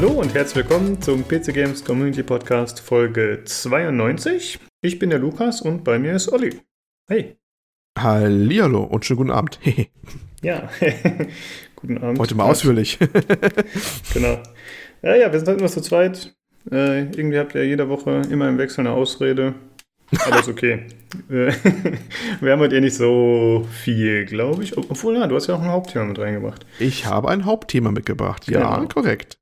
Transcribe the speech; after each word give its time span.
Hallo 0.00 0.12
und 0.12 0.32
herzlich 0.32 0.64
willkommen 0.64 1.02
zum 1.02 1.26
PC 1.26 1.52
Games 1.52 1.84
Community 1.84 2.22
Podcast 2.22 2.78
Folge 2.78 3.42
92. 3.44 4.60
Ich 4.80 5.00
bin 5.00 5.10
der 5.10 5.18
Lukas 5.18 5.60
und 5.60 5.82
bei 5.82 5.98
mir 5.98 6.12
ist 6.12 6.32
Olli. 6.32 6.60
Hey. 7.08 7.36
Hallihallo 7.98 8.84
und 8.84 9.04
schönen 9.04 9.16
guten 9.16 9.30
Abend. 9.32 9.58
ja, 10.40 10.70
guten 11.74 11.98
Abend. 11.98 12.20
Heute 12.20 12.36
mal 12.36 12.44
ausführlich. 12.44 12.96
genau. 14.14 14.40
Ja, 15.02 15.16
ja, 15.16 15.32
wir 15.32 15.38
sind 15.40 15.48
halt 15.48 15.58
nur 15.58 15.68
zu 15.68 15.80
zweit. 15.80 16.32
Äh, 16.70 17.00
irgendwie 17.00 17.40
habt 17.40 17.56
ihr 17.56 17.66
jede 17.66 17.88
Woche 17.88 18.22
immer 18.30 18.48
im 18.48 18.56
Wechsel 18.56 18.82
eine 18.82 18.92
Ausrede. 18.92 19.56
Aber 20.24 20.38
ist 20.38 20.48
okay. 20.48 20.86
wir 21.28 22.52
haben 22.52 22.60
heute 22.60 22.76
eh 22.76 22.80
nicht 22.80 22.94
so 22.94 23.66
viel, 23.82 24.26
glaube 24.26 24.62
ich. 24.62 24.78
Obwohl, 24.78 25.16
ja, 25.16 25.26
du 25.26 25.34
hast 25.34 25.48
ja 25.48 25.56
auch 25.56 25.60
ein 25.60 25.72
Hauptthema 25.72 26.04
mit 26.04 26.20
reingebracht. 26.20 26.64
Ich 26.78 27.04
habe 27.04 27.28
ein 27.30 27.44
Hauptthema 27.44 27.90
mitgebracht, 27.90 28.48
ja, 28.48 28.76
genau. 28.76 28.86
korrekt. 28.86 29.38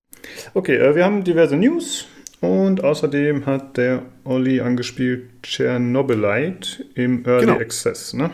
Okay, 0.54 0.76
äh, 0.76 0.94
wir 0.94 1.04
haben 1.04 1.24
diverse 1.24 1.56
News 1.56 2.06
und 2.40 2.84
außerdem 2.84 3.46
hat 3.46 3.76
der 3.76 4.02
Olli 4.24 4.60
angespielt 4.60 5.46
Chernobylite 5.46 6.84
im 6.94 7.24
Early 7.24 7.46
genau. 7.46 7.58
Access, 7.58 8.12
ne? 8.14 8.30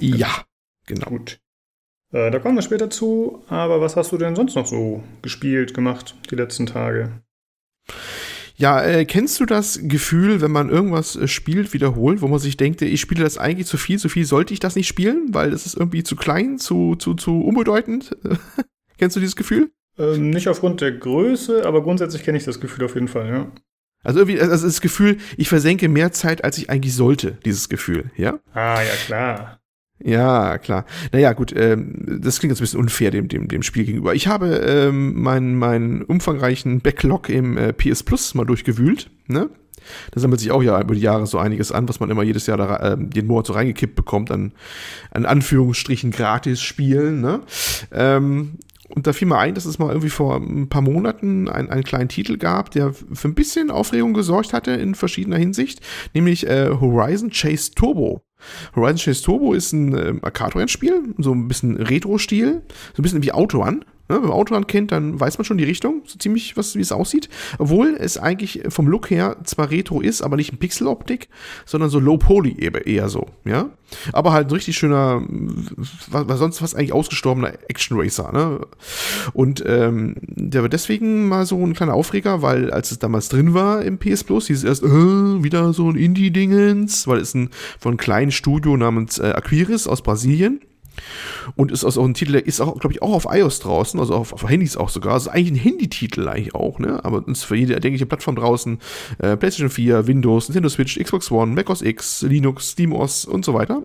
Ja, 0.00 0.44
genau. 0.86 1.06
Gut. 1.06 1.40
Äh, 2.12 2.30
da 2.30 2.38
kommen 2.38 2.56
wir 2.56 2.62
später 2.62 2.90
zu, 2.90 3.44
aber 3.48 3.80
was 3.80 3.96
hast 3.96 4.12
du 4.12 4.18
denn 4.18 4.34
sonst 4.34 4.56
noch 4.56 4.66
so 4.66 5.02
gespielt, 5.22 5.74
gemacht 5.74 6.16
die 6.30 6.36
letzten 6.36 6.66
Tage? 6.66 7.22
Ja, 8.56 8.82
äh, 8.82 9.06
kennst 9.06 9.40
du 9.40 9.46
das 9.46 9.80
Gefühl, 9.82 10.42
wenn 10.42 10.50
man 10.50 10.68
irgendwas 10.68 11.16
äh, 11.16 11.28
spielt, 11.28 11.72
wiederholt, 11.72 12.20
wo 12.20 12.28
man 12.28 12.38
sich 12.38 12.56
denkt, 12.56 12.82
ich 12.82 13.00
spiele 13.00 13.24
das 13.24 13.38
eigentlich 13.38 13.66
zu 13.66 13.78
viel, 13.78 13.98
zu 13.98 14.08
viel 14.08 14.26
sollte 14.26 14.52
ich 14.52 14.60
das 14.60 14.76
nicht 14.76 14.86
spielen, 14.86 15.32
weil 15.32 15.52
es 15.52 15.64
ist 15.64 15.76
irgendwie 15.76 16.02
zu 16.02 16.14
klein, 16.14 16.58
zu, 16.58 16.94
zu, 16.96 17.14
zu 17.14 17.40
unbedeutend? 17.40 18.16
kennst 18.98 19.16
du 19.16 19.20
dieses 19.20 19.36
Gefühl? 19.36 19.70
Ähm, 19.98 20.30
nicht 20.30 20.48
aufgrund 20.48 20.80
der 20.80 20.92
Größe, 20.92 21.66
aber 21.66 21.82
grundsätzlich 21.82 22.22
kenne 22.22 22.38
ich 22.38 22.44
das 22.44 22.60
Gefühl 22.60 22.84
auf 22.84 22.94
jeden 22.94 23.08
Fall, 23.08 23.28
ja. 23.28 23.52
Also 24.02 24.20
irgendwie, 24.20 24.40
also 24.40 24.66
das 24.66 24.80
Gefühl, 24.80 25.18
ich 25.36 25.48
versenke 25.48 25.88
mehr 25.88 26.10
Zeit, 26.12 26.42
als 26.42 26.56
ich 26.56 26.70
eigentlich 26.70 26.94
sollte, 26.94 27.38
dieses 27.44 27.68
Gefühl, 27.68 28.10
ja? 28.16 28.38
Ah, 28.54 28.80
ja, 28.80 28.94
klar. 29.04 29.60
Ja, 30.02 30.56
klar. 30.56 30.86
Naja, 31.12 31.34
gut, 31.34 31.54
ähm, 31.54 32.20
das 32.22 32.38
klingt 32.38 32.52
jetzt 32.52 32.60
ein 32.60 32.64
bisschen 32.64 32.80
unfair 32.80 33.10
dem, 33.10 33.28
dem, 33.28 33.48
dem 33.48 33.62
Spiel 33.62 33.84
gegenüber. 33.84 34.14
Ich 34.14 34.26
habe 34.28 34.56
ähm, 34.56 35.20
meinen 35.20 35.56
mein 35.56 36.02
umfangreichen 36.02 36.80
Backlog 36.80 37.28
im 37.28 37.58
äh, 37.58 37.74
PS 37.74 38.02
Plus 38.02 38.34
mal 38.34 38.46
durchgewühlt, 38.46 39.10
ne? 39.26 39.50
Da 40.10 40.20
sammelt 40.20 40.40
sich 40.40 40.50
auch 40.50 40.62
ja 40.62 40.80
über 40.80 40.94
die 40.94 41.00
Jahre 41.00 41.26
so 41.26 41.38
einiges 41.38 41.72
an, 41.72 41.88
was 41.88 42.00
man 42.00 42.10
immer 42.10 42.22
jedes 42.22 42.46
Jahr 42.46 42.56
da, 42.56 42.76
äh, 42.76 42.96
jeden 43.14 43.28
Monat 43.28 43.46
so 43.46 43.52
reingekippt 43.52 43.94
bekommt 43.94 44.30
an, 44.30 44.52
an 45.10 45.26
Anführungsstrichen 45.26 46.10
gratis 46.10 46.62
Spielen, 46.62 47.20
ne? 47.20 47.40
Ähm, 47.92 48.58
und 48.94 49.06
da 49.06 49.12
fiel 49.12 49.28
mir 49.28 49.38
ein, 49.38 49.54
dass 49.54 49.64
es 49.64 49.78
mal 49.78 49.88
irgendwie 49.88 50.10
vor 50.10 50.36
ein 50.36 50.68
paar 50.68 50.82
Monaten 50.82 51.48
einen, 51.48 51.70
einen 51.70 51.84
kleinen 51.84 52.08
Titel 52.08 52.36
gab, 52.36 52.70
der 52.70 52.92
für 52.92 53.28
ein 53.28 53.34
bisschen 53.34 53.70
Aufregung 53.70 54.14
gesorgt 54.14 54.52
hatte 54.52 54.72
in 54.72 54.94
verschiedener 54.94 55.38
Hinsicht, 55.38 55.80
nämlich 56.14 56.46
äh, 56.46 56.70
Horizon 56.80 57.30
Chase 57.30 57.72
Turbo. 57.74 58.22
Horizon 58.74 58.96
Chase 58.98 59.22
Turbo 59.22 59.52
ist 59.52 59.72
ein 59.72 59.94
äh, 59.94 60.14
Arcade-Rennspiel, 60.22 61.14
so 61.18 61.32
ein 61.32 61.48
bisschen 61.48 61.76
Retro-Stil, 61.76 62.62
so 62.94 63.00
ein 63.00 63.02
bisschen 63.02 63.22
wie 63.22 63.32
Autorun. 63.32 63.84
Ne, 64.10 64.16
wenn 64.16 64.22
man 64.22 64.32
Autorun 64.32 64.66
kennt, 64.66 64.90
dann 64.90 65.20
weiß 65.20 65.38
man 65.38 65.44
schon 65.44 65.56
die 65.56 65.62
Richtung, 65.62 66.02
so 66.04 66.18
ziemlich, 66.18 66.56
was, 66.56 66.74
wie 66.74 66.80
es 66.80 66.90
aussieht. 66.90 67.28
Obwohl 67.58 67.96
es 67.96 68.18
eigentlich 68.18 68.62
vom 68.68 68.88
Look 68.88 69.08
her 69.08 69.36
zwar 69.44 69.70
Retro 69.70 70.00
ist, 70.00 70.20
aber 70.20 70.34
nicht 70.34 70.50
in 70.50 70.58
Pixel-Optik, 70.58 71.28
sondern 71.64 71.90
so 71.90 72.00
Low-Poly 72.00 72.56
eher 72.86 73.08
so, 73.08 73.26
ja. 73.44 73.70
Aber 74.12 74.32
halt 74.32 74.48
ein 74.48 74.52
richtig 74.52 74.76
schöner, 74.76 75.22
was, 76.08 76.40
sonst 76.40 76.58
fast 76.58 76.74
eigentlich 76.74 76.92
ausgestorbener 76.92 77.52
Action-Racer, 77.68 78.32
ne. 78.32 78.66
Und 79.32 79.62
ähm, 79.64 80.16
der 80.22 80.62
war 80.62 80.68
deswegen 80.68 81.28
mal 81.28 81.46
so 81.46 81.64
ein 81.64 81.74
kleiner 81.74 81.94
Aufreger, 81.94 82.42
weil 82.42 82.72
als 82.72 82.90
es 82.90 82.98
damals 82.98 83.28
drin 83.28 83.54
war 83.54 83.82
im 83.82 83.98
PS 83.98 84.24
Plus, 84.24 84.48
hieß 84.48 84.58
es 84.58 84.64
erst, 84.64 84.82
äh, 84.82 84.88
wieder 84.88 85.72
so 85.72 85.88
ein 85.88 85.94
Indie-Dingens, 85.94 87.06
weil 87.06 87.20
es 87.20 87.32
ein 87.34 87.50
von 87.78 87.90
einem 87.90 87.98
kleinen 87.98 88.32
Studio 88.32 88.76
namens 88.76 89.20
äh, 89.20 89.34
Aquiris 89.36 89.86
aus 89.86 90.02
Brasilien 90.02 90.60
und 91.56 91.72
ist 91.72 91.84
auch 91.84 92.04
ein 92.04 92.14
Titel, 92.14 92.32
der 92.32 92.46
ist 92.46 92.60
auch, 92.60 92.78
glaube 92.78 92.92
ich, 92.92 93.02
auch 93.02 93.12
auf 93.12 93.26
iOS 93.30 93.60
draußen, 93.60 93.98
also 93.98 94.14
auf, 94.14 94.32
auf 94.32 94.48
Handys 94.48 94.76
auch 94.76 94.88
sogar. 94.88 95.14
Also 95.14 95.30
eigentlich 95.30 95.52
ein 95.52 95.64
Handy-Titel 95.64 96.28
eigentlich 96.28 96.54
auch, 96.54 96.78
ne? 96.78 97.04
Aber 97.04 97.26
ist 97.28 97.44
für 97.44 97.56
jede 97.56 97.74
erdenkliche 97.74 98.06
Plattform 98.06 98.36
draußen. 98.36 98.78
Äh, 99.18 99.36
PlayStation 99.36 99.70
4, 99.70 100.06
Windows, 100.06 100.48
Nintendo 100.48 100.68
Switch, 100.68 100.98
Xbox 100.98 101.30
One, 101.30 101.52
Mac 101.52 101.70
OS 101.70 101.82
X, 101.82 102.22
Linux, 102.22 102.70
SteamOS 102.72 103.24
und 103.24 103.44
so 103.44 103.54
weiter. 103.54 103.82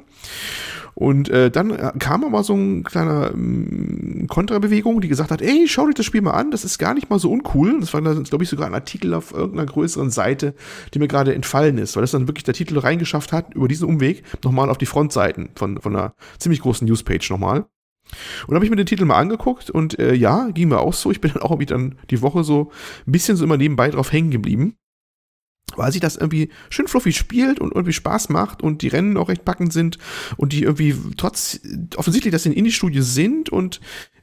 Und 0.96 1.28
äh, 1.28 1.52
dann 1.52 1.72
äh, 1.72 1.92
kam 2.00 2.24
aber 2.24 2.44
so 2.44 2.54
ein 2.56 2.84
kleiner 2.84 3.32
ähm, 3.34 4.28
Kontrabewegung, 4.30 5.02
die 5.02 5.10
gesagt 5.10 5.30
hat, 5.30 5.42
ey, 5.42 5.68
schau 5.68 5.88
dir 5.88 5.94
das 5.94 6.06
Spiel 6.06 6.22
mal 6.22 6.32
an, 6.32 6.52
das 6.52 6.64
ist 6.64 6.78
gar 6.78 6.94
nicht 6.94 7.10
mal 7.10 7.20
so 7.20 7.30
uncool. 7.32 7.82
Das 7.82 7.94
war 7.94 8.02
glaube 8.02 8.44
ich, 8.46 8.50
sogar 8.50 8.66
ein 8.66 8.74
Artikel 8.74 9.14
auf 9.14 9.34
irgendeiner 9.34 9.66
größeren 9.66 10.10
Seite, 10.10 10.56
die 10.94 11.00
mir 11.00 11.10
gerade 11.10 11.36
entfallen 11.36 11.78
ist, 11.78 11.96
weil 11.96 12.02
das 12.02 12.12
dann 12.12 12.30
wirklich 12.30 12.46
der 12.46 12.54
Titel 12.54 12.80
reingeschafft 12.80 13.34
hat, 13.34 13.54
über 13.54 13.68
diesen 13.68 13.90
Umweg 13.90 14.24
nochmal 14.44 14.70
auf 14.70 14.78
die 14.78 14.86
Frontseiten 14.86 15.50
von, 15.56 15.82
von 15.82 15.96
einer 15.96 16.16
ziemlich 16.40 16.62
großen 16.62 16.88
Newspage 16.88 17.28
nochmal. 17.30 17.66
Und 18.48 18.56
habe 18.56 18.64
ich 18.64 18.72
mir 18.72 18.78
den 18.78 18.86
Titel 18.86 19.04
mal 19.04 19.18
angeguckt 19.18 19.70
und 19.70 20.00
äh, 20.00 20.14
ja, 20.14 20.48
ging 20.52 20.70
mir 20.70 20.80
auch 20.80 20.94
so. 20.94 21.12
Ich 21.12 21.20
bin 21.20 21.32
dann 21.34 21.42
auch 21.42 21.52
irgendwie 21.52 21.66
dann 21.66 21.96
die 22.10 22.22
Woche 22.22 22.46
so 22.46 22.72
ein 23.06 23.12
bisschen 23.12 23.36
so 23.36 23.44
immer 23.44 23.58
nebenbei 23.58 23.90
drauf 23.90 24.14
hängen 24.14 24.32
geblieben 24.32 24.78
weil 25.78 25.92
sich 25.92 26.02
das 26.02 26.16
irgendwie 26.16 26.50
schön 26.70 26.88
fluffy 26.88 27.14
spielt 27.14 27.60
und 27.60 27.74
irgendwie 27.74 27.94
Spaß 27.94 28.30
macht 28.30 28.64
und 28.64 28.82
die 28.82 28.88
Rennen 28.88 29.18
auch 29.18 29.30
recht 29.30 29.46
packend 29.46 29.74
sind 29.74 29.98
und 30.38 30.54
die 30.54 30.64
irgendwie 30.64 30.96
trotz 31.18 31.60
offensichtlich, 31.96 32.32
dass 32.32 32.44
sie 32.44 32.50
in 32.50 32.56
Indie-Studio 32.56 33.02
sind 33.02 33.50
und 33.50 33.80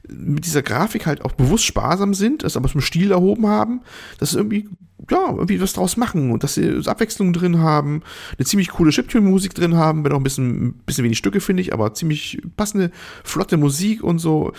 mit 0.07 0.45
dieser 0.45 0.61
Grafik 0.61 1.05
halt 1.05 1.23
auch 1.23 1.31
bewusst 1.31 1.65
sparsam 1.65 2.13
sind, 2.13 2.43
das 2.43 2.57
aber 2.57 2.69
zum 2.69 2.81
Stil 2.81 3.11
erhoben 3.11 3.47
haben, 3.47 3.81
dass 4.19 4.31
sie 4.31 4.37
irgendwie, 4.37 4.67
ja, 5.09 5.29
irgendwie 5.29 5.61
was 5.61 5.73
draus 5.73 5.95
machen 5.95 6.31
und 6.31 6.43
dass 6.43 6.55
sie 6.55 6.81
Abwechslung 6.85 7.31
drin 7.31 7.59
haben, 7.59 8.01
eine 8.37 8.45
ziemlich 8.45 8.69
coole 8.69 8.91
Chiptune-Musik 8.91 9.53
drin 9.53 9.75
haben, 9.75 10.03
wenn 10.03 10.11
auch 10.11 10.17
ein 10.17 10.23
bisschen, 10.23 10.67
ein 10.67 10.73
bisschen 10.85 11.05
wenig 11.05 11.17
Stücke, 11.17 11.39
finde 11.39 11.61
ich, 11.61 11.73
aber 11.73 11.93
ziemlich 11.93 12.41
passende, 12.57 12.91
flotte 13.23 13.57
Musik 13.57 14.03
und 14.03 14.19
so. 14.19 14.51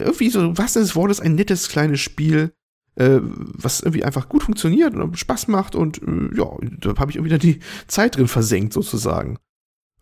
Irgendwie 0.00 0.30
so, 0.30 0.56
was 0.56 0.74
des 0.74 0.96
Wortes, 0.96 1.20
ein 1.20 1.34
nettes 1.34 1.68
kleines 1.68 2.00
Spiel, 2.00 2.52
äh, 2.96 3.20
was 3.22 3.80
irgendwie 3.80 4.04
einfach 4.04 4.28
gut 4.28 4.42
funktioniert 4.42 4.94
und 4.94 5.18
Spaß 5.18 5.48
macht 5.48 5.74
und 5.74 6.02
äh, 6.02 6.36
ja, 6.36 6.46
da 6.80 6.96
habe 6.98 7.10
ich 7.10 7.16
irgendwie 7.16 7.30
dann 7.30 7.40
die 7.40 7.60
Zeit 7.86 8.16
drin 8.16 8.28
versenkt 8.28 8.72
sozusagen. 8.72 9.38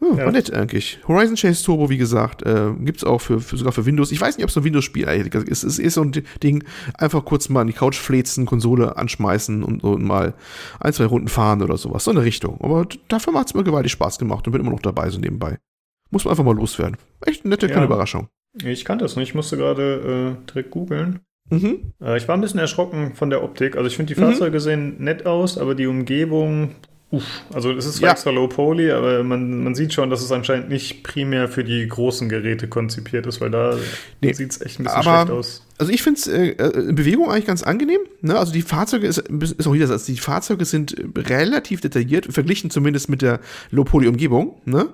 Oh, 0.01 0.15
ja. 0.17 0.27
War 0.27 0.33
nett 0.33 0.53
eigentlich. 0.53 1.01
Horizon 1.09 1.35
Chase 1.35 1.65
Turbo, 1.65 1.91
wie 1.91 1.97
gesagt, 1.97 2.43
äh, 2.43 2.73
gibt 2.79 2.99
es 2.99 3.05
auch 3.05 3.21
für, 3.21 3.41
für, 3.41 3.57
sogar 3.57 3.73
für 3.73 3.85
Windows. 3.85 4.13
Ich 4.13 4.21
weiß 4.21 4.37
nicht, 4.37 4.45
ob 4.45 4.51
es 4.51 4.57
ein 4.57 4.63
Windows-Spiel 4.63 5.09
ist. 5.09 5.35
Es 5.49 5.65
ist, 5.65 5.79
ist 5.81 5.95
so 5.95 6.03
ein 6.03 6.13
Ding, 6.41 6.63
einfach 6.95 7.25
kurz 7.25 7.49
mal 7.49 7.63
an 7.63 7.67
die 7.67 7.73
Couch 7.73 7.97
flezen, 7.97 8.47
Konsole 8.47 8.97
anschmeißen 8.97 9.65
und, 9.65 9.83
und, 9.83 10.05
mal 10.05 10.35
ein, 10.79 10.93
zwei 10.93 11.07
Runden 11.07 11.27
fahren 11.27 11.63
oder 11.63 11.77
sowas. 11.77 12.05
So 12.05 12.13
in 12.13 12.17
der 12.17 12.25
Richtung. 12.25 12.61
Aber 12.61 12.87
dafür 13.09 13.33
macht 13.33 13.49
es 13.49 13.55
mir 13.55 13.65
gewaltig 13.65 13.91
Spaß 13.91 14.19
gemacht 14.19 14.47
und 14.47 14.53
bin 14.53 14.61
immer 14.61 14.71
noch 14.71 14.83
dabei, 14.83 15.11
so 15.11 15.19
nebenbei. 15.19 15.59
Muss 16.11 16.25
man 16.25 16.31
einfach 16.31 16.45
mal 16.45 16.55
loswerden. 16.55 16.97
Echt 17.27 17.45
eine 17.45 17.51
nette 17.51 17.67
ja. 17.67 17.73
kleine 17.73 17.87
Überraschung. 17.87 18.29
Ich 18.65 18.85
kannte 18.85 19.05
es 19.05 19.17
nicht, 19.17 19.29
ich 19.29 19.35
musste 19.35 19.57
gerade 19.57 20.37
äh, 20.39 20.47
direkt 20.51 20.71
googeln. 20.71 21.21
Mhm. 21.51 21.93
Äh, 22.03 22.17
ich 22.17 22.29
war 22.29 22.37
ein 22.37 22.41
bisschen 22.41 22.61
erschrocken 22.61 23.15
von 23.15 23.31
der 23.31 23.43
Optik. 23.43 23.77
Also 23.77 23.87
ich 23.89 23.97
finde, 23.97 24.15
die 24.15 24.21
mhm. 24.21 24.27
Fahrzeuge 24.27 24.59
mhm. 24.59 24.63
sehen 24.63 24.97
nett 24.99 25.27
aus, 25.27 25.59
aber 25.59 25.75
die 25.75 25.87
Umgebung, 25.87 26.75
uff, 27.11 27.43
also 27.53 27.73
es 27.73 27.87
ist 27.87 28.01
ja. 28.01 28.11
extra 28.11 28.31
Low 28.31 28.49
Poly, 28.49 28.91
aber 28.91 29.23
man, 29.25 29.63
man 29.63 29.75
sieht 29.75 29.95
schon, 29.95 30.11
dass 30.11 30.23
es 30.23 30.33
anscheinend 30.33 30.69
nicht 30.69 31.05
primär 31.05 31.49
für 31.49 31.65
die 31.65 31.87
großen 31.87 32.29
Geräte 32.29 32.69
konzipiert 32.69 33.27
ist, 33.27 33.41
weil 33.41 33.51
da 33.51 33.77
nee. 34.21 34.33
sieht 34.33 34.51
es 34.51 34.61
echt 34.61 34.81
ein 34.81 34.85
bisschen 34.85 34.99
aber 34.99 35.27
schlecht 35.27 35.31
aus 35.31 35.68
also 35.79 35.93
ich 35.93 36.03
finde 36.03 36.19
es 36.19 36.27
äh, 36.27 36.49
äh, 36.49 36.89
in 36.89 36.97
Bewegung 36.97 37.31
eigentlich 37.31 37.47
ganz 37.47 37.63
angenehm. 37.63 38.01
Ne? 38.21 38.37
Also 38.37 38.53
die 38.53 38.63
Fahrzeuge 38.63 39.07
ist, 39.07 39.19
ist 39.19 39.67
auch 39.67 39.73
wieder, 39.73 39.89
also 39.89 40.13
die 40.13 40.19
Fahrzeuge 40.19 40.65
sind 40.65 40.97
relativ 41.17 41.81
detailliert, 41.81 42.27
verglichen 42.33 42.71
zumindest 42.71 43.09
mit 43.09 43.23
der 43.23 43.41
Low-Poly-Umgebung. 43.71 44.61
Ne? 44.65 44.89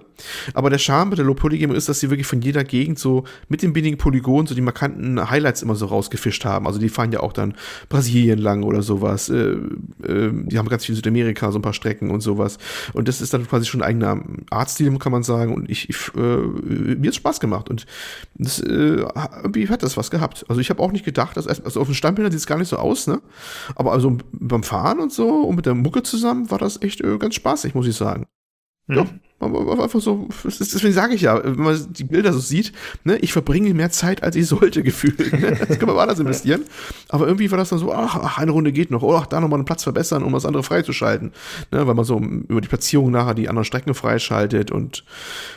Aber 0.53 0.69
der 0.69 0.79
Charme 0.79 1.11
mit 1.11 1.19
der 1.19 1.25
Low-Poly-Umgebung 1.25 1.75
ist, 1.75 1.89
dass 1.89 2.01
sie 2.01 2.11
wirklich 2.11 2.27
von 2.27 2.43
jeder 2.43 2.65
Gegend 2.65 2.99
so 2.99 3.25
mit 3.49 3.63
dem 3.63 3.75
wenigen 3.75 3.97
Polygon 3.97 4.47
so 4.47 4.55
die 4.55 4.61
markanten 4.61 5.31
Highlights 5.31 5.63
immer 5.63 5.75
so 5.75 5.87
rausgefischt 5.87 6.45
haben. 6.45 6.67
Also 6.67 6.79
die 6.79 6.91
fahren 6.91 7.13
ja 7.13 7.21
auch 7.21 7.33
dann 7.33 7.55
Brasilien 7.89 8.39
lang 8.39 8.63
oder 8.63 8.83
sowas. 8.83 9.31
Äh, 9.31 9.55
äh, 10.07 10.31
die 10.33 10.59
haben 10.59 10.69
ganz 10.69 10.85
viel 10.85 10.95
Südamerika, 10.95 11.51
so 11.51 11.59
ein 11.59 11.63
paar 11.63 11.73
Strecken 11.73 12.11
und 12.11 12.21
sowas. 12.21 12.59
Und 12.93 13.09
das 13.09 13.23
ist 13.23 13.33
dann 13.33 13.49
quasi 13.49 13.65
schon 13.65 13.81
ein 13.81 13.89
eigener 13.89 14.23
Artstil, 14.51 14.95
kann 14.99 15.13
man 15.13 15.23
sagen. 15.23 15.55
Und 15.55 15.71
ich, 15.71 15.89
ich 15.89 15.97
äh, 16.15 16.21
mir 16.21 17.09
hat 17.09 17.15
Spaß 17.15 17.41
gemacht. 17.41 17.71
Und 17.71 17.87
das, 18.35 18.61
äh, 18.61 19.05
irgendwie 19.43 19.69
hat 19.71 19.83
das 19.83 19.97
was 19.97 20.11
gehabt. 20.11 20.45
Also 20.49 20.61
ich 20.61 20.71
habe 20.74 20.74
habe 20.75 20.83
auch 20.83 20.93
nicht 20.93 21.05
gedacht, 21.05 21.37
dass 21.37 21.47
also 21.47 21.81
auf 21.81 21.89
den 21.89 21.95
Standbildern 21.95 22.33
sieht 22.33 22.41
es 22.41 22.47
gar 22.47 22.59
nicht 22.59 22.69
so 22.69 22.77
aus, 22.77 23.07
ne? 23.07 23.21
Aber 23.75 23.93
also 23.93 24.19
beim 24.33 24.63
Fahren 24.63 25.01
und 25.01 25.13
so 25.13 25.43
und 25.43 25.57
mit 25.57 25.67
der 25.67 25.75
Mucke 25.75 26.03
zusammen 26.03 26.51
war 26.51 26.59
das 26.59 26.83
echt 26.83 27.01
äh, 27.01 27.19
ganz 27.19 27.35
spaßig, 27.35 27.75
muss 27.75 27.87
ich 27.87 27.97
sagen. 27.97 28.27
Mhm. 28.87 28.97
Ja, 28.97 29.07
einfach 29.41 30.01
so, 30.01 30.29
deswegen 30.45 30.93
sage 30.93 31.15
ich 31.15 31.23
ja, 31.23 31.43
wenn 31.45 31.63
man 31.63 31.93
die 31.93 32.05
Bilder 32.05 32.33
so 32.33 32.39
sieht, 32.39 32.73
ne, 33.03 33.19
ich 33.19 33.33
verbringe 33.33 33.75
mehr 33.75 33.91
Zeit, 33.91 34.23
als 34.23 34.37
ich 34.37 34.47
sollte, 34.47 34.83
gefühlt. 34.85 35.33
Ne? 35.33 35.59
Das 35.69 35.79
kann 35.79 35.89
man 35.89 35.99
anders 35.99 36.19
investieren. 36.19 36.65
Aber 37.09 37.27
irgendwie 37.27 37.51
war 37.51 37.59
das 37.59 37.69
dann 37.69 37.79
so, 37.79 37.93
ach, 37.93 38.17
ach 38.17 38.39
eine 38.39 38.53
Runde 38.53 38.73
geht 38.73 38.91
noch, 38.91 39.03
oh, 39.03 39.15
ach, 39.15 39.27
da 39.27 39.41
nochmal 39.41 39.59
einen 39.59 39.67
Platz 39.67 39.83
verbessern, 39.83 40.23
um 40.23 40.33
das 40.33 40.47
andere 40.47 40.63
freizuschalten. 40.63 41.33
Ne, 41.73 41.87
weil 41.87 41.95
man 41.95 42.05
so 42.05 42.19
über 42.19 42.61
die 42.61 42.69
Platzierung 42.69 43.11
nachher 43.11 43.35
die 43.35 43.49
anderen 43.49 43.65
Strecken 43.65 43.95
freischaltet 43.95 44.71
und, 44.71 45.05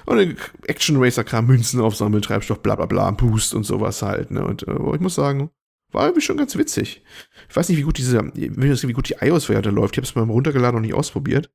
und 0.06 0.35
Action 0.65 0.97
Racer-Kram, 0.97 1.45
Münzen 1.45 1.79
aufsammeln, 1.79 2.21
Treibstoff, 2.21 2.59
bla 2.59 2.75
bla 2.75 2.85
bla, 2.85 3.12
Boost 3.12 3.53
und 3.53 3.63
sowas 3.63 4.01
halt. 4.01 4.31
Ne? 4.31 4.45
Und 4.45 4.68
äh, 4.68 4.95
ich 4.95 5.01
muss 5.01 5.15
sagen, 5.15 5.50
war 5.91 6.03
irgendwie 6.03 6.21
schon 6.21 6.38
ganz 6.38 6.57
witzig. 6.57 7.03
Ich 7.50 7.56
weiß 7.56 7.69
nicht, 7.69 7.77
wie 7.77 7.83
gut 7.83 7.97
diese, 7.97 8.19
wie 8.35 8.94
gut 8.94 9.09
die 9.09 9.15
iOS-Variante 9.21 9.69
läuft. 9.69 9.95
Ich 9.95 9.97
habe 10.00 10.07
es 10.07 10.15
mal 10.15 10.24
runtergeladen 10.24 10.75
und 10.75 10.81
nicht 10.81 10.94
ausprobiert. 10.94 11.50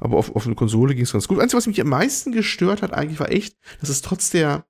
Aber 0.00 0.16
auf, 0.16 0.34
auf 0.34 0.46
eine 0.46 0.54
Konsole 0.54 0.94
ging 0.94 1.04
es 1.04 1.12
ganz 1.12 1.28
gut. 1.28 1.38
Einzige, 1.38 1.58
was 1.58 1.66
mich 1.66 1.80
am 1.80 1.88
meisten 1.88 2.32
gestört 2.32 2.82
hat, 2.82 2.92
eigentlich 2.92 3.20
war 3.20 3.30
echt, 3.30 3.56
dass 3.80 3.88
es 3.88 4.02
trotz 4.02 4.30
der, 4.30 4.66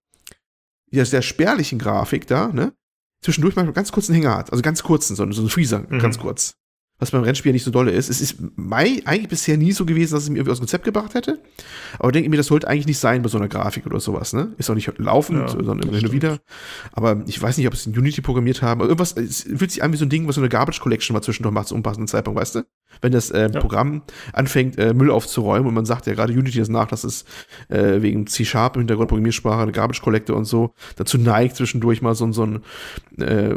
ja, 0.90 1.04
sehr 1.04 1.22
spärlichen 1.22 1.78
Grafik 1.78 2.26
da, 2.26 2.48
ne, 2.48 2.72
zwischendurch 3.20 3.56
manchmal 3.56 3.74
ganz 3.74 3.92
kurzen 3.92 4.14
Hänger 4.14 4.36
hat. 4.36 4.52
Also 4.52 4.62
ganz 4.62 4.82
kurzen, 4.82 5.16
so, 5.16 5.30
so 5.32 5.42
ein 5.42 5.48
Freezer, 5.48 5.84
mhm. 5.88 5.98
ganz 5.98 6.18
kurz 6.18 6.56
was 6.98 7.10
beim 7.10 7.22
Rennspiel 7.22 7.52
nicht 7.52 7.64
so 7.64 7.70
dolle 7.70 7.90
ist. 7.90 8.08
Es 8.08 8.20
ist 8.20 8.36
Mai 8.56 9.02
eigentlich 9.04 9.28
bisher 9.28 9.56
nie 9.56 9.72
so 9.72 9.84
gewesen, 9.84 10.14
dass 10.14 10.22
es 10.22 10.30
mir 10.30 10.36
irgendwie 10.36 10.52
aus 10.52 10.58
dem 10.58 10.62
Konzept 10.62 10.84
gebracht 10.84 11.14
hätte. 11.14 11.40
Aber 11.98 12.12
denke 12.12 12.30
mir, 12.30 12.36
das 12.36 12.46
sollte 12.46 12.68
eigentlich 12.68 12.86
nicht 12.86 12.98
sein 12.98 13.22
bei 13.22 13.28
so 13.28 13.36
einer 13.36 13.48
Grafik 13.48 13.84
oder 13.86 13.98
sowas, 13.98 14.32
ne? 14.32 14.54
Ist 14.58 14.70
auch 14.70 14.74
nicht 14.74 14.90
laufend, 14.98 15.40
ja, 15.40 15.48
sondern 15.48 15.80
immer 15.80 15.96
hin 15.96 16.06
und 16.06 16.12
wieder. 16.12 16.38
Aber 16.92 17.22
ich 17.26 17.40
weiß 17.40 17.58
nicht, 17.58 17.66
ob 17.66 17.74
es 17.74 17.86
in 17.86 17.98
Unity 17.98 18.22
programmiert 18.22 18.62
haben. 18.62 18.80
Aber 18.80 18.88
irgendwas, 18.88 19.16
es 19.16 19.42
fühlt 19.42 19.72
sich 19.72 19.82
an 19.82 19.92
wie 19.92 19.96
so 19.96 20.04
ein 20.04 20.08
Ding, 20.08 20.28
was 20.28 20.36
so 20.36 20.40
eine 20.40 20.48
Garbage 20.48 20.80
Collection 20.80 21.14
mal 21.14 21.22
zwischendurch 21.22 21.52
macht, 21.52 21.68
zum 21.68 21.78
unpassenden 21.78 22.06
Zeitpunkt, 22.06 22.40
weißt 22.40 22.56
du? 22.56 22.62
Wenn 23.00 23.12
das 23.12 23.30
äh, 23.30 23.50
ja. 23.52 23.60
Programm 23.60 24.02
anfängt, 24.32 24.78
äh, 24.78 24.94
Müll 24.94 25.10
aufzuräumen 25.10 25.68
und 25.68 25.74
man 25.74 25.84
sagt 25.84 26.06
ja 26.06 26.14
gerade 26.14 26.32
Unity 26.32 26.60
ist 26.60 26.70
nach, 26.70 26.88
dass 26.88 27.04
es 27.04 27.24
äh, 27.68 28.02
wegen 28.02 28.26
C-Sharp 28.26 28.76
im 28.76 28.80
Hintergrund 28.80 29.08
Programmiersprache, 29.08 29.62
eine 29.62 29.72
Garbage 29.72 30.02
Collector 30.02 30.36
und 30.36 30.44
so, 30.44 30.74
dazu 30.96 31.18
neigt, 31.18 31.56
zwischendurch 31.56 32.02
mal 32.02 32.14
so, 32.14 32.30
so 32.32 32.46
ein 32.46 32.62
äh, 33.18 33.54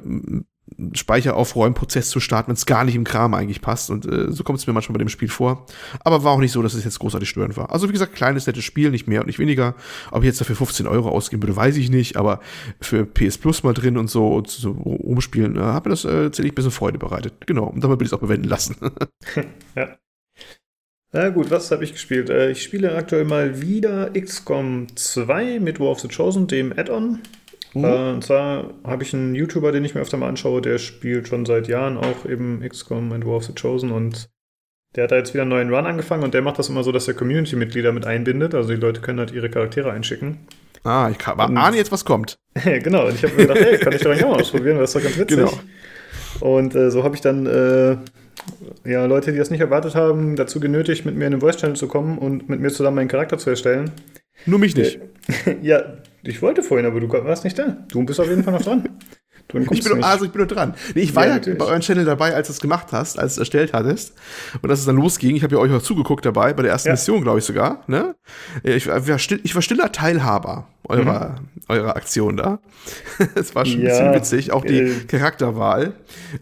Speicheraufräumprozess 0.93 2.09
zu 2.09 2.19
starten, 2.19 2.49
wenn 2.49 2.55
es 2.55 2.65
gar 2.65 2.83
nicht 2.83 2.95
im 2.95 3.03
Kram 3.03 3.33
eigentlich 3.33 3.61
passt. 3.61 3.89
Und 3.89 4.05
äh, 4.05 4.31
so 4.31 4.43
kommt 4.43 4.59
es 4.59 4.67
mir 4.67 4.73
manchmal 4.73 4.93
bei 4.93 5.03
dem 5.03 5.09
Spiel 5.09 5.29
vor. 5.29 5.65
Aber 6.01 6.23
war 6.23 6.33
auch 6.33 6.39
nicht 6.39 6.51
so, 6.51 6.61
dass 6.61 6.73
es 6.73 6.83
jetzt 6.83 6.99
großartig 6.99 7.29
störend 7.29 7.57
war. 7.57 7.71
Also 7.71 7.87
wie 7.87 7.93
gesagt, 7.93 8.13
kleines, 8.13 8.47
nettes 8.47 8.63
Spiel, 8.63 8.91
nicht 8.91 9.07
mehr 9.07 9.21
und 9.21 9.27
nicht 9.27 9.39
weniger. 9.39 9.75
Ob 10.11 10.23
ich 10.23 10.27
jetzt 10.27 10.41
dafür 10.41 10.55
15 10.55 10.87
Euro 10.87 11.09
ausgeben 11.09 11.41
würde, 11.43 11.55
weiß 11.55 11.77
ich 11.77 11.89
nicht. 11.89 12.17
Aber 12.17 12.41
für 12.81 13.05
PS 13.05 13.37
Plus 13.37 13.63
mal 13.63 13.73
drin 13.73 13.97
und 13.97 14.09
so 14.09 14.27
und 14.27 14.49
so 14.49 14.71
umspielen, 14.71 15.55
äh, 15.55 15.61
hat 15.61 15.85
mir 15.85 15.91
das 15.91 16.05
äh, 16.05 16.31
ziemlich 16.31 16.51
ein 16.51 16.55
bisschen 16.55 16.71
Freude 16.71 16.97
bereitet. 16.97 17.47
Genau, 17.47 17.65
und 17.65 17.83
damit 17.83 17.99
würde 17.99 18.05
ich 18.05 18.09
es 18.09 18.13
auch 18.13 18.21
bewenden 18.21 18.49
lassen. 18.49 18.75
ja. 19.75 19.97
Na 21.13 21.29
gut, 21.29 21.49
was 21.49 21.71
habe 21.71 21.85
ich 21.85 21.93
gespielt? 21.93 22.29
Äh, 22.29 22.51
ich 22.51 22.61
spiele 22.61 22.93
aktuell 22.95 23.23
mal 23.23 23.61
wieder 23.61 24.11
XCOM 24.11 24.87
2 24.93 25.59
mit 25.59 25.79
War 25.79 25.87
of 25.87 26.01
the 26.01 26.09
Chosen, 26.09 26.47
dem 26.47 26.73
Add-on. 26.77 27.21
Mhm. 27.73 27.83
Äh, 27.83 28.09
und 28.11 28.23
zwar 28.23 28.71
habe 28.83 29.03
ich 29.03 29.13
einen 29.13 29.35
YouTuber, 29.35 29.71
den 29.71 29.85
ich 29.85 29.95
mir 29.95 30.01
öfter 30.01 30.17
mal 30.17 30.29
anschaue, 30.29 30.61
der 30.61 30.77
spielt 30.77 31.27
schon 31.27 31.45
seit 31.45 31.67
Jahren 31.67 31.97
auch 31.97 32.25
eben 32.25 32.61
XCOM 32.67 33.11
and 33.11 33.25
War 33.25 33.35
of 33.35 33.45
the 33.45 33.53
Chosen 33.53 33.91
und 33.91 34.29
der 34.95 35.03
hat 35.03 35.11
da 35.11 35.17
jetzt 35.17 35.33
wieder 35.33 35.43
einen 35.43 35.51
neuen 35.51 35.73
Run 35.73 35.85
angefangen 35.85 36.23
und 36.23 36.33
der 36.33 36.41
macht 36.41 36.57
das 36.59 36.69
immer 36.69 36.83
so, 36.83 36.91
dass 36.91 37.07
er 37.07 37.13
Community-Mitglieder 37.13 37.91
mit 37.91 38.05
einbindet. 38.05 38.55
Also 38.55 38.69
die 38.69 38.79
Leute 38.79 39.01
können 39.01 39.19
halt 39.19 39.31
ihre 39.31 39.49
Charaktere 39.49 39.91
einschicken. 39.91 40.39
Ah, 40.83 41.09
ich 41.11 41.17
kann, 41.17 41.39
ahne 41.39 41.77
jetzt, 41.77 41.91
was 41.91 42.05
kommt. 42.05 42.39
genau, 42.63 43.07
und 43.07 43.15
ich 43.15 43.23
habe 43.23 43.33
mir 43.35 43.47
gedacht, 43.47 43.59
hey, 43.59 43.77
kann 43.77 43.93
ich 43.93 44.01
doch 44.01 44.11
eigentlich 44.11 44.23
auch 44.23 44.31
mal 44.31 44.41
ausprobieren, 44.41 44.77
das 44.79 44.89
ist 44.89 44.95
doch 44.95 45.03
ganz 45.03 45.17
witzig. 45.17 45.37
Genau. 45.37 45.59
Und 46.39 46.75
äh, 46.75 46.89
so 46.89 47.03
habe 47.03 47.15
ich 47.15 47.21
dann 47.21 47.45
äh, 47.45 47.97
ja, 48.85 49.05
Leute, 49.05 49.31
die 49.31 49.37
das 49.37 49.49
nicht 49.49 49.59
erwartet 49.59 49.95
haben, 49.95 50.35
dazu 50.35 50.59
genötigt, 50.59 51.05
mit 51.05 51.15
mir 51.15 51.25
in 51.25 51.31
den 51.31 51.41
Voice-Channel 51.41 51.75
zu 51.75 51.87
kommen 51.87 52.17
und 52.17 52.49
mit 52.49 52.59
mir 52.59 52.69
zusammen 52.69 52.95
meinen 52.95 53.07
Charakter 53.07 53.37
zu 53.37 53.49
erstellen. 53.49 53.91
Nur 54.45 54.59
mich 54.59 54.75
nicht. 54.75 54.99
ja, 55.61 55.83
ich 56.27 56.41
wollte 56.41 56.62
vorhin, 56.63 56.85
aber 56.85 57.00
du 57.00 57.09
warst 57.09 57.44
nicht 57.44 57.57
da. 57.57 57.77
Du 57.89 58.03
bist 58.03 58.19
auf 58.19 58.27
jeden 58.27 58.44
Fall 58.44 58.53
noch 58.53 58.62
dran. 58.62 58.89
ich 59.71 59.83
bin, 59.83 60.03
also 60.03 60.25
ich 60.25 60.31
bin 60.31 60.39
nur 60.39 60.47
dran. 60.47 60.74
Nee, 60.94 61.01
ich 61.01 61.15
war 61.15 61.25
ja, 61.25 61.38
ja 61.38 61.53
bei 61.56 61.65
eurem 61.65 61.79
Channel 61.79 62.03
dabei, 62.03 62.35
als 62.35 62.47
du 62.47 62.53
es 62.53 62.59
gemacht 62.59 62.88
hast, 62.91 63.18
als 63.18 63.35
du 63.35 63.38
es 63.38 63.45
erstellt 63.45 63.74
hattest. 63.74 64.13
Und 64.62 64.69
dass 64.69 64.79
es 64.79 64.85
dann 64.85 64.97
losging. 64.97 65.35
Ich 65.35 65.44
habe 65.44 65.56
ja 65.56 65.62
euch 65.62 65.71
auch 65.71 65.81
zugeguckt 65.81 66.25
dabei, 66.25 66.53
bei 66.53 66.63
der 66.63 66.71
ersten 66.71 66.89
ja. 66.89 66.94
Mission, 66.94 67.21
glaube 67.21 67.39
ich 67.39 67.45
sogar. 67.45 67.83
Ne? 67.88 68.15
Ich, 68.63 68.88
war 68.88 69.19
still, 69.19 69.39
ich 69.44 69.56
war 69.56 69.62
stiller 69.62 69.91
Teilhaber 69.91 70.68
eurer, 70.89 71.35
mhm. 71.39 71.62
eurer 71.69 71.95
Aktion 71.95 72.38
da. 72.38 72.59
Es 73.35 73.56
war 73.56 73.65
schon 73.65 73.79
ein 73.79 73.85
bisschen 73.85 74.13
witzig. 74.13 74.51
Auch 74.51 74.65
die 74.65 74.79
äh, 74.79 74.94
Charakterwahl. 75.07 75.94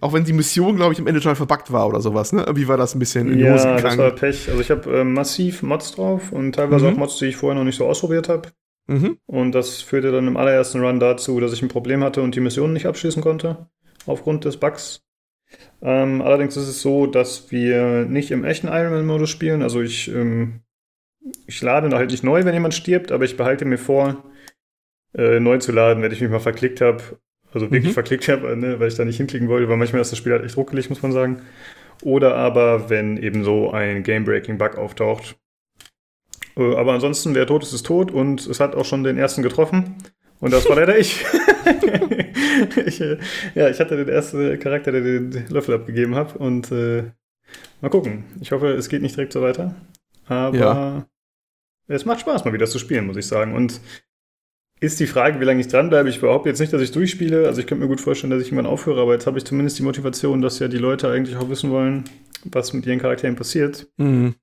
Auch 0.01 0.13
wenn 0.13 0.23
die 0.23 0.33
Mission, 0.33 0.75
glaube 0.75 0.93
ich, 0.93 0.99
am 0.99 1.07
Ende 1.07 1.19
total 1.19 1.35
verbuggt 1.35 1.71
war 1.71 1.87
oder 1.87 2.01
sowas. 2.01 2.33
Ne? 2.33 2.41
Irgendwie 2.41 2.67
war 2.67 2.77
das 2.77 2.95
ein 2.95 2.99
bisschen 2.99 3.31
in 3.31 3.37
die 3.37 3.49
Hose 3.49 3.75
gegangen. 3.75 3.77
Ja, 3.77 3.83
das 3.83 3.97
war 3.97 4.11
Pech. 4.11 4.49
Also 4.49 4.61
ich 4.61 4.71
habe 4.71 4.99
äh, 4.99 5.03
massiv 5.03 5.61
Mods 5.61 5.93
drauf 5.93 6.31
und 6.31 6.53
teilweise 6.53 6.85
mhm. 6.85 6.93
auch 6.93 6.97
Mods, 6.97 7.17
die 7.17 7.25
ich 7.25 7.37
vorher 7.37 7.57
noch 7.57 7.65
nicht 7.65 7.77
so 7.77 7.85
ausprobiert 7.85 8.29
habe. 8.29 8.49
Mhm. 8.87 9.17
Und 9.25 9.53
das 9.53 9.81
führte 9.81 10.11
dann 10.11 10.27
im 10.27 10.37
allerersten 10.37 10.81
Run 10.81 10.99
dazu, 10.99 11.39
dass 11.39 11.53
ich 11.53 11.61
ein 11.61 11.69
Problem 11.69 12.03
hatte 12.03 12.21
und 12.21 12.35
die 12.35 12.39
Mission 12.39 12.73
nicht 12.73 12.85
abschließen 12.85 13.21
konnte, 13.21 13.67
aufgrund 14.05 14.45
des 14.45 14.57
Bugs. 14.57 15.03
Ähm, 15.81 16.21
allerdings 16.21 16.57
ist 16.57 16.67
es 16.67 16.81
so, 16.81 17.07
dass 17.07 17.51
wir 17.51 18.05
nicht 18.05 18.31
im 18.31 18.43
echten 18.43 18.67
Ironman-Modus 18.67 19.29
spielen. 19.29 19.61
Also 19.61 19.81
ich, 19.81 20.07
ähm, 20.13 20.61
ich 21.47 21.61
lade 21.61 21.95
halt 21.95 22.11
nicht 22.11 22.23
neu, 22.23 22.45
wenn 22.45 22.53
jemand 22.53 22.73
stirbt, 22.73 23.11
aber 23.11 23.25
ich 23.25 23.37
behalte 23.37 23.65
mir 23.65 23.77
vor, 23.77 24.23
äh, 25.15 25.39
neu 25.39 25.57
zu 25.57 25.71
laden, 25.71 26.03
wenn 26.03 26.11
ich 26.11 26.21
mich 26.21 26.29
mal 26.29 26.39
verklickt 26.39 26.81
habe. 26.81 27.01
Also 27.53 27.71
wirklich 27.71 27.91
mhm. 27.91 27.93
verklickt 27.93 28.27
habe, 28.27 28.55
ne, 28.57 28.79
weil 28.79 28.89
ich 28.89 28.95
da 28.95 29.05
nicht 29.05 29.17
hinklicken 29.17 29.47
wollte, 29.47 29.69
weil 29.69 29.77
manchmal 29.77 30.01
ist 30.01 30.11
das 30.11 30.19
Spiel 30.19 30.33
halt 30.33 30.43
echt 30.43 30.57
ruckelig, 30.57 30.89
muss 30.89 31.01
man 31.01 31.13
sagen. 31.13 31.41
Oder 32.03 32.35
aber, 32.35 32.89
wenn 32.89 33.15
eben 33.15 33.45
so 33.45 33.71
ein 33.71 34.03
Game-Breaking-Bug 34.03 34.77
auftaucht, 34.77 35.37
äh, 36.57 36.75
aber 36.75 36.93
ansonsten, 36.93 37.35
wer 37.35 37.47
tot 37.47 37.63
ist, 37.63 37.73
ist 37.73 37.85
tot 37.85 38.11
und 38.11 38.45
es 38.47 38.59
hat 38.59 38.75
auch 38.75 38.85
schon 38.85 39.03
den 39.03 39.17
ersten 39.17 39.43
getroffen. 39.43 39.95
Und 40.39 40.51
das 40.51 40.67
war 40.69 40.75
leider 40.75 40.97
ich. 40.97 41.25
ich 42.85 43.01
äh, 43.01 43.17
ja, 43.55 43.69
ich 43.69 43.79
hatte 43.79 43.97
den 43.97 44.09
ersten 44.09 44.59
Charakter, 44.59 44.91
der 44.91 45.01
den 45.01 45.45
Löffel 45.49 45.75
abgegeben 45.75 46.15
hat. 46.15 46.35
Und 46.35 46.71
äh, 46.71 47.03
mal 47.81 47.89
gucken. 47.89 48.25
Ich 48.41 48.51
hoffe, 48.51 48.67
es 48.73 48.89
geht 48.89 49.01
nicht 49.01 49.15
direkt 49.15 49.33
so 49.33 49.41
weiter. 49.41 49.75
Aber 50.27 50.57
ja. 50.57 51.07
es 51.87 52.05
macht 52.05 52.21
Spaß, 52.21 52.45
mal 52.45 52.53
wieder 52.53 52.67
zu 52.67 52.79
spielen, 52.79 53.07
muss 53.07 53.17
ich 53.17 53.27
sagen. 53.27 53.55
Und 53.55 53.79
ist 54.81 54.99
die 54.99 55.07
Frage, 55.07 55.39
wie 55.39 55.45
lange 55.45 55.61
ich 55.61 55.67
dranbleibe. 55.67 56.09
Ich 56.09 56.19
behaupte 56.19 56.49
jetzt 56.49 56.59
nicht, 56.59 56.73
dass 56.73 56.81
ich 56.81 56.91
durchspiele. 56.91 57.47
Also 57.47 57.61
ich 57.61 57.67
könnte 57.67 57.83
mir 57.83 57.89
gut 57.89 58.01
vorstellen, 58.01 58.31
dass 58.31 58.41
ich 58.41 58.47
irgendwann 58.47 58.71
aufhöre. 58.71 59.01
Aber 59.01 59.13
jetzt 59.13 59.25
habe 59.25 59.37
ich 59.37 59.45
zumindest 59.45 59.79
die 59.79 59.83
Motivation, 59.83 60.41
dass 60.41 60.59
ja 60.59 60.67
die 60.67 60.77
Leute 60.77 61.09
eigentlich 61.09 61.37
auch 61.37 61.49
wissen 61.49 61.71
wollen, 61.71 62.03
was 62.43 62.73
mit 62.73 62.85
ihren 62.85 62.99
Charakteren 62.99 63.35
passiert. 63.35 63.87
Mhm. 63.97 64.35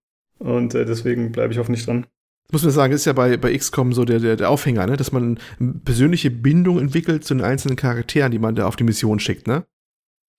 Und 0.42 0.74
äh, 0.74 0.84
deswegen 0.84 1.30
bleibe 1.30 1.52
ich 1.52 1.58
hoffentlich 1.58 1.84
dran. 1.84 2.06
Das 2.48 2.52
muss 2.52 2.64
man 2.64 2.72
sagen, 2.72 2.92
ist 2.92 3.04
ja 3.04 3.12
bei, 3.12 3.36
bei 3.36 3.56
XCOM 3.56 3.92
so 3.92 4.04
der, 4.04 4.18
der, 4.18 4.36
der 4.36 4.50
Aufhänger, 4.50 4.86
ne? 4.86 4.96
dass 4.96 5.12
man 5.12 5.38
eine 5.58 5.74
persönliche 5.84 6.30
Bindung 6.30 6.78
entwickelt 6.78 7.24
zu 7.24 7.34
den 7.34 7.44
einzelnen 7.44 7.76
Charakteren, 7.76 8.32
die 8.32 8.38
man 8.38 8.54
da 8.54 8.66
auf 8.66 8.76
die 8.76 8.84
Mission 8.84 9.20
schickt, 9.20 9.46
ne? 9.46 9.64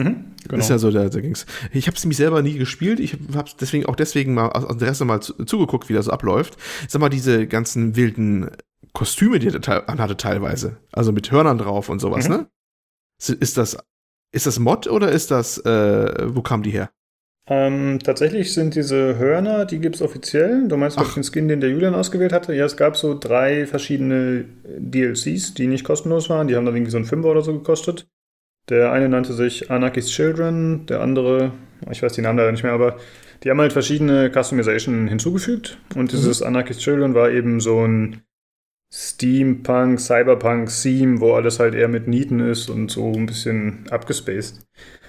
Mhm, 0.02 0.34
genau. 0.48 0.60
Ist 0.60 0.70
ja 0.70 0.78
so 0.78 0.92
der, 0.92 1.10
der 1.10 1.22
Gings. 1.22 1.46
Ich 1.72 1.88
habe 1.88 1.96
es 1.96 2.04
nämlich 2.04 2.18
selber 2.18 2.42
nie 2.42 2.58
gespielt. 2.58 3.00
Ich 3.00 3.18
habe 3.36 3.50
deswegen 3.60 3.86
auch 3.86 3.96
deswegen 3.96 4.34
mal 4.34 4.50
aus 4.50 4.70
Interesse 4.70 5.06
mal 5.06 5.22
zu, 5.22 5.34
zugeguckt, 5.46 5.88
wie 5.88 5.94
das 5.94 6.10
abläuft. 6.10 6.58
Sag 6.88 7.00
mal, 7.00 7.10
diese 7.10 7.48
ganzen 7.48 7.96
wilden 7.96 8.50
Kostüme, 8.92 9.40
die 9.40 9.48
er 9.48 9.90
anhatte 9.90 10.18
teilweise, 10.18 10.78
also 10.92 11.12
mit 11.12 11.32
Hörnern 11.32 11.58
drauf 11.58 11.90
und 11.90 12.00
sowas, 12.00 12.28
mhm. 12.28 12.36
ne? 12.36 12.48
Ist 13.40 13.58
das 13.58 13.78
ist 14.32 14.48
das 14.48 14.60
Mod 14.60 14.88
oder 14.88 15.12
ist 15.12 15.32
das 15.32 15.60
äh, 15.60 16.28
wo 16.36 16.42
kamen 16.42 16.64
die 16.64 16.72
her? 16.72 16.92
Ähm, 17.46 18.00
tatsächlich 18.02 18.54
sind 18.54 18.76
diese 18.76 19.18
Hörner, 19.18 19.66
die 19.66 19.80
gibt 19.80 19.96
es 19.96 20.02
offiziell. 20.02 20.68
Du 20.68 20.78
meinst, 20.78 20.98
Ach. 20.98 21.14
den 21.14 21.24
Skin, 21.24 21.50
den 21.50 21.60
der 21.60 21.72
Julian 21.72 21.94
ausgewählt 21.94 22.32
hatte? 22.32 22.54
Ja, 22.54 22.66
es 22.66 22.78
gab 22.78 22.96
so 22.96 23.18
drei 23.20 23.66
verschiedene 23.66 24.46
DLCs, 24.78 25.54
die 25.54 25.68
nicht 25.68 25.84
kostenlos 25.84 26.30
waren. 26.30 26.48
Die 26.48 26.56
haben 26.56 26.66
dann 26.66 26.76
irgendwie 26.76 26.92
so 26.92 26.98
ein 26.98 27.06
Fünfer 27.06 27.30
oder 27.30 27.42
so 27.42 27.54
gekostet. 27.54 28.08
Der 28.70 28.94
eine 28.94 29.10
nannte 29.10 29.34
sich 29.34 29.70
Anarchy's 29.70 30.10
Children, 30.10 30.86
der 30.86 31.02
andere, 31.02 31.52
ich 31.92 32.02
weiß 32.02 32.14
die 32.14 32.22
Namen 32.22 32.38
leider 32.38 32.52
nicht 32.54 32.64
mehr, 32.64 32.72
aber 32.72 32.98
die 33.44 33.50
haben 33.50 33.60
halt 33.60 33.74
verschiedene 33.74 34.32
Customization 34.32 35.10
hinzugefügt. 35.10 35.78
Und 35.96 36.14
dieses 36.14 36.40
mhm. 36.40 36.48
Anarchy's 36.48 36.78
Children 36.78 37.14
war 37.14 37.30
eben 37.30 37.60
so 37.60 37.86
ein 37.86 38.22
Steampunk, 38.94 40.00
Cyberpunk-Theme, 40.00 41.20
wo 41.20 41.34
alles 41.34 41.60
halt 41.60 41.76
eher 41.76 41.90
mit 41.90 42.08
Nieten 42.08 42.40
ist 42.40 42.70
und 42.70 42.90
so 42.90 43.12
ein 43.12 43.26
bisschen 43.26 43.86
abgespaced. 43.90 44.66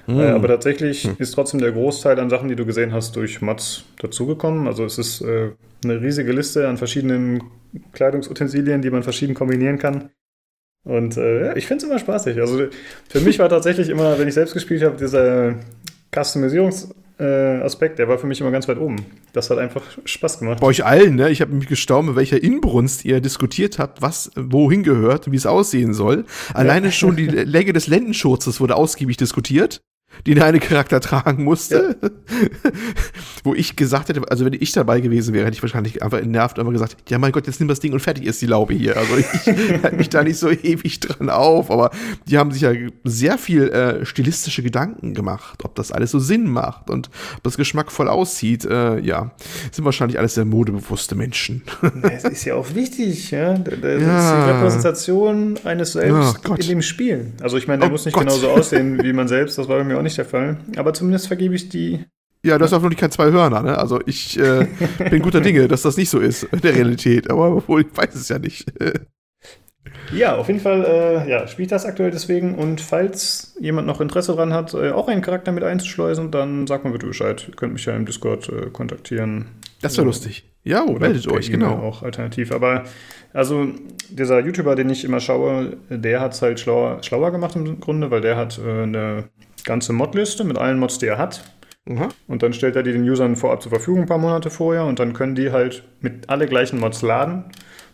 Mhm. 0.06 0.20
Äh, 0.20 0.30
aber 0.30 0.48
tatsächlich 0.48 1.06
mhm. 1.06 1.16
ist 1.18 1.32
trotzdem 1.32 1.60
der 1.60 1.72
Großteil 1.72 2.18
an 2.18 2.30
Sachen, 2.30 2.48
die 2.48 2.56
du 2.56 2.66
gesehen 2.66 2.92
hast, 2.92 3.16
durch 3.16 3.40
Mods 3.40 3.84
dazugekommen. 4.00 4.66
Also 4.66 4.84
es 4.84 4.98
ist 4.98 5.20
äh, 5.22 5.50
eine 5.84 6.00
riesige 6.00 6.32
Liste 6.32 6.68
an 6.68 6.76
verschiedenen 6.76 7.42
Kleidungsutensilien, 7.92 8.82
die 8.82 8.90
man 8.90 9.02
verschieden 9.02 9.34
kombinieren 9.34 9.78
kann. 9.78 10.10
Und 10.84 11.16
äh, 11.16 11.56
ich 11.56 11.66
finde 11.66 11.84
es 11.84 11.90
immer 11.90 11.98
spaßig. 11.98 12.38
Also 12.40 12.66
für 13.08 13.20
mich 13.20 13.38
war 13.38 13.48
tatsächlich 13.48 13.88
immer, 13.88 14.18
wenn 14.18 14.28
ich 14.28 14.34
selbst 14.34 14.52
gespielt 14.52 14.82
habe, 14.82 14.96
dieser 14.96 15.54
Customisierungs- 16.12 16.92
äh, 17.18 17.60
Aspekt, 17.62 17.98
der 17.98 18.08
war 18.08 18.18
für 18.18 18.26
mich 18.26 18.40
immer 18.40 18.50
ganz 18.50 18.66
weit 18.66 18.78
oben. 18.78 18.96
Das 19.32 19.50
hat 19.50 19.58
einfach 19.58 19.82
Spaß 20.04 20.40
gemacht. 20.40 20.60
Bei 20.60 20.66
euch 20.66 20.84
allen, 20.84 21.14
ne? 21.14 21.30
Ich 21.30 21.40
habe 21.40 21.52
mich 21.54 21.68
gestaunt, 21.68 22.08
mit 22.08 22.16
welcher 22.16 22.42
Inbrunst 22.42 23.04
ihr 23.04 23.20
diskutiert 23.20 23.78
habt, 23.78 24.02
was 24.02 24.30
wohin 24.34 24.82
gehört, 24.82 25.30
wie 25.30 25.36
es 25.36 25.46
aussehen 25.46 25.94
soll. 25.94 26.24
Alleine 26.52 26.90
schon 26.90 27.16
die 27.16 27.26
Länge 27.26 27.72
des 27.72 27.86
Lendenschurzes 27.86 28.60
wurde 28.60 28.74
ausgiebig 28.76 29.16
diskutiert 29.16 29.80
die 30.26 30.34
der 30.34 30.46
eine 30.46 30.60
Charakter 30.60 31.00
tragen 31.00 31.44
musste. 31.44 31.96
Ja. 32.02 32.10
Wo 33.44 33.54
ich 33.54 33.76
gesagt 33.76 34.08
hätte, 34.08 34.22
also 34.30 34.44
wenn 34.44 34.54
ich 34.54 34.72
dabei 34.72 35.00
gewesen 35.00 35.34
wäre, 35.34 35.46
hätte 35.46 35.56
ich 35.56 35.62
wahrscheinlich 35.62 36.02
einfach 36.02 36.18
entnervt 36.18 36.58
einfach 36.58 36.72
gesagt, 36.72 36.96
ja 37.10 37.18
mein 37.18 37.32
Gott, 37.32 37.46
jetzt 37.46 37.60
nimm 37.60 37.68
das 37.68 37.80
Ding 37.80 37.92
und 37.92 38.00
fertig 38.00 38.24
ist 38.24 38.40
die 38.40 38.46
Laube 38.46 38.74
hier. 38.74 38.96
Also 38.96 39.16
ich 39.16 39.26
halte 39.82 39.96
mich 39.96 40.08
da 40.08 40.22
nicht 40.22 40.38
so 40.38 40.50
ewig 40.50 41.00
dran 41.00 41.30
auf, 41.30 41.70
aber 41.70 41.90
die 42.26 42.38
haben 42.38 42.52
sich 42.52 42.62
ja 42.62 42.72
sehr 43.04 43.38
viel 43.38 43.68
äh, 43.68 44.04
stilistische 44.06 44.62
Gedanken 44.62 45.14
gemacht, 45.14 45.64
ob 45.64 45.74
das 45.74 45.92
alles 45.92 46.10
so 46.10 46.18
Sinn 46.18 46.48
macht 46.48 46.90
und 46.90 47.10
ob 47.36 47.42
das 47.42 47.56
geschmackvoll 47.56 48.08
aussieht. 48.08 48.64
Äh, 48.64 49.00
ja, 49.00 49.32
sind 49.72 49.84
wahrscheinlich 49.84 50.18
alles 50.18 50.34
sehr 50.34 50.44
modebewusste 50.44 51.14
Menschen. 51.14 51.62
Es 52.14 52.24
ist 52.24 52.44
ja 52.44 52.54
auch 52.54 52.74
wichtig, 52.74 53.30
ja. 53.30 53.54
Das 53.54 53.78
ja. 53.82 54.18
ist 54.18 54.46
die 54.46 54.50
Repräsentation 54.50 55.58
eines 55.64 55.92
selbst 55.92 56.40
oh, 56.48 56.54
in 56.54 56.66
dem 56.66 56.82
Spiel. 56.82 57.32
Also 57.40 57.56
ich 57.56 57.66
meine, 57.66 57.80
der 57.80 57.88
oh 57.88 57.92
muss 57.92 58.04
nicht 58.04 58.14
Gott. 58.14 58.24
genauso 58.24 58.50
aussehen 58.50 59.02
wie 59.02 59.12
man 59.12 59.28
selbst, 59.28 59.58
das 59.58 59.68
war 59.68 59.78
bei 59.78 59.84
mir 59.84 59.98
auch 59.98 60.02
nicht 60.04 60.18
der 60.18 60.24
Fall. 60.24 60.58
Aber 60.76 60.94
zumindest 60.94 61.26
vergebe 61.26 61.54
ich 61.54 61.68
die. 61.68 62.04
Ja, 62.44 62.58
du 62.58 62.64
hast 62.64 62.72
auch 62.72 62.82
noch 62.82 62.90
nicht 62.90 63.00
kein 63.00 63.10
zwei 63.10 63.32
Hörner, 63.32 63.62
ne? 63.62 63.78
Also 63.78 64.00
ich 64.06 64.38
äh, 64.38 64.66
bin 65.10 65.22
guter 65.22 65.40
Dinge, 65.40 65.66
dass 65.66 65.82
das 65.82 65.96
nicht 65.96 66.10
so 66.10 66.20
ist 66.20 66.44
in 66.44 66.60
der 66.60 66.74
Realität, 66.74 67.30
aber 67.30 67.56
obwohl 67.56 67.82
ich 67.82 67.96
weiß 67.96 68.14
es 68.14 68.28
ja 68.28 68.38
nicht. 68.38 68.70
ja, 70.14 70.36
auf 70.36 70.48
jeden 70.48 70.60
Fall, 70.60 70.84
äh, 70.84 71.30
ja, 71.30 71.46
spielt 71.46 71.72
das 71.72 71.86
aktuell 71.86 72.10
deswegen 72.10 72.54
und 72.54 72.80
falls 72.80 73.56
jemand 73.60 73.86
noch 73.86 74.00
Interesse 74.00 74.32
daran 74.32 74.52
hat, 74.52 74.74
äh, 74.74 74.90
auch 74.90 75.08
einen 75.08 75.22
Charakter 75.22 75.52
mit 75.52 75.64
einzuschleusen, 75.64 76.30
dann 76.30 76.66
sagt 76.66 76.84
mal 76.84 76.92
bitte 76.92 77.06
Bescheid. 77.06 77.44
Ihr 77.48 77.54
könnt 77.54 77.72
mich 77.72 77.86
ja 77.86 77.96
im 77.96 78.04
Discord 78.04 78.48
äh, 78.50 78.70
kontaktieren. 78.70 79.46
Das 79.80 79.96
wäre 79.96 80.06
lustig. 80.06 80.44
Ja, 80.64 80.82
oh, 80.86 80.98
meldet 80.98 81.28
euch, 81.28 81.50
genau. 81.50 81.74
Auch 81.74 82.02
alternativ. 82.02 82.50
Aber 82.52 82.84
also 83.34 83.68
dieser 84.08 84.40
YouTuber, 84.40 84.74
den 84.74 84.88
ich 84.88 85.04
immer 85.04 85.20
schaue, 85.20 85.76
der 85.90 86.20
hat 86.20 86.32
es 86.32 86.40
halt 86.40 86.58
schlauer, 86.58 87.02
schlauer 87.02 87.32
gemacht 87.32 87.54
im 87.56 87.80
Grunde, 87.80 88.10
weil 88.10 88.22
der 88.22 88.36
hat 88.36 88.58
äh, 88.58 88.82
eine 88.82 89.24
ganze 89.64 89.92
Modliste 89.92 90.44
mit 90.44 90.58
allen 90.58 90.78
Mods, 90.78 90.98
die 90.98 91.06
er 91.06 91.18
hat. 91.18 91.42
Mhm. 91.86 92.08
Und 92.28 92.42
dann 92.42 92.52
stellt 92.52 92.76
er 92.76 92.82
die 92.82 92.92
den 92.92 93.08
Usern 93.08 93.36
vorab 93.36 93.62
zur 93.62 93.70
Verfügung, 93.70 94.02
ein 94.02 94.06
paar 94.06 94.18
Monate 94.18 94.50
vorher. 94.50 94.84
Und 94.84 94.98
dann 94.98 95.12
können 95.12 95.34
die 95.34 95.50
halt 95.52 95.84
mit 96.00 96.28
alle 96.28 96.46
gleichen 96.46 96.80
Mods 96.80 97.02
laden. 97.02 97.44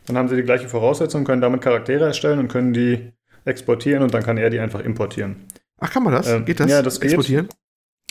Dann 0.06 0.16
haben 0.16 0.28
sie 0.28 0.36
die 0.36 0.42
gleiche 0.42 0.68
Voraussetzung, 0.68 1.24
können 1.24 1.42
damit 1.42 1.60
Charaktere 1.60 2.04
erstellen 2.04 2.38
und 2.38 2.48
können 2.48 2.72
die 2.72 3.12
exportieren 3.44 4.02
und 4.02 4.12
dann 4.12 4.22
kann 4.22 4.36
er 4.36 4.50
die 4.50 4.60
einfach 4.60 4.80
importieren. 4.80 5.46
Ach, 5.78 5.90
kann 5.90 6.02
man 6.02 6.12
das? 6.12 6.28
Ähm, 6.28 6.44
geht 6.44 6.60
das? 6.60 6.70
Ja, 6.70 6.82
das 6.82 7.00
geht. 7.00 7.12
Exportieren? 7.12 7.48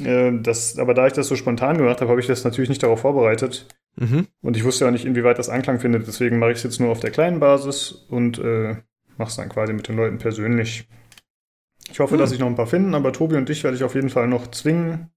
Äh, 0.01 0.31
das, 0.41 0.77
aber 0.77 0.93
da 0.93 1.07
ich 1.07 1.13
das 1.13 1.27
so 1.27 1.35
spontan 1.35 1.77
gemacht 1.77 2.01
habe, 2.01 2.09
habe 2.09 2.19
ich 2.19 2.27
das 2.27 2.43
natürlich 2.43 2.69
nicht 2.69 2.83
darauf 2.83 3.01
vorbereitet. 3.01 3.67
Mhm. 3.95 4.27
Und 4.41 4.57
ich 4.57 4.63
wusste 4.63 4.85
ja 4.85 4.91
nicht, 4.91 5.05
inwieweit 5.05 5.37
das 5.37 5.49
Anklang 5.49 5.79
findet. 5.79 6.07
Deswegen 6.07 6.39
mache 6.39 6.51
ich 6.51 6.57
es 6.57 6.63
jetzt 6.63 6.79
nur 6.79 6.89
auf 6.89 6.99
der 6.99 7.11
kleinen 7.11 7.39
Basis 7.39 7.91
und 7.91 8.39
äh, 8.39 8.77
mache 9.17 9.29
es 9.29 9.35
dann 9.35 9.49
quasi 9.49 9.73
mit 9.73 9.87
den 9.87 9.97
Leuten 9.97 10.17
persönlich. 10.17 10.87
Ich 11.91 11.99
hoffe, 11.99 12.13
hm. 12.13 12.19
dass 12.19 12.31
ich 12.31 12.39
noch 12.39 12.47
ein 12.47 12.55
paar 12.55 12.67
finden, 12.67 12.93
aber 12.95 13.13
Tobi 13.13 13.35
und 13.35 13.49
dich 13.49 13.63
werde 13.63 13.77
ich 13.77 13.83
auf 13.83 13.95
jeden 13.95 14.09
Fall 14.09 14.27
noch 14.27 14.51
zwingen, 14.51 15.09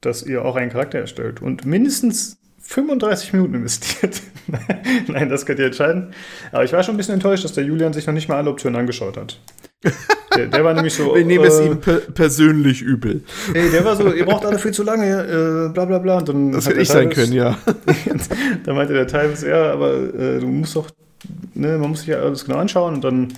dass 0.00 0.22
ihr 0.22 0.44
auch 0.44 0.56
einen 0.56 0.70
Charakter 0.70 0.98
erstellt 0.98 1.42
und 1.42 1.64
mindestens 1.64 2.38
35 2.60 3.32
Minuten 3.32 3.54
investiert. 3.54 4.20
Nein, 5.08 5.28
das 5.28 5.46
könnt 5.46 5.58
ihr 5.58 5.66
entscheiden. 5.66 6.14
Aber 6.52 6.64
ich 6.64 6.72
war 6.72 6.82
schon 6.82 6.94
ein 6.94 6.96
bisschen 6.96 7.14
enttäuscht, 7.14 7.44
dass 7.44 7.52
der 7.52 7.64
Julian 7.64 7.92
sich 7.92 8.06
noch 8.06 8.14
nicht 8.14 8.28
mal 8.28 8.36
alle 8.36 8.50
Optionen 8.50 8.80
angeschaut 8.80 9.16
hat. 9.16 9.38
Der, 10.34 10.46
der 10.46 10.64
war 10.64 10.72
nämlich 10.72 10.94
so. 10.94 11.14
Wir 11.14 11.26
nehmen 11.26 11.44
äh, 11.44 11.48
es 11.48 11.60
ihm 11.60 11.78
per 11.78 11.98
persönlich 11.98 12.80
übel. 12.80 13.22
Ey, 13.52 13.70
der 13.70 13.84
war 13.84 13.96
so, 13.96 14.10
ihr 14.10 14.24
braucht 14.24 14.46
alle 14.46 14.58
viel 14.58 14.72
zu 14.72 14.82
lange, 14.82 15.04
äh, 15.04 15.68
bla 15.74 15.84
bla 15.84 15.98
bla. 15.98 16.16
Und 16.16 16.28
dann 16.30 16.52
das 16.52 16.66
hätte 16.66 16.80
ich 16.80 16.88
sein 16.88 17.10
können, 17.10 17.34
ja. 17.34 17.58
dann 18.64 18.74
meinte 18.74 18.94
der 18.94 19.06
Times, 19.06 19.42
ja, 19.42 19.70
aber 19.70 19.92
äh, 19.92 20.40
du 20.40 20.46
musst 20.46 20.74
doch, 20.74 20.88
ne, 21.52 21.76
man 21.76 21.90
muss 21.90 21.98
sich 21.98 22.08
ja 22.08 22.20
alles 22.20 22.46
genau 22.46 22.60
anschauen 22.60 22.94
und 22.94 23.04
dann 23.04 23.28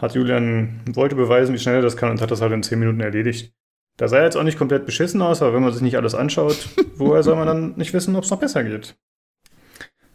hat 0.00 0.14
Julian, 0.14 0.80
wollte 0.92 1.14
beweisen, 1.14 1.54
wie 1.54 1.58
schnell 1.58 1.76
er 1.76 1.82
das 1.82 1.96
kann 1.96 2.10
und 2.10 2.20
hat 2.20 2.30
das 2.30 2.40
halt 2.40 2.52
in 2.52 2.62
10 2.62 2.78
Minuten 2.78 3.00
erledigt. 3.00 3.52
Da 3.96 4.06
sah 4.06 4.18
er 4.18 4.24
jetzt 4.24 4.36
auch 4.36 4.44
nicht 4.44 4.58
komplett 4.58 4.86
beschissen 4.86 5.20
aus, 5.20 5.42
aber 5.42 5.54
wenn 5.54 5.62
man 5.62 5.72
sich 5.72 5.82
nicht 5.82 5.96
alles 5.96 6.14
anschaut, 6.14 6.68
woher 6.96 7.22
soll 7.22 7.36
man 7.36 7.46
dann 7.46 7.74
nicht 7.76 7.92
wissen, 7.92 8.14
ob 8.16 8.24
es 8.24 8.30
noch 8.30 8.38
besser 8.38 8.62
geht? 8.64 8.96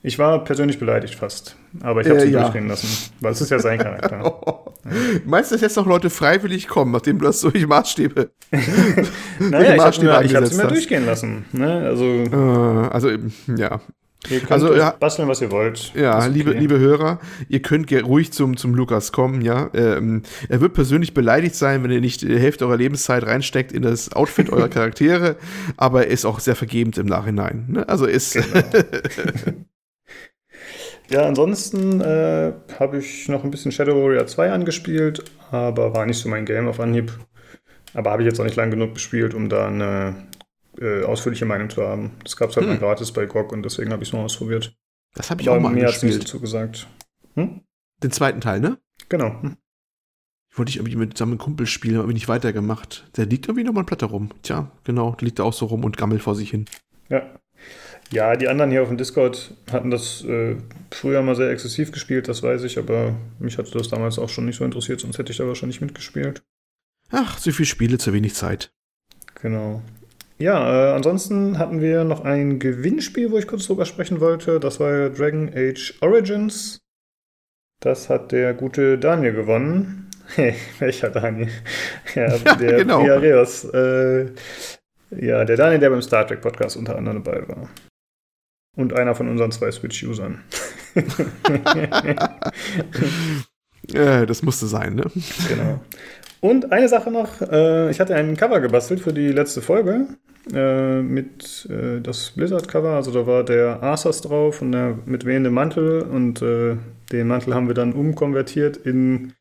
Ich 0.06 0.20
war 0.20 0.44
persönlich 0.44 0.80
beleidigt 0.80 1.16
fast, 1.16 1.56
aber 1.82 2.02
ich 2.02 2.08
habe 2.08 2.18
es 2.18 2.26
äh, 2.26 2.30
ja. 2.30 2.42
durchgehen 2.42 2.68
lassen, 2.68 3.12
weil 3.22 3.32
es 3.32 3.40
ist 3.40 3.52
ja 3.52 3.60
sein 3.60 3.80
Charakter. 3.80 4.26
oh. 4.26 4.74
Meinst 5.26 5.52
du, 5.52 5.56
dass 5.56 5.62
jetzt 5.62 5.78
noch 5.78 5.86
Leute 5.86 6.10
freiwillig 6.10 6.68
kommen, 6.68 6.92
nachdem 6.92 7.20
du 7.20 7.26
das 7.26 7.40
solche 7.40 7.68
Maßstäbe, 7.68 8.32
naja, 9.40 9.78
Maßstäbe 9.78 10.22
ich 10.26 10.36
habe 10.36 10.46
es 10.46 10.58
mir, 10.58 10.68
durchgehen 10.68 11.06
lassen. 11.06 11.46
Ne? 11.54 11.86
Also, 11.86 12.06
äh, 12.06 12.90
also, 12.90 13.12
ja, 13.56 13.80
Ihr 14.30 14.40
könnt 14.40 14.52
also, 14.52 14.74
ja, 14.74 14.92
basteln, 14.92 15.28
was 15.28 15.42
ihr 15.42 15.52
wollt. 15.52 15.94
Ja, 15.96 16.18
okay. 16.18 16.30
liebe, 16.30 16.52
liebe 16.52 16.80
Hörer, 16.80 17.20
ihr 17.50 17.62
könnt 17.62 17.92
ruhig 17.92 18.32
zum, 18.32 18.56
zum 18.56 18.74
Lukas 18.74 19.12
kommen, 19.12 19.42
ja. 19.42 19.70
Ähm, 19.74 20.24
er 20.48 20.62
wird 20.62 20.74
persönlich 20.74 21.14
beleidigt 21.14 21.56
sein, 21.56 21.84
wenn 21.84 21.92
ihr 21.92 22.00
nicht 22.00 22.22
die 22.22 22.40
Hälfte 22.40 22.66
eurer 22.66 22.78
Lebenszeit 22.78 23.26
reinsteckt 23.26 23.72
in 23.72 23.82
das 23.82 24.14
Outfit 24.14 24.50
eurer 24.50 24.70
Charaktere, 24.74 25.36
aber 25.76 26.06
er 26.08 26.12
ist 26.12 26.26
auch 26.26 26.40
sehr 26.40 26.56
vergebend 26.56 26.98
im 26.98 27.08
Nachhinein. 27.08 27.66
Ne? 27.68 27.90
Also 27.90 28.06
ist. 28.06 28.34
Genau. 28.34 28.66
ja, 31.10 31.26
ansonsten 31.26 32.00
äh, 32.00 32.54
habe 32.80 33.00
ich 33.00 33.28
noch 33.28 33.44
ein 33.44 33.52
bisschen 33.52 33.72
Shadow 33.74 33.96
Warrior 33.96 34.26
2 34.26 34.52
angespielt, 34.52 35.24
aber 35.52 35.94
war 35.94 36.06
nicht 36.06 36.20
so 36.20 36.30
mein 36.30 36.46
Game 36.46 36.68
auf 36.68 36.80
Anhieb. 36.80 37.12
Aber 37.94 38.12
habe 38.12 38.24
ich 38.24 38.28
jetzt 38.28 38.40
auch 38.40 38.46
nicht 38.46 38.56
lang 38.56 38.72
genug 38.72 38.96
gespielt, 38.96 39.34
um 39.34 39.50
da 39.50 39.68
eine 39.68 40.16
äh, 40.80 41.04
ausführliche 41.04 41.46
Meinung 41.46 41.70
zu 41.70 41.84
haben. 41.84 42.12
Das 42.24 42.36
gab 42.38 42.50
es 42.50 42.56
halt 42.56 42.66
hm. 42.66 42.74
mal 42.74 42.80
gratis 42.80 43.12
bei 43.12 43.26
GOG 43.26 43.52
und 43.52 43.64
deswegen 43.64 43.92
habe 43.92 44.04
ich 44.04 44.10
es 44.10 44.14
mal 44.14 44.24
ausprobiert. 44.24 44.76
Das 45.16 45.30
habe 45.30 45.42
ich 45.42 45.50
Aber 45.50 45.58
auch 45.58 45.62
mal 45.62 45.74
mir 45.74 45.86
gespielt. 45.86 46.14
Mir 46.14 46.20
dazu 46.20 46.40
gesagt. 46.40 46.88
Hm? 47.36 47.62
Den 48.02 48.12
zweiten 48.12 48.42
Teil, 48.42 48.60
ne? 48.60 48.78
Genau. 49.10 49.42
Hm. 49.42 49.58
Ich 50.52 50.58
wollte 50.58 50.70
ich 50.70 50.78
irgendwie 50.78 50.98
mit 50.98 51.18
zusammen 51.18 51.40
Kumpel 51.40 51.66
spielen, 51.66 52.00
aber 52.00 52.14
nicht 52.14 52.28
weitergemacht. 52.28 53.10
Der 53.18 53.26
liegt 53.26 53.48
irgendwie 53.48 53.64
noch 53.64 53.74
mal 53.74 53.82
ein 53.82 53.88
Platte 53.88 54.06
rum. 54.06 54.30
Tja, 54.44 54.72
genau, 54.84 55.16
der 55.16 55.26
liegt 55.26 55.40
da 55.40 55.44
auch 55.44 55.54
so 55.54 55.66
rum 55.66 55.84
und 55.84 55.98
gammelt 55.98 56.22
vor 56.22 56.36
sich 56.36 56.52
hin. 56.52 56.66
Ja. 57.10 57.24
Ja, 58.12 58.36
die 58.36 58.48
anderen 58.48 58.70
hier 58.70 58.84
auf 58.84 58.90
dem 58.90 58.98
Discord 58.98 59.56
hatten 59.72 59.90
das 59.90 60.24
äh, 60.24 60.58
früher 60.92 61.24
mal 61.24 61.36
sehr 61.36 61.50
exzessiv 61.50 61.92
gespielt, 61.92 62.28
das 62.28 62.44
weiß 62.44 62.64
ich, 62.64 62.78
aber 62.78 63.16
mich 63.40 63.58
hatte 63.58 63.72
das 63.72 63.88
damals 63.88 64.20
auch 64.20 64.30
schon 64.30 64.46
nicht 64.46 64.58
so 64.58 64.66
interessiert, 64.66 65.00
sonst 65.00 65.18
hätte 65.18 65.32
ich 65.32 65.40
da 65.40 65.48
wahrscheinlich 65.48 65.82
mitgespielt. 65.82 66.44
Ach, 67.10 67.40
so 67.40 67.52
viel 67.52 67.66
Spiele, 67.66 67.98
zu 67.98 68.14
wenig 68.14 68.36
Zeit. 68.36 68.72
Genau. 69.42 69.82
Ja, 70.44 70.90
äh, 70.90 70.94
ansonsten 70.94 71.58
hatten 71.58 71.80
wir 71.80 72.04
noch 72.04 72.26
ein 72.26 72.60
Gewinnspiel, 72.60 73.32
wo 73.32 73.38
ich 73.38 73.48
kurz 73.48 73.66
drüber 73.66 73.86
sprechen 73.86 74.20
wollte. 74.20 74.60
Das 74.60 74.78
war 74.78 75.10
Dragon 75.10 75.50
Age 75.56 75.94
Origins. 76.02 76.82
Das 77.80 78.10
hat 78.10 78.34
der 78.34 78.54
gute 78.54 78.98
Daniel 78.98 79.34
gewonnen. 79.34 80.00
Hey, 80.36 80.56
welcher 80.80 81.10
Daniel? 81.10 81.48
Ja, 82.16 82.36
ja 82.36 82.56
der 82.56 82.78
genau. 82.80 83.04
Piareus. 83.04 83.64
Äh, 83.74 84.32
ja, 85.12 85.46
der 85.46 85.56
Daniel, 85.56 85.80
der 85.80 85.90
beim 85.90 86.02
Star 86.02 86.28
Trek 86.28 86.42
Podcast 86.42 86.76
unter 86.76 86.98
anderem 86.98 87.24
dabei 87.24 87.48
war. 87.48 87.70
Und 88.76 88.92
einer 88.92 89.16
von 89.16 89.30
unseren 89.30 89.52
zwei 89.52 89.72
Switch-Usern. 89.72 90.44
ja, 93.88 94.26
das 94.26 94.42
musste 94.44 94.68
sein, 94.68 94.96
ne? 94.96 95.06
Genau. 95.48 95.80
Und 96.44 96.74
eine 96.74 96.90
Sache 96.90 97.10
noch, 97.10 97.42
äh, 97.42 97.90
ich 97.90 98.02
hatte 98.02 98.16
ein 98.16 98.36
Cover 98.36 98.60
gebastelt 98.60 99.00
für 99.00 99.14
die 99.14 99.30
letzte 99.30 99.62
Folge 99.62 100.08
äh, 100.54 101.02
mit 101.02 101.70
äh, 101.72 102.02
das 102.02 102.32
Blizzard-Cover. 102.32 102.90
Also 102.90 103.12
da 103.12 103.26
war 103.26 103.46
der 103.46 103.82
Arsas 103.82 104.20
drauf 104.20 104.62
und 104.62 104.74
der 104.74 105.00
mit 105.06 105.24
wehendem 105.24 105.54
Mantel 105.54 106.02
und 106.02 106.42
äh, 106.42 106.76
den 107.14 107.28
Mantel 107.30 107.56
haben 107.56 107.68
wir 107.68 107.74
dann 107.74 107.94
umkonvertiert 107.94 108.76
in, 108.76 109.32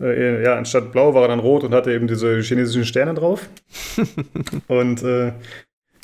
äh, 0.00 0.42
ja, 0.42 0.56
anstatt 0.56 0.90
blau 0.90 1.12
war 1.12 1.20
er 1.20 1.28
dann 1.28 1.38
rot 1.38 1.64
und 1.64 1.74
hatte 1.74 1.92
eben 1.92 2.06
diese 2.06 2.40
chinesischen 2.40 2.86
Sterne 2.86 3.12
drauf. 3.12 3.50
und 4.68 5.02
äh, 5.02 5.32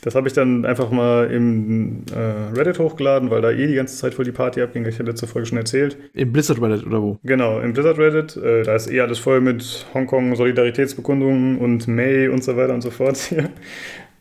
das 0.03 0.15
habe 0.15 0.29
ich 0.29 0.35
dann 0.35 0.65
einfach 0.65 0.91
mal 0.91 1.31
im 1.31 2.05
äh, 2.15 2.57
Reddit 2.57 2.79
hochgeladen, 2.79 3.31
weil 3.31 3.43
da 3.43 3.51
eh 3.51 3.67
die 3.67 3.75
ganze 3.75 3.97
Zeit 3.97 4.15
voll 4.15 4.25
die 4.25 4.33
Party 4.33 4.63
abging. 4.63 4.87
Ich 4.87 4.95
hatte 4.95 5.11
letzte 5.11 5.27
Folge 5.27 5.47
schon 5.47 5.59
erzählt. 5.59 5.97
Im 6.15 6.33
Blizzard 6.33 6.63
Reddit 6.63 6.87
oder 6.87 7.03
wo? 7.03 7.19
Genau, 7.25 7.59
im 7.59 7.73
Blizzard 7.73 7.99
Reddit. 7.99 8.37
Äh, 8.37 8.63
da 8.63 8.77
ist 8.77 8.91
eh 8.91 9.01
alles 9.01 9.19
voll 9.19 9.41
mit 9.41 9.87
Hongkong-Solidaritätsbekundungen 9.95 11.59
und 11.59 11.89
May 11.89 12.29
und 12.29 12.45
so 12.45 12.57
weiter 12.57 12.75
und 12.75 12.83
so 12.83 12.91
fort. 12.91 13.35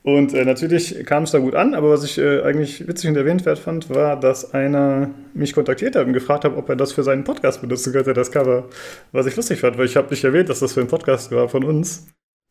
und 0.04 0.34
äh, 0.34 0.46
natürlich 0.46 1.06
kam 1.06 1.24
es 1.24 1.32
da 1.32 1.38
gut 1.38 1.54
an, 1.54 1.76
aber 1.76 1.92
was 1.92 2.04
ich 2.04 2.18
äh, 2.18 2.42
eigentlich 2.42 2.88
witzig 2.88 3.12
und 3.12 3.16
erwähnenswert 3.16 3.60
fand, 3.60 3.92
war, 3.92 4.20
dass 4.20 4.56
einer 4.56 5.12
mich 5.36 5.54
kontaktiert 5.54 5.96
hat 5.96 6.08
und 6.08 6.14
gefragt 6.14 6.44
hat, 6.44 6.58
ob 6.58 6.68
er 6.70 6.76
das 6.76 6.92
für 6.92 7.04
seinen 7.04 7.24
Podcast 7.24 7.62
benutzen 7.62 7.94
könnte, 7.94 8.14
das 8.14 8.32
Cover. 8.32 8.68
Was 9.12 9.28
ich 9.28 9.36
lustig 9.36 9.60
fand, 9.60 9.78
weil 9.78 9.86
ich 9.86 9.96
habe 9.96 10.10
nicht 10.10 10.24
erwähnt, 10.24 10.50
dass 10.50 10.60
das 10.60 10.74
für 10.74 10.82
ein 10.82 10.88
Podcast 10.88 11.32
war 11.32 11.50
von 11.50 11.64
uns. 11.64 12.08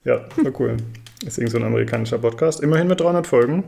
Ja, 0.07 0.21
war 0.37 0.61
cool. 0.61 0.77
Ist 1.27 1.37
irgend 1.37 1.51
so 1.51 1.59
ein 1.59 1.65
amerikanischer 1.65 2.19
Podcast. 2.19 2.63
Immerhin 2.63 2.87
mit 2.87 3.01
300 3.01 3.27
Folgen. 3.27 3.65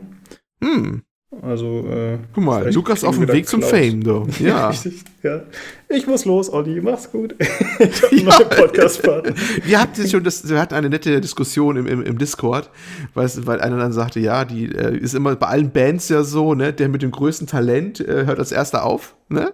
Hm. 0.63 1.01
Also, 1.41 1.85
äh, 1.89 2.17
Guck 2.33 2.43
mal, 2.45 2.73
Lukas 2.73 3.03
auf 3.03 3.17
dem 3.17 3.27
Weg 3.27 3.45
zum 3.47 3.61
Fame, 3.61 4.01
du. 4.01 4.25
Ja. 4.39 4.69
Richtig, 4.69 5.03
ja. 5.21 5.41
Ich 5.89 6.07
muss 6.07 6.23
los, 6.23 6.51
Olli. 6.51 6.79
Mach's 6.79 7.11
gut. 7.11 7.35
ich 7.79 8.01
hab 8.01 8.11
ja. 8.13 8.23
neue 8.23 8.45
Podcast-Partner. 8.45 9.33
Wir 9.65 9.81
hatten 9.81 10.07
schon 10.07 10.23
das, 10.23 10.47
wir 10.47 10.59
hatten 10.59 10.75
eine 10.75 10.89
nette 10.89 11.19
Diskussion 11.19 11.75
im, 11.75 11.85
im, 11.85 12.03
im 12.03 12.17
Discord, 12.17 12.69
weil, 13.13 13.29
weil 13.45 13.59
einer 13.59 13.77
dann 13.77 13.91
sagte, 13.91 14.21
ja, 14.21 14.45
die 14.45 14.73
äh, 14.73 14.97
ist 14.97 15.15
immer 15.15 15.35
bei 15.35 15.47
allen 15.47 15.71
Bands 15.71 16.07
ja 16.07 16.23
so, 16.23 16.53
ne, 16.55 16.71
der 16.71 16.87
mit 16.87 17.01
dem 17.01 17.11
größten 17.11 17.47
Talent 17.47 17.99
äh, 17.99 18.25
hört 18.25 18.39
als 18.39 18.53
erster 18.53 18.85
auf, 18.85 19.17
ne? 19.27 19.53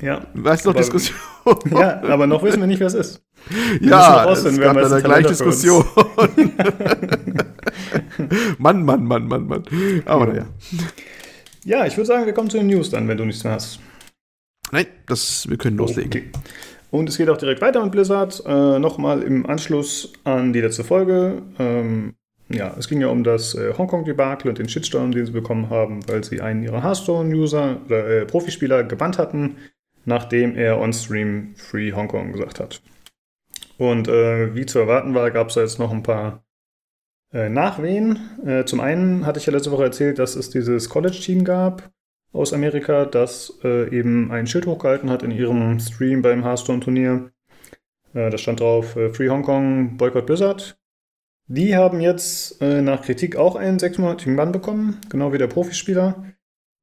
Ja. 0.00 0.26
Weißt 0.34 0.64
du 0.64 0.70
noch, 0.70 0.76
Diskussion? 0.76 1.16
Ja, 1.70 2.02
aber 2.02 2.26
noch 2.26 2.42
wissen 2.42 2.60
wir 2.60 2.66
nicht, 2.66 2.80
wer 2.80 2.88
es 2.88 2.94
ist. 2.94 3.22
Wir 3.48 3.90
ja, 3.90 4.32
es 4.32 4.58
gab 4.58 4.76
da 4.76 5.00
gleich 5.00 5.26
Diskussion. 5.26 5.84
Mann, 8.58 8.84
Mann, 8.84 9.04
Mann, 9.04 9.26
Mann, 9.26 9.46
Mann. 9.46 9.64
Aber 10.04 10.26
naja. 10.26 10.46
Ja, 11.64 11.86
ich 11.86 11.96
würde 11.96 12.06
sagen, 12.06 12.26
wir 12.26 12.32
kommen 12.32 12.50
zu 12.50 12.58
den 12.58 12.66
News 12.66 12.90
dann, 12.90 13.08
wenn 13.08 13.16
du 13.16 13.24
nichts 13.24 13.44
mehr 13.44 13.54
hast. 13.54 13.80
Nein, 14.70 14.86
das, 15.06 15.48
wir 15.48 15.58
können 15.58 15.76
loslegen. 15.76 16.10
Okay. 16.10 16.30
Und 16.90 17.08
es 17.08 17.16
geht 17.16 17.28
auch 17.28 17.36
direkt 17.36 17.60
weiter 17.60 17.82
mit 17.82 17.92
Blizzard. 17.92 18.42
Äh, 18.46 18.78
Nochmal 18.78 19.22
im 19.22 19.46
Anschluss 19.46 20.12
an 20.24 20.52
die 20.52 20.60
letzte 20.60 20.84
Folge. 20.84 21.42
Ähm, 21.58 22.14
ja, 22.48 22.74
es 22.78 22.88
ging 22.88 23.00
ja 23.00 23.08
um 23.08 23.24
das 23.24 23.54
äh, 23.54 23.72
Hongkong-Debakel 23.76 24.48
und 24.48 24.58
den 24.58 24.68
Shitstorm, 24.68 25.12
den 25.12 25.24
sie 25.24 25.32
bekommen 25.32 25.70
haben, 25.70 26.06
weil 26.08 26.22
sie 26.22 26.40
einen 26.40 26.62
ihrer 26.62 26.82
Hearthstone-User 26.82 27.78
oder 27.86 28.08
äh, 28.08 28.26
Profispieler 28.26 28.84
gebannt 28.84 29.18
hatten, 29.18 29.56
nachdem 30.04 30.56
er 30.56 30.78
on-stream 30.78 31.54
Free 31.56 31.92
Hongkong 31.92 32.32
gesagt 32.32 32.60
hat. 32.60 32.82
Und 33.78 34.08
äh, 34.08 34.54
wie 34.54 34.66
zu 34.66 34.78
erwarten 34.78 35.14
war, 35.14 35.30
gab 35.30 35.48
es 35.48 35.54
da 35.54 35.62
jetzt 35.62 35.78
noch 35.78 35.92
ein 35.92 36.02
paar 36.02 36.44
äh, 37.32 37.48
Nachwehen. 37.48 38.18
Äh, 38.44 38.64
zum 38.64 38.80
einen 38.80 39.26
hatte 39.26 39.38
ich 39.38 39.46
ja 39.46 39.52
letzte 39.52 39.72
Woche 39.72 39.84
erzählt, 39.84 40.18
dass 40.18 40.36
es 40.36 40.50
dieses 40.50 40.88
College-Team 40.88 41.44
gab 41.44 41.90
aus 42.32 42.52
Amerika, 42.52 43.04
das 43.04 43.58
äh, 43.62 43.94
eben 43.96 44.30
ein 44.30 44.46
Schild 44.46 44.66
hochgehalten 44.66 45.10
hat 45.10 45.22
in 45.22 45.30
ihrem 45.30 45.78
Stream 45.80 46.22
beim 46.22 46.44
Hearthstone-Turnier. 46.44 47.30
da 48.14 48.38
stand 48.38 48.60
drauf 48.60 48.92
Free 49.12 49.30
Hongkong, 49.30 49.96
Boycott 49.96 50.26
Blizzard. 50.26 50.78
Die 51.46 51.76
haben 51.76 52.00
jetzt 52.00 52.62
äh, 52.62 52.80
nach 52.80 53.02
Kritik 53.02 53.36
auch 53.36 53.56
einen 53.56 53.78
sechsmonatigen 53.78 54.36
Bann 54.36 54.52
bekommen, 54.52 54.98
genau 55.10 55.32
wie 55.32 55.38
der 55.38 55.48
Profispieler. 55.48 56.24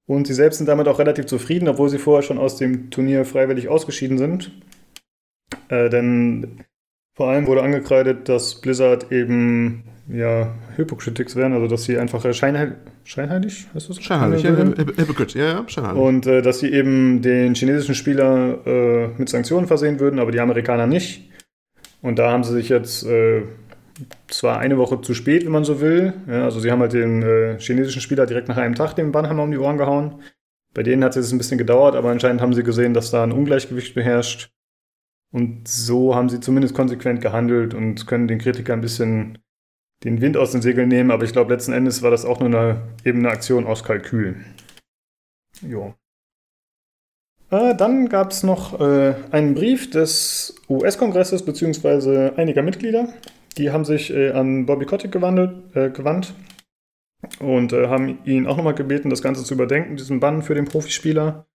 Und 0.06 0.28
sie 0.28 0.34
selbst 0.34 0.58
sind 0.58 0.68
damit 0.68 0.88
auch 0.88 1.00
relativ 1.00 1.26
zufrieden, 1.26 1.68
obwohl 1.68 1.90
sie 1.90 1.98
vorher 1.98 2.24
schon 2.24 2.38
aus 2.38 2.58
dem 2.58 2.92
Turnier 2.92 3.26
freiwillig 3.26 3.70
ausgeschieden 3.70 4.18
sind. 4.18 4.52
Äh, 5.70 5.90
denn 5.90 6.66
vor 7.20 7.28
allem 7.28 7.48
wurde 7.48 7.64
angekreidet, 7.64 8.30
dass 8.30 8.56
Blizzard 8.56 9.12
eben 9.12 9.84
ja, 10.08 10.56
Hypocritics 10.78 11.36
wären, 11.36 11.52
also 11.52 11.68
dass 11.68 11.84
sie 11.84 11.98
einfach 11.98 12.24
äh, 12.24 12.34
scheinheil 12.34 12.78
scheinheilig, 13.04 13.68
heißt 13.74 13.90
das? 13.90 14.02
Scheinheilig, 14.02 14.44
ja, 14.44 14.52
Hypocrite, 14.56 15.38
ja, 15.38 15.46
ja, 15.46 15.64
scheinheilig. 15.68 16.02
Und 16.02 16.28
äh, 16.28 16.42
dass 16.42 16.60
sie 16.60 16.72
eben 16.72 17.22
den 17.22 17.56
chinesischen 17.56 17.94
Spieler 17.94 18.66
äh, 18.66 19.08
mit 19.18 19.28
Sanktionen 19.28 19.68
versehen 19.68 20.00
würden, 20.00 20.18
aber 20.18 20.32
die 20.32 20.40
Amerikaner 20.40 20.88
nicht. 20.88 21.30
Und 22.02 22.20
da 22.20 22.32
haben 22.32 22.46
sie 22.46 22.54
sich 22.54 22.70
jetzt 22.70 23.06
äh, 23.06 23.42
zwar 24.30 24.60
eine 24.60 24.78
Woche 24.78 25.02
zu 25.02 25.14
spät, 25.14 25.44
wenn 25.44 25.52
man 25.52 25.66
so 25.66 25.82
will. 25.82 26.14
Ja, 26.26 26.46
also 26.46 26.62
sie 26.62 26.72
haben 26.72 26.80
halt 26.80 26.94
den 26.94 27.22
äh, 27.22 27.60
chinesischen 27.60 28.02
Spieler 28.02 28.28
direkt 28.28 28.48
nach 28.48 28.56
einem 28.56 28.76
Tag 28.76 28.96
den 28.96 29.12
Bannhammer 29.12 29.44
um 29.44 29.52
die 29.52 29.58
Ohren 29.58 29.78
gehauen. 29.78 30.22
Bei 30.74 30.84
denen 30.84 31.04
hat 31.04 31.18
es 31.18 31.26
jetzt 31.26 31.34
ein 31.34 31.38
bisschen 31.38 31.58
gedauert, 31.58 31.98
aber 31.98 32.12
anscheinend 32.12 32.40
haben 32.40 32.54
sie 32.54 32.64
gesehen, 32.64 32.94
dass 32.94 33.12
da 33.12 33.24
ein 33.24 33.34
Ungleichgewicht 33.34 33.94
beherrscht. 33.94 34.52
Und 35.32 35.68
so 35.68 36.16
haben 36.16 36.30
sie 36.30 36.40
zumindest 36.40 36.74
konsequent 36.74 37.22
gehandelt 37.22 37.74
und 37.74 38.08
können 38.08 38.28
den 38.28 38.40
Kritikern 38.40 38.80
ein 38.80 38.82
bisschen 38.82 39.38
den 40.04 40.22
Wind 40.22 40.38
aus 40.38 40.52
den 40.52 40.62
Segeln 40.62 40.90
nehmen. 40.90 41.12
Aber 41.12 41.24
ich 41.24 41.34
glaube, 41.34 41.54
letzten 41.54 41.74
Endes 41.74 42.02
war 42.02 42.12
das 42.12 42.26
auch 42.26 42.40
nur 42.40 42.48
eine, 42.48 42.82
eben 43.06 43.20
eine 43.20 43.30
Aktion 43.30 43.68
aus 43.68 43.84
Kalkül. 43.84 44.38
Jo. 45.62 45.94
Äh, 47.52 47.76
dann 47.76 48.10
gab 48.10 48.32
es 48.32 48.44
noch 48.44 48.80
äh, 48.80 49.16
einen 49.32 49.54
Brief 49.54 49.90
des 49.90 50.56
US-Kongresses 50.70 51.44
bzw. 51.44 52.32
einiger 52.36 52.64
Mitglieder 52.64 53.14
die 53.60 53.72
haben 53.72 53.86
sich 53.86 54.12
äh, 54.12 54.32
an 54.32 54.66
Bobby 54.66 54.86
Kotick 54.86 55.12
gewandelt, 55.12 55.76
äh, 55.76 55.90
gewandt 55.90 56.34
und 57.40 57.74
äh, 57.74 57.88
haben 57.88 58.20
ihn 58.26 58.48
auch 58.48 58.58
nochmal 58.58 58.74
gebeten, 58.74 59.10
das 59.10 59.22
Ganze 59.22 59.44
zu 59.44 59.54
überdenken, 59.54 59.98
diesen 59.98 60.20
Bann 60.20 60.42
für 60.42 60.56
den 60.56 60.66
Profispieler. 60.66 61.46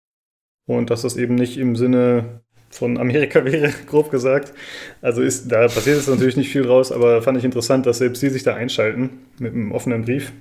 Und 0.66 0.90
dass 0.90 1.02
das 1.02 1.16
eben 1.16 1.34
nicht 1.34 1.58
im 1.58 1.76
Sinne 1.76 2.42
von 2.74 2.98
Amerika 2.98 3.44
wäre, 3.44 3.72
grob 3.86 4.10
gesagt. 4.10 4.52
Also 5.00 5.22
ist, 5.22 5.50
da 5.50 5.62
passiert 5.62 5.96
jetzt 5.96 6.08
natürlich 6.08 6.36
nicht 6.36 6.50
viel 6.50 6.64
draus, 6.64 6.92
aber 6.92 7.22
fand 7.22 7.38
ich 7.38 7.44
interessant, 7.44 7.86
dass 7.86 7.98
selbst 7.98 8.20
sie 8.20 8.30
sich 8.30 8.42
da 8.42 8.54
einschalten 8.54 9.10
mit 9.38 9.54
einem 9.54 9.72
offenen 9.72 10.02
Brief. 10.02 10.32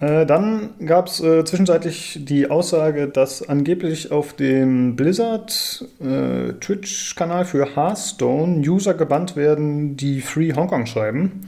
Äh, 0.00 0.24
dann 0.24 0.74
gab 0.84 1.08
es 1.08 1.20
äh, 1.20 1.44
zwischenzeitlich 1.44 2.20
die 2.22 2.50
Aussage, 2.50 3.08
dass 3.08 3.46
angeblich 3.46 4.12
auf 4.12 4.34
dem 4.34 4.96
Blizzard 4.96 5.84
äh, 6.00 6.54
Twitch-Kanal 6.54 7.44
für 7.44 7.76
Hearthstone 7.76 8.60
User 8.66 8.94
gebannt 8.94 9.36
werden, 9.36 9.96
die 9.96 10.20
Free 10.22 10.54
Hong 10.54 10.68
Kong 10.68 10.86
schreiben. 10.86 11.46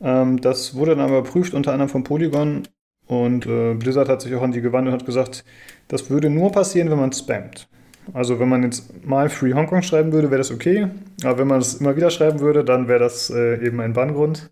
Ähm, 0.00 0.40
das 0.40 0.74
wurde 0.74 0.92
dann 0.92 1.00
aber 1.00 1.18
überprüft, 1.18 1.54
unter 1.54 1.72
anderem 1.72 1.88
von 1.88 2.04
Polygon. 2.04 2.68
Und 3.06 3.46
äh, 3.46 3.74
Blizzard 3.74 4.08
hat 4.08 4.22
sich 4.22 4.34
auch 4.34 4.42
an 4.42 4.52
die 4.52 4.60
gewandt 4.60 4.88
und 4.88 4.94
hat 4.94 5.06
gesagt, 5.06 5.44
das 5.88 6.10
würde 6.10 6.30
nur 6.30 6.52
passieren, 6.52 6.90
wenn 6.90 6.98
man 6.98 7.12
spammt. 7.12 7.68
Also 8.12 8.38
wenn 8.38 8.48
man 8.48 8.62
jetzt 8.62 9.04
mal 9.04 9.28
Free 9.28 9.54
Hong 9.54 9.66
Kong 9.66 9.82
schreiben 9.82 10.12
würde, 10.12 10.30
wäre 10.30 10.38
das 10.38 10.52
okay. 10.52 10.88
Aber 11.22 11.38
wenn 11.38 11.48
man 11.48 11.60
es 11.60 11.74
immer 11.74 11.96
wieder 11.96 12.10
schreiben 12.10 12.40
würde, 12.40 12.64
dann 12.64 12.88
wäre 12.88 12.98
das 12.98 13.30
äh, 13.30 13.64
eben 13.64 13.80
ein 13.80 13.92
Banngrund. 13.92 14.50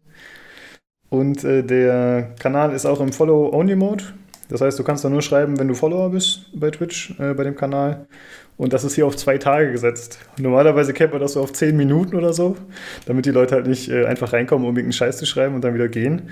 Und 1.11 1.45
äh, 1.45 1.63
der 1.63 2.35
Kanal 2.41 2.73
ist 2.73 2.87
auch 2.87 3.01
im 3.01 3.13
Follow-Only-Mode. 3.13 4.05
Das 4.49 4.61
heißt, 4.61 4.79
du 4.79 4.85
kannst 4.85 5.05
da 5.05 5.09
nur 5.09 5.23
schreiben, 5.23 5.59
wenn 5.59 5.69
du 5.69 5.75
Follower 5.75 6.11
bist 6.11 6.51
bei 6.55 6.71
Twitch, 6.71 7.19
äh, 7.19 7.35
bei 7.35 7.45
dem 7.45 7.55
Kanal. 7.55 8.07
Und 8.57 8.73
das 8.73 8.85
ist 8.85 8.95
hier 8.95 9.07
auf 9.07 9.17
zwei 9.17 9.39
Tage 9.39 9.73
gesetzt. 9.73 10.19
Normalerweise 10.39 10.93
kennt 10.93 11.13
man 11.13 11.21
das 11.21 11.35
so 11.35 11.43
auf 11.43 11.53
zehn 11.53 11.77
Minuten 11.77 12.17
oder 12.17 12.33
so, 12.33 12.57
damit 13.07 13.27
die 13.27 13.31
Leute 13.31 13.55
halt 13.55 13.67
nicht 13.67 13.91
äh, 13.91 14.05
einfach 14.07 14.33
reinkommen, 14.33 14.67
um 14.67 14.75
irgendeinen 14.75 14.93
Scheiß 14.93 15.19
zu 15.19 15.27
schreiben 15.27 15.55
und 15.55 15.63
dann 15.63 15.75
wieder 15.75 15.89
gehen. 15.89 16.31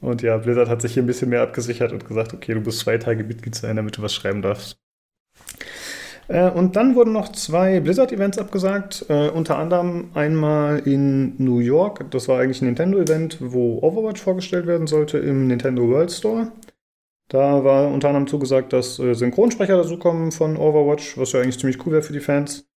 Und 0.00 0.22
ja, 0.22 0.36
Blizzard 0.38 0.68
hat 0.68 0.82
sich 0.82 0.94
hier 0.94 1.02
ein 1.02 1.06
bisschen 1.06 1.28
mehr 1.28 1.42
abgesichert 1.42 1.92
und 1.92 2.06
gesagt, 2.06 2.34
okay, 2.34 2.54
du 2.54 2.60
musst 2.60 2.80
zwei 2.80 2.98
Tage 2.98 3.22
Mitglied 3.24 3.54
sein, 3.54 3.76
damit 3.76 3.98
du 3.98 4.02
was 4.02 4.14
schreiben 4.14 4.42
darfst. 4.42 4.76
Äh, 6.30 6.48
und 6.48 6.76
dann 6.76 6.94
wurden 6.94 7.12
noch 7.12 7.32
zwei 7.32 7.80
Blizzard-Events 7.80 8.38
abgesagt, 8.38 9.04
äh, 9.08 9.28
unter 9.30 9.58
anderem 9.58 10.10
einmal 10.14 10.78
in 10.78 11.34
New 11.38 11.58
York. 11.58 12.08
Das 12.12 12.28
war 12.28 12.40
eigentlich 12.40 12.62
ein 12.62 12.66
Nintendo-Event, 12.66 13.38
wo 13.40 13.80
Overwatch 13.82 14.22
vorgestellt 14.22 14.66
werden 14.66 14.86
sollte 14.86 15.18
im 15.18 15.48
Nintendo 15.48 15.88
World 15.88 16.12
Store. 16.12 16.52
Da 17.28 17.64
war 17.64 17.88
unter 17.88 18.08
anderem 18.08 18.28
zugesagt, 18.28 18.72
dass 18.72 19.00
äh, 19.00 19.14
Synchronsprecher 19.14 19.76
dazukommen 19.76 20.30
von 20.30 20.56
Overwatch, 20.56 21.18
was 21.18 21.32
ja 21.32 21.40
eigentlich 21.40 21.58
ziemlich 21.58 21.84
cool 21.84 21.94
wäre 21.94 22.02
für 22.02 22.12
die 22.12 22.20
Fans. 22.20 22.68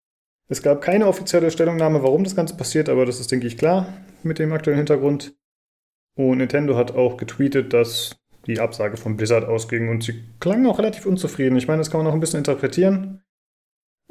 Es 0.49 0.63
gab 0.63 0.81
keine 0.81 1.07
offizielle 1.07 1.51
Stellungnahme, 1.51 2.03
warum 2.03 2.25
das 2.25 2.35
Ganze 2.35 2.57
passiert, 2.57 2.89
aber 2.89 3.05
das 3.05 3.21
ist, 3.21 3.31
denke 3.31 3.47
ich, 3.47 3.59
klar 3.59 3.87
mit 4.23 4.39
dem 4.39 4.53
aktuellen 4.53 4.79
Hintergrund. 4.79 5.35
Und 6.17 6.39
Nintendo 6.39 6.77
hat 6.77 6.95
auch 6.95 7.19
getweetet, 7.19 7.75
dass 7.75 8.17
die 8.47 8.61
Absage 8.61 8.97
von 8.97 9.17
Blizzard 9.17 9.45
ausging 9.45 9.91
und 9.91 10.03
sie 10.03 10.23
klangen 10.41 10.67
auch 10.67 10.79
relativ 10.79 11.05
unzufrieden. 11.05 11.57
Ich 11.57 11.69
meine, 11.69 11.79
das 11.79 11.91
kann 11.91 11.99
man 11.99 12.07
auch 12.07 12.15
ein 12.15 12.21
bisschen 12.21 12.39
interpretieren. 12.39 13.23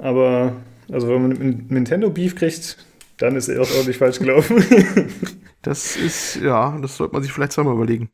Aber, 0.01 0.53
also 0.91 1.07
wenn 1.07 1.21
man 1.21 1.31
einen 1.39 1.67
Nintendo-Beef 1.69 2.35
kriegt, 2.35 2.77
dann 3.17 3.35
ist 3.35 3.49
er 3.49 3.61
auch 3.61 3.71
ordentlich 3.71 3.97
falsch 3.97 4.17
gelaufen. 4.17 4.65
das 5.61 5.95
ist, 5.95 6.37
ja, 6.41 6.77
das 6.81 6.97
sollte 6.97 7.13
man 7.13 7.21
sich 7.21 7.31
vielleicht 7.31 7.51
zweimal 7.51 7.75
überlegen. 7.75 8.09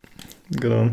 Genau. 0.52 0.90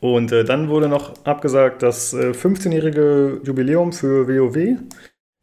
Und 0.00 0.32
äh, 0.32 0.44
dann 0.44 0.68
wurde 0.68 0.88
noch 0.88 1.24
abgesagt, 1.24 1.82
das 1.82 2.12
äh, 2.12 2.30
15-jährige 2.30 3.40
Jubiläum 3.44 3.92
für 3.92 4.26
WoW. 4.26 4.78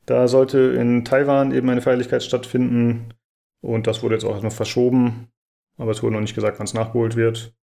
Da 0.06 0.28
sollte 0.28 0.60
in 0.60 1.06
Taiwan 1.06 1.54
eben 1.54 1.70
eine 1.70 1.82
Feierlichkeit 1.82 2.24
stattfinden. 2.24 3.14
Und 3.62 3.88
das 3.88 4.04
wurde 4.04 4.16
jetzt 4.16 4.26
auch 4.26 4.32
erstmal 4.32 4.52
verschoben. 4.52 5.30
Aber 5.78 5.92
es 5.92 6.04
wurde 6.04 6.16
noch 6.16 6.22
nicht 6.22 6.36
gesagt, 6.36 6.60
wann 6.60 6.66
es 6.66 6.74
nachgeholt 6.74 7.16
wird. 7.16 7.54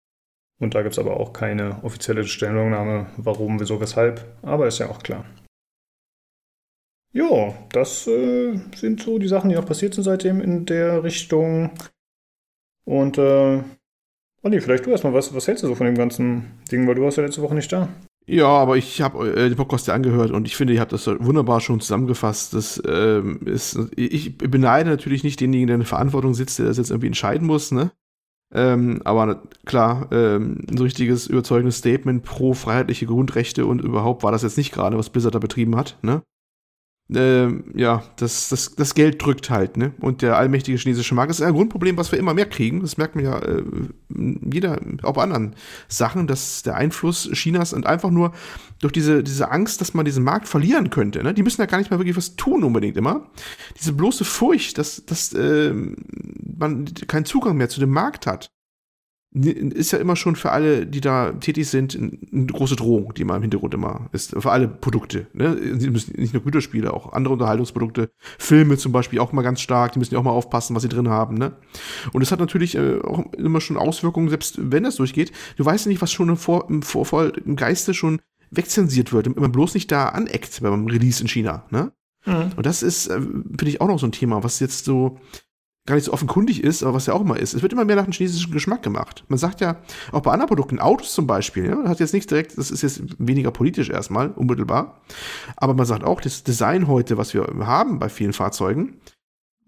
Und 0.59 0.75
da 0.75 0.83
gibt 0.83 0.95
es 0.95 0.99
aber 0.99 1.19
auch 1.19 1.35
keine 1.35 1.83
offizielle 1.83 2.25
Stellungnahme, 2.25 3.09
warum, 3.19 3.61
wieso, 3.61 3.81
weshalb. 3.81 4.25
Aber 4.43 4.67
ist 4.67 4.79
ja 4.79 4.89
auch 4.89 5.03
klar. 5.03 5.27
Ja, 7.15 7.55
das 7.71 8.09
äh, 8.09 8.59
sind 8.75 9.01
so 9.01 9.19
die 9.19 9.29
Sachen, 9.29 9.49
die 9.49 9.55
noch 9.55 9.65
passiert 9.65 9.95
sind 9.95 10.03
seitdem 10.03 10.41
in 10.41 10.67
der 10.67 11.05
Richtung. 11.05 11.71
Und 12.85 13.19
äh, 13.19 13.63
Olli, 14.43 14.61
vielleicht 14.61 14.85
du 14.85 14.91
erstmal, 14.91 15.15
was, 15.15 15.33
was 15.33 15.47
hältst 15.47 15.63
du 15.63 15.69
so 15.69 15.77
von 15.77 15.87
dem 15.87 15.95
ganzen 15.95 16.59
Ding, 16.73 16.87
weil 16.89 16.97
du 16.97 17.03
warst 17.03 17.17
ja 17.17 17.23
letzte 17.23 17.41
Woche 17.41 17.55
nicht 17.55 17.73
da. 17.73 17.89
Ja, 18.27 18.49
aber 18.49 18.77
ich 18.77 19.01
habe 19.01 19.31
äh, 19.31 19.49
den 19.49 19.57
Podcast 19.57 19.87
ja 19.87 19.95
angehört 19.95 20.33
und 20.33 20.47
ich 20.47 20.57
finde, 20.57 20.73
ihr 20.73 20.81
habt 20.81 20.93
das 20.93 21.07
wunderbar 21.07 21.61
schon 21.61 21.81
zusammengefasst. 21.81 22.53
Das 22.53 22.83
ähm, 22.85 23.41
ist, 23.45 23.79
ich 23.95 24.37
beneide 24.37 24.91
natürlich 24.91 25.23
nicht 25.23 25.41
denjenigen, 25.41 25.69
der 25.69 25.75
in 25.75 25.81
der 25.83 25.89
Verantwortung 25.89 26.35
sitzt, 26.35 26.59
der 26.59 26.67
das 26.67 26.79
jetzt 26.79 26.91
irgendwie 26.91 27.09
entscheiden 27.09 27.47
muss, 27.47 27.71
ne? 27.71 27.93
Ähm, 28.53 29.03
aber 29.05 29.43
klar, 29.67 30.09
ähm, 30.11 30.65
ein 30.71 30.79
richtiges 30.79 31.27
überzeugendes 31.27 31.79
Statement 31.79 32.23
pro 32.25 32.55
freiheitliche 32.55 33.07
Grundrechte 33.07 33.67
und 33.67 33.81
überhaupt 33.81 34.23
war 34.23 34.33
das 34.33 34.43
jetzt 34.43 34.59
nicht 34.59 34.73
gerade, 34.73 34.97
was 34.99 35.11
Blizzard 35.11 35.35
da 35.35 35.39
betrieben 35.39 35.77
hat, 35.77 35.99
ne? 36.03 36.23
Äh, 37.13 37.49
ja, 37.79 38.03
das, 38.17 38.49
das, 38.49 38.75
das 38.77 38.95
Geld 38.95 39.23
drückt 39.23 39.51
halt, 39.51 39.77
ne? 39.77 39.93
Und 40.01 40.23
der 40.23 40.39
allmächtige 40.39 40.79
chinesische 40.79 41.15
Markt 41.15 41.31
ist 41.31 41.43
ein 41.43 41.53
Grundproblem, 41.53 41.99
was 41.99 42.11
wir 42.13 42.19
immer 42.19 42.33
mehr 42.33 42.49
kriegen. 42.49 42.81
Das 42.81 42.97
merkt 42.97 43.15
man 43.15 43.25
ja 43.25 43.39
äh, 43.41 43.63
jeder, 44.09 44.81
auch 45.03 45.13
bei 45.13 45.23
anderen 45.23 45.55
Sachen, 45.89 46.27
dass 46.27 46.63
der 46.63 46.77
Einfluss 46.77 47.29
Chinas 47.33 47.75
und 47.75 47.87
einfach 47.87 48.11
nur 48.11 48.33
durch 48.81 48.93
diese, 48.93 49.23
diese 49.23 49.51
Angst, 49.51 49.83
dass 49.83 49.93
man 49.93 50.07
diesen 50.07 50.25
Markt 50.25 50.49
verlieren 50.49 50.89
könnte, 50.89 51.23
ne? 51.23 51.35
Die 51.35 51.43
müssen 51.43 51.61
ja 51.61 51.67
gar 51.67 51.79
nicht 51.79 51.91
mal 51.91 51.99
wirklich 51.99 52.17
was 52.17 52.37
tun 52.37 52.65
unbedingt 52.65 52.97
immer. 52.97 53.31
Diese 53.79 53.93
bloße 53.93 54.25
Furcht, 54.25 54.79
dass, 54.79 55.05
dass 55.05 55.35
äh, 55.35 55.75
man 55.75 56.87
keinen 57.07 57.27
Zugang 57.27 57.57
mehr 57.57 57.69
zu 57.69 57.81
dem 57.81 57.91
Markt 57.91 58.27
hat 58.27 58.49
ist 59.35 59.91
ja 59.91 59.99
immer 59.99 60.15
schon 60.15 60.37
für 60.37 60.53
alle, 60.53 60.87
die 60.87 61.01
da 61.01 61.33
tätig 61.33 61.69
sind, 61.69 61.97
eine 61.97 62.47
große 62.47 62.77
Drohung, 62.77 63.15
die 63.15 63.25
mal 63.25 63.37
im 63.37 63.43
Hintergrund 63.43 63.75
immer 63.75 64.09
ist. 64.13 64.31
Für 64.39 64.53
alle 64.53 64.69
Produkte. 64.69 65.27
Ne? 65.33 65.57
Die 65.77 65.91
müssen 65.91 66.15
nicht 66.17 66.35
nur 66.35 66.43
Güterspiele, 66.45 66.95
auch 66.95 67.13
andere 67.13 67.33
Unterhaltungsprodukte, 67.33 68.11
Filme 68.39 68.79
zum 68.79 68.93
Beispiel 68.93 69.19
auch 69.19 69.33
mal 69.33 69.43
ganz 69.43 69.61
stark, 69.61 69.93
die 69.93 69.99
müssen 69.99 70.15
ja 70.15 70.21
auch 70.21 70.25
mal 70.25 70.31
aufpassen, 70.31 70.77
was 70.77 70.83
sie 70.83 70.89
drin 70.89 71.09
haben. 71.09 71.37
Ne? 71.37 71.53
Und 72.13 72.23
es 72.23 72.31
hat 72.31 72.39
natürlich 72.39 72.77
äh, 72.77 73.01
auch 73.01 73.33
immer 73.33 73.61
schon 73.61 73.77
Auswirkungen, 73.77 74.29
selbst 74.29 74.55
wenn 74.59 74.85
das 74.85 74.97
durchgeht. 74.97 75.33
Du 75.57 75.65
weißt 75.65 75.87
ja 75.87 75.89
nicht, 75.89 76.03
was 76.03 76.13
schon 76.13 76.29
im, 76.29 76.37
Vor 76.37 76.71
im, 76.71 76.83
Vor 76.83 77.37
im 77.37 77.57
Geiste 77.57 77.93
schon 77.93 78.21
wegzensiert 78.53 79.13
wird, 79.13 79.27
wenn 79.27 79.43
man 79.43 79.51
bloß 79.51 79.75
nicht 79.75 79.91
da 79.91 80.11
aneckt 80.11 80.63
beim 80.63 80.87
Release 80.87 81.21
in 81.21 81.29
China. 81.29 81.65
Ne? 81.71 81.91
Mhm. 82.25 82.53
Und 82.57 82.67
das 82.67 82.85
ist, 82.85 83.09
äh, 83.09 83.21
finde 83.21 83.69
ich, 83.69 83.81
auch 83.81 83.89
noch 83.89 83.99
so 83.99 84.07
ein 84.07 84.13
Thema, 84.13 84.45
was 84.45 84.61
jetzt 84.61 84.85
so 84.85 85.19
gar 85.87 85.97
nicht 85.97 86.05
so 86.05 86.13
offenkundig 86.13 86.65
ist, 86.65 86.83
aber 86.83 86.95
was 86.95 87.07
ja 87.07 87.15
auch 87.15 87.21
immer 87.21 87.39
ist. 87.39 87.55
Es 87.55 87.63
wird 87.63 87.73
immer 87.73 87.85
mehr 87.85 87.97
nach 87.97 88.05
dem 88.05 88.13
chinesischen 88.13 88.53
Geschmack 88.53 88.83
gemacht. 88.83 89.25
Man 89.29 89.39
sagt 89.39 89.61
ja, 89.61 89.77
auch 90.13 90.23
bei 90.23 90.33
anderen 90.33 90.49
Produkten, 90.49 90.79
Autos 90.79 91.13
zum 91.13 91.27
Beispiel, 91.27 91.67
ja, 91.67 91.85
hat 91.85 92.01
jetzt 92.01 92.15
nichts 92.15 92.27
direkt, 92.27 92.57
das 92.57 92.71
ist 92.71 92.83
jetzt 92.83 93.03
weniger 93.19 93.51
politisch 93.51 93.91
erstmal, 93.91 94.31
unmittelbar. 94.31 95.01
Aber 95.57 95.75
man 95.75 95.85
sagt 95.85 96.05
auch, 96.05 96.21
das 96.21 96.43
Design 96.43 96.89
heute, 96.89 97.19
was 97.19 97.35
wir 97.35 97.47
haben 97.61 97.99
bei 97.99 98.09
vielen 98.09 98.33
Fahrzeugen, 98.33 99.01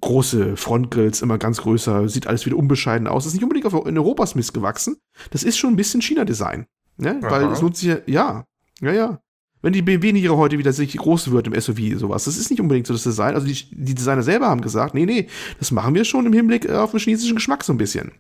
große 0.01 0.57
Frontgrills, 0.57 1.21
immer 1.21 1.37
ganz 1.37 1.59
größer, 1.59 2.09
sieht 2.09 2.27
alles 2.27 2.47
wieder 2.47 2.57
unbescheiden 2.57 3.09
aus. 3.09 3.25
Das 3.25 3.33
ist 3.33 3.35
nicht 3.35 3.45
unbedingt 3.45 3.67
auf, 3.67 3.87
in 3.87 3.99
Europas 3.99 4.35
Mist 4.35 4.55
gewachsen. 4.55 4.97
Das 5.31 5.43
ist 5.43 5.59
schon 5.59 5.75
ein 5.75 5.77
bisschen 5.77 6.01
China-Design. 6.01 6.67
Ne? 6.97 7.19
Weil 7.21 7.53
es 7.53 7.61
lohnt 7.61 7.77
sich 7.77 7.89
ja, 7.89 7.99
ja, 8.07 8.45
ja, 8.81 8.93
ja 8.93 9.21
wenn 9.63 9.73
die 9.73 9.83
BMW-Niere 9.83 10.37
heute 10.37 10.59
wieder 10.59 10.73
sich 10.73 10.97
groß 10.97 11.31
wird 11.31 11.47
im 11.47 11.61
SUV, 11.61 11.99
sowas. 11.99 12.25
Das 12.25 12.37
ist 12.37 12.51
nicht 12.51 12.61
unbedingt 12.61 12.87
so 12.87 12.93
das 12.93 13.03
Design. 13.03 13.35
Also 13.35 13.47
die, 13.47 13.57
die 13.71 13.95
Designer 13.95 14.23
selber 14.23 14.49
haben 14.49 14.61
gesagt, 14.61 14.95
nee, 14.95 15.07
nee, 15.07 15.29
das 15.59 15.71
machen 15.71 15.95
wir 15.95 16.05
schon 16.05 16.27
im 16.27 16.33
Hinblick 16.33 16.69
auf 16.71 16.91
den 16.93 17.01
chinesischen 17.01 17.37
Geschmack 17.37 17.65
so 17.65 17.73
ein 17.73 17.79
bisschen. 17.79 18.13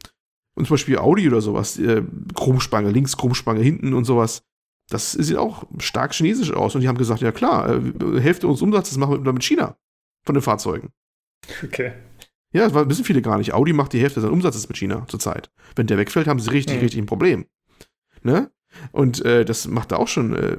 Und 0.54 0.66
zum 0.66 0.74
Beispiel 0.74 0.98
Audi 0.98 1.28
oder 1.28 1.40
sowas, 1.40 1.78
äh, 1.78 2.02
Chromspange 2.34 2.90
links, 2.90 3.16
Chromspange 3.16 3.60
hinten 3.60 3.92
und 3.92 4.04
sowas. 4.04 4.42
Das 4.88 5.12
sieht 5.12 5.36
auch 5.36 5.64
stark 5.78 6.14
chinesisch 6.14 6.52
aus. 6.52 6.74
Und 6.74 6.80
die 6.80 6.88
haben 6.88 6.98
gesagt, 6.98 7.20
ja 7.20 7.32
klar, 7.32 7.76
äh, 7.76 8.20
Hälfte 8.20 8.46
unseres 8.46 8.62
Umsatzes 8.62 8.96
machen 8.96 9.24
wir 9.24 9.32
mit 9.32 9.44
China. 9.44 9.76
Von 10.24 10.34
den 10.34 10.42
Fahrzeugen. 10.42 10.90
Okay. 11.62 11.92
Ja, 12.52 12.68
das 12.68 12.88
wissen 12.88 13.04
viele 13.04 13.22
gar 13.22 13.38
nicht. 13.38 13.52
Audi 13.52 13.72
macht 13.72 13.92
die 13.92 14.00
Hälfte 14.00 14.20
seines 14.20 14.32
Umsatzes 14.32 14.68
mit 14.68 14.78
China 14.78 15.04
zurzeit. 15.08 15.50
Wenn 15.74 15.86
der 15.86 15.98
wegfällt, 15.98 16.26
haben 16.26 16.40
sie 16.40 16.50
richtig, 16.50 16.76
mhm. 16.76 16.82
richtig 16.82 17.00
ein 17.00 17.06
Problem. 17.06 17.46
Ne? 18.22 18.50
Und 18.92 19.24
äh, 19.24 19.44
das 19.44 19.66
macht 19.68 19.92
da 19.92 19.96
auch 19.96 20.08
schon 20.08 20.34
äh, 20.34 20.56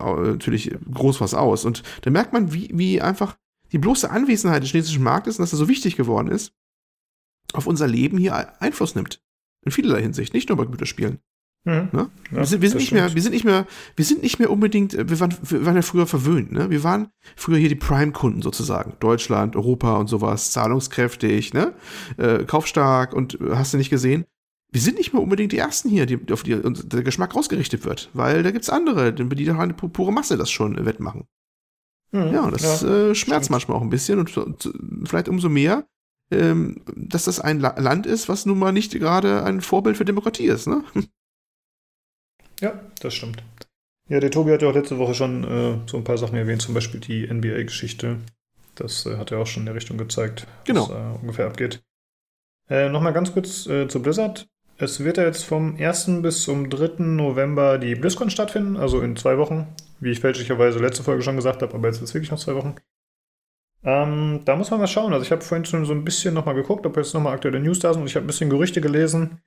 natürlich 0.00 0.74
groß 0.92 1.20
was 1.20 1.34
aus. 1.34 1.64
Und 1.64 1.82
da 2.02 2.10
merkt 2.10 2.32
man, 2.32 2.52
wie, 2.52 2.70
wie 2.72 3.00
einfach 3.00 3.36
die 3.72 3.78
bloße 3.78 4.10
Anwesenheit 4.10 4.62
des 4.62 4.70
chinesischen 4.70 5.02
Marktes 5.02 5.38
und 5.38 5.42
dass 5.42 5.52
er 5.52 5.58
so 5.58 5.68
wichtig 5.68 5.96
geworden 5.96 6.28
ist, 6.28 6.52
auf 7.52 7.66
unser 7.66 7.86
Leben 7.86 8.18
hier 8.18 8.60
Einfluss 8.60 8.94
nimmt. 8.94 9.22
In 9.64 9.72
vielerlei 9.72 10.02
Hinsicht, 10.02 10.34
nicht 10.34 10.48
nur 10.48 10.56
bei 10.56 10.64
Güterspielen. 10.64 11.18
Mhm. 11.64 11.88
Ne? 11.92 12.10
Ja, 12.30 12.38
wir, 12.38 12.46
sind, 12.46 12.62
wir, 12.62 12.68
sind 12.70 12.78
nicht 12.78 12.92
mehr, 12.92 13.14
wir 13.14 13.22
sind 13.22 13.32
nicht 13.32 13.44
mehr, 13.44 13.66
wir 13.96 14.04
sind 14.04 14.22
nicht 14.22 14.38
mehr 14.38 14.50
unbedingt, 14.50 14.94
äh, 14.94 15.08
wir 15.08 15.18
waren, 15.20 15.34
wir 15.42 15.66
waren 15.66 15.74
ja 15.76 15.82
früher 15.82 16.06
verwöhnt, 16.06 16.52
ne? 16.52 16.70
Wir 16.70 16.84
waren 16.84 17.08
früher 17.36 17.58
hier 17.58 17.68
die 17.68 17.74
Prime-Kunden 17.74 18.42
sozusagen. 18.42 18.94
Deutschland, 19.00 19.56
Europa 19.56 19.96
und 19.96 20.06
sowas, 20.06 20.52
zahlungskräftig, 20.52 21.52
ne? 21.54 21.74
Äh, 22.16 22.44
kaufstark 22.44 23.12
und 23.12 23.40
äh, 23.40 23.56
hast 23.56 23.74
du 23.74 23.76
nicht 23.76 23.90
gesehen 23.90 24.24
wir 24.70 24.80
sind 24.80 24.98
nicht 24.98 25.12
mehr 25.12 25.22
unbedingt 25.22 25.52
die 25.52 25.58
Ersten 25.58 25.88
hier, 25.88 26.06
die, 26.06 26.18
auf 26.32 26.42
die 26.42 26.60
der 26.60 27.02
Geschmack 27.02 27.34
ausgerichtet 27.34 27.84
wird, 27.84 28.10
weil 28.12 28.42
da 28.42 28.50
gibt 28.50 28.64
es 28.64 28.70
andere, 28.70 29.12
die 29.12 29.24
die 29.34 29.50
eine 29.50 29.74
pure 29.74 30.12
Masse 30.12 30.36
das 30.36 30.50
schon 30.50 30.84
wettmachen. 30.84 31.26
Mhm, 32.10 32.32
ja, 32.32 32.50
das 32.50 32.82
ja, 32.82 32.88
äh, 32.88 33.14
schmerzt 33.14 33.46
stimmt. 33.46 33.50
manchmal 33.50 33.78
auch 33.78 33.82
ein 33.82 33.90
bisschen 33.90 34.18
und, 34.18 34.36
und 34.36 34.72
vielleicht 35.04 35.28
umso 35.28 35.48
mehr, 35.48 35.86
ähm, 36.30 36.82
dass 36.94 37.24
das 37.24 37.40
ein 37.40 37.60
La 37.60 37.78
Land 37.78 38.06
ist, 38.06 38.28
was 38.28 38.46
nun 38.46 38.58
mal 38.58 38.72
nicht 38.72 38.92
gerade 38.92 39.44
ein 39.44 39.60
Vorbild 39.60 39.96
für 39.96 40.04
Demokratie 40.04 40.46
ist, 40.46 40.66
ne? 40.66 40.84
Ja, 42.60 42.80
das 42.98 43.14
stimmt. 43.14 43.44
Ja, 44.08 44.18
der 44.18 44.32
Tobi 44.32 44.50
hat 44.50 44.62
ja 44.62 44.68
auch 44.68 44.74
letzte 44.74 44.98
Woche 44.98 45.14
schon 45.14 45.44
äh, 45.44 45.78
so 45.86 45.96
ein 45.96 46.02
paar 46.02 46.18
Sachen 46.18 46.36
erwähnt, 46.36 46.60
zum 46.60 46.74
Beispiel 46.74 46.98
die 46.98 47.32
NBA-Geschichte. 47.32 48.18
Das 48.74 49.06
äh, 49.06 49.16
hat 49.16 49.30
er 49.30 49.38
auch 49.38 49.46
schon 49.46 49.62
in 49.62 49.66
der 49.66 49.76
Richtung 49.76 49.96
gezeigt, 49.96 50.48
genau. 50.64 50.88
was 50.88 50.96
äh, 50.96 51.20
ungefähr 51.20 51.46
abgeht. 51.46 51.84
Äh, 52.68 52.88
Nochmal 52.88 53.12
ganz 53.12 53.32
kurz 53.32 53.66
äh, 53.66 53.86
zu 53.86 54.02
Blizzard. 54.02 54.48
Es 54.80 55.02
wird 55.02 55.16
ja 55.16 55.24
jetzt 55.24 55.44
vom 55.44 55.74
1. 55.76 56.22
bis 56.22 56.44
zum 56.44 56.70
3. 56.70 57.02
November 57.02 57.78
die 57.78 57.96
BlizzCon 57.96 58.30
stattfinden, 58.30 58.76
also 58.76 59.00
in 59.00 59.16
zwei 59.16 59.36
Wochen, 59.36 59.66
wie 59.98 60.12
ich 60.12 60.20
fälschlicherweise 60.20 60.78
letzte 60.78 61.02
Folge 61.02 61.22
schon 61.22 61.34
gesagt 61.34 61.62
habe, 61.62 61.74
aber 61.74 61.88
jetzt 61.88 61.96
ist 61.96 62.10
es 62.10 62.14
wirklich 62.14 62.30
noch 62.30 62.38
zwei 62.38 62.54
Wochen. 62.54 62.76
Ähm, 63.82 64.42
da 64.44 64.54
muss 64.54 64.70
man 64.70 64.78
mal 64.78 64.86
schauen. 64.86 65.12
Also 65.12 65.24
ich 65.24 65.32
habe 65.32 65.42
vorhin 65.42 65.64
schon 65.64 65.84
so 65.84 65.92
ein 65.92 66.04
bisschen 66.04 66.32
nochmal 66.32 66.54
geguckt, 66.54 66.86
ob 66.86 66.96
jetzt 66.96 67.12
nochmal 67.12 67.34
aktuelle 67.34 67.58
News 67.58 67.80
da 67.80 67.92
sind 67.92 68.02
und 68.02 68.08
ich 68.08 68.14
habe 68.14 68.24
ein 68.24 68.28
bisschen 68.28 68.50
Gerüchte 68.50 68.80
gelesen. 68.80 69.40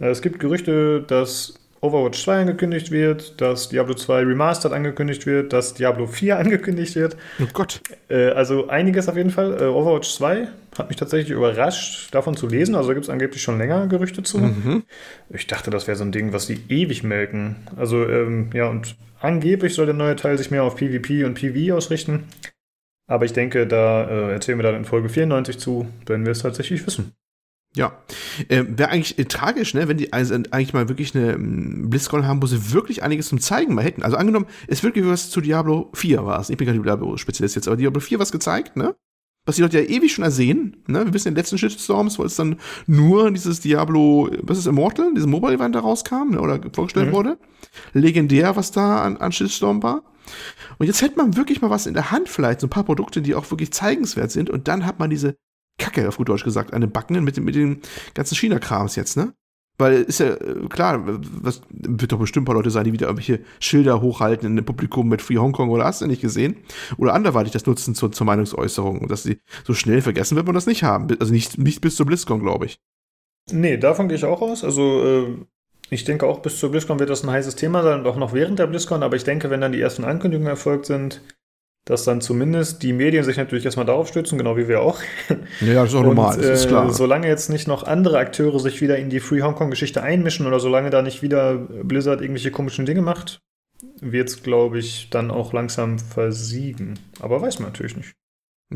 Äh, 0.00 0.08
es 0.08 0.20
gibt 0.20 0.38
Gerüchte, 0.38 1.02
dass 1.02 1.54
Overwatch 1.80 2.22
2 2.22 2.40
angekündigt 2.40 2.90
wird, 2.90 3.40
dass 3.40 3.68
Diablo 3.68 3.94
2 3.94 4.22
Remastered 4.22 4.72
angekündigt 4.72 5.26
wird, 5.26 5.52
dass 5.52 5.74
Diablo 5.74 6.06
4 6.06 6.38
angekündigt 6.38 6.96
wird. 6.96 7.16
Oh 7.40 7.46
Gott. 7.52 7.80
Äh, 8.08 8.30
also 8.30 8.68
einiges 8.68 9.08
auf 9.08 9.16
jeden 9.16 9.30
Fall. 9.30 9.60
Äh, 9.60 9.66
Overwatch 9.66 10.10
2 10.10 10.48
hat 10.76 10.88
mich 10.88 10.96
tatsächlich 10.96 11.30
überrascht, 11.30 12.14
davon 12.14 12.36
zu 12.36 12.46
lesen. 12.46 12.74
Also 12.74 12.88
da 12.88 12.94
gibt 12.94 13.04
es 13.04 13.10
angeblich 13.10 13.42
schon 13.42 13.58
länger 13.58 13.86
Gerüchte 13.86 14.22
zu. 14.22 14.38
Mhm. 14.38 14.82
Ich 15.30 15.46
dachte, 15.46 15.70
das 15.70 15.86
wäre 15.86 15.96
so 15.96 16.04
ein 16.04 16.12
Ding, 16.12 16.32
was 16.32 16.46
die 16.46 16.60
ewig 16.68 17.02
melken. 17.02 17.56
Also, 17.76 18.06
ähm, 18.08 18.50
ja, 18.54 18.68
und 18.68 18.96
angeblich 19.20 19.74
soll 19.74 19.86
der 19.86 19.94
neue 19.94 20.16
Teil 20.16 20.38
sich 20.38 20.50
mehr 20.50 20.64
auf 20.64 20.76
PvP 20.76 21.24
und 21.24 21.34
PvE 21.34 21.74
ausrichten. 21.74 22.24
Aber 23.08 23.24
ich 23.24 23.32
denke, 23.32 23.66
da 23.66 24.04
äh, 24.04 24.32
erzählen 24.32 24.58
wir 24.58 24.64
dann 24.64 24.76
in 24.76 24.84
Folge 24.84 25.08
94 25.08 25.58
zu, 25.58 25.88
wenn 26.06 26.24
wir 26.24 26.32
es 26.32 26.42
tatsächlich 26.42 26.86
wissen. 26.86 27.12
Ja, 27.76 27.92
äh, 28.48 28.64
wäre 28.66 28.90
eigentlich 28.90 29.18
äh, 29.18 29.24
tragisch, 29.26 29.74
ne, 29.74 29.88
wenn 29.88 29.98
die 29.98 30.12
also 30.12 30.34
eigentlich 30.34 30.72
mal 30.72 30.88
wirklich 30.88 31.14
eine 31.14 31.32
ähm, 31.32 31.90
BlizzCon 31.90 32.26
haben, 32.26 32.42
wo 32.42 32.46
sie 32.46 32.72
wirklich 32.72 33.02
einiges 33.02 33.28
zum 33.28 33.40
Zeigen 33.40 33.74
mal 33.74 33.84
hätten. 33.84 34.02
Also 34.02 34.16
angenommen, 34.16 34.46
es 34.68 34.82
wird 34.82 34.96
wirklich 34.96 35.12
was 35.12 35.30
zu 35.30 35.40
Diablo 35.40 35.90
4 35.94 36.24
war 36.24 36.40
es. 36.40 36.48
Ich 36.48 36.56
bin 36.56 36.66
kein 36.66 36.82
Diablo-Spezialist 36.82 37.56
jetzt, 37.56 37.68
aber 37.68 37.76
Diablo 37.76 38.00
4 38.00 38.18
was 38.18 38.32
gezeigt, 38.32 38.76
ne? 38.76 38.96
Was 39.44 39.56
die 39.56 39.62
Leute 39.62 39.80
ja 39.80 39.88
ewig 39.88 40.12
schon 40.12 40.24
ersehen, 40.24 40.82
ne? 40.86 41.04
Wir 41.04 41.12
wissen 41.12 41.28
in 41.28 41.34
den 41.34 41.40
letzten 41.40 41.58
Shitstorms, 41.58 42.18
wo 42.18 42.24
es 42.24 42.36
dann 42.36 42.56
nur 42.86 43.30
dieses 43.30 43.60
Diablo, 43.60 44.30
was 44.42 44.58
ist 44.58 44.66
Immortal, 44.66 45.12
dieses 45.14 45.26
Mobile-Event 45.26 45.74
da 45.74 45.80
rauskam, 45.80 46.30
ne, 46.30 46.40
oder 46.40 46.60
vorgestellt 46.72 47.08
mhm. 47.08 47.12
wurde. 47.12 47.38
Legendär, 47.92 48.56
was 48.56 48.72
da 48.72 49.02
an, 49.02 49.18
an 49.18 49.30
Shitstorm 49.30 49.82
war. 49.82 50.02
Und 50.78 50.86
jetzt 50.86 51.02
hätte 51.02 51.16
man 51.16 51.36
wirklich 51.36 51.60
mal 51.60 51.70
was 51.70 51.86
in 51.86 51.94
der 51.94 52.10
Hand, 52.10 52.28
vielleicht 52.28 52.60
so 52.60 52.66
ein 52.66 52.70
paar 52.70 52.84
Produkte, 52.84 53.22
die 53.22 53.34
auch 53.34 53.50
wirklich 53.50 53.72
zeigenswert 53.72 54.30
sind. 54.30 54.50
Und 54.50 54.68
dann 54.68 54.86
hat 54.86 54.98
man 54.98 55.10
diese 55.10 55.36
Kacke, 55.78 56.08
auf 56.08 56.16
gut 56.16 56.28
Deutsch 56.28 56.44
gesagt, 56.44 56.74
eine 56.74 56.88
Backen 56.88 57.22
mit, 57.24 57.38
mit 57.40 57.54
dem 57.54 57.80
ganzen 58.14 58.34
China-Krams 58.34 58.96
jetzt, 58.96 59.16
ne? 59.16 59.32
Weil 59.78 60.02
ist 60.02 60.18
ja 60.18 60.34
äh, 60.34 60.66
klar, 60.68 61.02
was 61.06 61.62
wird 61.70 62.10
doch 62.10 62.18
bestimmt 62.18 62.42
ein 62.42 62.46
paar 62.46 62.56
Leute 62.56 62.70
sein, 62.70 62.84
die 62.84 62.92
wieder 62.92 63.06
irgendwelche 63.06 63.44
Schilder 63.60 64.00
hochhalten 64.00 64.48
in 64.48 64.56
dem 64.56 64.64
Publikum 64.64 65.08
mit 65.08 65.22
Free 65.22 65.36
Hongkong 65.36 65.70
oder 65.70 65.84
hast 65.84 66.00
du 66.00 66.06
nicht 66.06 66.20
gesehen? 66.20 66.56
Oder 66.96 67.14
anderweitig 67.14 67.52
das 67.52 67.64
nutzen 67.64 67.94
zur, 67.94 68.10
zur 68.10 68.26
Meinungsäußerung. 68.26 69.00
Und 69.00 69.10
dass 69.10 69.22
sie 69.22 69.40
so 69.64 69.74
schnell 69.74 70.02
vergessen 70.02 70.34
wird 70.34 70.46
man 70.46 70.56
das 70.56 70.66
nicht 70.66 70.82
haben. 70.82 71.06
Also 71.20 71.32
nicht, 71.32 71.58
nicht 71.58 71.80
bis 71.80 71.94
zur 71.94 72.06
BlizzCon, 72.06 72.40
glaube 72.40 72.66
ich. 72.66 72.80
Nee, 73.52 73.76
davon 73.76 74.08
gehe 74.08 74.16
ich 74.16 74.24
auch 74.24 74.42
aus. 74.42 74.64
Also 74.64 75.04
äh, 75.04 75.36
ich 75.90 76.04
denke 76.04 76.26
auch 76.26 76.40
bis 76.40 76.58
zur 76.58 76.72
BlizzCon 76.72 76.98
wird 76.98 77.10
das 77.10 77.22
ein 77.22 77.30
heißes 77.30 77.54
Thema 77.54 77.84
sein 77.84 78.00
und 78.00 78.06
auch 78.08 78.16
noch 78.16 78.32
während 78.32 78.58
der 78.58 78.66
BlizzCon. 78.66 79.04
Aber 79.04 79.14
ich 79.14 79.24
denke, 79.24 79.48
wenn 79.48 79.60
dann 79.60 79.72
die 79.72 79.80
ersten 79.80 80.02
Ankündigungen 80.02 80.50
erfolgt 80.50 80.86
sind, 80.86 81.22
dass 81.88 82.04
dann 82.04 82.20
zumindest 82.20 82.82
die 82.82 82.92
Medien 82.92 83.24
sich 83.24 83.38
natürlich 83.38 83.64
erstmal 83.64 83.86
darauf 83.86 84.08
stützen, 84.08 84.36
genau 84.36 84.58
wie 84.58 84.68
wir 84.68 84.82
auch. 84.82 85.00
Ja, 85.60 85.72
das 85.74 85.88
ist 85.88 85.94
auch 85.94 86.00
und, 86.00 86.08
normal, 86.08 86.36
das 86.36 86.64
ist 86.64 86.68
klar. 86.68 86.86
Äh, 86.86 86.92
solange 86.92 87.26
jetzt 87.26 87.48
nicht 87.48 87.66
noch 87.66 87.82
andere 87.84 88.18
Akteure 88.18 88.60
sich 88.60 88.82
wieder 88.82 88.98
in 88.98 89.08
die 89.08 89.20
Free 89.20 89.40
Hong 89.40 89.54
Kong-Geschichte 89.54 90.02
einmischen 90.02 90.46
oder 90.46 90.60
solange 90.60 90.90
da 90.90 91.00
nicht 91.00 91.22
wieder 91.22 91.56
Blizzard 91.56 92.20
irgendwelche 92.20 92.50
komischen 92.50 92.84
Dinge 92.84 93.00
macht, 93.00 93.40
wird 94.02 94.28
es, 94.28 94.42
glaube 94.42 94.78
ich, 94.78 95.08
dann 95.08 95.30
auch 95.30 95.54
langsam 95.54 95.98
versiegen. 95.98 96.98
Aber 97.20 97.40
weiß 97.40 97.58
man 97.58 97.70
natürlich 97.70 97.96
nicht. 97.96 98.12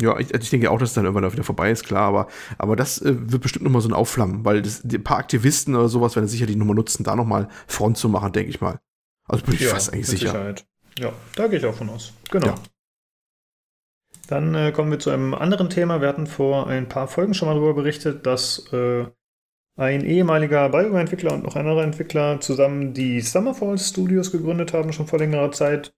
Ja, 0.00 0.18
ich, 0.18 0.32
ich 0.32 0.48
denke 0.48 0.70
auch, 0.70 0.78
dass 0.78 0.90
es 0.90 0.94
dann 0.94 1.04
irgendwann 1.04 1.30
wieder 1.30 1.44
vorbei 1.44 1.70
ist, 1.70 1.84
klar, 1.84 2.08
aber, 2.08 2.28
aber 2.56 2.76
das 2.76 3.02
äh, 3.02 3.14
wird 3.30 3.42
bestimmt 3.42 3.64
nochmal 3.64 3.82
so 3.82 3.90
ein 3.90 3.94
Aufflammen, 3.94 4.42
weil 4.46 4.62
das, 4.62 4.80
die, 4.82 4.96
ein 4.96 5.04
paar 5.04 5.18
Aktivisten 5.18 5.74
oder 5.74 5.90
sowas 5.90 6.16
werden 6.16 6.28
sicherlich 6.28 6.56
nochmal 6.56 6.76
nutzen, 6.76 7.04
da 7.04 7.14
nochmal 7.14 7.48
Front 7.66 7.98
zu 7.98 8.08
machen, 8.08 8.32
denke 8.32 8.48
ich 8.48 8.62
mal. 8.62 8.80
Also 9.28 9.44
bin 9.44 9.54
ich 9.54 9.60
ja, 9.60 9.68
fast 9.68 9.92
eigentlich 9.92 10.06
sicher. 10.06 10.30
Sicherheit. 10.30 10.64
Ja, 10.98 11.12
da 11.36 11.46
gehe 11.46 11.58
ich 11.58 11.66
auch 11.66 11.74
von 11.74 11.90
aus. 11.90 12.14
Genau. 12.30 12.46
Ja. 12.46 12.54
Dann 14.28 14.54
äh, 14.54 14.72
kommen 14.72 14.90
wir 14.90 14.98
zu 14.98 15.10
einem 15.10 15.34
anderen 15.34 15.68
Thema. 15.70 16.00
Wir 16.00 16.08
hatten 16.08 16.26
vor 16.26 16.66
ein 16.68 16.88
paar 16.88 17.08
Folgen 17.08 17.34
schon 17.34 17.48
mal 17.48 17.54
darüber 17.54 17.74
berichtet, 17.74 18.26
dass 18.26 18.72
äh, 18.72 19.06
ein 19.76 20.04
ehemaliger 20.04 20.68
BioWare-Entwickler 20.68 21.32
und 21.32 21.44
noch 21.44 21.56
ein 21.56 21.66
anderer 21.66 21.84
Entwickler 21.84 22.40
zusammen 22.40 22.94
die 22.94 23.20
Summerfall 23.20 23.78
Studios 23.78 24.30
gegründet 24.32 24.72
haben, 24.72 24.92
schon 24.92 25.06
vor 25.06 25.18
längerer 25.18 25.50
Zeit. 25.52 25.94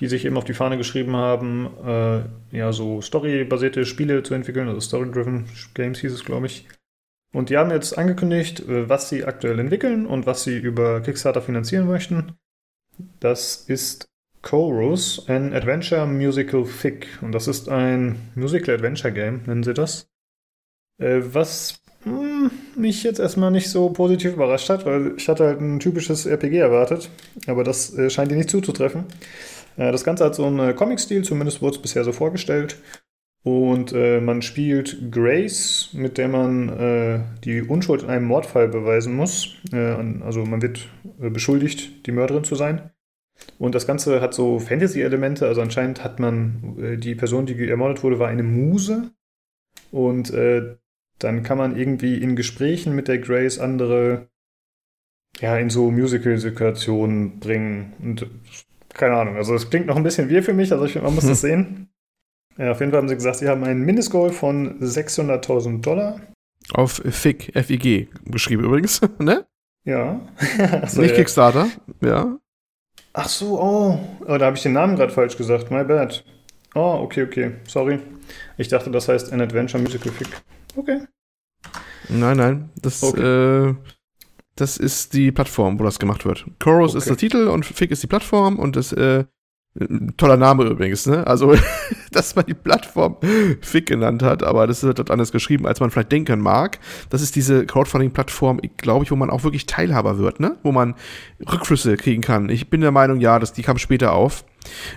die 0.00 0.08
sich 0.08 0.24
eben 0.24 0.36
auf 0.36 0.44
die 0.44 0.54
Fahne 0.54 0.76
geschrieben 0.76 1.14
haben, 1.16 1.68
äh, 1.84 2.56
ja, 2.56 2.72
so 2.72 3.00
storybasierte 3.00 3.86
Spiele 3.86 4.22
zu 4.22 4.34
entwickeln, 4.34 4.68
also 4.68 4.80
Story-Driven 4.80 5.46
Games 5.74 6.00
hieß 6.00 6.12
es, 6.12 6.24
glaube 6.24 6.46
ich. 6.46 6.66
Und 7.32 7.50
die 7.50 7.56
haben 7.56 7.70
jetzt 7.70 7.96
angekündigt, 7.96 8.60
äh, 8.68 8.88
was 8.88 9.08
sie 9.08 9.24
aktuell 9.24 9.58
entwickeln 9.58 10.06
und 10.06 10.26
was 10.26 10.44
sie 10.44 10.58
über 10.58 11.00
Kickstarter 11.00 11.42
finanzieren 11.42 11.86
möchten. 11.86 12.32
Das 13.20 13.56
ist 13.68 14.08
Chorus, 14.44 15.24
ein 15.26 15.54
Adventure 15.54 16.06
Musical 16.06 16.64
Fic. 16.64 17.08
Und 17.22 17.32
das 17.32 17.48
ist 17.48 17.68
ein 17.68 18.16
Musical 18.34 18.74
Adventure 18.74 19.12
Game, 19.12 19.40
nennen 19.46 19.64
sie 19.64 19.74
das. 19.74 20.08
Äh, 20.98 21.22
was 21.32 21.82
mh, 22.04 22.12
hm, 22.12 22.50
mich 22.76 23.02
jetzt 23.02 23.18
erstmal 23.18 23.50
nicht 23.50 23.70
so 23.70 23.88
positiv 23.88 24.34
überrascht 24.34 24.68
hat, 24.68 24.84
weil 24.84 25.14
ich 25.16 25.28
hatte 25.28 25.46
halt 25.46 25.60
ein 25.60 25.80
typisches 25.80 26.26
RPG 26.26 26.58
erwartet. 26.58 27.10
Aber 27.46 27.64
das 27.64 27.96
äh, 27.96 28.10
scheint 28.10 28.30
dir 28.30 28.36
nicht 28.36 28.50
zuzutreffen. 28.50 29.04
Äh, 29.76 29.90
das 29.90 30.04
Ganze 30.04 30.24
hat 30.26 30.34
so 30.34 30.44
einen 30.44 30.76
Comic-Stil, 30.76 31.24
zumindest 31.24 31.62
wurde 31.62 31.76
es 31.76 31.82
bisher 31.82 32.04
so 32.04 32.12
vorgestellt. 32.12 32.76
Und 33.44 33.92
äh, 33.92 34.20
man 34.20 34.42
spielt 34.42 35.10
Grace, 35.10 35.90
mit 35.92 36.18
der 36.18 36.28
man 36.28 36.68
äh, 36.68 37.20
die 37.44 37.62
Unschuld 37.62 38.02
in 38.02 38.10
einem 38.10 38.26
Mordfall 38.26 38.68
beweisen 38.68 39.14
muss. 39.14 39.56
Äh, 39.72 39.96
also 40.22 40.44
man 40.44 40.60
wird 40.60 40.86
äh, 41.20 41.30
beschuldigt, 41.30 42.06
die 42.06 42.12
Mörderin 42.12 42.44
zu 42.44 42.56
sein. 42.56 42.90
Und 43.58 43.74
das 43.74 43.86
Ganze 43.86 44.20
hat 44.20 44.34
so 44.34 44.58
Fantasy-Elemente. 44.58 45.46
Also 45.46 45.60
anscheinend 45.60 46.02
hat 46.02 46.18
man, 46.18 46.76
äh, 46.78 46.96
die 46.96 47.14
Person, 47.14 47.46
die 47.46 47.68
ermordet 47.68 48.02
wurde, 48.02 48.18
war 48.18 48.28
eine 48.28 48.42
Muse. 48.42 49.10
Und 49.90 50.32
äh, 50.32 50.76
dann 51.18 51.42
kann 51.42 51.58
man 51.58 51.76
irgendwie 51.76 52.18
in 52.18 52.36
Gesprächen 52.36 52.94
mit 52.94 53.08
der 53.08 53.18
Grace 53.18 53.58
andere 53.58 54.28
ja, 55.40 55.56
in 55.56 55.70
so 55.70 55.90
Musical-Situationen 55.90 57.40
bringen. 57.40 57.92
Und 58.00 58.26
keine 58.92 59.16
Ahnung, 59.16 59.36
also 59.36 59.54
es 59.54 59.70
klingt 59.70 59.86
noch 59.86 59.96
ein 59.96 60.02
bisschen 60.02 60.28
wir 60.28 60.42
für 60.42 60.52
mich, 60.52 60.72
also 60.72 60.84
ich 60.84 60.92
finde, 60.92 61.06
man 61.06 61.14
muss 61.14 61.26
das 61.28 61.40
sehen. 61.40 61.88
Ja, 62.56 62.70
auf 62.70 62.80
jeden 62.80 62.92
Fall 62.92 63.00
haben 63.00 63.08
sie 63.08 63.16
gesagt, 63.16 63.38
sie 63.38 63.48
haben 63.48 63.64
einen 63.64 63.82
Mindestgoal 63.82 64.30
von 64.30 64.78
600.000 64.80 65.80
Dollar. 65.80 66.20
Auf 66.72 67.02
FIG, 67.04 67.52
FIG 67.52 68.08
geschrieben 68.26 68.64
übrigens, 68.64 69.00
ne? 69.18 69.46
Ja. 69.84 70.20
so, 70.86 71.02
Nicht. 71.02 71.14
Kickstarter, 71.14 71.66
ja. 72.00 72.38
Ach 73.14 73.28
so, 73.28 73.60
oh. 73.60 73.98
oh 74.26 74.38
da 74.38 74.46
habe 74.46 74.56
ich 74.56 74.62
den 74.62 74.72
Namen 74.72 74.96
gerade 74.96 75.12
falsch 75.12 75.36
gesagt. 75.36 75.70
My 75.70 75.84
bad. 75.84 76.24
Oh, 76.74 76.98
okay, 77.02 77.22
okay. 77.22 77.52
Sorry. 77.66 78.00
Ich 78.58 78.68
dachte, 78.68 78.90
das 78.90 79.08
heißt 79.08 79.32
An 79.32 79.40
Adventure 79.40 79.80
Musical 79.80 80.10
Fic. 80.10 80.28
Okay. 80.74 81.02
Nein, 82.08 82.36
nein. 82.36 82.70
Das, 82.82 83.04
okay. 83.04 83.68
äh, 83.68 83.74
das 84.56 84.76
ist 84.76 85.14
die 85.14 85.30
Plattform, 85.30 85.78
wo 85.78 85.84
das 85.84 86.00
gemacht 86.00 86.24
wird. 86.24 86.44
Chorus 86.58 86.90
okay. 86.90 86.98
ist 86.98 87.08
der 87.08 87.16
Titel 87.16 87.46
und 87.46 87.64
Fic 87.64 87.92
ist 87.92 88.02
die 88.02 88.08
Plattform 88.08 88.58
und 88.58 88.74
das 88.74 88.92
äh, 88.92 89.24
Toller 90.16 90.36
Name 90.36 90.64
übrigens, 90.64 91.06
ne? 91.06 91.26
Also, 91.26 91.56
dass 92.12 92.36
man 92.36 92.46
die 92.46 92.54
Plattform 92.54 93.16
Fick 93.60 93.86
genannt 93.86 94.22
hat, 94.22 94.44
aber 94.44 94.68
das 94.68 94.84
wird 94.84 95.00
dort 95.00 95.10
anders 95.10 95.32
geschrieben, 95.32 95.66
als 95.66 95.80
man 95.80 95.90
vielleicht 95.90 96.12
denken 96.12 96.40
mag. 96.40 96.78
Das 97.10 97.22
ist 97.22 97.34
diese 97.34 97.66
Crowdfunding-Plattform, 97.66 98.60
glaube 98.76 99.04
ich, 99.04 99.10
wo 99.10 99.16
man 99.16 99.30
auch 99.30 99.42
wirklich 99.42 99.66
Teilhaber 99.66 100.18
wird, 100.18 100.38
ne? 100.38 100.56
Wo 100.62 100.70
man 100.70 100.94
Rückflüsse 101.40 101.96
kriegen 101.96 102.22
kann. 102.22 102.48
Ich 102.50 102.70
bin 102.70 102.82
der 102.82 102.92
Meinung, 102.92 103.18
ja, 103.18 103.40
dass 103.40 103.52
die 103.52 103.62
kam 103.62 103.78
später 103.78 104.12
auf 104.12 104.44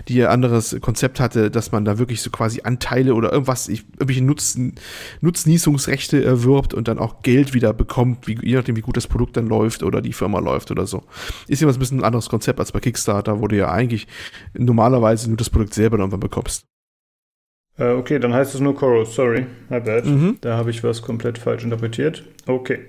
die 0.08 0.22
ein 0.22 0.30
anderes 0.30 0.76
Konzept 0.80 1.20
hatte, 1.20 1.50
dass 1.50 1.72
man 1.72 1.84
da 1.84 1.98
wirklich 1.98 2.22
so 2.22 2.30
quasi 2.30 2.62
Anteile 2.62 3.14
oder 3.14 3.32
irgendwas, 3.32 3.68
irgendwelche 3.68 4.24
Nutzen, 4.24 4.74
Nutznießungsrechte 5.20 6.24
erwirbt 6.24 6.74
und 6.74 6.88
dann 6.88 6.98
auch 6.98 7.22
Geld 7.22 7.54
wieder 7.54 7.72
bekommt, 7.72 8.26
wie, 8.26 8.38
je 8.42 8.56
nachdem, 8.56 8.76
wie 8.76 8.82
gut 8.82 8.96
das 8.96 9.06
Produkt 9.06 9.36
dann 9.36 9.46
läuft 9.46 9.82
oder 9.82 10.00
die 10.00 10.12
Firma 10.12 10.38
läuft 10.38 10.70
oder 10.70 10.86
so. 10.86 11.02
Ist 11.46 11.62
immer 11.62 11.72
ein 11.72 11.78
bisschen 11.78 12.00
ein 12.00 12.04
anderes 12.04 12.28
Konzept 12.28 12.60
als 12.60 12.72
bei 12.72 12.80
Kickstarter, 12.80 13.40
wo 13.40 13.48
du 13.48 13.56
ja 13.56 13.70
eigentlich 13.70 14.06
normalerweise 14.54 15.28
nur 15.28 15.36
das 15.36 15.50
Produkt 15.50 15.74
selber 15.74 15.98
irgendwann 15.98 16.20
bekommst. 16.20 16.64
Äh, 17.78 17.92
okay, 17.92 18.18
dann 18.18 18.34
heißt 18.34 18.54
es 18.54 18.60
nur 18.60 18.74
Chorus, 18.74 19.14
sorry, 19.14 19.46
my 19.68 19.80
bad. 19.80 20.04
Mhm. 20.04 20.38
Da 20.40 20.56
habe 20.56 20.70
ich 20.70 20.82
was 20.82 21.02
komplett 21.02 21.38
falsch 21.38 21.64
interpretiert. 21.64 22.24
Okay. 22.46 22.80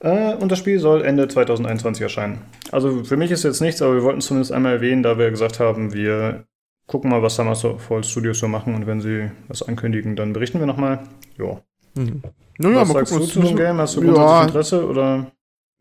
Äh, 0.00 0.34
und 0.34 0.52
das 0.52 0.58
Spiel 0.58 0.78
soll 0.78 1.04
Ende 1.04 1.28
2021 1.28 2.02
erscheinen. 2.02 2.42
Also 2.70 3.04
für 3.04 3.16
mich 3.16 3.30
ist 3.30 3.44
jetzt 3.44 3.60
nichts, 3.60 3.82
aber 3.82 3.94
wir 3.94 4.02
wollten 4.02 4.18
es 4.18 4.26
zumindest 4.26 4.52
einmal 4.52 4.74
erwähnen, 4.74 5.02
da 5.02 5.18
wir 5.18 5.30
gesagt 5.30 5.60
haben, 5.60 5.92
wir 5.92 6.44
gucken 6.86 7.10
mal, 7.10 7.22
was 7.22 7.36
Summerfall 7.36 8.04
Studios 8.04 8.38
so 8.38 8.48
machen 8.48 8.74
und 8.74 8.86
wenn 8.86 9.00
sie 9.00 9.30
was 9.48 9.62
ankündigen, 9.62 10.16
dann 10.16 10.32
berichten 10.32 10.58
wir 10.58 10.66
nochmal. 10.66 11.00
Ja. 11.38 11.60
Mhm. 11.94 12.22
Naja, 12.58 12.80
was 12.80 12.88
sagst 12.88 13.12
gucken, 13.12 13.26
du 13.26 13.32
zu 13.32 13.40
dem 13.40 13.56
Game? 13.56 13.78
Hast 13.78 13.96
du 13.96 14.00
grundsätzlich 14.00 14.30
ja, 14.30 14.42
Interesse 14.42 14.88
oder? 14.88 15.32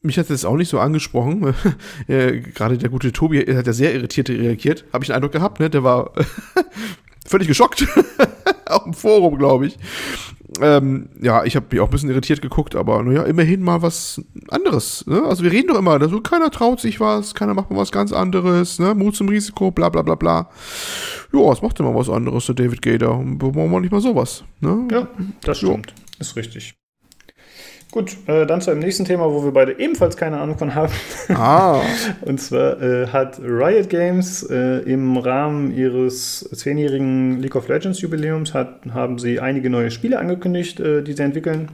Mich 0.02 0.18
hat 0.20 0.30
es 0.30 0.46
auch 0.46 0.56
nicht 0.56 0.70
so 0.70 0.80
angesprochen. 0.80 1.56
Gerade 2.08 2.78
der 2.78 2.90
gute 2.90 3.12
Tobi 3.12 3.40
hat 3.40 3.66
ja 3.66 3.74
sehr 3.74 3.94
irritiert 3.94 4.30
reagiert. 4.30 4.86
Habe 4.94 5.04
ich 5.04 5.08
den 5.08 5.16
Eindruck 5.16 5.32
gehabt, 5.32 5.60
ne? 5.60 5.70
Der 5.70 5.84
war 5.84 6.12
völlig 7.26 7.48
geschockt. 7.48 7.88
auch 8.66 8.86
im 8.86 8.94
Forum, 8.94 9.38
glaube 9.38 9.68
ich. 9.68 9.78
Ähm, 10.62 11.10
ja, 11.22 11.44
ich 11.44 11.56
habe 11.56 11.66
mich 11.70 11.80
auch 11.82 11.88
ein 11.88 11.92
bisschen 11.92 12.10
irritiert 12.10 12.42
geguckt, 12.42 12.76
aber 12.76 13.04
naja, 13.04 13.24
immerhin 13.24 13.62
mal 13.62 13.82
was 13.82 14.22
anderes. 14.48 15.06
Ne? 15.06 15.24
Also 15.24 15.44
wir 15.44 15.52
reden 15.52 15.68
doch 15.68 15.78
immer, 15.78 16.00
also 16.00 16.22
keiner 16.22 16.50
traut 16.52 16.80
sich 16.80 17.00
was, 17.00 17.36
keiner 17.36 17.54
macht 17.54 17.70
mal 17.70 17.78
was 17.78 17.92
ganz 17.92 18.14
anderes, 18.14 18.80
ne? 18.80 18.96
Mut 18.96 19.16
zum 19.16 19.28
Risiko, 19.30 19.72
bla 19.72 19.90
bla 19.90 20.02
bla 20.02 20.16
bla. 20.16 20.50
Ja, 21.34 21.52
es 21.52 21.62
macht 21.62 21.80
immer 21.80 21.94
was 21.94 22.10
anderes, 22.10 22.46
der 22.46 22.56
David 22.56 22.82
Gator. 22.82 23.22
Warum 23.24 23.72
wir 23.72 23.80
nicht 23.82 23.92
mal 23.92 24.02
sowas? 24.02 24.44
Ne? 24.62 24.88
Ja, 24.92 25.08
das 25.42 25.58
stimmt. 25.58 25.92
Ja. 25.92 26.04
Ist 26.20 26.36
richtig. 26.36 26.76
Gut, 27.92 28.18
äh, 28.28 28.46
dann 28.46 28.60
zu 28.60 28.70
einem 28.70 28.82
nächsten 28.82 29.06
Thema, 29.06 29.32
wo 29.32 29.46
wir 29.46 29.52
beide 29.52 29.80
ebenfalls 29.80 30.18
keine 30.18 30.40
Ahnung 30.40 30.58
von 30.58 30.76
haben. 30.76 30.92
Ah. 31.30 31.82
Und 32.22 32.42
zwar 32.42 32.82
äh, 32.82 33.08
hat 33.08 33.40
Riot 33.40 33.90
Games 33.90 34.44
äh, 34.44 34.80
im 34.80 35.16
Rahmen 35.16 35.72
ihres 35.72 36.50
zehnjährigen 36.54 37.40
League 37.42 37.56
of 37.56 37.70
Legends 37.70 38.02
Jubiläums 38.02 38.54
hat, 38.54 38.82
haben 38.94 39.20
sie 39.20 39.40
einige 39.40 39.70
neue 39.70 39.90
Spiele 39.90 40.20
angekündigt, 40.20 40.82
äh, 40.82 41.02
die 41.02 41.14
sie 41.14 41.24
entwickeln. 41.24 41.70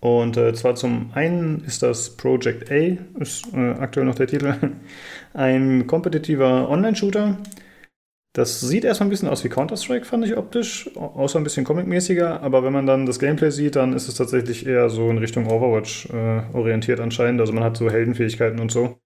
Und 0.00 0.36
äh, 0.36 0.52
zwar 0.54 0.74
zum 0.74 1.10
einen 1.14 1.64
ist 1.64 1.82
das 1.82 2.10
Project 2.10 2.70
A, 2.70 2.96
ist 3.20 3.46
äh, 3.54 3.74
aktuell 3.78 4.06
noch 4.06 4.16
der 4.16 4.26
Titel, 4.26 4.54
ein 5.34 5.86
kompetitiver 5.86 6.68
Online-Shooter, 6.68 7.38
das 8.36 8.60
sieht 8.60 8.84
erstmal 8.84 9.06
ein 9.06 9.10
bisschen 9.10 9.30
aus 9.30 9.44
wie 9.44 9.48
Counter-Strike, 9.48 10.04
fand 10.04 10.26
ich 10.26 10.36
optisch, 10.36 10.90
außer 10.94 11.38
ein 11.38 11.42
bisschen 11.42 11.64
comic-mäßiger, 11.64 12.42
aber 12.42 12.62
wenn 12.62 12.72
man 12.74 12.84
dann 12.84 13.06
das 13.06 13.18
Gameplay 13.18 13.50
sieht, 13.50 13.76
dann 13.76 13.94
ist 13.94 14.08
es 14.08 14.14
tatsächlich 14.14 14.66
eher 14.66 14.90
so 14.90 15.08
in 15.08 15.16
Richtung 15.16 15.46
Overwatch 15.46 16.10
äh, 16.10 16.42
orientiert 16.52 17.00
anscheinend. 17.00 17.40
Also 17.40 17.54
man 17.54 17.64
hat 17.64 17.78
so 17.78 17.90
Heldenfähigkeiten 17.90 18.60
und 18.60 18.70
so. 18.70 18.98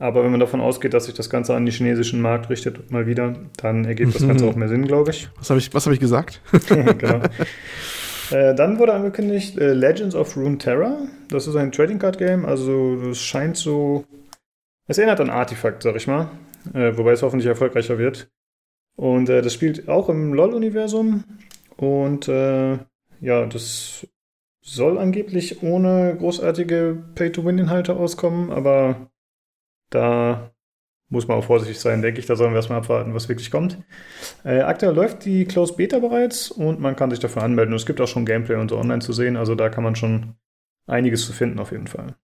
Aber 0.00 0.24
wenn 0.24 0.32
man 0.32 0.40
davon 0.40 0.60
ausgeht, 0.60 0.92
dass 0.92 1.04
sich 1.04 1.14
das 1.14 1.30
Ganze 1.30 1.54
an 1.54 1.66
den 1.66 1.72
chinesischen 1.72 2.20
Markt 2.20 2.50
richtet, 2.50 2.90
mal 2.90 3.06
wieder, 3.06 3.36
dann 3.58 3.84
ergibt 3.84 4.16
das 4.16 4.26
Ganze 4.26 4.44
auch 4.48 4.56
mehr 4.56 4.68
Sinn, 4.68 4.88
glaube 4.88 5.12
ich. 5.12 5.28
Was 5.36 5.50
habe 5.50 5.60
ich, 5.60 5.70
hab 5.72 5.92
ich 5.92 6.00
gesagt? 6.00 6.40
genau. 6.68 7.20
Äh, 8.32 8.56
dann 8.56 8.80
wurde 8.80 8.92
angekündigt 8.92 9.56
äh, 9.56 9.72
Legends 9.72 10.16
of 10.16 10.36
Runeterra. 10.36 10.98
Das 11.28 11.46
ist 11.46 11.54
ein 11.54 11.70
Trading 11.70 12.00
Card 12.00 12.18
Game, 12.18 12.44
also 12.44 12.96
das 12.96 13.20
scheint 13.20 13.56
so. 13.56 14.04
Es 14.88 14.98
erinnert 14.98 15.20
an 15.20 15.30
Artifact, 15.30 15.84
sag 15.84 15.94
ich 15.94 16.08
mal. 16.08 16.28
Äh, 16.74 16.96
wobei 16.98 17.12
es 17.12 17.22
hoffentlich 17.22 17.46
erfolgreicher 17.46 17.98
wird. 17.98 18.28
Und 18.98 19.28
äh, 19.28 19.42
das 19.42 19.54
spielt 19.54 19.88
auch 19.88 20.08
im 20.08 20.34
LOL-Universum. 20.34 21.22
Und 21.76 22.26
äh, 22.26 22.78
ja, 23.20 23.46
das 23.46 24.08
soll 24.60 24.98
angeblich 24.98 25.62
ohne 25.62 26.16
großartige 26.18 27.04
Pay-to-Win-Inhalte 27.14 27.94
auskommen, 27.94 28.50
aber 28.50 29.08
da 29.90 30.50
muss 31.10 31.28
man 31.28 31.38
auch 31.38 31.44
vorsichtig 31.44 31.78
sein, 31.78 32.02
denke 32.02 32.18
ich. 32.18 32.26
Da 32.26 32.34
sollen 32.34 32.50
wir 32.50 32.56
erstmal 32.56 32.80
abwarten, 32.80 33.14
was 33.14 33.28
wirklich 33.28 33.52
kommt. 33.52 33.78
Äh, 34.44 34.62
aktuell 34.62 34.94
läuft 34.94 35.24
die 35.24 35.44
Closed 35.44 35.76
Beta 35.76 36.00
bereits 36.00 36.50
und 36.50 36.80
man 36.80 36.96
kann 36.96 37.10
sich 37.10 37.20
dafür 37.20 37.44
anmelden. 37.44 37.72
Und 37.74 37.78
es 37.78 37.86
gibt 37.86 38.00
auch 38.00 38.08
schon 38.08 38.26
Gameplay 38.26 38.56
und 38.56 38.68
so 38.68 38.78
online 38.78 39.00
zu 39.00 39.12
sehen, 39.12 39.36
also 39.36 39.54
da 39.54 39.68
kann 39.68 39.84
man 39.84 39.94
schon 39.94 40.34
einiges 40.88 41.24
zu 41.24 41.32
finden 41.32 41.60
auf 41.60 41.70
jeden 41.70 41.86
Fall. 41.86 42.16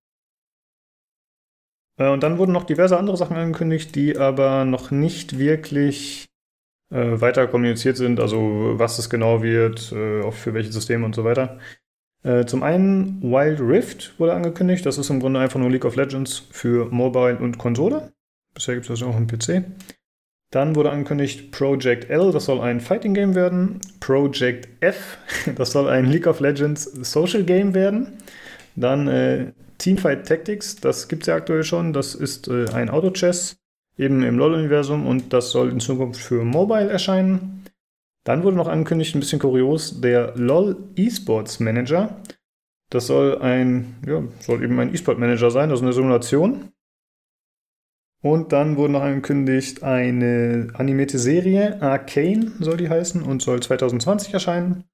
Äh, 1.98 2.10
und 2.10 2.24
dann 2.24 2.36
wurden 2.38 2.52
noch 2.52 2.64
diverse 2.64 2.98
andere 2.98 3.16
Sachen 3.16 3.36
angekündigt, 3.36 3.94
die 3.94 4.18
aber 4.18 4.64
noch 4.64 4.90
nicht 4.90 5.38
wirklich 5.38 6.33
äh, 6.94 7.20
weiter 7.20 7.48
kommuniziert 7.48 7.96
sind, 7.96 8.20
also 8.20 8.74
was 8.76 8.98
es 8.98 9.10
genau 9.10 9.42
wird, 9.42 9.90
äh, 9.92 10.30
für 10.30 10.54
welche 10.54 10.72
Systeme 10.72 11.04
und 11.04 11.14
so 11.14 11.24
weiter. 11.24 11.58
Äh, 12.22 12.46
zum 12.46 12.62
einen 12.62 13.20
Wild 13.20 13.60
Rift 13.60 14.18
wurde 14.18 14.32
angekündigt, 14.32 14.86
das 14.86 14.96
ist 14.96 15.10
im 15.10 15.20
Grunde 15.20 15.40
einfach 15.40 15.58
nur 15.58 15.70
League 15.70 15.84
of 15.84 15.96
Legends 15.96 16.38
für 16.50 16.86
Mobile 16.86 17.36
und 17.38 17.58
Konsole. 17.58 18.12
Bisher 18.54 18.74
gibt 18.74 18.88
es 18.88 19.00
das 19.00 19.08
auch 19.08 19.16
im 19.16 19.26
PC. 19.26 19.64
Dann 20.52 20.76
wurde 20.76 20.90
angekündigt 20.90 21.50
Project 21.50 22.08
L, 22.10 22.30
das 22.30 22.44
soll 22.44 22.60
ein 22.60 22.80
Fighting 22.80 23.12
Game 23.12 23.34
werden. 23.34 23.80
Project 23.98 24.68
F, 24.80 25.18
das 25.56 25.72
soll 25.72 25.88
ein 25.88 26.06
League 26.06 26.28
of 26.28 26.38
Legends 26.38 26.84
Social 26.84 27.42
Game 27.42 27.74
werden. 27.74 28.18
Dann 28.76 29.08
äh, 29.08 29.52
Teamfight 29.78 30.28
Tactics, 30.28 30.76
das 30.76 31.08
gibt 31.08 31.24
es 31.24 31.26
ja 31.26 31.34
aktuell 31.34 31.64
schon. 31.64 31.92
Das 31.92 32.14
ist 32.14 32.46
äh, 32.46 32.66
ein 32.72 32.88
Auto-Chess 32.88 33.56
eben 33.96 34.22
im 34.22 34.38
LoL-Universum 34.38 35.06
und 35.06 35.32
das 35.32 35.50
soll 35.50 35.70
in 35.70 35.80
Zukunft 35.80 36.20
für 36.20 36.44
Mobile 36.44 36.88
erscheinen. 36.88 37.64
Dann 38.24 38.42
wurde 38.42 38.56
noch 38.56 38.68
angekündigt, 38.68 39.14
ein 39.14 39.20
bisschen 39.20 39.38
kurios, 39.38 40.00
der 40.00 40.34
LoL 40.36 40.76
Esports 40.96 41.60
Manager. 41.60 42.16
Das 42.90 43.06
soll 43.06 43.38
ein, 43.38 43.96
ja, 44.06 44.22
soll 44.40 44.62
eben 44.62 44.78
ein 44.80 44.94
E-Sport 44.94 45.18
Manager 45.18 45.50
sein, 45.50 45.70
also 45.70 45.82
eine 45.82 45.92
Simulation. 45.92 46.70
Und 48.22 48.52
dann 48.52 48.76
wurde 48.78 48.94
noch 48.94 49.02
angekündigt, 49.02 49.82
eine 49.82 50.68
animierte 50.74 51.18
Serie, 51.18 51.82
Arcane 51.82 52.52
soll 52.58 52.78
die 52.78 52.88
heißen 52.88 53.22
und 53.22 53.42
soll 53.42 53.60
2020 53.60 54.32
erscheinen. 54.32 54.84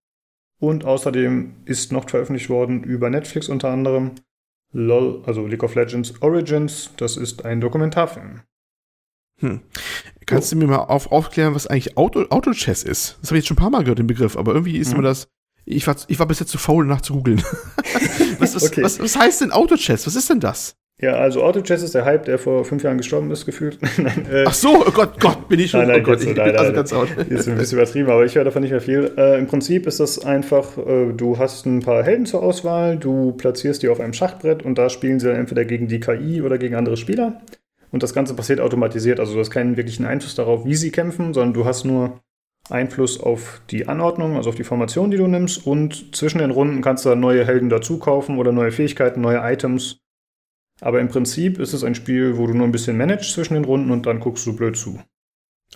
Und 0.59 0.85
außerdem 0.85 1.63
ist 1.65 1.93
noch 1.93 2.11
veröffentlicht 2.11 2.51
worden 2.51 2.83
über 2.83 3.09
Netflix 3.09 3.49
unter 3.49 3.71
anderem 3.71 4.13
LOL, 4.73 5.23
also 5.27 5.47
League 5.47 5.63
of 5.63 5.75
Legends 5.75 6.21
Origins. 6.23 6.91
Das 6.97 7.17
ist 7.17 7.45
ein 7.45 7.61
Dokumentarfilm. 7.61 8.43
Hm. 9.41 9.61
Kannst 10.27 10.53
du 10.53 10.57
mir 10.57 10.67
mal 10.67 10.79
auf, 10.79 11.11
aufklären, 11.11 11.55
was 11.55 11.67
eigentlich 11.67 11.97
Auto, 11.97 12.25
Auto-Chess 12.29 12.85
ist? 12.85 13.19
Das 13.21 13.31
habe 13.31 13.39
ich 13.39 13.43
jetzt 13.43 13.49
schon 13.49 13.57
ein 13.57 13.61
paar 13.61 13.71
Mal 13.71 13.83
gehört, 13.83 13.99
den 13.99 14.07
Begriff, 14.07 14.37
aber 14.37 14.55
irgendwie 14.55 14.79
ist 14.79 14.93
hm. 14.93 14.99
mir 14.99 15.05
das. 15.05 15.29
Ich 15.65 15.87
war, 15.87 15.97
ich 16.09 16.19
war 16.19 16.27
bis 16.27 16.41
jetzt 16.41 16.51
zu 16.51 16.59
faul, 16.59 16.87
nach 16.87 17.01
zu 17.01 17.15
googeln. 17.15 17.43
was, 18.39 18.55
was, 18.55 18.65
okay. 18.65 18.83
was, 18.83 19.01
was 19.01 19.17
heißt 19.17 19.41
denn 19.41 19.51
Auto-Chess? 19.51 20.07
Was 20.07 20.17
ist 20.17 20.31
denn 20.31 20.41
das? 20.41 20.77
Ja, 21.01 21.15
also 21.15 21.43
Auto-Chess 21.43 21.83
ist 21.83 21.95
der 21.95 22.05
Hype, 22.05 22.27
der 22.27 22.39
vor 22.39 22.65
fünf 22.65 22.83
Jahren 22.83 22.99
gestorben 22.99 23.31
ist, 23.31 23.47
gefühlt. 23.47 23.79
nein, 23.97 24.27
äh, 24.31 24.45
Ach 24.47 24.53
so, 24.53 24.85
oh 24.87 24.91
Gott, 24.91 25.19
Gott, 25.19 25.49
bin 25.49 25.59
ich 25.59 25.71
schon. 25.71 25.81
Nein, 25.81 25.89
nein, 25.89 26.01
oh 26.03 26.05
Gott, 26.05 26.21
ich 26.21 26.37
nein, 26.37 26.45
bin 26.45 26.57
also 26.57 26.73
ganz 26.73 26.93
out. 26.93 27.09
Ist 27.29 27.49
ein 27.49 27.57
bisschen 27.57 27.79
übertrieben, 27.79 28.11
aber 28.11 28.25
ich 28.25 28.35
höre 28.35 28.45
davon 28.45 28.63
nicht 28.63 28.71
mehr 28.71 28.83
viel. 28.83 29.11
Äh, 29.17 29.39
Im 29.39 29.47
Prinzip 29.47 29.87
ist 29.87 29.99
das 29.99 30.23
einfach, 30.25 30.77
äh, 30.77 31.13
du 31.15 31.39
hast 31.39 31.65
ein 31.65 31.81
paar 31.81 32.03
Helden 32.03 32.27
zur 32.27 32.43
Auswahl, 32.43 32.99
du 32.99 33.33
platzierst 33.33 33.83
die 33.83 33.89
auf 33.89 33.99
einem 33.99 34.13
Schachbrett 34.13 34.63
und 34.63 34.77
da 34.77 34.91
spielen 34.91 35.21
sie 35.21 35.29
dann 35.29 35.37
entweder 35.37 35.65
gegen 35.65 35.89
die 35.89 36.01
KI 36.01 36.43
oder 36.43 36.59
gegen 36.59 36.75
andere 36.75 36.99
Spieler. 36.99 37.41
Und 37.91 38.03
das 38.03 38.15
Ganze 38.15 38.35
passiert 38.35 38.61
automatisiert. 38.61 39.21
Also 39.21 39.35
du 39.35 39.41
hast 39.41 39.51
keinen 39.51 39.77
wirklichen 39.77 40.07
Einfluss 40.07 40.35
darauf, 40.35 40.65
wie 40.65 40.75
sie 40.75 40.91
kämpfen, 40.91 41.35
sondern 41.35 41.55
du 41.55 41.65
hast 41.65 41.85
nur 41.85 42.21
Einfluss 42.69 43.19
auf 43.19 43.63
die 43.71 43.89
Anordnung, 43.89 44.37
also 44.37 44.51
auf 44.51 44.57
die 44.57 44.65
Formation, 44.65 45.11
die 45.11 45.17
du 45.17 45.27
nimmst. 45.27 45.67
Und 45.67 46.15
zwischen 46.15 46.39
den 46.39 46.51
Runden 46.51 46.83
kannst 46.83 47.05
du 47.05 47.09
dann 47.09 47.21
neue 47.21 47.45
Helden 47.45 47.69
dazu 47.69 47.99
kaufen 47.99 48.39
oder 48.39 48.53
neue 48.53 48.71
Fähigkeiten, 48.71 49.21
neue 49.21 49.41
Items 49.43 50.01
aber 50.81 51.01
im 51.01 51.09
Prinzip 51.09 51.59
ist 51.59 51.73
es 51.73 51.85
ein 51.85 51.95
Spiel, 51.95 52.37
wo 52.39 52.47
du 52.47 52.55
nur 52.55 52.67
ein 52.67 52.73
bisschen 52.73 52.97
managst 52.97 53.33
zwischen 53.33 53.55
den 53.55 53.65
Runden 53.65 53.91
und 53.91 54.07
dann 54.07 54.21
guckst 54.21 54.47
du 54.47 54.57
blöd 54.57 54.77
zu. 54.77 55.01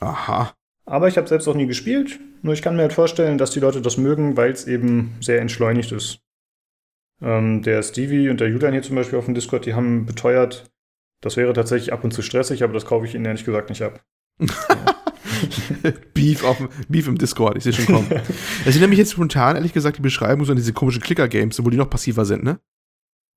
Aha. 0.01 0.55
Aber 0.87 1.09
ich 1.09 1.17
habe 1.17 1.29
selbst 1.29 1.49
auch 1.49 1.55
nie 1.55 1.67
gespielt. 1.67 2.19
Nur 2.43 2.55
ich 2.55 2.63
kann 2.63 2.77
mir 2.77 2.83
halt 2.83 2.93
vorstellen, 2.93 3.39
dass 3.39 3.51
die 3.51 3.61
Leute 3.61 3.81
das 3.81 3.97
mögen, 3.97 4.37
weil 4.37 4.51
es 4.51 4.67
eben 4.67 5.17
sehr 5.21 5.41
entschleunigt 5.41 5.93
ist. 5.93 6.21
Ähm, 7.23 7.63
der 7.63 7.83
Stevie 7.83 8.29
und 8.29 8.41
der 8.41 8.49
Julian 8.49 8.73
hier 8.73 8.83
zum 8.83 8.97
Beispiel 8.97 9.19
auf 9.19 9.25
dem 9.27 9.35
Discord, 9.35 9.67
die 9.67 9.75
haben 9.75 10.05
beteuert, 10.05 10.71
das 11.25 11.37
wäre 11.37 11.53
tatsächlich 11.53 11.93
ab 11.93 12.05
und 12.05 12.13
zu 12.13 12.23
stressig, 12.23 12.63
aber 12.63 12.73
das 12.73 12.87
kaufe 12.87 13.07
ich 13.07 13.15
ihnen 13.15 13.25
ehrlich 13.25 13.45
gesagt 13.45 13.71
nicht 13.71 13.83
ab. 13.83 14.05
Beef, 16.15 16.45
auf, 16.45 16.69
Beef 16.89 17.09
im 17.09 17.19
Discord, 17.19 17.57
ich 17.57 17.65
sehe 17.65 17.73
schon 17.73 17.87
kommen. 17.87 18.11
Es 18.65 18.73
sind 18.73 18.81
nämlich 18.81 18.99
jetzt 18.99 19.13
spontan, 19.13 19.57
ehrlich 19.57 19.73
gesagt, 19.73 19.99
die 19.99 20.03
Beschreibung 20.03 20.45
so 20.45 20.53
an 20.53 20.57
diese 20.57 20.73
komischen 20.73 21.03
Clicker-Games, 21.03 21.65
wo 21.65 21.71
die 21.71 21.77
noch 21.77 21.91
passiver 21.91 22.25
sind, 22.25 22.45
ne? 22.45 22.61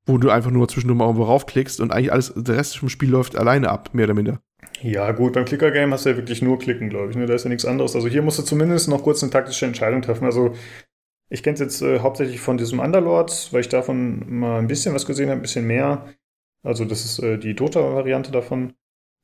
wo 0.07 0.17
du 0.17 0.29
einfach 0.29 0.51
nur 0.51 0.67
zwischendurch 0.67 0.97
mal 0.97 1.05
irgendwo 1.05 1.25
raufklickst 1.25 1.81
und 1.81 1.91
eigentlich 1.91 2.11
alles, 2.11 2.33
der 2.35 2.55
Rest 2.55 2.77
vom 2.77 2.89
Spiel 2.89 3.09
läuft 3.09 3.35
alleine 3.35 3.69
ab, 3.69 3.93
mehr 3.93 4.05
oder 4.05 4.13
minder. 4.13 4.41
Ja, 4.81 5.11
gut, 5.11 5.33
beim 5.33 5.45
Clicker-Game 5.45 5.93
hast 5.93 6.05
du 6.05 6.11
ja 6.11 6.17
wirklich 6.17 6.41
nur 6.41 6.59
klicken, 6.59 6.89
glaube 6.89 7.11
ich. 7.11 7.17
Ne? 7.17 7.25
Da 7.25 7.33
ist 7.33 7.43
ja 7.43 7.49
nichts 7.49 7.65
anderes. 7.65 7.95
Also 7.95 8.07
hier 8.07 8.21
musst 8.21 8.39
du 8.39 8.43
zumindest 8.43 8.87
noch 8.87 9.03
kurz 9.03 9.21
eine 9.21 9.31
taktische 9.31 9.65
Entscheidung 9.65 10.01
treffen. 10.01 10.25
Also 10.25 10.53
ich 11.29 11.43
kenne 11.43 11.55
es 11.55 11.59
jetzt 11.59 11.81
äh, 11.81 11.99
hauptsächlich 11.99 12.39
von 12.39 12.57
diesem 12.57 12.79
Underlords, 12.79 13.51
weil 13.51 13.61
ich 13.61 13.69
davon 13.69 14.39
mal 14.39 14.59
ein 14.59 14.67
bisschen 14.67 14.95
was 14.95 15.05
gesehen 15.05 15.29
habe, 15.29 15.39
ein 15.39 15.41
bisschen 15.41 15.67
mehr. 15.67 16.05
Also 16.67 16.85
das 16.85 17.05
ist 17.05 17.19
äh, 17.19 17.37
die 17.37 17.55
Dota-Variante 17.55 18.31
davon. 18.31 18.73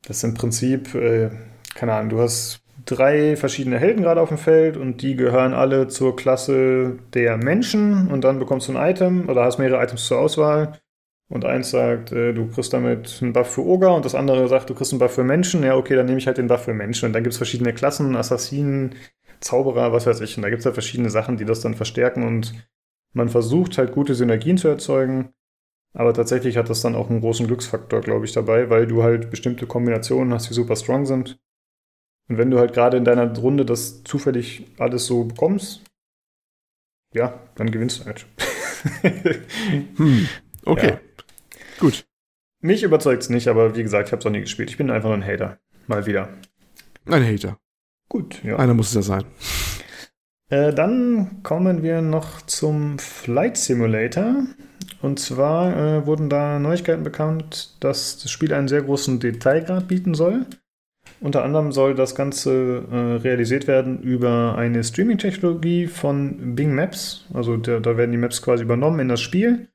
Das 0.07 0.17
ist 0.17 0.23
im 0.23 0.33
Prinzip, 0.33 0.95
äh, 0.95 1.29
keine 1.75 1.93
Ahnung, 1.93 2.09
du 2.09 2.19
hast 2.19 2.61
drei 2.85 3.35
verschiedene 3.35 3.79
Helden 3.79 4.01
gerade 4.01 4.21
auf 4.21 4.29
dem 4.29 4.37
Feld 4.37 4.77
und 4.77 5.01
die 5.01 5.15
gehören 5.15 5.53
alle 5.53 5.87
zur 5.87 6.15
Klasse 6.15 6.97
der 7.13 7.37
Menschen 7.37 8.07
und 8.07 8.23
dann 8.23 8.39
bekommst 8.39 8.67
du 8.67 8.77
ein 8.77 8.89
Item 8.89 9.29
oder 9.29 9.43
hast 9.43 9.57
mehrere 9.59 9.83
Items 9.83 10.05
zur 10.05 10.19
Auswahl. 10.19 10.79
Und 11.29 11.45
eins 11.45 11.71
sagt, 11.71 12.11
äh, 12.11 12.33
du 12.33 12.47
kriegst 12.47 12.73
damit 12.73 13.19
einen 13.21 13.33
Buff 13.33 13.53
für 13.53 13.65
Ogre 13.65 13.91
und 13.91 14.05
das 14.05 14.15
andere 14.15 14.47
sagt, 14.47 14.69
du 14.69 14.75
kriegst 14.75 14.93
einen 14.93 14.99
Buff 14.99 15.13
für 15.13 15.23
Menschen. 15.23 15.63
Ja, 15.63 15.75
okay, 15.75 15.95
dann 15.95 16.05
nehme 16.05 16.19
ich 16.19 16.27
halt 16.27 16.37
den 16.37 16.47
Buff 16.47 16.63
für 16.63 16.73
Menschen. 16.73 17.07
Und 17.07 17.13
dann 17.13 17.23
gibt 17.23 17.33
es 17.33 17.37
verschiedene 17.37 17.73
Klassen, 17.73 18.15
Assassinen, 18.15 18.95
Zauberer, 19.39 19.91
was 19.91 20.05
weiß 20.05 20.21
ich. 20.21 20.37
Und 20.37 20.43
da 20.43 20.49
gibt 20.49 20.59
es 20.59 20.65
halt 20.65 20.75
verschiedene 20.75 21.09
Sachen, 21.09 21.37
die 21.37 21.45
das 21.45 21.61
dann 21.61 21.73
verstärken 21.73 22.23
und 22.23 22.53
man 23.13 23.29
versucht 23.29 23.77
halt 23.77 23.93
gute 23.93 24.15
Synergien 24.15 24.57
zu 24.57 24.67
erzeugen. 24.67 25.33
Aber 25.93 26.13
tatsächlich 26.13 26.57
hat 26.57 26.69
das 26.69 26.81
dann 26.81 26.95
auch 26.95 27.09
einen 27.09 27.21
großen 27.21 27.45
Glücksfaktor, 27.45 28.01
glaube 28.01 28.25
ich, 28.25 28.31
dabei, 28.31 28.69
weil 28.69 28.87
du 28.87 29.03
halt 29.03 29.29
bestimmte 29.29 29.67
Kombinationen 29.67 30.33
hast, 30.33 30.49
die 30.49 30.53
super 30.53 30.75
strong 30.75 31.05
sind. 31.05 31.39
Und 32.29 32.37
wenn 32.37 32.49
du 32.49 32.57
halt 32.57 32.73
gerade 32.73 32.97
in 32.97 33.05
deiner 33.05 33.35
Runde 33.37 33.65
das 33.65 34.03
zufällig 34.03 34.65
alles 34.79 35.05
so 35.05 35.25
bekommst, 35.25 35.83
ja, 37.13 37.39
dann 37.55 37.69
gewinnst 37.69 38.01
du 38.01 38.05
halt. 38.05 38.25
hm, 39.97 40.27
okay. 40.65 40.89
Ja. 40.89 40.99
Gut. 41.79 42.05
Mich 42.61 42.81
überzeugt 42.81 43.23
es 43.23 43.29
nicht, 43.29 43.47
aber 43.47 43.75
wie 43.75 43.83
gesagt, 43.83 44.07
ich 44.07 44.13
habe 44.13 44.19
es 44.21 44.25
auch 44.25 44.31
nie 44.31 44.41
gespielt. 44.41 44.69
Ich 44.69 44.77
bin 44.77 44.89
einfach 44.89 45.09
nur 45.09 45.17
ein 45.17 45.25
Hater. 45.25 45.59
Mal 45.87 46.05
wieder. 46.05 46.29
Ein 47.05 47.25
Hater. 47.25 47.59
Gut, 48.09 48.43
ja. 48.43 48.57
Einer 48.57 48.73
muss 48.73 48.87
es 48.87 48.95
ja 48.95 49.01
sein. 49.01 49.25
Äh, 50.53 50.71
dann 50.71 51.41
kommen 51.41 51.81
wir 51.81 52.03
noch 52.03 52.43
zum 52.43 52.99
Flight 52.99 53.57
Simulator. 53.57 54.43
Und 55.01 55.19
zwar 55.19 55.75
äh, 55.75 56.05
wurden 56.05 56.29
da 56.29 56.59
Neuigkeiten 56.59 57.01
bekannt, 57.01 57.75
dass 57.79 58.21
das 58.21 58.29
Spiel 58.29 58.53
einen 58.53 58.67
sehr 58.67 58.83
großen 58.83 59.19
Detailgrad 59.19 59.87
bieten 59.87 60.13
soll. 60.13 60.45
Unter 61.21 61.43
anderem 61.43 61.71
soll 61.71 61.95
das 61.95 62.13
Ganze 62.13 62.83
äh, 62.91 62.95
realisiert 63.23 63.65
werden 63.65 63.99
über 64.03 64.55
eine 64.55 64.83
Streaming-Technologie 64.83 65.87
von 65.87 66.53
Bing 66.55 66.75
Maps. 66.75 67.25
Also 67.33 67.57
der, 67.57 67.79
da 67.79 67.97
werden 67.97 68.11
die 68.11 68.19
Maps 68.19 68.43
quasi 68.43 68.63
übernommen 68.63 68.99
in 68.99 69.09
das 69.09 69.21
Spiel. 69.21 69.69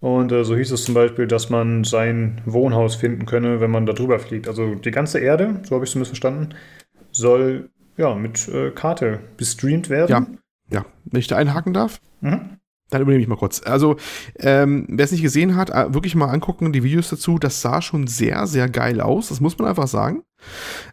Und 0.00 0.30
äh, 0.30 0.44
so 0.44 0.54
hieß 0.54 0.72
es 0.72 0.84
zum 0.84 0.94
Beispiel, 0.94 1.26
dass 1.26 1.48
man 1.48 1.84
sein 1.84 2.42
Wohnhaus 2.44 2.96
finden 2.96 3.24
könne, 3.24 3.62
wenn 3.62 3.70
man 3.70 3.86
da 3.86 3.94
drüber 3.94 4.18
fliegt. 4.18 4.46
Also 4.46 4.74
die 4.74 4.90
ganze 4.90 5.20
Erde, 5.20 5.60
so 5.62 5.74
habe 5.74 5.84
ich 5.84 5.88
es 5.88 5.92
zumindest 5.92 6.10
verstanden, 6.10 6.54
soll 7.12 7.70
ja 7.98 8.14
mit 8.14 8.48
äh, 8.48 8.70
Karte 8.70 9.20
bestreamt 9.36 9.90
werden. 9.90 10.38
Ja, 10.70 10.78
ja. 10.78 10.86
Wenn 11.04 11.20
ich 11.20 11.26
da 11.26 11.36
einhaken 11.36 11.74
darf. 11.74 12.00
Mhm. 12.20 12.58
Dann 12.90 13.02
übernehme 13.02 13.22
ich 13.22 13.28
mal 13.28 13.36
kurz. 13.36 13.60
Also, 13.62 13.96
ähm, 14.38 14.86
wer 14.88 15.04
es 15.04 15.12
nicht 15.12 15.20
gesehen 15.20 15.56
hat, 15.56 15.68
äh, 15.68 15.92
wirklich 15.92 16.14
mal 16.14 16.30
angucken, 16.30 16.72
die 16.72 16.82
Videos 16.82 17.10
dazu. 17.10 17.38
Das 17.38 17.60
sah 17.60 17.82
schon 17.82 18.06
sehr, 18.06 18.46
sehr 18.46 18.66
geil 18.70 19.02
aus. 19.02 19.28
Das 19.28 19.40
muss 19.40 19.58
man 19.58 19.68
einfach 19.68 19.88
sagen. 19.88 20.22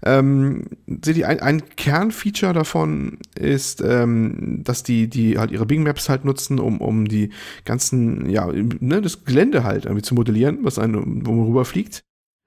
Ähm, 0.04 0.66
seht 1.04 1.16
ihr, 1.16 1.30
ein, 1.30 1.40
ein 1.40 1.64
Kernfeature 1.78 2.52
davon 2.52 3.20
ist, 3.36 3.82
ähm, 3.82 4.62
dass 4.66 4.84
die, 4.84 5.08
die 5.08 5.38
halt 5.38 5.52
ihre 5.52 5.66
Bing 5.66 5.84
Maps 5.84 6.10
halt 6.10 6.26
nutzen, 6.26 6.60
um, 6.60 6.82
um 6.82 7.08
die 7.08 7.30
ganzen, 7.64 8.30
ja, 8.30 8.48
ne, 8.52 9.02
das 9.02 9.24
Gelände 9.24 9.64
halt 9.64 9.86
irgendwie 9.86 10.02
zu 10.02 10.16
modellieren, 10.16 10.60
was 10.64 10.80
einen, 10.80 11.26
wo 11.26 11.32
man 11.32 11.48
rüberfliegt 11.48 12.04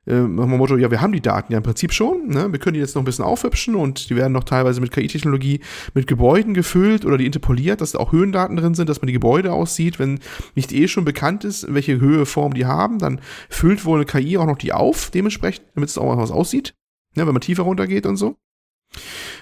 äh, 0.09 0.21
Motto, 0.23 0.77
ja, 0.77 0.91
wir 0.91 1.01
haben 1.01 1.13
die 1.13 1.21
Daten 1.21 1.53
ja 1.53 1.59
im 1.59 1.65
Prinzip 1.65 1.93
schon, 1.93 2.29
ne? 2.29 2.51
wir 2.51 2.59
können 2.59 2.75
die 2.75 2.81
jetzt 2.81 2.95
noch 2.95 3.03
ein 3.03 3.05
bisschen 3.05 3.25
aufhübschen 3.25 3.75
und 3.75 4.09
die 4.11 4.17
werden 4.17 4.33
noch 4.33 4.45
teilweise 4.45 4.81
mit 4.81 4.91
KI-Technologie 4.91 5.61
mit 5.95 6.07
Gebäuden 6.07 6.55
gefüllt 6.55 7.05
oder 7.05 7.19
die 7.19 7.27
interpoliert, 7.27 7.81
dass 7.81 7.93
da 7.93 7.99
auch 7.99 8.13
Höhendaten 8.13 8.57
drin 8.57 8.75
sind, 8.75 8.89
dass 8.89 9.03
man 9.03 9.07
die 9.09 9.13
Gebäude 9.13 9.53
aussieht. 9.53 9.99
Wenn 9.99 10.21
nicht 10.55 10.73
eh 10.73 10.89
schon 10.89 11.05
bekannt 11.05 11.45
ist, 11.45 11.73
welche 11.73 12.01
Höhe, 12.01 12.27
Form 12.27 12.55
die 12.55 12.67
haben, 12.67 12.99
dann 12.99 13.21
füllt 13.49 13.85
wohl 13.85 13.99
eine 13.99 14.07
KI 14.07 14.39
auch 14.39 14.47
noch 14.47 14.59
die 14.59 14.73
auf, 14.73 15.11
dementsprechend, 15.11 15.67
damit 15.75 15.91
es 15.91 15.99
auch 15.99 16.17
was 16.17 16.31
aussieht, 16.31 16.75
ne? 17.15 17.27
wenn 17.27 17.35
man 17.35 17.41
tiefer 17.41 17.65
runtergeht 17.65 18.07
und 18.07 18.17
so. 18.17 18.37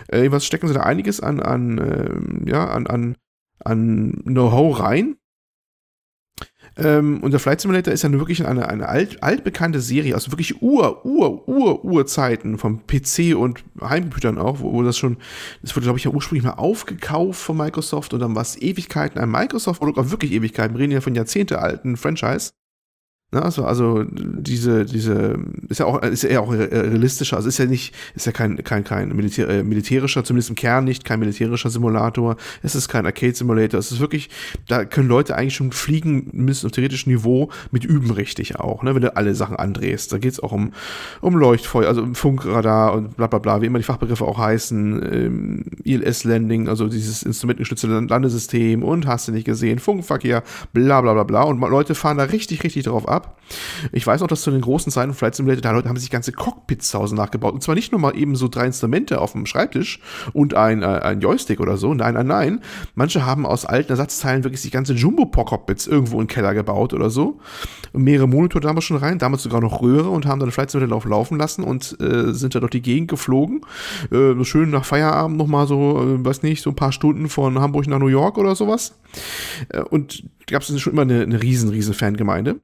Äh, 0.08 0.30
was 0.30 0.44
stecken 0.44 0.68
sie 0.68 0.74
da 0.74 0.80
einiges 0.80 1.20
an, 1.20 1.40
an, 1.40 1.78
äh, 1.78 2.50
ja, 2.50 2.66
an, 2.66 2.86
an, 2.86 3.16
an 3.60 4.22
Know-how 4.24 4.80
rein. 4.80 5.15
Ähm, 6.78 7.22
und 7.22 7.30
der 7.30 7.40
Flight 7.40 7.60
Simulator 7.60 7.92
ist 7.92 8.02
ja 8.02 8.12
wirklich 8.12 8.46
eine, 8.46 8.68
eine 8.68 8.88
alt, 8.88 9.22
altbekannte 9.22 9.80
Serie, 9.80 10.14
also 10.14 10.30
wirklich 10.30 10.60
Ur, 10.60 11.06
Ur, 11.06 11.48
Ur, 11.48 11.84
Urzeiten 11.84 12.58
vom 12.58 12.86
PC 12.86 13.34
und 13.34 13.64
Heimcomputern 13.80 14.36
auch, 14.36 14.60
wo, 14.60 14.72
wo 14.72 14.82
das 14.82 14.98
schon, 14.98 15.16
das 15.62 15.74
wurde, 15.74 15.84
glaube 15.84 15.98
ich, 15.98 16.04
ja 16.04 16.10
ursprünglich 16.10 16.44
mal 16.44 16.52
aufgekauft 16.52 17.40
von 17.40 17.56
Microsoft 17.56 18.12
und 18.12 18.20
dann 18.20 18.34
war 18.34 18.42
es 18.42 18.60
Ewigkeiten 18.60 19.18
ein 19.18 19.30
Microsoft-Produkt, 19.30 19.98
auch 19.98 20.10
wirklich 20.10 20.32
Ewigkeiten, 20.32 20.74
wir 20.74 20.80
reden 20.80 20.92
ja 20.92 21.00
von 21.00 21.14
Jahrzehnte 21.14 21.60
alten 21.60 21.96
Franchise. 21.96 22.50
Ne, 23.36 23.42
also, 23.42 23.66
also 23.66 24.02
diese, 24.10 24.86
diese, 24.86 25.38
ist 25.68 25.80
ja 25.80 25.84
auch, 25.84 26.00
ist 26.00 26.22
ja 26.22 26.40
auch 26.40 26.50
realistischer, 26.50 27.36
also 27.36 27.50
ist 27.50 27.58
ja 27.58 27.66
nicht, 27.66 27.94
ist 28.14 28.24
ja 28.24 28.32
kein, 28.32 28.64
kein, 28.64 28.82
kein 28.82 29.14
Militär, 29.14 29.46
äh, 29.50 29.62
militärischer, 29.62 30.24
zumindest 30.24 30.48
im 30.48 30.56
Kern 30.56 30.84
nicht, 30.84 31.04
kein 31.04 31.20
militärischer 31.20 31.68
Simulator, 31.68 32.36
es 32.62 32.74
ist 32.74 32.88
kein 32.88 33.04
Arcade-Simulator, 33.04 33.78
es 33.78 33.92
ist 33.92 34.00
wirklich, 34.00 34.30
da 34.68 34.86
können 34.86 35.06
Leute 35.06 35.36
eigentlich 35.36 35.54
schon 35.54 35.72
fliegen, 35.72 36.30
mindestens 36.32 36.64
auf 36.64 36.72
theoretischem 36.72 37.12
Niveau, 37.12 37.50
mit 37.72 37.84
üben 37.84 38.10
richtig 38.10 38.58
auch, 38.58 38.82
ne, 38.82 38.94
wenn 38.94 39.02
du 39.02 39.14
alle 39.14 39.34
Sachen 39.34 39.56
andrehst. 39.56 40.14
Da 40.14 40.16
geht's 40.16 40.40
auch 40.40 40.52
um, 40.52 40.72
um 41.20 41.36
Leuchtfeuer, 41.36 41.88
also 41.88 42.02
um 42.02 42.14
Funkradar 42.14 42.94
und 42.94 43.18
bla 43.18 43.26
bla 43.26 43.38
bla, 43.38 43.60
wie 43.60 43.66
immer 43.66 43.78
die 43.78 43.84
Fachbegriffe 43.84 44.24
auch 44.24 44.38
heißen, 44.38 45.12
ähm, 45.12 45.64
ILS-Landing, 45.84 46.68
also 46.70 46.88
dieses 46.88 47.22
instrumentengestützte 47.22 47.86
Landesystem 47.86 48.82
und 48.82 49.06
hast 49.06 49.28
du 49.28 49.32
nicht 49.32 49.44
gesehen, 49.44 49.78
Funkverkehr, 49.78 50.42
bla 50.72 51.02
bla 51.02 51.12
bla 51.12 51.24
bla. 51.24 51.42
Und 51.42 51.60
Leute 51.60 51.94
fahren 51.94 52.16
da 52.16 52.24
richtig, 52.24 52.64
richtig 52.64 52.84
drauf 52.84 53.06
ab 53.06 53.25
Ich 53.92 54.06
weiß 54.06 54.20
noch, 54.20 54.28
dass 54.28 54.42
zu 54.42 54.50
den 54.50 54.60
großen 54.60 54.90
Zeiten 54.90 55.14
Flight 55.14 55.34
Simulator, 55.34 55.82
da 55.82 55.88
haben 55.88 55.96
sich 55.96 56.10
ganze 56.10 56.32
Cockpits 56.32 56.90
zu 56.90 56.98
Hause 56.98 57.14
nachgebaut. 57.14 57.54
Und 57.54 57.62
zwar 57.62 57.74
nicht 57.74 57.92
nur 57.92 58.00
mal 58.00 58.16
eben 58.16 58.36
so 58.36 58.48
drei 58.48 58.66
Instrumente 58.66 59.20
auf 59.20 59.32
dem 59.32 59.46
Schreibtisch 59.46 60.00
und 60.32 60.54
ein, 60.54 60.82
äh, 60.82 60.86
ein 60.86 61.20
Joystick 61.20 61.60
oder 61.60 61.76
so. 61.76 61.94
Nein, 61.94 62.14
nein, 62.14 62.26
nein. 62.26 62.60
Manche 62.94 63.24
haben 63.24 63.46
aus 63.46 63.64
alten 63.64 63.90
Ersatzteilen 63.90 64.44
wirklich 64.44 64.62
die 64.62 64.70
ganze 64.70 64.94
Jumbo-Cockpits 64.94 65.86
irgendwo 65.86 66.18
den 66.18 66.26
Keller 66.26 66.54
gebaut 66.54 66.92
oder 66.92 67.10
so. 67.10 67.40
Und 67.92 68.02
mehrere 68.02 68.26
Monitore 68.26 68.62
damals 68.62 68.84
schon 68.84 68.96
rein, 68.96 69.18
damals 69.18 69.42
sogar 69.42 69.60
noch 69.60 69.80
Röhre 69.80 70.10
und 70.10 70.26
haben 70.26 70.40
dann 70.40 70.50
Flight 70.50 70.70
Simulator 70.70 71.10
laufen 71.10 71.38
lassen 71.38 71.62
und 71.62 71.96
äh, 72.00 72.32
sind 72.32 72.54
da 72.54 72.60
durch 72.60 72.72
die 72.72 72.82
Gegend 72.82 73.08
geflogen. 73.08 73.60
Äh, 74.10 74.42
schön 74.44 74.70
nach 74.70 74.84
Feierabend 74.84 75.36
nochmal 75.36 75.66
so, 75.66 76.02
äh, 76.02 76.24
weiß 76.24 76.42
nicht, 76.42 76.62
so 76.62 76.70
ein 76.70 76.76
paar 76.76 76.92
Stunden 76.92 77.28
von 77.28 77.58
Hamburg 77.60 77.86
nach 77.86 77.98
New 77.98 78.06
York 78.06 78.38
oder 78.38 78.54
sowas. 78.54 78.98
Äh, 79.68 79.80
und 79.80 80.24
gab 80.46 80.62
es 80.62 80.80
schon 80.80 80.92
immer 80.92 81.02
eine, 81.02 81.22
eine 81.22 81.42
riesen, 81.42 81.70
riesen 81.70 81.94
Fangemeinde. 81.94 82.60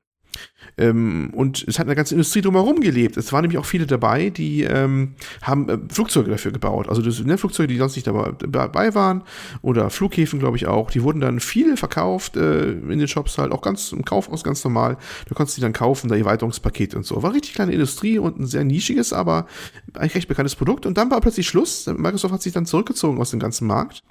Ähm, 0.78 1.30
und 1.34 1.64
es 1.66 1.78
hat 1.78 1.86
eine 1.86 1.94
ganze 1.94 2.14
Industrie 2.14 2.40
drumherum 2.40 2.80
gelebt. 2.80 3.16
Es 3.16 3.32
waren 3.32 3.42
nämlich 3.42 3.58
auch 3.58 3.64
viele 3.64 3.86
dabei, 3.86 4.30
die 4.30 4.62
ähm, 4.62 5.14
haben 5.42 5.68
äh, 5.68 5.78
Flugzeuge 5.90 6.30
dafür 6.30 6.52
gebaut. 6.52 6.88
Also 6.88 7.02
das, 7.02 7.22
ne, 7.22 7.36
Flugzeuge, 7.36 7.68
die 7.68 7.78
sonst 7.78 7.96
nicht 7.96 8.06
dabei, 8.06 8.32
dabei 8.48 8.94
waren 8.94 9.22
oder 9.60 9.90
Flughäfen, 9.90 10.38
glaube 10.38 10.56
ich 10.56 10.66
auch. 10.66 10.90
Die 10.90 11.02
wurden 11.02 11.20
dann 11.20 11.40
viele 11.40 11.76
verkauft 11.76 12.36
äh, 12.36 12.72
in 12.72 12.98
den 12.98 13.08
Shops 13.08 13.38
halt, 13.38 13.52
auch 13.52 13.60
ganz 13.60 13.92
im 13.92 14.04
Kaufhaus 14.04 14.44
ganz 14.44 14.64
normal. 14.64 14.96
Du 15.28 15.34
konntest 15.34 15.56
die 15.56 15.62
dann 15.62 15.72
kaufen, 15.72 16.08
da 16.08 16.16
Erweiterungspaket 16.16 16.94
und 16.94 17.04
so. 17.04 17.22
War 17.22 17.34
richtig 17.34 17.54
kleine 17.54 17.72
Industrie 17.72 18.18
und 18.18 18.38
ein 18.38 18.46
sehr 18.46 18.64
nischiges, 18.64 19.12
aber 19.12 19.46
eigentlich 19.94 20.14
recht 20.14 20.28
bekanntes 20.28 20.56
Produkt. 20.56 20.86
Und 20.86 20.96
dann 20.96 21.10
war 21.10 21.20
plötzlich 21.20 21.46
Schluss. 21.46 21.86
Microsoft 21.86 22.32
hat 22.32 22.42
sich 22.42 22.52
dann 22.52 22.66
zurückgezogen 22.66 23.20
aus 23.20 23.30
dem 23.30 23.40
ganzen 23.40 23.66
Markt 23.66 24.02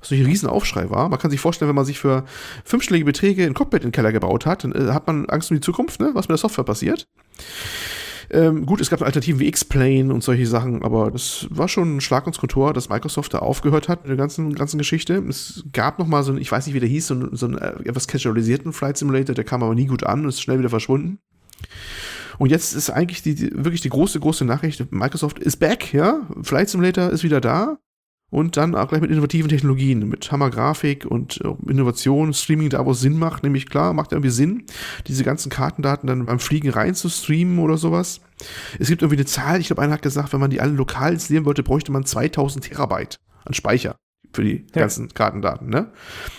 was 0.00 0.10
natürlich 0.10 0.24
ein 0.24 0.30
Riesenaufschrei 0.30 0.90
war. 0.90 1.08
Man 1.08 1.18
kann 1.18 1.30
sich 1.30 1.40
vorstellen, 1.40 1.68
wenn 1.68 1.76
man 1.76 1.84
sich 1.84 1.98
für 1.98 2.24
fünfstellige 2.64 3.04
Beträge 3.04 3.44
ein 3.44 3.54
Cockpit 3.54 3.82
in 3.82 3.88
den 3.88 3.92
Keller 3.92 4.12
gebaut 4.12 4.46
hat, 4.46 4.64
dann 4.64 4.72
äh, 4.72 4.92
hat 4.92 5.06
man 5.06 5.26
Angst 5.26 5.50
um 5.50 5.56
die 5.56 5.60
Zukunft, 5.60 6.00
ne? 6.00 6.10
was 6.14 6.24
mit 6.24 6.30
der 6.30 6.38
Software 6.38 6.64
passiert. 6.64 7.06
Ähm, 8.30 8.64
gut, 8.64 8.80
es 8.80 8.88
gab 8.88 9.02
Alternativen 9.02 9.40
wie 9.40 9.48
X-Plane 9.48 10.12
und 10.12 10.22
solche 10.22 10.46
Sachen, 10.46 10.82
aber 10.82 11.10
das 11.10 11.46
war 11.50 11.68
schon 11.68 11.96
ein 11.96 12.00
Schlag 12.00 12.26
ins 12.26 12.38
Kontor, 12.38 12.72
dass 12.72 12.88
Microsoft 12.88 13.34
da 13.34 13.40
aufgehört 13.40 13.88
hat 13.88 14.02
mit 14.02 14.10
der 14.10 14.16
ganzen, 14.16 14.54
ganzen 14.54 14.78
Geschichte. 14.78 15.22
Es 15.28 15.64
gab 15.72 15.98
noch 15.98 16.06
mal 16.06 16.22
so 16.22 16.32
ein, 16.32 16.38
ich 16.38 16.50
weiß 16.50 16.66
nicht, 16.66 16.74
wie 16.74 16.80
der 16.80 16.88
hieß, 16.88 17.08
so, 17.08 17.36
so 17.36 17.46
einen 17.46 17.58
äh, 17.58 17.74
etwas 17.84 18.08
casualisierten 18.08 18.72
Flight 18.72 18.96
Simulator, 18.96 19.34
der 19.34 19.44
kam 19.44 19.62
aber 19.62 19.74
nie 19.74 19.86
gut 19.86 20.04
an 20.04 20.22
und 20.22 20.28
ist 20.30 20.40
schnell 20.40 20.58
wieder 20.58 20.70
verschwunden. 20.70 21.18
Und 22.38 22.50
jetzt 22.50 22.74
ist 22.74 22.88
eigentlich 22.88 23.22
die, 23.22 23.34
die, 23.34 23.50
wirklich 23.52 23.82
die 23.82 23.90
große, 23.90 24.18
große 24.18 24.46
Nachricht, 24.46 24.90
Microsoft 24.90 25.38
ist 25.38 25.58
back, 25.58 25.92
ja, 25.92 26.26
Flight 26.42 26.70
Simulator 26.70 27.10
ist 27.10 27.24
wieder 27.24 27.40
da 27.40 27.76
und 28.32 28.56
dann 28.56 28.74
auch 28.74 28.88
gleich 28.88 29.02
mit 29.02 29.10
innovativen 29.10 29.50
Technologien, 29.50 30.08
mit 30.08 30.32
Hammergrafik 30.32 31.04
und 31.04 31.38
äh, 31.44 31.70
Innovation, 31.70 32.32
Streaming 32.32 32.70
da, 32.70 32.86
wo 32.86 32.92
es 32.92 33.00
Sinn 33.00 33.18
macht, 33.18 33.42
nämlich 33.42 33.68
klar, 33.68 33.92
macht 33.92 34.12
irgendwie 34.12 34.30
Sinn, 34.30 34.64
diese 35.06 35.22
ganzen 35.22 35.50
Kartendaten 35.50 36.06
dann 36.06 36.24
beim 36.24 36.38
Fliegen 36.38 36.70
rein 36.70 36.94
zu 36.94 37.10
streamen 37.10 37.58
oder 37.58 37.76
sowas. 37.76 38.22
Es 38.78 38.88
gibt 38.88 39.02
irgendwie 39.02 39.18
eine 39.18 39.26
Zahl, 39.26 39.60
ich 39.60 39.66
glaube, 39.66 39.82
einer 39.82 39.92
hat 39.92 40.02
gesagt, 40.02 40.32
wenn 40.32 40.40
man 40.40 40.48
die 40.48 40.62
alle 40.62 40.72
lokal 40.72 41.12
installieren 41.12 41.44
wollte, 41.44 41.62
bräuchte 41.62 41.92
man 41.92 42.06
2000 42.06 42.64
Terabyte 42.64 43.16
an 43.44 43.52
Speicher 43.52 43.96
für 44.32 44.42
die 44.42 44.64
ja. 44.74 44.80
ganzen 44.80 45.12
Kartendaten, 45.12 45.68
ne? 45.68 45.92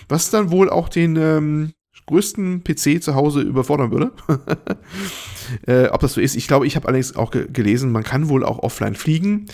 Was 0.10 0.32
dann 0.32 0.50
wohl 0.50 0.72
auch 0.72 0.90
den 0.90 1.16
ähm, 1.16 1.74
größten 2.08 2.64
PC 2.64 3.04
zu 3.04 3.14
Hause 3.14 3.42
überfordern 3.42 3.92
würde. 3.92 4.12
äh, 5.68 5.90
ob 5.90 6.02
das 6.02 6.14
so 6.14 6.22
ist, 6.22 6.36
ich 6.36 6.48
glaube, 6.48 6.66
ich 6.66 6.76
habe 6.76 6.88
allerdings 6.88 7.16
auch 7.16 7.30
ge 7.30 7.48
gelesen, 7.52 7.92
man 7.92 8.04
kann 8.04 8.30
wohl 8.30 8.44
auch 8.44 8.60
offline 8.60 8.96
fliegen 8.96 9.46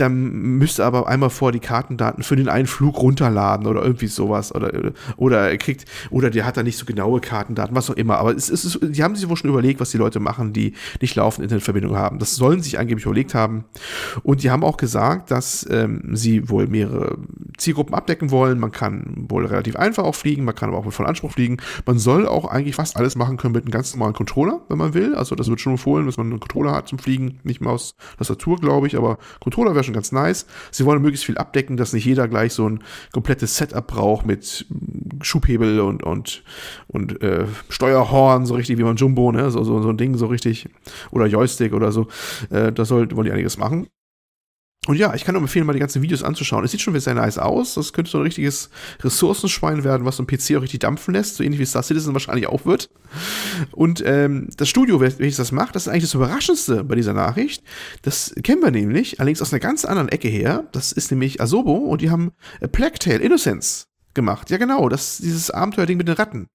dann 0.00 0.30
müsste 0.58 0.84
aber 0.84 1.08
einmal 1.08 1.30
vor 1.30 1.52
die 1.52 1.60
Kartendaten 1.60 2.22
für 2.22 2.36
den 2.36 2.48
einen 2.48 2.66
Flug 2.66 3.00
runterladen 3.00 3.66
oder 3.66 3.82
irgendwie 3.82 4.06
sowas 4.06 4.54
oder 4.54 4.92
oder 5.16 5.50
er 5.50 5.58
kriegt 5.58 5.84
oder 6.10 6.30
der 6.30 6.46
hat 6.46 6.56
da 6.56 6.62
nicht 6.62 6.78
so 6.78 6.86
genaue 6.86 7.20
Kartendaten, 7.20 7.76
was 7.76 7.90
auch 7.90 7.96
immer. 7.96 8.18
Aber 8.18 8.34
es 8.34 8.48
ist, 8.48 8.78
die 8.82 9.02
haben 9.02 9.16
sich 9.16 9.28
wohl 9.28 9.36
schon 9.36 9.50
überlegt, 9.50 9.80
was 9.80 9.90
die 9.90 9.98
Leute 9.98 10.20
machen, 10.20 10.52
die 10.52 10.74
nicht 11.00 11.14
laufend 11.16 11.44
Internetverbindung 11.44 11.96
haben. 11.96 12.18
Das 12.18 12.36
sollen 12.36 12.62
sich 12.62 12.78
angeblich 12.78 13.04
überlegt 13.04 13.34
haben. 13.34 13.64
Und 14.22 14.42
die 14.42 14.50
haben 14.50 14.64
auch 14.64 14.76
gesagt, 14.76 15.30
dass 15.30 15.66
ähm, 15.70 16.02
sie 16.12 16.48
wohl 16.48 16.66
mehrere 16.66 17.18
Zielgruppen 17.56 17.94
abdecken 17.94 18.30
wollen. 18.30 18.58
Man 18.58 18.72
kann 18.72 19.26
wohl 19.28 19.46
relativ 19.46 19.76
einfach 19.76 20.04
auch 20.04 20.14
fliegen, 20.14 20.44
man 20.44 20.54
kann 20.54 20.70
aber 20.70 20.78
auch 20.78 20.84
mit 20.84 20.94
vollem 20.94 21.10
Anspruch 21.10 21.32
fliegen. 21.32 21.58
Man 21.86 21.98
soll 21.98 22.26
auch 22.26 22.46
eigentlich 22.46 22.76
fast 22.76 22.96
alles 22.96 23.16
machen 23.16 23.36
können 23.36 23.52
mit 23.52 23.64
einem 23.64 23.72
ganz 23.72 23.94
normalen 23.94 24.14
Controller, 24.14 24.60
wenn 24.68 24.78
man 24.78 24.94
will. 24.94 25.14
Also 25.14 25.34
das 25.34 25.48
wird 25.48 25.60
schon 25.60 25.72
empfohlen, 25.72 26.06
dass 26.06 26.16
man 26.16 26.30
einen 26.30 26.40
Controller 26.40 26.72
hat 26.72 26.88
zum 26.88 26.98
Fliegen, 26.98 27.40
nicht 27.42 27.60
Maus, 27.60 27.94
Tastatur, 28.18 28.56
glaube 28.56 28.86
ich, 28.86 28.96
aber 28.96 29.18
Controller 29.40 29.74
wäre 29.74 29.84
schon 29.84 29.89
ganz 29.92 30.12
nice. 30.12 30.46
Sie 30.70 30.84
wollen 30.84 31.02
möglichst 31.02 31.24
viel 31.26 31.38
abdecken, 31.38 31.76
dass 31.76 31.92
nicht 31.92 32.04
jeder 32.04 32.28
gleich 32.28 32.52
so 32.52 32.68
ein 32.68 32.82
komplettes 33.12 33.56
Setup 33.56 33.86
braucht 33.86 34.26
mit 34.26 34.66
Schubhebel 35.22 35.80
und, 35.80 36.02
und, 36.02 36.42
und 36.88 37.22
äh, 37.22 37.46
Steuerhorn, 37.68 38.46
so 38.46 38.54
richtig 38.54 38.78
wie 38.78 38.84
man 38.84 38.96
Jumbo, 38.96 39.32
ne? 39.32 39.50
So, 39.50 39.62
so, 39.64 39.82
so 39.82 39.90
ein 39.90 39.96
Ding, 39.96 40.16
so 40.16 40.26
richtig. 40.26 40.68
Oder 41.10 41.26
Joystick 41.26 41.72
oder 41.72 41.92
so. 41.92 42.08
Äh, 42.50 42.72
da 42.72 42.84
soll, 42.84 43.14
wollen 43.16 43.26
die 43.26 43.32
einiges 43.32 43.58
machen. 43.58 43.88
Und 44.90 44.96
ja, 44.96 45.14
ich 45.14 45.22
kann 45.22 45.34
nur 45.34 45.42
empfehlen, 45.42 45.66
mal 45.66 45.72
die 45.72 45.78
ganzen 45.78 46.02
Videos 46.02 46.24
anzuschauen. 46.24 46.64
Es 46.64 46.72
sieht 46.72 46.80
schon 46.80 46.94
wieder 46.94 47.00
sehr 47.00 47.14
nice 47.14 47.38
aus. 47.38 47.74
Das 47.74 47.92
könnte 47.92 48.10
so 48.10 48.18
ein 48.18 48.24
richtiges 48.24 48.70
Ressourcenschwein 49.04 49.84
werden, 49.84 50.04
was 50.04 50.16
so 50.16 50.24
ein 50.24 50.26
PC 50.26 50.56
auch 50.56 50.62
richtig 50.62 50.80
dampfen 50.80 51.14
lässt, 51.14 51.36
so 51.36 51.44
ähnlich 51.44 51.60
wie 51.60 51.64
Star 51.64 51.84
Citizen 51.84 52.12
wahrscheinlich 52.12 52.48
auch 52.48 52.66
wird. 52.66 52.90
Und 53.70 54.02
ähm, 54.04 54.48
das 54.56 54.68
Studio, 54.68 54.98
welches 54.98 55.36
das 55.36 55.52
macht, 55.52 55.76
das 55.76 55.86
ist 55.86 55.92
eigentlich 55.92 56.02
das 56.02 56.14
Überraschendste 56.14 56.82
bei 56.82 56.96
dieser 56.96 57.12
Nachricht. 57.12 57.62
Das 58.02 58.34
kennen 58.42 58.62
wir 58.62 58.72
nämlich, 58.72 59.20
allerdings 59.20 59.40
aus 59.40 59.52
einer 59.52 59.60
ganz 59.60 59.84
anderen 59.84 60.08
Ecke 60.08 60.26
her. 60.26 60.64
Das 60.72 60.90
ist 60.90 61.12
nämlich 61.12 61.40
Asobo 61.40 61.70
und 61.76 62.00
die 62.00 62.10
haben 62.10 62.32
A 62.60 62.66
Plague 62.66 63.14
Innocence 63.14 63.86
gemacht. 64.14 64.50
Ja, 64.50 64.56
genau, 64.56 64.88
das 64.88 65.18
dieses 65.18 65.52
Abenteuerding 65.52 65.98
mit 65.98 66.08
den 66.08 66.16
Ratten. 66.16 66.48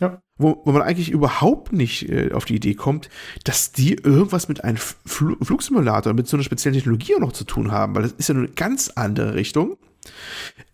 Ja. 0.00 0.20
Wo, 0.38 0.60
wo 0.64 0.72
man 0.72 0.82
eigentlich 0.82 1.10
überhaupt 1.10 1.72
nicht 1.72 2.10
äh, 2.10 2.32
auf 2.32 2.44
die 2.44 2.56
Idee 2.56 2.74
kommt, 2.74 3.08
dass 3.44 3.72
die 3.72 3.94
irgendwas 3.94 4.48
mit 4.48 4.64
einem 4.64 4.76
Fl 4.76 5.36
Flugsimulator, 5.40 6.12
mit 6.12 6.28
so 6.28 6.36
einer 6.36 6.44
speziellen 6.44 6.74
Technologie 6.74 7.14
auch 7.16 7.20
noch 7.20 7.32
zu 7.32 7.44
tun 7.44 7.72
haben, 7.72 7.94
weil 7.94 8.02
das 8.02 8.12
ist 8.12 8.28
ja 8.28 8.34
eine 8.34 8.48
ganz 8.48 8.90
andere 8.94 9.34
Richtung 9.34 9.78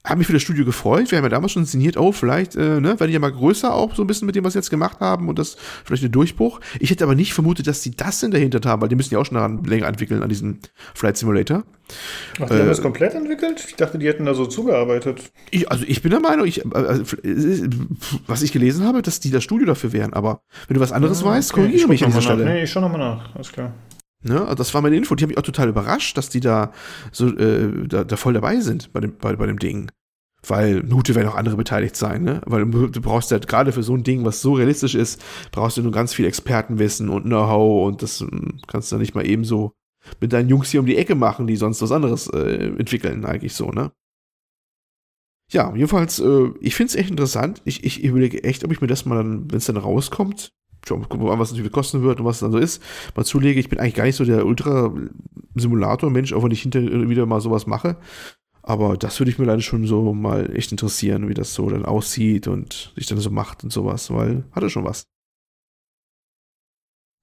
habe 0.05 0.18
mich 0.18 0.26
für 0.26 0.33
das 0.33 0.43
Studio 0.43 0.64
gefreut. 0.64 1.11
Wir 1.11 1.18
haben 1.18 1.24
ja 1.24 1.30
damals 1.30 1.53
schon 1.53 1.62
inszeniert, 1.62 1.97
oh, 1.97 2.11
vielleicht 2.11 2.57
äh, 2.57 2.80
ne, 2.80 2.99
werden 2.99 3.07
die 3.07 3.12
ja 3.12 3.20
mal 3.20 3.30
größer 3.30 3.72
auch 3.72 3.95
so 3.95 4.03
ein 4.03 4.07
bisschen 4.07 4.26
mit 4.26 4.35
dem, 4.35 4.45
was 4.45 4.55
sie 4.55 4.59
jetzt 4.59 4.70
gemacht 4.70 4.99
haben 5.01 5.28
und 5.28 5.39
das 5.39 5.57
vielleicht 5.85 6.03
ein 6.03 6.11
Durchbruch. 6.11 6.61
Ich 6.80 6.91
hätte 6.91 7.05
aber 7.05 7.14
nicht 7.14 7.35
vermutet, 7.35 7.68
dass 7.68 7.83
die 7.83 7.93
das 7.93 8.18
denn 8.20 8.33
dahinter 8.33 8.61
haben, 8.68 8.83
weil 8.83 8.89
die 8.89 8.97
müssen 8.97 9.14
ja 9.14 9.20
auch 9.20 9.26
schon 9.26 9.37
daran 9.37 9.62
länger 9.62 9.87
entwickeln, 9.87 10.22
an 10.22 10.28
diesem 10.28 10.59
Flight 10.95 11.16
Simulator. 11.16 11.62
Ach, 12.41 12.49
die 12.49 12.55
äh, 12.55 12.59
haben 12.61 12.68
das 12.68 12.83
komplett 12.83 13.14
entwickelt? 13.14 13.64
Ich 13.68 13.76
dachte, 13.76 13.99
die 13.99 14.09
hätten 14.09 14.24
da 14.24 14.35
so 14.35 14.47
zugearbeitet. 14.47 15.30
Ich, 15.51 15.70
also 15.70 15.85
ich 15.87 16.03
bin 16.03 16.11
der 16.11 16.20
Meinung, 16.20 16.47
ich, 16.47 16.64
also, 16.74 17.05
was 18.26 18.43
ich 18.43 18.53
gelesen 18.53 18.85
habe, 18.85 19.03
dass 19.03 19.20
die 19.20 19.30
das 19.30 19.45
Studio 19.45 19.66
dafür 19.66 19.93
wären, 19.93 20.12
aber 20.14 20.43
wenn 20.66 20.74
du 20.74 20.80
was 20.80 20.91
anderes 20.91 21.22
ah, 21.22 21.26
weißt, 21.26 21.53
okay. 21.53 21.62
korrigiere 21.62 21.89
mich 21.89 22.05
an 22.05 22.11
dieser 22.11 22.22
Stelle. 22.22 22.45
Nee, 22.45 22.64
ich 22.64 22.70
schau 22.70 22.80
nochmal 22.80 22.99
nach, 22.99 23.35
alles 23.37 23.53
klar. 23.53 23.72
Ne? 24.23 24.41
Also 24.41 24.55
das 24.55 24.75
war 24.75 24.83
meine 24.83 24.97
Info. 24.97 25.14
Die 25.14 25.25
haben 25.25 25.29
mich 25.29 25.39
auch 25.39 25.43
total 25.43 25.68
überrascht, 25.68 26.16
dass 26.16 26.29
die 26.29 26.41
da 26.41 26.73
so 27.11 27.29
äh, 27.29 27.89
da, 27.89 28.05
da 28.05 28.16
voll 28.16 28.35
dabei 28.35 28.61
sind 28.61 28.93
bei 28.93 29.01
dem, 29.01 29.16
bei, 29.18 29.35
bei 29.37 29.47
dem 29.47 29.59
Ding. 29.59 29.91
Weil, 30.45 30.81
Nute 30.81 31.14
werden 31.14 31.29
auch 31.29 31.37
andere 31.37 31.57
beteiligt 31.57 31.95
sein, 31.95 32.25
ne? 32.25 32.41
Weil 32.47 32.68
du, 32.68 32.89
du 32.89 33.01
brauchst 33.01 33.31
ja 33.31 33.39
gerade 33.39 33.70
für 33.70 33.85
so 33.85 33.95
ein 33.95 34.03
Ding, 34.03 34.25
was 34.25 34.43
so 34.43 34.55
realistisch 34.55 34.97
ist, 34.97 35.23
brauchst 35.53 35.77
du 35.77 35.83
nur 35.83 35.93
ganz 35.93 36.14
viel 36.14 36.27
Expertenwissen 36.27 37.09
und 37.09 37.25
Know-how 37.25 37.87
und 37.87 38.03
das 38.03 38.20
hm, 38.20 38.59
kannst 38.66 38.91
du 38.91 38.97
nicht 38.97 39.14
mal 39.14 39.25
eben 39.25 39.45
so 39.45 39.73
mit 40.20 40.33
deinen 40.33 40.49
Jungs 40.49 40.70
hier 40.70 40.81
um 40.81 40.87
die 40.87 40.97
Ecke 40.97 41.14
machen, 41.14 41.47
die 41.47 41.55
sonst 41.55 41.81
was 41.81 41.93
anderes 41.93 42.27
äh, 42.27 42.75
entwickeln, 42.77 43.25
eigentlich 43.25 43.55
so, 43.55 43.70
ne? 43.70 43.93
Ja, 45.53 45.73
jedenfalls, 45.77 46.18
äh, 46.18 46.51
ich 46.61 46.75
finde 46.75 46.91
es 46.91 46.97
echt 46.97 47.11
interessant. 47.11 47.62
Ich, 47.64 47.85
ich 47.85 48.03
überlege 48.03 48.43
echt, 48.43 48.64
ob 48.64 48.73
ich 48.73 48.81
mir 48.81 48.87
das 48.89 49.05
mal 49.05 49.16
dann, 49.16 49.51
wenn 49.51 49.59
es 49.59 49.66
dann 49.66 49.77
rauskommt, 49.77 50.53
gucken 50.87 51.20
wir 51.20 51.28
mal, 51.28 51.39
was 51.39 51.49
es 51.49 51.53
natürlich 51.53 51.72
kosten 51.72 52.03
wird 52.03 52.20
und 52.20 52.26
was 52.26 52.37
es 52.37 52.41
dann 52.41 52.53
so 52.53 52.59
ist, 52.59 52.83
mal 53.16 53.24
zulege. 53.24 53.61
Ich 53.61 53.68
bin 53.68 53.78
eigentlich 53.78 53.95
gar 53.95 54.05
nicht 54.05 54.16
so 54.16 54.24
der 54.24 54.47
Ultra-Simulator-Mensch, 54.47 56.33
auch 56.33 56.43
wenn 56.43 56.51
ich 56.51 56.62
hinterher 56.62 57.09
wieder 57.09 57.26
mal 57.26 57.41
sowas 57.41 57.66
mache. 57.66 57.97
Aber 58.62 58.97
das 58.97 59.18
würde 59.18 59.30
ich 59.30 59.39
mir 59.39 59.47
leider 59.47 59.62
schon 59.62 59.87
so 59.87 60.14
mal 60.14 60.55
echt 60.55 60.70
interessieren, 60.70 61.28
wie 61.28 61.35
das 61.35 61.55
so 61.55 61.68
dann 61.68 61.85
aussieht 61.85 62.47
und 62.47 62.93
sich 62.95 63.07
dann 63.07 63.18
so 63.18 63.30
macht 63.30 63.64
und 63.64 63.72
sowas, 63.72 64.12
weil 64.12 64.45
hatte 64.53 64.70
schon 64.70 64.85
was. 64.85 65.05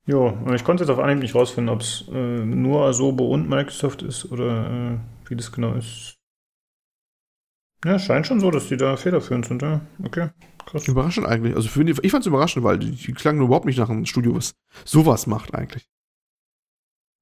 Jo, 0.06 0.36
ich 0.54 0.64
konnte 0.64 0.84
jetzt 0.84 0.90
auf 0.92 1.00
Anhieb 1.00 1.20
nicht 1.20 1.36
rausfinden, 1.36 1.74
ob 1.74 1.82
es 1.82 2.06
äh, 2.12 2.46
nur 2.46 2.86
Asobo 2.86 3.28
und 3.28 3.48
Microsoft 3.48 4.02
ist 4.02 4.32
oder 4.32 4.70
äh, 4.94 5.30
wie 5.30 5.36
das 5.36 5.52
genau 5.52 5.74
ist. 5.76 6.19
Ja, 7.86 7.98
scheint 7.98 8.28
schon 8.28 8.40
so, 8.40 8.52
dass 8.52 8.68
die 8.68 8.78
da 8.78 8.98
federführend 8.98 9.46
sind, 9.46 9.62
ja. 9.62 9.82
Okay. 10.04 10.30
Krass. 10.66 10.88
Überraschend 10.88 11.26
eigentlich. 11.26 11.56
Also 11.56 11.70
für, 11.70 11.84
ich 11.84 12.12
fand 12.12 12.24
es 12.24 12.28
überraschend, 12.28 12.64
weil 12.64 12.78
die, 12.78 12.92
die 12.92 13.14
klangen 13.14 13.42
überhaupt 13.42 13.66
nicht 13.66 13.80
nach 13.80 13.90
einem 13.90 14.06
Studio, 14.06 14.36
was 14.36 14.56
sowas 14.86 15.28
macht 15.28 15.56
eigentlich. 15.56 15.90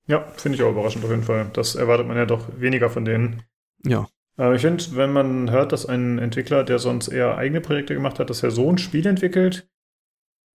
Ja, 0.08 0.26
finde 0.36 0.58
ich 0.58 0.64
auch 0.64 0.72
überraschend 0.72 1.04
auf 1.06 1.12
jeden 1.12 1.24
Fall. 1.24 1.50
Das 1.54 1.76
erwartet 1.76 2.08
man 2.08 2.18
ja 2.18 2.26
doch 2.26 2.48
weniger 2.58 2.90
von 2.90 3.06
denen. 3.06 3.44
Ja. 3.86 4.08
Aber 4.38 4.56
ich 4.56 4.62
finde, 4.62 4.84
wenn 4.92 5.14
man 5.14 5.52
hört, 5.52 5.72
dass 5.72 5.86
ein 5.86 6.20
Entwickler, 6.20 6.64
der 6.64 6.80
sonst 6.80 7.08
eher 7.08 7.38
eigene 7.38 7.62
Projekte 7.62 7.94
gemacht 7.94 8.20
hat, 8.20 8.30
dass 8.30 8.44
er 8.44 8.52
so 8.52 8.70
ein 8.70 8.78
Spiel 8.78 9.06
entwickelt, 9.06 9.68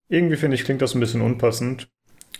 irgendwie 0.09 0.37
finde 0.37 0.55
ich, 0.55 0.63
klingt 0.63 0.81
das 0.81 0.95
ein 0.95 0.99
bisschen 0.99 1.21
unpassend, 1.21 1.89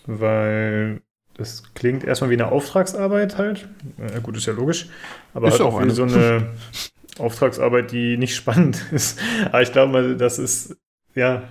weil 0.05 1.01
das 1.35 1.73
klingt 1.73 2.03
erstmal 2.03 2.29
wie 2.29 2.35
eine 2.35 2.51
Auftragsarbeit 2.51 3.37
halt. 3.37 3.67
Ja, 3.97 4.19
gut, 4.19 4.37
ist 4.37 4.45
ja 4.45 4.53
logisch. 4.53 4.89
Aber 5.33 5.47
ist 5.47 5.53
halt 5.53 5.61
auch, 5.63 5.75
auch 5.75 5.83
wie 5.83 5.89
so 5.89 6.03
eine 6.03 6.51
Auftragsarbeit, 7.19 7.91
die 7.91 8.17
nicht 8.17 8.35
spannend 8.37 8.83
ist. 8.91 9.19
Aber 9.45 9.61
ich 9.61 9.71
glaube 9.71 9.91
mal, 9.91 10.17
das 10.17 10.39
ist 10.39 10.77
ja, 11.15 11.43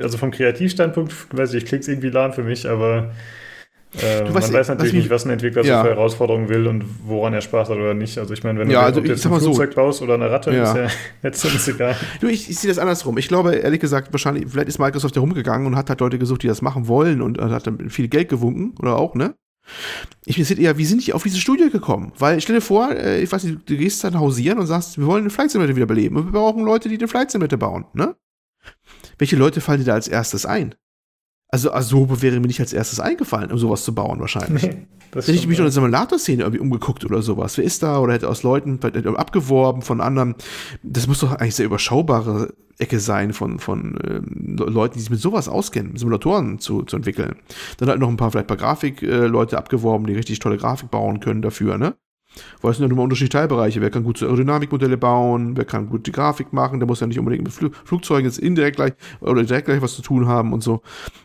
also 0.00 0.18
vom 0.18 0.32
Kreativstandpunkt, 0.32 1.14
weiß 1.30 1.54
ich, 1.54 1.66
klingt 1.66 1.82
es 1.82 1.88
irgendwie 1.88 2.10
lahm 2.10 2.32
für 2.32 2.42
mich, 2.42 2.68
aber 2.68 3.12
äh, 4.02 4.24
man 4.24 4.34
weiß 4.34 4.68
natürlich 4.68 4.92
nicht, 4.92 5.10
was 5.10 5.24
ein 5.24 5.30
Entwickler 5.30 5.64
ja. 5.64 5.78
so 5.78 5.84
für 5.84 5.94
Herausforderungen 5.94 6.48
will 6.48 6.66
und 6.66 6.84
woran 7.06 7.32
er 7.32 7.40
Spaß 7.40 7.68
hat 7.68 7.76
oder 7.76 7.94
nicht. 7.94 8.18
Also 8.18 8.34
ich 8.34 8.42
meine, 8.42 8.58
wenn 8.58 8.70
ja, 8.70 8.80
du 8.80 8.86
also 8.86 9.00
jetzt 9.00 9.24
ein 9.24 9.40
Flugzeug 9.40 9.70
so. 9.72 9.76
baust 9.76 10.02
oder 10.02 10.14
eine 10.14 10.30
Ratte, 10.30 10.52
ja. 10.52 10.64
ist 10.64 10.76
ja 10.76 10.86
letztendlich 11.22 11.68
egal. 11.74 11.96
Du, 12.20 12.26
ich, 12.26 12.50
ich 12.50 12.58
sehe 12.58 12.68
das 12.68 12.78
andersrum. 12.78 13.18
Ich 13.18 13.28
glaube, 13.28 13.54
ehrlich 13.54 13.80
gesagt, 13.80 14.12
wahrscheinlich, 14.12 14.46
vielleicht 14.48 14.68
ist 14.68 14.78
Microsoft 14.78 15.14
herumgegangen 15.14 15.66
und 15.66 15.76
hat 15.76 15.88
halt 15.88 16.00
Leute 16.00 16.18
gesucht, 16.18 16.42
die 16.42 16.48
das 16.48 16.60
machen 16.60 16.88
wollen 16.88 17.22
und 17.22 17.40
hat 17.40 17.66
dann 17.66 17.88
viel 17.88 18.08
Geld 18.08 18.28
gewunken 18.28 18.74
oder 18.80 18.96
auch, 18.96 19.14
ne? 19.14 19.34
Ich 20.24 20.38
mir 20.38 20.58
eher, 20.58 20.78
wie 20.78 20.84
sind 20.84 21.06
die 21.06 21.12
auf 21.12 21.22
diese 21.22 21.38
Studie 21.38 21.70
gekommen? 21.70 22.12
Weil 22.18 22.40
stell 22.40 22.56
dir 22.56 22.60
vor, 22.60 22.90
äh, 22.90 23.22
ich 23.22 23.30
weiß 23.30 23.44
nicht, 23.44 23.68
du 23.68 23.76
gehst 23.76 24.04
dann 24.04 24.18
hausieren 24.18 24.58
und 24.58 24.66
sagst, 24.66 24.98
wir 24.98 25.06
wollen 25.06 25.24
den 25.24 25.30
Flight 25.30 25.50
Simulator 25.50 25.76
wieder 25.76 25.86
beleben 25.86 26.16
und 26.16 26.26
wir 26.26 26.32
brauchen 26.32 26.64
Leute, 26.64 26.88
die 26.88 26.98
den 26.98 27.08
Flight 27.08 27.30
Simulator 27.30 27.58
bauen, 27.58 27.86
ne? 27.92 28.16
Welche 29.18 29.36
Leute 29.36 29.60
fallen 29.60 29.80
dir 29.80 29.86
da 29.86 29.94
als 29.94 30.08
erstes 30.08 30.46
ein? 30.46 30.74
Also 31.54 31.72
Asobo 31.72 32.20
wäre 32.20 32.40
mir 32.40 32.48
nicht 32.48 32.58
als 32.58 32.72
erstes 32.72 32.98
eingefallen, 32.98 33.52
um 33.52 33.58
sowas 33.58 33.84
zu 33.84 33.94
bauen 33.94 34.18
wahrscheinlich. 34.18 34.64
Nee, 34.64 34.88
hätte 35.14 35.30
ich 35.30 35.46
mich 35.46 35.58
noch 35.58 35.66
in 35.66 35.66
der 35.66 35.70
Simulator-Szene 35.70 36.42
irgendwie 36.42 36.58
umgeguckt 36.58 37.04
oder 37.04 37.22
sowas. 37.22 37.56
Wer 37.56 37.64
ist 37.64 37.80
da? 37.84 38.00
Oder 38.00 38.14
hätte 38.14 38.28
aus 38.28 38.42
Leuten 38.42 38.80
abgeworben 39.14 39.80
von 39.80 40.00
anderen. 40.00 40.34
Das 40.82 41.06
muss 41.06 41.20
doch 41.20 41.30
eigentlich 41.30 41.54
sehr 41.54 41.66
überschaubare 41.66 42.52
Ecke 42.78 42.98
sein 42.98 43.32
von, 43.32 43.60
von 43.60 43.96
ähm, 44.04 44.56
Leuten, 44.56 44.94
die 44.94 45.00
sich 45.02 45.10
mit 45.10 45.20
sowas 45.20 45.48
auskennen, 45.48 45.96
Simulatoren 45.96 46.58
zu, 46.58 46.82
zu 46.82 46.96
entwickeln. 46.96 47.36
Dann 47.76 47.88
halt 47.88 48.00
noch 48.00 48.08
ein 48.08 48.16
paar, 48.16 48.32
vielleicht 48.32 48.46
ein 48.50 48.56
paar 48.56 48.74
Grafikleute 48.74 49.54
äh, 49.54 49.58
abgeworben, 49.60 50.08
die 50.08 50.14
richtig 50.14 50.40
tolle 50.40 50.56
Grafik 50.56 50.90
bauen 50.90 51.20
können 51.20 51.40
dafür, 51.40 51.78
ne? 51.78 51.94
Weil 52.60 52.70
es 52.72 52.76
sind 52.76 52.84
ja 52.84 52.88
nur 52.88 52.98
mal 52.98 53.04
unterschiedliche 53.04 53.38
Teilbereiche. 53.38 53.80
Wer 53.80 53.90
kann 53.90 54.04
gut 54.04 54.18
so 54.18 54.26
Aerodynamikmodelle 54.26 54.96
bauen, 54.96 55.56
wer 55.56 55.64
kann 55.64 55.88
gut 55.88 56.06
die 56.06 56.12
Grafik 56.12 56.52
machen, 56.52 56.80
der 56.80 56.86
muss 56.86 57.00
ja 57.00 57.06
nicht 57.06 57.18
unbedingt 57.18 57.44
mit 57.44 57.52
Fl 57.52 57.70
Flugzeugen 57.84 58.24
jetzt 58.24 58.38
indirekt 58.38 58.76
gleich 58.76 58.92
oder 59.20 59.42
direkt 59.42 59.66
gleich 59.66 59.82
was 59.82 59.94
zu 59.94 60.02
tun 60.02 60.26
haben 60.26 60.52
und 60.52 60.62
so. 60.62 60.82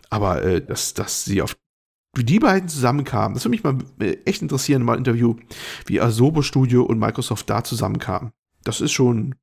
Aber 0.10 0.44
äh, 0.44 0.62
dass, 0.62 0.94
dass 0.94 1.26
sie 1.26 1.42
auf 1.42 1.56
wie 2.16 2.24
die 2.24 2.40
beiden 2.40 2.68
zusammenkamen, 2.68 3.36
das 3.36 3.46
würde 3.46 3.52
mich 3.52 3.64
mal 3.64 3.78
äh, 4.00 4.18
echt 4.26 4.42
interessieren, 4.42 4.84
mal 4.84 4.94
ein 4.94 5.00
Interview, 5.00 5.36
wie 5.86 6.02
Asobo 6.02 6.42
Studio 6.42 6.84
und 6.84 6.98
Microsoft 6.98 7.50
da 7.50 7.64
zusammenkamen. 7.64 8.32
Das 8.64 8.82
ist 8.82 8.92
schon, 8.92 9.36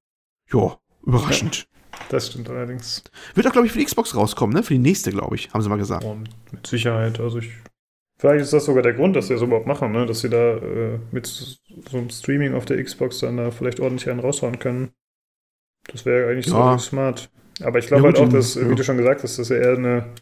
ja, 0.53 0.77
überraschend. 1.05 1.69
Ja, 1.93 1.99
das 2.09 2.27
stimmt 2.27 2.51
allerdings. 2.51 3.05
Wird 3.35 3.47
auch, 3.47 3.53
glaube 3.53 3.67
ich, 3.67 3.73
für 3.73 3.79
die 3.79 3.85
Xbox 3.85 4.15
rauskommen, 4.15 4.55
ne? 4.55 4.63
Für 4.63 4.75
die 4.75 4.81
nächste, 4.81 5.13
glaube 5.13 5.37
ich, 5.37 5.53
haben 5.53 5.63
sie 5.63 5.69
mal 5.69 5.79
gesagt. 5.79 6.05
Oh, 6.05 6.17
mit 6.51 6.67
Sicherheit. 6.67 7.21
Also 7.21 7.39
ich 7.39 7.51
Vielleicht 8.19 8.43
ist 8.43 8.53
das 8.53 8.65
sogar 8.65 8.83
der 8.83 8.95
Grund, 8.95 9.15
dass 9.15 9.29
sie 9.29 9.35
das 9.35 9.43
überhaupt 9.43 9.67
machen, 9.67 9.93
ne? 9.93 10.07
dass 10.07 10.21
sie 10.21 10.31
da 10.31 10.57
äh, 10.57 10.99
mit 11.11 11.27
so 11.27 11.59
einem 11.93 12.09
Streaming 12.09 12.55
auf 12.55 12.65
der 12.65 12.83
Xbox 12.83 13.19
dann 13.19 13.37
da 13.37 13.51
vielleicht 13.51 13.79
ordentlich 13.81 14.09
einen 14.09 14.21
raushauen 14.21 14.59
können. 14.59 14.93
Das 15.93 16.07
wäre 16.07 16.31
eigentlich 16.31 16.47
ja. 16.47 16.79
so 16.79 16.85
smart. 16.85 17.31
Aber 17.63 17.79
ich 17.79 17.87
glaube 17.87 18.05
ja, 18.05 18.09
halt 18.09 18.19
auch, 18.19 18.33
dass, 18.33 18.55
ja. 18.55 18.69
wie 18.69 18.75
du 18.75 18.83
schon 18.85 18.97
gesagt 18.97 19.23
hast, 19.23 19.39
das 19.39 19.51
ist 19.51 19.57
ja 19.57 19.63
eher 19.63 19.77
eine 19.77 20.15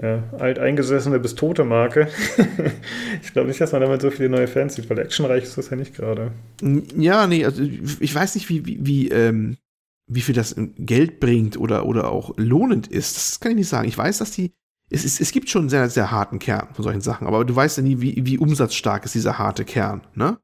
ja, 0.00 0.24
alteingesessene 0.38 1.20
bis 1.20 1.34
tote 1.34 1.64
Marke. 1.64 2.08
ich 3.22 3.32
glaube 3.32 3.48
nicht, 3.48 3.60
dass 3.60 3.72
man 3.72 3.82
damit 3.82 4.00
so 4.00 4.10
viele 4.10 4.28
neue 4.28 4.48
Fans 4.48 4.74
sieht, 4.74 4.88
weil 4.90 4.98
actionreich 4.98 5.44
ist 5.44 5.58
das 5.58 5.70
ja 5.70 5.76
nicht 5.76 5.94
gerade. 5.94 6.32
Ja, 6.96 7.26
nee, 7.26 7.44
also 7.44 7.62
ich 7.62 8.14
weiß 8.14 8.34
nicht, 8.34 8.48
wie, 8.48 8.66
wie, 8.66 8.78
wie, 8.80 9.08
ähm, 9.10 9.56
wie 10.06 10.20
viel 10.20 10.34
das 10.34 10.56
Geld 10.78 11.20
bringt 11.20 11.56
oder, 11.56 11.86
oder 11.86 12.10
auch 12.10 12.34
lohnend 12.36 12.88
ist. 12.88 13.16
Das 13.16 13.40
kann 13.40 13.52
ich 13.52 13.58
nicht 13.58 13.68
sagen. 13.68 13.86
Ich 13.86 13.96
weiß, 13.96 14.18
dass 14.18 14.32
die 14.32 14.52
es, 14.90 15.04
ist, 15.04 15.20
es 15.20 15.32
gibt 15.32 15.48
schon 15.50 15.62
einen 15.62 15.68
sehr, 15.70 15.88
sehr 15.90 16.10
harten 16.10 16.38
Kern 16.38 16.68
von 16.72 16.82
solchen 16.82 17.00
Sachen, 17.00 17.26
aber 17.26 17.44
du 17.44 17.54
weißt 17.54 17.78
ja 17.78 17.82
nie, 17.82 18.00
wie, 18.00 18.24
wie 18.24 18.38
umsatzstark 18.38 19.04
ist 19.04 19.14
dieser 19.14 19.38
harte 19.38 19.64
Kern, 19.64 20.02
ne? 20.14 20.38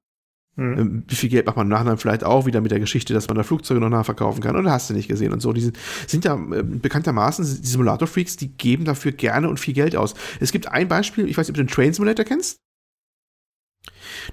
Mhm. 0.57 1.05
Wie 1.07 1.15
viel 1.15 1.29
Geld 1.29 1.47
macht 1.47 1.57
man 1.57 1.69
nachher 1.69 1.85
dann 1.85 1.99
vielleicht 1.99 2.25
auch 2.25 2.45
wieder 2.45 2.61
mit 2.61 2.71
der 2.71 2.81
Geschichte, 2.81 3.15
dass 3.15 3.29
man 3.29 3.37
da 3.37 3.45
Flugzeuge 3.45 3.81
noch 3.81 3.89
nachverkaufen 3.89 4.43
kann? 4.43 4.57
Oder 4.57 4.73
hast 4.73 4.91
du 4.91 4.95
nicht 4.95 5.09
gesehen 5.09 5.33
und 5.33 5.41
so. 5.41 5.53
Die 5.53 5.61
sind, 5.61 5.79
sind 6.07 6.25
ja 6.25 6.35
äh, 6.35 6.63
bekanntermaßen, 6.63 7.45
die 7.45 7.67
Simulator-Freaks, 7.67 8.37
die 8.37 8.49
geben 8.49 8.85
dafür 8.85 9.13
gerne 9.13 9.49
und 9.49 9.61
viel 9.61 9.75
Geld 9.75 9.97
aus. 9.97 10.15
Es 10.41 10.53
gibt 10.53 10.69
ein 10.69 10.89
Beispiel, 10.89 11.29
ich 11.29 11.39
weiß 11.39 11.47
nicht, 11.47 11.51
ob 11.51 11.57
du 11.57 11.65
den 11.65 11.73
Train 11.73 11.93
Simulator 11.93 12.25
kennst. 12.25 12.61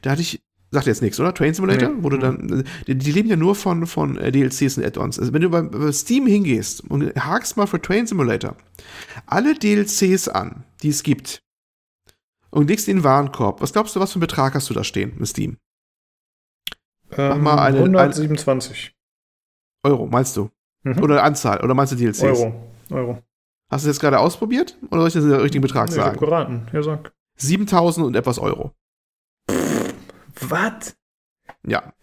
Da 0.01 0.12
hatte 0.12 0.22
ich 0.22 0.41
Sagt 0.70 0.88
jetzt 0.88 1.01
nichts, 1.01 1.20
oder? 1.20 1.34
Train 1.34 1.53
Simulator? 1.53 1.89
Nee. 1.89 2.03
Wo 2.03 2.09
du 2.09 2.18
dann, 2.18 2.65
die, 2.88 2.95
die, 2.95 3.11
leben 3.11 3.30
ja 3.30 3.38
nur 3.38 3.55
von, 3.55 3.88
von 3.88 4.18
äh, 4.18 4.32
DLCs 4.32 4.78
und 4.78 4.84
Add-ons. 4.84 5.18
Also 5.18 5.32
wenn 5.32 5.41
du 5.41 5.49
bei, 5.49 5.61
bei, 5.61 5.91
Steam 5.93 6.28
hingehst 6.28 6.82
und 6.89 7.15
hakst 7.15 7.55
mal 7.55 7.68
für 7.68 7.82
Train 7.82 8.05
Simulator 8.05 8.55
alle 9.26 9.55
DLCs 9.55 10.28
an, 10.28 10.65
die 10.84 10.89
es 10.89 11.03
gibt, 11.03 11.41
und 12.49 12.70
legst 12.70 12.88
in 12.88 12.97
den 12.97 13.03
Warenkorb, 13.03 13.61
was 13.61 13.72
glaubst 13.72 13.95
du, 13.95 13.99
was 13.99 14.11
für 14.11 14.18
einen 14.18 14.22
Betrag 14.22 14.55
hast 14.55 14.70
du 14.70 14.74
da 14.74 14.84
stehen 14.84 15.13
mit 15.18 15.28
Steam? 15.28 15.57
Ähm, 17.11 17.30
Mach 17.30 17.55
mal 17.55 17.59
eine, 17.59 17.78
127 17.78 18.93
eine 19.84 19.93
Euro, 19.93 20.07
meinst 20.07 20.36
du? 20.36 20.49
Mhm. 20.84 21.01
Oder 21.01 21.24
Anzahl, 21.24 21.63
oder 21.63 21.74
meinst 21.74 21.93
du 21.93 21.97
DLCs? 21.97 22.24
Euro. 22.24 22.74
Euro. 22.91 23.24
Hast 23.70 23.86
du 23.86 23.89
das 23.89 23.99
gerade 23.99 24.20
ausprobiert? 24.20 24.78
Oder 24.91 25.09
soll 25.09 25.22
ich 25.24 25.30
den 25.30 25.32
richtigen 25.39 25.61
Betrag 25.61 25.89
nee, 25.89 25.95
sagen? 25.95 26.15
Ich 26.15 26.22
hab 26.22 26.30
geraten, 26.30 26.68
ja 26.74 26.84
sag. 26.84 27.13
7000 27.38 28.05
und 28.05 28.15
etwas 28.15 28.39
Euro. 28.39 28.74
Was? 30.42 30.96
Ja. 31.66 31.94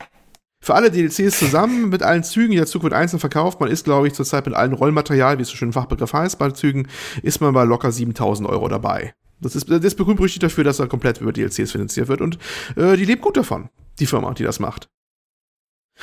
Für 0.61 0.75
alle 0.75 0.91
DLCs 0.91 1.39
zusammen 1.39 1.91
mit 1.91 2.03
allen 2.03 2.25
Zügen, 2.25 2.55
der 2.55 2.67
Zug 2.67 2.85
wird 2.85 2.95
einzeln 2.95 3.21
verkauft. 3.21 3.61
Man 3.61 3.71
ist, 3.71 3.85
glaube 3.85 4.07
ich, 4.07 4.15
zurzeit 4.15 4.47
mit 4.47 4.55
allen 4.55 4.73
Rollmaterial, 4.73 5.39
wie 5.39 5.43
es 5.43 5.49
so 5.49 5.57
schön 5.57 5.69
im 5.69 5.73
Fachbegriff 5.75 6.15
heißt, 6.15 6.39
bei 6.39 6.51
Zügen, 6.53 6.89
ist 7.23 7.41
man 7.41 7.53
bei 7.53 7.65
locker 7.65 7.93
7000 7.93 8.49
Euro 8.49 8.69
dabei. 8.69 9.15
Das 9.41 9.55
ist, 9.57 9.71
das 9.71 9.85
ist 9.85 9.97
berühmt 9.97 10.43
dafür, 10.43 10.65
dass 10.65 10.79
er 10.79 10.87
komplett 10.87 11.21
über 11.21 11.33
DLCs 11.33 11.73
finanziert 11.73 12.09
wird 12.09 12.23
und 12.23 12.39
äh, 12.77 12.97
die 12.97 13.05
lebt 13.05 13.21
gut 13.21 13.37
davon, 13.37 13.69
die 13.99 14.07
Firma, 14.07 14.33
die 14.33 14.45
das 14.45 14.59
macht. 14.59 14.89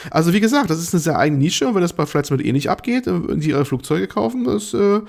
Also 0.10 0.34
wie 0.34 0.40
gesagt, 0.40 0.70
das 0.70 0.80
ist 0.80 0.94
eine 0.94 1.02
sehr 1.02 1.18
eigene 1.18 1.42
Nische 1.42 1.68
und 1.68 1.76
wenn 1.76 1.82
das 1.82 1.94
bei 1.94 2.06
Flights 2.06 2.32
mit 2.32 2.44
eh 2.44 2.52
nicht 2.52 2.70
abgeht, 2.70 3.08
äh, 3.08 3.38
die 3.38 3.50
ihre 3.50 3.66
Flugzeuge 3.66 4.08
kaufen, 4.08 4.46
das, 4.46 4.74
äh, 4.74 5.02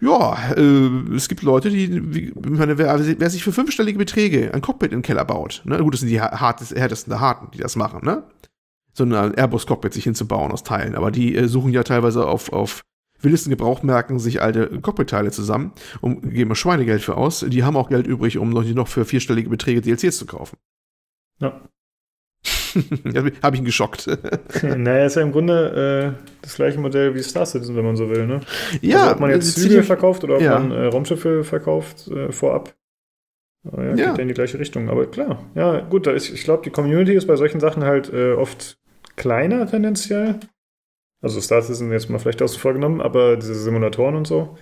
ja, 0.00 0.52
äh, 0.54 1.14
es 1.14 1.28
gibt 1.28 1.42
Leute, 1.42 1.70
die, 1.70 2.14
wie, 2.14 2.32
meine, 2.34 2.78
wer, 2.78 3.00
wer, 3.18 3.30
sich 3.30 3.42
für 3.42 3.52
fünfstellige 3.52 3.98
Beträge 3.98 4.52
ein 4.52 4.60
Cockpit 4.60 4.92
den 4.92 5.02
Keller 5.02 5.24
baut, 5.24 5.62
ne, 5.64 5.78
gut, 5.78 5.94
das 5.94 6.00
sind 6.00 6.10
die 6.10 6.20
härtesten 6.20 7.10
der 7.10 7.20
Harten, 7.20 7.50
die 7.52 7.58
das 7.58 7.76
machen, 7.76 8.04
ne, 8.04 8.22
so 8.92 9.04
ein 9.04 9.12
Airbus-Cockpit 9.12 9.94
sich 9.94 10.04
hinzubauen 10.04 10.52
aus 10.52 10.62
Teilen, 10.62 10.94
aber 10.94 11.10
die 11.10 11.34
äh, 11.34 11.48
suchen 11.48 11.72
ja 11.72 11.82
teilweise 11.82 12.26
auf, 12.26 12.52
auf 12.52 12.82
wildesten 13.20 13.50
Gebrauchmärkten 13.50 14.18
sich 14.18 14.42
alte 14.42 14.80
Cockpit-Teile 14.80 15.30
zusammen 15.30 15.72
und 16.00 16.30
geben 16.30 16.54
Schweinegeld 16.54 17.02
für 17.02 17.16
aus. 17.16 17.44
Die 17.48 17.64
haben 17.64 17.76
auch 17.76 17.88
Geld 17.88 18.06
übrig, 18.06 18.38
um 18.38 18.50
noch 18.50 18.88
für 18.88 19.04
vierstellige 19.04 19.50
Beträge 19.50 19.80
DLCs 19.80 20.18
zu 20.18 20.26
kaufen. 20.26 20.56
Ja. 21.40 21.60
Habe 23.42 23.54
ich 23.56 23.60
ihn 23.60 23.64
geschockt. 23.64 24.06
naja, 24.62 25.06
ist 25.06 25.16
ja 25.16 25.22
im 25.22 25.32
Grunde 25.32 26.14
äh, 26.16 26.28
das 26.42 26.56
gleiche 26.56 26.78
Modell 26.78 27.14
wie 27.14 27.22
Star 27.22 27.46
Citizen, 27.46 27.76
wenn 27.76 27.84
man 27.84 27.96
so 27.96 28.08
will, 28.08 28.26
ne? 28.26 28.40
Ja. 28.80 29.02
Also 29.02 29.12
ob 29.12 29.20
man 29.20 29.30
jetzt 29.30 29.54
Züge 29.54 29.82
verkauft 29.82 30.24
oder 30.24 30.36
ob 30.36 30.42
ja. 30.42 30.58
man 30.58 30.70
äh, 30.70 30.86
Raumschiffe 30.86 31.44
verkauft 31.44 32.08
äh, 32.08 32.32
vorab. 32.32 32.74
Ja, 33.64 33.82
ja, 33.82 33.94
geht 33.94 34.06
ja 34.06 34.14
in 34.14 34.28
die 34.28 34.34
gleiche 34.34 34.58
Richtung. 34.58 34.88
Aber 34.88 35.06
klar, 35.06 35.44
ja, 35.54 35.80
gut, 35.80 36.06
da 36.06 36.12
ist, 36.12 36.30
ich 36.30 36.44
glaube, 36.44 36.62
die 36.64 36.70
Community 36.70 37.14
ist 37.14 37.26
bei 37.26 37.36
solchen 37.36 37.60
Sachen 37.60 37.84
halt 37.84 38.12
äh, 38.12 38.32
oft 38.32 38.78
kleiner 39.16 39.66
tendenziell. 39.66 40.36
Also 41.20 41.40
Star 41.40 41.62
Citizen 41.62 41.90
jetzt 41.90 42.08
mal 42.08 42.18
vielleicht 42.18 42.40
außen 42.40 42.60
vorgenommen, 42.60 43.00
aber 43.00 43.36
diese 43.36 43.54
Simulatoren 43.54 44.14
und 44.14 44.26
so. 44.26 44.56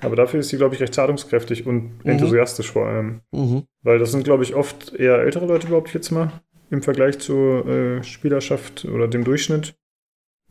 Aber 0.00 0.16
dafür 0.16 0.40
ist 0.40 0.48
sie, 0.48 0.56
glaube 0.56 0.74
ich, 0.74 0.80
recht 0.80 0.94
zahlungskräftig 0.94 1.66
und 1.66 2.04
mhm. 2.04 2.10
enthusiastisch 2.10 2.70
vor 2.70 2.86
allem. 2.86 3.20
Mhm. 3.32 3.64
Weil 3.82 3.98
das 3.98 4.12
sind, 4.12 4.24
glaube 4.24 4.44
ich, 4.44 4.54
oft 4.54 4.94
eher 4.94 5.18
ältere 5.18 5.46
Leute, 5.46 5.68
ich 5.86 5.94
jetzt 5.94 6.10
mal 6.10 6.32
im 6.70 6.82
Vergleich 6.82 7.18
zur 7.18 7.66
äh, 7.66 8.02
Spielerschaft 8.02 8.84
oder 8.84 9.08
dem 9.08 9.24
Durchschnitt. 9.24 9.74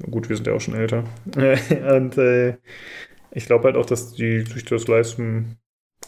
Gut, 0.09 0.29
wir 0.29 0.35
sind 0.35 0.47
ja 0.47 0.53
auch 0.53 0.61
schon 0.61 0.75
älter. 0.75 1.03
und 1.95 2.17
äh, 2.17 2.57
ich 3.31 3.45
glaube 3.45 3.65
halt 3.65 3.75
auch, 3.75 3.85
dass 3.85 4.13
die 4.13 4.41
sich 4.41 4.65
das 4.65 4.87
leisten 4.87 5.57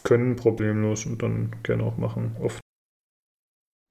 können, 0.04 0.36
problemlos 0.36 1.06
und 1.06 1.22
dann 1.22 1.56
gerne 1.62 1.82
auch 1.84 1.96
machen. 1.96 2.36
Oft. 2.40 2.60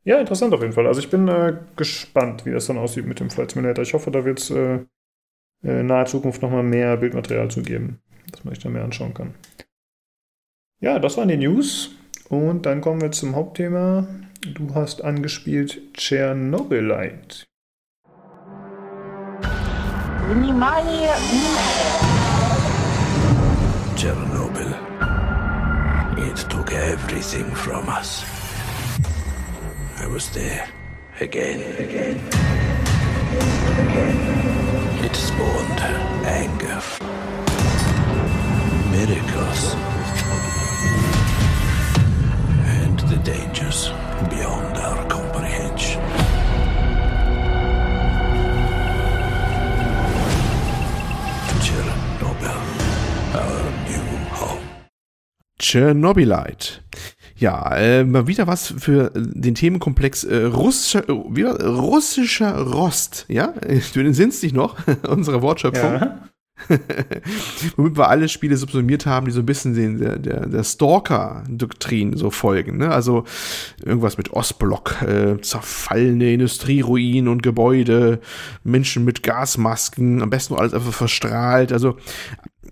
Ja, 0.04 0.20
interessant 0.20 0.54
auf 0.54 0.62
jeden 0.62 0.74
Fall. 0.74 0.88
Also 0.88 1.02
ich 1.02 1.10
bin 1.10 1.28
äh, 1.28 1.58
gespannt, 1.76 2.46
wie 2.46 2.52
das 2.52 2.68
dann 2.68 2.78
aussieht 2.78 3.06
mit 3.06 3.20
dem 3.20 3.30
Flight 3.30 3.52
Simulator. 3.52 3.84
Ich 3.84 3.94
hoffe, 3.94 4.12
da 4.12 4.26
wird 4.26 4.40
es 4.40 4.50
äh, 4.50 4.80
in 5.62 5.70
äh, 5.70 5.84
naher 5.84 6.06
Zukunft 6.06 6.42
nochmal 6.42 6.64
mehr 6.64 6.98
Bildmaterial 6.98 7.52
zu 7.52 7.62
geben, 7.62 8.00
dass 8.32 8.44
man 8.44 8.54
sich 8.54 8.64
da 8.64 8.70
mehr 8.70 8.84
anschauen 8.84 9.14
kann. 9.14 9.36
Ja, 10.80 11.00
das 11.00 11.18
waren 11.18 11.28
die 11.28 11.38
News. 11.38 11.96
Und 12.30 12.66
dann 12.66 12.82
kommen 12.82 13.02
wir 13.02 13.12
zum 13.12 13.36
Hauptthema. 13.36 14.08
Du 14.42 14.74
hast 14.74 15.04
angespielt 15.04 15.82
Chernobylite. 15.98 17.46
Chernobyl. 23.98 24.76
It 26.18 26.38
took 26.50 26.72
everything 26.72 27.54
from 27.54 27.90
us. 27.90 28.24
I 30.02 30.08
was 30.08 30.30
there 30.30 30.70
again, 31.20 31.60
again. 31.78 32.22
It 35.04 35.16
spawned 35.16 35.82
anger, 36.26 36.82
miracles. 38.92 39.99
the 43.10 43.18
dangers 43.24 43.90
beyond 44.30 44.78
our 44.78 45.04
comprehension. 45.08 46.00
Chernobyl, 51.60 52.62
our 53.34 53.72
new 53.88 54.36
home. 54.36 54.62
Chernobylite. 55.60 56.82
Ja, 57.36 57.76
äh, 57.76 58.04
mal 58.04 58.28
wieder 58.28 58.46
was 58.46 58.76
für 58.78 59.12
den 59.16 59.56
Themenkomplex 59.56 60.26
äh, 60.26 60.44
russischer, 60.44 61.10
oh, 61.10 61.30
wie 61.32 61.46
war, 61.46 61.60
russischer 61.60 62.62
Rost. 62.62 63.26
Ja, 63.28 63.54
du 63.94 64.14
sinnst 64.14 64.44
dich 64.44 64.54
noch, 64.54 64.76
unsere 65.08 65.42
Wortschöpfung. 65.42 65.94
Ja. 65.94 66.30
Womit 67.76 67.98
wir 67.98 68.10
alle 68.10 68.28
Spiele 68.30 68.58
subsumiert 68.58 69.06
haben, 69.06 69.26
die 69.26 69.32
so 69.32 69.40
ein 69.40 69.46
bisschen 69.46 69.74
den, 69.74 70.00
der, 70.00 70.18
der, 70.18 70.48
der 70.48 70.64
Stalker-Doktrin 70.64 72.18
so 72.18 72.30
folgen. 72.32 72.78
Ne? 72.78 72.92
Also 72.92 73.24
irgendwas 73.84 74.18
mit 74.18 74.32
Ostblock, 74.32 75.02
äh, 75.02 75.40
zerfallene 75.42 76.34
Industrieruinen 76.34 77.28
und 77.28 77.44
Gebäude, 77.44 78.20
Menschen 78.64 79.06
mit 79.06 79.24
Gasmasken, 79.24 80.22
am 80.22 80.30
besten 80.30 80.56
alles 80.56 80.74
einfach 80.74 80.94
verstrahlt. 80.94 81.72
Also 81.72 81.98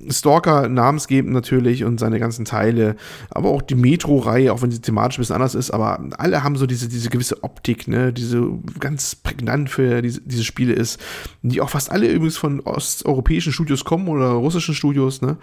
Stalker 0.10 0.70
namensgebend 0.70 1.34
natürlich 1.34 1.84
und 1.84 2.00
seine 2.00 2.20
ganzen 2.20 2.46
Teile, 2.46 2.96
aber 3.30 3.50
auch 3.50 3.62
die 3.62 3.76
Metro-Reihe, 3.76 4.54
auch 4.54 4.62
wenn 4.62 4.72
sie 4.72 4.82
thematisch 4.82 5.18
ein 5.18 5.22
bisschen 5.22 5.36
anders 5.36 5.56
ist, 5.56 5.72
aber 5.72 6.00
alle 6.18 6.44
haben 6.44 6.56
so 6.56 6.66
diese, 6.66 6.88
diese 6.88 7.10
gewisse 7.10 7.44
Optik, 7.44 7.88
ne, 7.88 8.14
diese 8.14 8.48
ganz 8.80 9.16
prägnant 9.16 9.70
für 9.70 10.02
diese, 10.02 10.22
diese 10.22 10.44
Spiele 10.44 10.74
ist, 10.74 11.00
die 11.42 11.62
auch 11.62 11.70
fast 11.70 11.92
alle 11.92 12.08
übrigens 12.08 12.38
von 12.38 12.60
osteuropäischen 12.62 13.54
Studios 13.54 13.86
kommen 13.86 14.08
oder 14.08 14.30
russischen 14.30 14.76
Studios, 14.76 15.22
ne, 15.22 15.38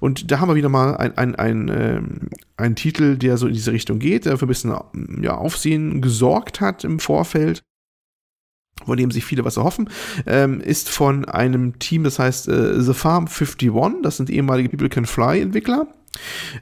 und 0.00 0.30
da 0.30 0.40
haben 0.40 0.48
wir 0.48 0.56
wieder 0.56 0.68
mal 0.68 0.96
ein, 0.96 1.16
ein, 1.16 1.34
ein, 1.34 1.68
ähm, 1.68 2.20
ein 2.56 2.76
Titel, 2.76 3.16
der 3.16 3.36
so 3.36 3.46
in 3.46 3.54
diese 3.54 3.72
Richtung 3.72 3.98
geht, 3.98 4.26
der 4.26 4.38
für 4.38 4.46
ein 4.46 4.48
bisschen 4.48 4.74
ja, 5.20 5.36
Aufsehen 5.36 6.00
gesorgt 6.00 6.60
hat 6.60 6.84
im 6.84 6.98
Vorfeld 6.98 7.62
von 8.86 8.96
dem 8.96 9.10
sich 9.10 9.24
viele 9.24 9.44
was 9.44 9.56
erhoffen, 9.56 9.88
ähm, 10.26 10.60
ist 10.60 10.88
von 10.88 11.24
einem 11.24 11.78
Team, 11.78 12.04
das 12.04 12.18
heißt 12.18 12.48
äh, 12.48 12.80
The 12.80 12.94
Farm 12.94 13.26
51, 13.26 14.02
das 14.02 14.16
sind 14.16 14.30
ehemalige 14.30 14.68
People 14.68 14.88
Can 14.88 15.06
Fly 15.06 15.40
Entwickler 15.40 15.86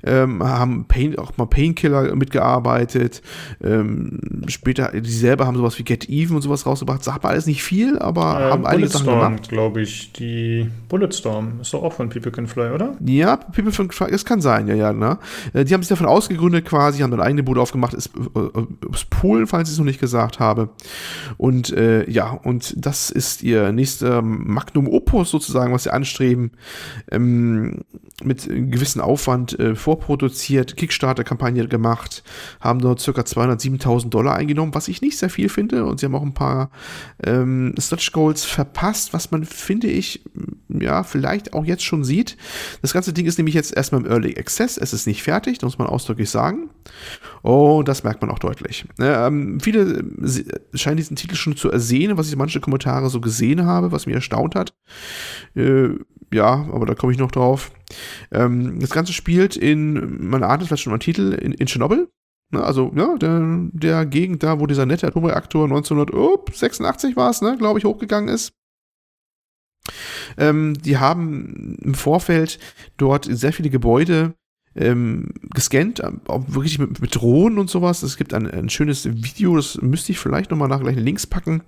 ähm, 0.02 0.42
haben 0.42 0.84
Pain, 0.86 1.18
auch 1.18 1.36
mal 1.36 1.46
Painkiller 1.46 2.14
mitgearbeitet. 2.14 3.22
Ähm, 3.62 4.20
später, 4.48 4.92
die 5.00 5.10
selber 5.10 5.46
haben 5.46 5.56
sowas 5.56 5.78
wie 5.78 5.84
Get 5.84 6.08
Even 6.08 6.36
und 6.36 6.42
sowas 6.42 6.66
rausgebracht. 6.66 7.04
Sagt 7.04 7.24
alles 7.24 7.46
nicht 7.46 7.62
viel, 7.62 7.98
aber 7.98 8.40
äh, 8.40 8.50
haben 8.50 8.66
einige 8.66 8.88
Sachen 8.88 9.06
gemacht. 9.06 9.48
glaube 9.48 9.82
ich. 9.82 10.12
Die 10.12 10.68
Bulletstorm 10.88 11.60
ist 11.60 11.72
doch 11.74 11.82
auch 11.82 11.92
von 11.92 12.08
People 12.08 12.30
Can 12.30 12.46
Fly, 12.46 12.70
oder? 12.70 12.96
Ja, 13.04 13.36
People 13.36 13.72
Can 13.72 13.90
Fly, 13.90 14.10
das 14.10 14.24
kann 14.24 14.40
sein, 14.40 14.68
ja, 14.68 14.74
ja. 14.74 14.92
Ne? 14.92 15.18
Äh, 15.52 15.64
die 15.64 15.74
haben 15.74 15.82
sich 15.82 15.88
davon 15.88 16.06
ausgegründet 16.06 16.64
quasi, 16.64 17.00
haben 17.00 17.12
eine 17.12 17.22
eigene 17.22 17.42
Bude 17.42 17.60
aufgemacht, 17.60 17.94
ist 17.94 18.10
äh, 18.16 18.88
aus 18.90 19.04
Polen, 19.04 19.46
falls 19.46 19.68
ich 19.68 19.74
es 19.74 19.78
noch 19.78 19.86
nicht 19.86 20.00
gesagt 20.00 20.40
habe. 20.40 20.70
Und 21.36 21.72
äh, 21.72 22.08
ja, 22.10 22.30
und 22.30 22.74
das 22.76 23.10
ist 23.10 23.42
ihr 23.42 23.72
nächster 23.72 24.22
Magnum 24.22 24.88
Opus 24.88 25.30
sozusagen, 25.30 25.72
was 25.72 25.84
sie 25.84 25.92
anstreben. 25.92 26.52
Ähm, 27.10 27.80
mit 28.22 28.46
gewissen 28.48 29.00
Aufwand 29.00 29.39
äh, 29.58 29.74
vorproduziert, 29.74 30.76
Kickstarter-Kampagne 30.76 31.66
gemacht, 31.68 32.22
haben 32.60 32.80
dort 32.80 33.04
ca. 33.04 33.10
207.000 33.10 34.08
Dollar 34.10 34.36
eingenommen, 34.36 34.74
was 34.74 34.88
ich 34.88 35.02
nicht 35.02 35.18
sehr 35.18 35.30
viel 35.30 35.48
finde. 35.48 35.84
Und 35.84 36.00
sie 36.00 36.06
haben 36.06 36.14
auch 36.14 36.22
ein 36.22 36.34
paar 36.34 36.70
ähm, 37.24 37.74
Stretch 37.78 38.12
Goals 38.12 38.44
verpasst, 38.44 39.12
was 39.12 39.30
man, 39.30 39.44
finde 39.44 39.88
ich, 39.88 40.22
ja, 40.80 41.02
vielleicht 41.02 41.52
auch 41.52 41.64
jetzt 41.64 41.84
schon 41.84 42.04
sieht. 42.04 42.36
Das 42.82 42.92
ganze 42.92 43.12
Ding 43.12 43.26
ist 43.26 43.38
nämlich 43.38 43.54
jetzt 43.54 43.76
erstmal 43.76 44.02
im 44.02 44.10
Early 44.10 44.36
Access. 44.38 44.76
Es 44.76 44.92
ist 44.92 45.06
nicht 45.06 45.22
fertig, 45.22 45.58
das 45.58 45.66
muss 45.66 45.78
man 45.78 45.88
ausdrücklich 45.88 46.30
sagen. 46.30 46.70
Und 47.42 47.88
das 47.88 48.04
merkt 48.04 48.20
man 48.20 48.30
auch 48.30 48.38
deutlich. 48.38 48.84
Ähm, 49.00 49.60
viele 49.60 50.00
äh, 50.00 50.78
scheinen 50.78 50.96
diesen 50.98 51.16
Titel 51.16 51.34
schon 51.34 51.56
zu 51.56 51.70
ersehen, 51.70 52.16
was 52.16 52.28
ich 52.28 52.36
manche 52.36 52.60
Kommentare 52.60 53.10
so 53.10 53.20
gesehen 53.20 53.64
habe, 53.64 53.92
was 53.92 54.06
mich 54.06 54.14
erstaunt 54.14 54.54
hat. 54.54 54.74
Äh, 55.54 55.90
ja, 56.32 56.66
aber 56.72 56.86
da 56.86 56.94
komme 56.94 57.12
ich 57.12 57.18
noch 57.18 57.32
drauf. 57.32 57.72
Ähm, 58.30 58.78
das 58.80 58.90
Ganze 58.90 59.12
spielt 59.12 59.56
in, 59.56 60.28
man 60.28 60.42
ahnt 60.42 60.62
es 60.62 60.68
vielleicht 60.68 60.84
schon 60.84 60.92
mal 60.92 60.98
Titel, 60.98 61.32
in, 61.32 61.52
in 61.52 61.66
Tschernobyl. 61.66 62.08
Ne, 62.52 62.62
also, 62.62 62.92
ja, 62.96 63.16
der, 63.16 63.68
der 63.72 64.06
Gegend 64.06 64.42
da, 64.42 64.58
wo 64.58 64.66
dieser 64.66 64.86
nette 64.86 65.06
Atomreaktor 65.06 65.64
1986 65.64 67.16
war 67.16 67.30
es, 67.30 67.42
ne, 67.42 67.56
glaube 67.56 67.78
ich, 67.78 67.84
hochgegangen 67.84 68.28
ist. 68.28 68.52
Ähm, 70.36 70.76
die 70.82 70.98
haben 70.98 71.76
im 71.82 71.94
Vorfeld 71.94 72.58
dort 72.96 73.26
sehr 73.28 73.52
viele 73.52 73.70
Gebäude 73.70 74.34
ähm, 74.76 75.30
gescannt, 75.52 76.00
auch 76.28 76.44
wirklich 76.46 76.78
mit, 76.78 77.00
mit, 77.00 77.16
Drohnen 77.16 77.58
und 77.58 77.68
sowas. 77.68 78.04
Es 78.04 78.16
gibt 78.16 78.32
ein, 78.32 78.48
ein 78.48 78.70
schönes 78.70 79.04
Video, 79.04 79.56
das 79.56 79.82
müsste 79.82 80.12
ich 80.12 80.18
vielleicht 80.18 80.52
nochmal 80.52 80.68
nach 80.68 80.80
gleich 80.80 80.94
Links 80.96 81.26
packen, 81.26 81.62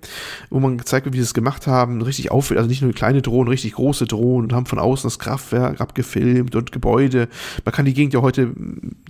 wo 0.49 0.61
man 0.61 0.77
gezeigt 0.77 1.05
wird, 1.05 1.13
wie 1.13 1.19
sie 1.19 1.25
es 1.25 1.33
gemacht 1.33 1.67
haben. 1.67 2.01
Richtig 2.01 2.31
auffällig, 2.31 2.59
also 2.59 2.69
nicht 2.69 2.81
nur 2.81 2.93
kleine 2.93 3.21
Drohnen, 3.21 3.49
richtig 3.49 3.73
große 3.73 4.05
Drohnen 4.05 4.45
und 4.45 4.53
haben 4.53 4.65
von 4.67 4.79
außen 4.79 5.05
das 5.05 5.19
Kraftwerk 5.19 5.81
abgefilmt 5.81 6.55
und 6.55 6.71
Gebäude. 6.71 7.27
Man 7.65 7.73
kann 7.73 7.83
die 7.83 7.93
Gegend 7.93 8.13
ja 8.13 8.21
heute 8.21 8.53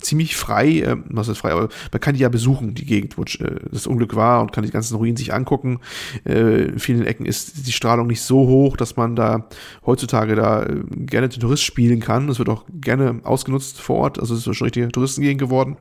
ziemlich 0.01 0.35
frei, 0.35 0.79
äh, 0.79 0.97
was 1.09 1.27
ist 1.27 1.37
frei, 1.37 1.51
aber 1.51 1.69
man 1.91 2.01
kann 2.01 2.15
die 2.15 2.21
ja 2.21 2.29
besuchen, 2.29 2.73
die 2.73 2.85
Gegend, 2.85 3.15
wo 3.19 3.21
äh, 3.21 3.59
das 3.71 3.85
Unglück 3.85 4.15
war 4.15 4.41
und 4.41 4.51
kann 4.51 4.63
die 4.63 4.71
ganzen 4.71 4.95
Ruinen 4.95 5.17
sich 5.17 5.35
angucken. 5.35 5.79
Äh, 6.25 6.63
in 6.63 6.79
vielen 6.79 7.05
Ecken 7.05 7.27
ist 7.27 7.67
die 7.67 7.71
Strahlung 7.71 8.07
nicht 8.07 8.21
so 8.21 8.47
hoch, 8.47 8.75
dass 8.75 8.95
man 8.95 9.15
da 9.15 9.47
heutzutage 9.85 10.35
da 10.35 10.63
äh, 10.63 10.81
gerne 11.05 11.29
den 11.29 11.41
Tourist 11.41 11.63
spielen 11.63 11.99
kann. 11.99 12.25
Das 12.25 12.39
wird 12.39 12.49
auch 12.49 12.65
gerne 12.81 13.19
ausgenutzt 13.23 13.82
vor 13.83 13.97
Ort, 13.97 14.19
also 14.19 14.33
es 14.33 14.47
ist 14.47 14.55
schon 14.55 14.65
richtige 14.65 14.87
Touristengegend 14.89 15.39
geworden. 15.39 15.77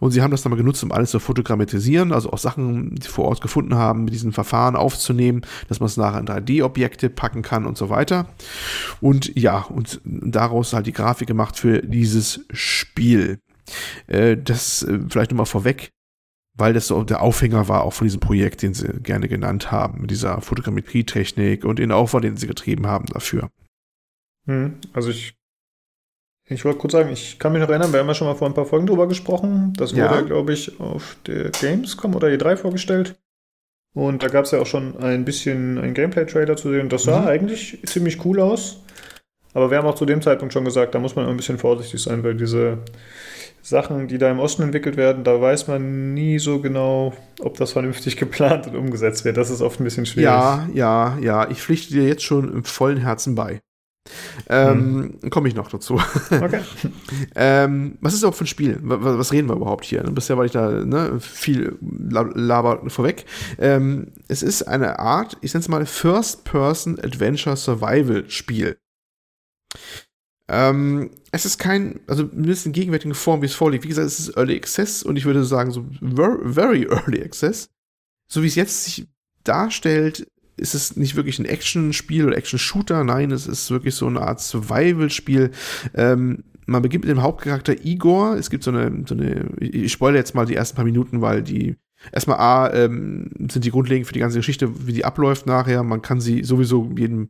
Und 0.00 0.10
sie 0.10 0.22
haben 0.22 0.30
das 0.30 0.42
dann 0.42 0.50
mal 0.50 0.56
genutzt, 0.56 0.82
um 0.82 0.92
alles 0.92 1.10
zu 1.10 1.20
fotogrammatisieren, 1.20 2.12
also 2.12 2.32
auch 2.32 2.38
Sachen, 2.38 2.94
die 2.94 3.06
vor 3.06 3.26
Ort 3.26 3.40
gefunden 3.40 3.74
haben, 3.74 4.04
mit 4.04 4.14
diesen 4.14 4.32
Verfahren 4.32 4.76
aufzunehmen, 4.76 5.42
dass 5.68 5.80
man 5.80 5.86
es 5.86 5.96
nachher 5.96 6.20
in 6.20 6.26
3D-Objekte 6.26 7.10
packen 7.10 7.42
kann 7.42 7.66
und 7.66 7.78
so 7.78 7.90
weiter. 7.90 8.26
Und 9.00 9.32
ja, 9.38 9.60
und 9.62 10.00
daraus 10.04 10.72
halt 10.72 10.86
die 10.86 10.92
Grafik 10.92 11.28
gemacht 11.28 11.58
für 11.58 11.82
dieses 11.82 12.40
Spiel. 12.50 13.38
Äh, 14.06 14.36
das 14.36 14.82
äh, 14.82 14.98
vielleicht 15.08 15.30
nochmal 15.30 15.46
vorweg, 15.46 15.90
weil 16.56 16.72
das 16.72 16.86
so 16.86 17.02
der 17.04 17.22
Aufhänger 17.22 17.68
war 17.68 17.82
auch 17.82 17.92
von 17.92 18.06
diesem 18.06 18.20
Projekt, 18.20 18.62
den 18.62 18.74
sie 18.74 18.88
gerne 19.02 19.28
genannt 19.28 19.70
haben, 19.70 20.00
mit 20.02 20.10
dieser 20.10 20.40
Fotogrammetrietechnik 20.40 21.64
und 21.64 21.78
den 21.78 21.92
Aufwand, 21.92 22.24
den 22.24 22.36
sie 22.36 22.46
getrieben 22.46 22.86
haben 22.86 23.06
dafür. 23.06 23.50
Hm, 24.46 24.76
also 24.92 25.10
ich 25.10 25.34
ich 26.48 26.64
wollte 26.64 26.78
kurz 26.78 26.92
sagen, 26.92 27.10
ich 27.12 27.38
kann 27.38 27.52
mich 27.52 27.60
noch 27.60 27.68
erinnern, 27.68 27.92
wir 27.92 28.00
haben 28.00 28.06
ja 28.06 28.14
schon 28.14 28.28
mal 28.28 28.34
vor 28.34 28.46
ein 28.46 28.54
paar 28.54 28.66
Folgen 28.66 28.86
drüber 28.86 29.08
gesprochen. 29.08 29.72
Das 29.76 29.92
wurde, 29.92 30.02
ja. 30.02 30.20
glaube 30.20 30.52
ich, 30.52 30.78
auf 30.78 31.16
der 31.26 31.50
Gamescom 31.50 32.14
oder 32.14 32.28
E3 32.28 32.56
vorgestellt. 32.56 33.16
Und 33.94 34.22
da 34.22 34.28
gab 34.28 34.44
es 34.44 34.50
ja 34.50 34.60
auch 34.60 34.66
schon 34.66 34.96
ein 34.98 35.24
bisschen 35.24 35.78
ein 35.78 35.94
Gameplay-Trailer 35.94 36.56
zu 36.56 36.70
sehen. 36.70 36.88
Das 36.88 37.04
sah 37.04 37.22
mhm. 37.22 37.28
eigentlich 37.28 37.78
ziemlich 37.86 38.24
cool 38.24 38.40
aus. 38.40 38.82
Aber 39.54 39.70
wir 39.70 39.78
haben 39.78 39.86
auch 39.86 39.94
zu 39.94 40.04
dem 40.04 40.20
Zeitpunkt 40.20 40.52
schon 40.52 40.66
gesagt, 40.66 40.94
da 40.94 40.98
muss 40.98 41.16
man 41.16 41.26
ein 41.26 41.36
bisschen 41.36 41.56
vorsichtig 41.58 42.02
sein, 42.02 42.22
weil 42.22 42.34
diese 42.34 42.78
Sachen, 43.62 44.06
die 44.06 44.18
da 44.18 44.30
im 44.30 44.38
Osten 44.38 44.62
entwickelt 44.62 44.96
werden, 44.96 45.24
da 45.24 45.40
weiß 45.40 45.66
man 45.66 46.14
nie 46.14 46.38
so 46.38 46.60
genau, 46.60 47.14
ob 47.40 47.56
das 47.56 47.72
vernünftig 47.72 48.16
geplant 48.18 48.68
und 48.68 48.76
umgesetzt 48.76 49.24
wird. 49.24 49.36
Das 49.36 49.50
ist 49.50 49.62
oft 49.62 49.80
ein 49.80 49.84
bisschen 49.84 50.06
schwierig. 50.06 50.26
Ja, 50.26 50.68
ja, 50.74 51.18
ja. 51.20 51.50
Ich 51.50 51.62
pflichte 51.62 51.94
dir 51.94 52.06
jetzt 52.06 52.22
schon 52.22 52.52
im 52.52 52.64
vollen 52.64 52.98
Herzen 52.98 53.34
bei. 53.34 53.60
Ähm, 54.48 55.16
hm. 55.20 55.30
Komme 55.30 55.48
ich 55.48 55.54
noch 55.54 55.68
dazu. 55.68 56.00
Okay. 56.30 56.60
ähm, 57.34 57.98
was 58.00 58.12
ist 58.12 58.20
überhaupt 58.20 58.38
für 58.38 58.44
ein 58.44 58.48
Spiel? 58.48 58.78
Was, 58.82 59.18
was, 59.18 59.32
reden 59.32 59.48
wir 59.48 59.56
überhaupt 59.56 59.84
hier? 59.84 60.02
Bisher 60.02 60.36
war 60.36 60.44
ich 60.44 60.52
da 60.52 60.84
ne, 60.84 61.18
viel 61.20 61.78
Laber 61.80 62.88
vorweg. 62.88 63.24
Ähm, 63.58 64.12
es 64.28 64.42
ist 64.42 64.62
eine 64.62 64.98
Art, 64.98 65.36
ich 65.40 65.54
nenne 65.54 65.62
es 65.62 65.68
mal 65.68 65.86
First-Person 65.86 66.98
Adventure 67.00 67.56
Survival 67.56 68.28
Spiel. 68.28 68.76
Ähm, 70.48 71.10
es 71.32 71.44
ist 71.44 71.58
kein, 71.58 72.00
also 72.06 72.24
mindestens 72.24 72.66
in 72.66 72.72
gegenwärtigen 72.72 73.14
Form, 73.14 73.42
wie 73.42 73.46
es 73.46 73.54
vorliegt. 73.54 73.84
Wie 73.84 73.88
gesagt, 73.88 74.06
es 74.06 74.20
ist 74.20 74.36
Early 74.36 74.56
Access 74.56 75.02
und 75.02 75.16
ich 75.16 75.24
würde 75.24 75.44
sagen, 75.44 75.70
so 75.72 75.86
very 76.00 76.84
Early 76.84 77.22
Access. 77.22 77.70
So 78.28 78.42
wie 78.42 78.46
es 78.46 78.54
jetzt 78.54 78.84
sich 78.84 79.08
darstellt, 79.44 80.30
ist 80.56 80.74
es 80.74 80.96
nicht 80.96 81.16
wirklich 81.16 81.38
ein 81.38 81.44
Action-Spiel 81.44 82.26
oder 82.26 82.36
Action-Shooter, 82.36 83.04
nein, 83.04 83.30
es 83.30 83.46
ist 83.46 83.70
wirklich 83.70 83.94
so 83.94 84.06
eine 84.06 84.22
Art 84.22 84.40
Survival-Spiel. 84.40 85.50
Ähm, 85.94 86.44
man 86.66 86.82
beginnt 86.82 87.04
mit 87.04 87.10
dem 87.10 87.22
Hauptcharakter 87.22 87.84
Igor. 87.84 88.36
Es 88.36 88.50
gibt 88.50 88.64
so 88.64 88.70
eine, 88.70 89.04
so 89.06 89.14
eine, 89.14 89.50
ich 89.60 89.92
spoilere 89.92 90.18
jetzt 90.18 90.34
mal 90.34 90.46
die 90.46 90.56
ersten 90.56 90.76
paar 90.76 90.84
Minuten, 90.84 91.20
weil 91.20 91.42
die 91.42 91.76
erstmal 92.12 92.38
A, 92.38 92.72
ähm, 92.72 93.30
sind 93.50 93.64
die 93.64 93.70
grundlegend 93.70 94.06
für 94.06 94.12
die 94.12 94.20
ganze 94.20 94.38
Geschichte, 94.38 94.86
wie 94.86 94.92
die 94.92 95.04
abläuft 95.04 95.46
nachher. 95.46 95.82
Man 95.82 96.02
kann 96.02 96.20
sie 96.20 96.42
sowieso 96.42 96.90
jedem, 96.96 97.28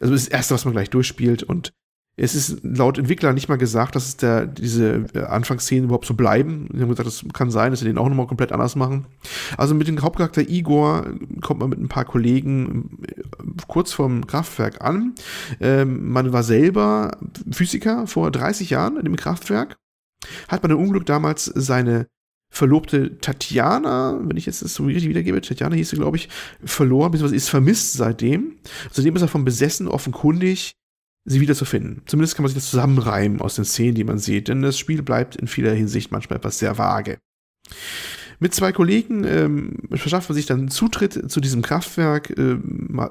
also 0.00 0.12
das 0.12 0.22
ist 0.22 0.32
das 0.32 0.38
Erste, 0.38 0.54
was 0.54 0.64
man 0.64 0.72
gleich 0.72 0.90
durchspielt 0.90 1.42
und 1.42 1.72
es 2.18 2.34
ist 2.34 2.60
laut 2.62 2.96
Entwickler 2.96 3.34
nicht 3.34 3.48
mal 3.48 3.58
gesagt, 3.58 3.94
dass 3.94 4.08
es 4.08 4.16
der, 4.16 4.46
diese 4.46 5.04
äh, 5.12 5.24
Anfangsszenen 5.24 5.84
überhaupt 5.84 6.06
so 6.06 6.14
bleiben. 6.14 6.68
Sie 6.72 6.80
haben 6.80 6.88
gesagt, 6.88 7.06
das 7.06 7.24
kann 7.34 7.50
sein, 7.50 7.72
dass 7.72 7.80
sie 7.80 7.86
den 7.86 7.98
auch 7.98 8.08
nochmal 8.08 8.26
komplett 8.26 8.52
anders 8.52 8.74
machen. 8.74 9.06
Also 9.58 9.74
mit 9.74 9.86
dem 9.86 10.00
Hauptcharakter 10.00 10.48
Igor 10.48 11.06
kommt 11.42 11.60
man 11.60 11.68
mit 11.68 11.78
ein 11.78 11.88
paar 11.88 12.06
Kollegen 12.06 12.98
äh, 13.06 13.22
kurz 13.68 13.92
vorm 13.92 14.26
Kraftwerk 14.26 14.82
an. 14.82 15.14
Ähm, 15.60 16.10
man 16.10 16.32
war 16.32 16.42
selber 16.42 17.18
Physiker 17.50 18.06
vor 18.06 18.30
30 18.30 18.70
Jahren 18.70 18.96
in 18.96 19.04
dem 19.04 19.16
Kraftwerk. 19.16 19.76
Hat 20.48 20.62
bei 20.62 20.68
dem 20.68 20.78
Unglück 20.78 21.04
damals 21.04 21.44
seine 21.44 22.06
Verlobte 22.48 23.18
Tatjana, 23.18 24.18
wenn 24.22 24.38
ich 24.38 24.46
jetzt 24.46 24.62
das 24.62 24.72
so 24.72 24.84
richtig 24.84 25.10
wiedergebe, 25.10 25.42
Tatjana 25.42 25.74
hieß 25.74 25.90
sie, 25.90 25.96
glaube 25.96 26.16
ich, 26.16 26.30
verloren, 26.64 27.10
beziehungsweise 27.10 27.36
ist 27.36 27.50
vermisst 27.50 27.92
seitdem. 27.94 28.54
Seitdem 28.90 29.16
ist 29.16 29.22
er 29.22 29.28
von 29.28 29.44
besessen 29.44 29.88
offenkundig 29.88 30.76
sie 31.26 31.40
wiederzufinden. 31.40 32.02
Zumindest 32.06 32.36
kann 32.36 32.44
man 32.44 32.48
sich 32.48 32.56
das 32.56 32.70
zusammenreimen 32.70 33.40
aus 33.40 33.56
den 33.56 33.64
Szenen, 33.64 33.94
die 33.94 34.04
man 34.04 34.18
sieht, 34.18 34.48
denn 34.48 34.62
das 34.62 34.78
Spiel 34.78 35.02
bleibt 35.02 35.36
in 35.36 35.48
vieler 35.48 35.74
Hinsicht 35.74 36.12
manchmal 36.12 36.38
etwas 36.38 36.58
sehr 36.58 36.78
vage. 36.78 37.18
Mit 38.38 38.54
zwei 38.54 38.72
Kollegen 38.72 39.24
ähm, 39.24 39.76
verschafft 39.94 40.28
man 40.28 40.36
sich 40.36 40.46
dann 40.46 40.68
Zutritt 40.68 41.30
zu 41.30 41.40
diesem 41.40 41.62
Kraftwerk. 41.62 42.30
Äh, 42.30 42.58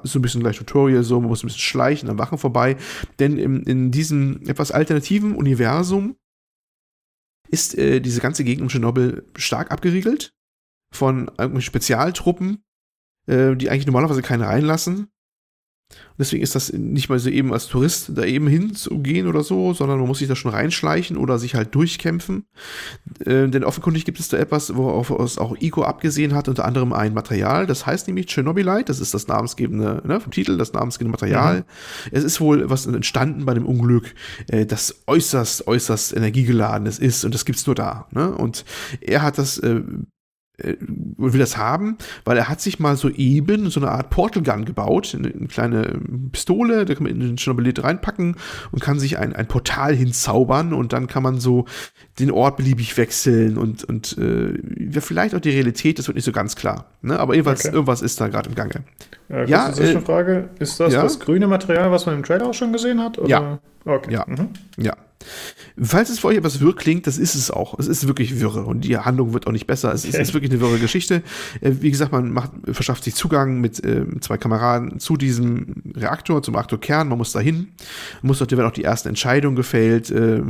so 0.04 0.18
ein 0.18 0.22
bisschen 0.22 0.40
gleich 0.40 0.56
Tutorial, 0.56 1.02
so 1.02 1.20
man 1.20 1.28
muss 1.28 1.42
ein 1.42 1.48
bisschen 1.48 1.60
schleichen 1.60 2.08
an 2.08 2.18
Wachen 2.18 2.38
vorbei. 2.38 2.76
Denn 3.18 3.36
in, 3.36 3.62
in 3.64 3.90
diesem 3.90 4.40
etwas 4.46 4.70
alternativen 4.70 5.34
Universum 5.34 6.16
ist 7.48 7.76
äh, 7.76 8.00
diese 8.00 8.20
ganze 8.20 8.44
Gegend 8.44 8.62
um 8.62 8.68
Tschernobyl 8.68 9.24
stark 9.36 9.70
abgeriegelt 9.72 10.32
von 10.94 11.28
irgendwelchen 11.28 11.62
Spezialtruppen, 11.62 12.62
äh, 13.26 13.56
die 13.56 13.68
eigentlich 13.68 13.86
normalerweise 13.86 14.22
keinen 14.22 14.42
reinlassen. 14.42 15.08
Deswegen 16.18 16.42
ist 16.42 16.54
das 16.54 16.72
nicht 16.72 17.08
mal 17.08 17.18
so 17.18 17.30
eben 17.30 17.52
als 17.52 17.68
Tourist 17.68 18.12
da 18.14 18.24
eben 18.24 18.48
hinzugehen 18.48 19.28
oder 19.28 19.44
so, 19.44 19.72
sondern 19.72 19.98
man 19.98 20.08
muss 20.08 20.18
sich 20.18 20.28
da 20.28 20.34
schon 20.34 20.50
reinschleichen 20.50 21.16
oder 21.16 21.38
sich 21.38 21.54
halt 21.54 21.74
durchkämpfen. 21.74 22.46
Äh, 23.20 23.48
denn 23.48 23.64
offenkundig 23.64 24.04
gibt 24.04 24.18
es 24.18 24.28
da 24.28 24.36
etwas, 24.36 24.74
worauf 24.74 25.10
es 25.10 25.38
auch 25.38 25.56
Ico 25.60 25.84
abgesehen 25.84 26.34
hat, 26.34 26.48
unter 26.48 26.64
anderem 26.64 26.92
ein 26.92 27.14
Material, 27.14 27.66
das 27.66 27.86
heißt 27.86 28.06
nämlich 28.08 28.28
Chernobylite, 28.28 28.86
das 28.86 29.00
ist 29.00 29.14
das 29.14 29.28
namensgebende, 29.28 30.02
ne, 30.04 30.20
vom 30.20 30.32
Titel, 30.32 30.56
das 30.56 30.72
namensgebende 30.72 31.12
Material. 31.12 31.58
Mhm. 31.58 32.10
Es 32.12 32.24
ist 32.24 32.40
wohl 32.40 32.68
was 32.68 32.86
entstanden 32.86 33.44
bei 33.44 33.54
dem 33.54 33.66
Unglück, 33.66 34.14
äh, 34.48 34.66
das 34.66 35.02
äußerst, 35.06 35.68
äußerst 35.68 36.16
energiegeladenes 36.16 36.98
ist 36.98 37.24
und 37.24 37.34
das 37.34 37.44
gibt's 37.44 37.66
nur 37.66 37.74
da. 37.74 38.06
Ne? 38.10 38.32
Und 38.34 38.64
er 39.00 39.22
hat 39.22 39.38
das 39.38 39.58
äh, 39.58 39.82
äh, 40.58 40.74
will 40.80 41.38
das 41.38 41.56
haben, 41.56 41.98
weil 42.24 42.36
er 42.36 42.48
hat 42.48 42.60
sich 42.60 42.78
mal 42.78 42.96
so 42.96 43.08
eben 43.10 43.70
so 43.70 43.80
eine 43.80 43.90
Art 43.90 44.10
Portal 44.10 44.42
Gun 44.42 44.64
gebaut, 44.64 45.14
eine, 45.14 45.28
eine 45.28 45.48
kleine 45.48 46.00
Pistole, 46.32 46.84
da 46.84 46.94
kann 46.94 47.04
man 47.04 47.12
in 47.12 47.20
den 47.20 47.36
Chernobylit 47.36 47.82
reinpacken 47.82 48.36
und 48.72 48.82
kann 48.82 48.98
sich 48.98 49.18
ein, 49.18 49.34
ein 49.34 49.48
Portal 49.48 49.94
hinzaubern 49.94 50.72
und 50.72 50.92
dann 50.92 51.06
kann 51.06 51.22
man 51.22 51.40
so 51.40 51.66
den 52.18 52.30
Ort 52.30 52.56
beliebig 52.56 52.96
wechseln 52.96 53.58
und, 53.58 53.84
und 53.84 54.16
äh, 54.18 55.00
vielleicht 55.00 55.34
auch 55.34 55.40
die 55.40 55.50
Realität, 55.50 55.98
das 55.98 56.08
wird 56.08 56.16
nicht 56.16 56.24
so 56.24 56.32
ganz 56.32 56.56
klar. 56.56 56.86
Ne? 57.02 57.18
Aber 57.18 57.34
jedenfalls, 57.34 57.64
okay. 57.64 57.74
irgendwas 57.74 58.02
ist 58.02 58.20
da 58.20 58.28
gerade 58.28 58.48
im 58.48 58.54
Gange. 58.54 58.84
Äh, 59.28 59.48
ja, 59.48 59.68
äh, 59.70 60.00
Frage, 60.00 60.48
ist 60.58 60.80
das 60.80 60.92
ja? 60.92 61.02
das 61.02 61.20
grüne 61.20 61.46
Material, 61.46 61.90
was 61.90 62.06
man 62.06 62.14
im 62.14 62.22
Trailer 62.22 62.46
auch 62.46 62.54
schon 62.54 62.72
gesehen 62.72 63.00
hat? 63.02 63.18
Oder? 63.18 63.28
Ja. 63.28 63.58
Okay. 63.84 64.12
Ja. 64.12 64.24
Mhm. 64.26 64.48
ja. 64.78 64.94
Falls 65.78 66.10
es 66.10 66.20
für 66.20 66.28
euch 66.28 66.36
etwas 66.36 66.60
wirr 66.60 66.74
klingt, 66.74 67.06
das 67.06 67.18
ist 67.18 67.34
es 67.34 67.50
auch. 67.50 67.78
Es 67.78 67.86
ist 67.86 68.06
wirklich 68.06 68.40
wirre 68.40 68.64
und 68.64 68.84
die 68.84 68.96
Handlung 68.96 69.32
wird 69.32 69.46
auch 69.46 69.52
nicht 69.52 69.66
besser. 69.66 69.92
Es 69.92 70.04
okay. 70.04 70.16
ist, 70.16 70.28
ist, 70.28 70.34
wirklich 70.34 70.50
eine 70.50 70.60
wirre 70.60 70.78
Geschichte. 70.78 71.22
Äh, 71.60 71.72
wie 71.80 71.90
gesagt, 71.90 72.12
man 72.12 72.30
macht, 72.30 72.52
verschafft 72.70 73.04
sich 73.04 73.14
Zugang 73.14 73.60
mit 73.60 73.82
äh, 73.84 74.06
zwei 74.20 74.38
Kameraden 74.38 74.98
zu 75.00 75.16
diesem 75.16 75.82
Reaktor, 75.94 76.42
zum 76.42 76.54
Reaktorkern. 76.54 77.08
Man 77.08 77.18
muss 77.18 77.32
da 77.32 77.40
hin. 77.40 77.72
Man 78.22 78.28
muss 78.28 78.38
dort 78.38 78.50
werden 78.52 78.66
auch 78.66 78.72
die 78.72 78.84
ersten 78.84 79.08
Entscheidungen 79.08 79.56
gefällt. 79.56 80.10
Äh, 80.10 80.42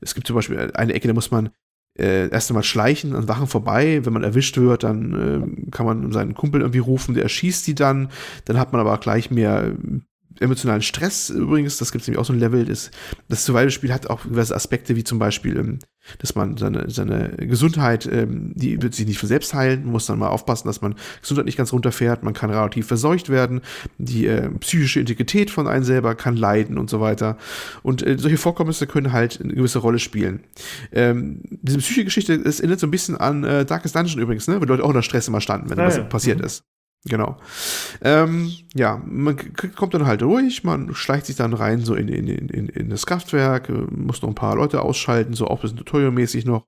es 0.00 0.14
gibt 0.14 0.26
zum 0.26 0.36
Beispiel 0.36 0.70
eine 0.74 0.94
Ecke, 0.94 1.08
da 1.08 1.14
muss 1.14 1.30
man 1.30 1.50
äh, 1.98 2.28
erst 2.30 2.50
einmal 2.50 2.62
schleichen 2.62 3.14
an 3.14 3.28
Wachen 3.28 3.46
vorbei. 3.46 4.04
Wenn 4.04 4.12
man 4.12 4.22
erwischt 4.22 4.56
wird, 4.56 4.84
dann 4.84 5.66
äh, 5.66 5.70
kann 5.70 5.86
man 5.86 6.12
seinen 6.12 6.34
Kumpel 6.34 6.60
irgendwie 6.60 6.78
rufen, 6.78 7.14
der 7.14 7.24
erschießt 7.24 7.66
die 7.66 7.74
dann. 7.74 8.10
Dann 8.46 8.58
hat 8.58 8.72
man 8.72 8.80
aber 8.80 8.96
gleich 8.98 9.30
mehr 9.30 9.74
emotionalen 10.40 10.82
Stress 10.82 11.30
übrigens, 11.30 11.76
das 11.76 11.92
gibt 11.92 12.02
es 12.02 12.08
nämlich 12.08 12.18
auch 12.18 12.24
so 12.24 12.32
ein 12.32 12.38
Level, 12.38 12.64
das, 12.64 12.90
das 13.28 13.44
Survival-Spiel 13.44 13.92
hat 13.92 14.08
auch 14.08 14.24
diverse 14.24 14.54
Aspekte, 14.54 14.96
wie 14.96 15.04
zum 15.04 15.18
Beispiel, 15.18 15.56
ähm, 15.56 15.78
dass 16.18 16.34
man 16.34 16.56
seine, 16.56 16.88
seine 16.90 17.36
Gesundheit, 17.36 18.08
ähm, 18.10 18.52
die 18.54 18.80
wird 18.82 18.94
sich 18.94 19.06
nicht 19.06 19.18
von 19.18 19.28
selbst 19.28 19.52
heilen, 19.52 19.82
man 19.82 19.92
muss 19.92 20.06
dann 20.06 20.18
mal 20.18 20.28
aufpassen, 20.28 20.66
dass 20.66 20.80
man 20.80 20.94
Gesundheit 21.20 21.44
nicht 21.44 21.58
ganz 21.58 21.72
runterfährt, 21.72 22.22
man 22.22 22.32
kann 22.32 22.50
relativ 22.50 22.86
verseucht 22.86 23.28
werden, 23.28 23.60
die 23.98 24.26
äh, 24.26 24.48
psychische 24.60 24.98
Integrität 25.00 25.50
von 25.50 25.68
einem 25.68 25.84
selber 25.84 26.14
kann 26.14 26.36
leiden 26.36 26.78
und 26.78 26.88
so 26.88 27.00
weiter. 27.00 27.36
Und 27.82 28.04
äh, 28.04 28.16
solche 28.18 28.38
Vorkommnisse 28.38 28.86
können 28.86 29.12
halt 29.12 29.40
eine 29.42 29.54
gewisse 29.54 29.78
Rolle 29.78 29.98
spielen. 29.98 30.40
Ähm, 30.90 31.42
diese 31.50 31.78
psychische 31.78 32.04
Geschichte, 32.04 32.38
das 32.38 32.60
erinnert 32.60 32.80
so 32.80 32.86
ein 32.86 32.90
bisschen 32.90 33.16
an 33.16 33.44
äh, 33.44 33.66
Darkest 33.66 33.94
Dungeon 33.94 34.20
übrigens, 34.20 34.48
ne? 34.48 34.60
wo 34.60 34.64
Leute 34.64 34.84
auch 34.84 34.88
unter 34.88 35.02
Stress 35.02 35.28
immer 35.28 35.42
standen, 35.42 35.68
wenn 35.68 35.78
ah, 35.78 35.86
was 35.86 35.98
ja. 35.98 36.02
passiert 36.04 36.38
mhm. 36.38 36.44
ist. 36.46 36.64
Genau. 37.06 37.38
Ähm, 38.02 38.52
ja, 38.74 39.02
man 39.06 39.36
kommt 39.74 39.94
dann 39.94 40.06
halt 40.06 40.20
durch, 40.20 40.64
man 40.64 40.94
schleicht 40.94 41.26
sich 41.26 41.36
dann 41.36 41.54
rein 41.54 41.80
so 41.80 41.94
in, 41.94 42.08
in, 42.08 42.28
in, 42.28 42.68
in 42.68 42.90
das 42.90 43.06
Kraftwerk, 43.06 43.70
äh, 43.70 43.72
muss 43.72 44.20
noch 44.20 44.28
ein 44.28 44.34
paar 44.34 44.56
Leute 44.56 44.82
ausschalten, 44.82 45.32
so 45.32 45.46
auch 45.46 45.58
ein 45.58 45.62
bisschen 45.62 45.78
tutorialmäßig 45.78 46.44
noch. 46.44 46.66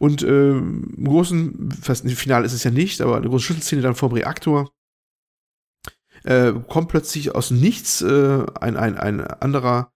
Und 0.00 0.22
äh, 0.22 0.50
im 0.50 1.04
großen, 1.04 1.70
fast 1.80 2.04
im 2.04 2.10
Finale 2.10 2.44
ist 2.44 2.52
es 2.52 2.64
ja 2.64 2.72
nicht, 2.72 3.00
aber 3.00 3.16
eine 3.16 3.28
große 3.28 3.44
Schlüsselszene 3.44 3.82
dann 3.82 3.94
vom 3.94 4.12
Reaktor 4.12 4.70
äh, 6.24 6.52
kommt 6.68 6.88
plötzlich 6.88 7.34
aus 7.34 7.50
nichts 7.50 8.02
äh, 8.02 8.44
ein, 8.60 8.76
ein, 8.76 8.98
ein 8.98 9.20
anderer 9.20 9.92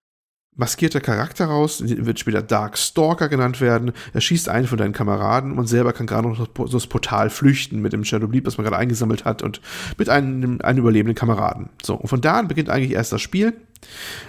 maskierter 0.57 1.01
Charakter 1.01 1.47
raus, 1.47 1.83
wird 1.85 2.19
später 2.19 2.43
Dark 2.43 2.79
Stalker 2.79 3.29
genannt 3.29 3.61
werden. 3.61 3.93
Er 4.13 4.21
schießt 4.21 4.49
einen 4.49 4.67
von 4.67 4.79
deinen 4.79 4.93
Kameraden 4.93 5.59
und 5.59 5.67
selber 5.67 5.93
kann 5.93 6.07
gerade 6.07 6.29
noch 6.29 6.47
das 6.71 6.87
Portal 6.87 7.31
flüchten 7.31 7.81
mit 7.81 7.93
dem 7.93 8.05
Shadow 8.05 8.29
Bleed, 8.29 8.47
was 8.47 8.57
man 8.57 8.65
gerade 8.65 8.77
eingesammelt 8.77 9.25
hat 9.25 9.43
und 9.43 9.61
mit 9.99 10.09
einem, 10.09 10.61
einem 10.61 10.79
überlebenden 10.79 11.17
Kameraden. 11.17 11.71
So, 11.83 11.95
und 11.95 12.09
von 12.09 12.21
da 12.21 12.39
an 12.39 12.49
beginnt 12.49 12.71
eigentlich 12.71 12.93
erst 12.93 13.13
das 13.13 13.21
Spiel. 13.21 13.55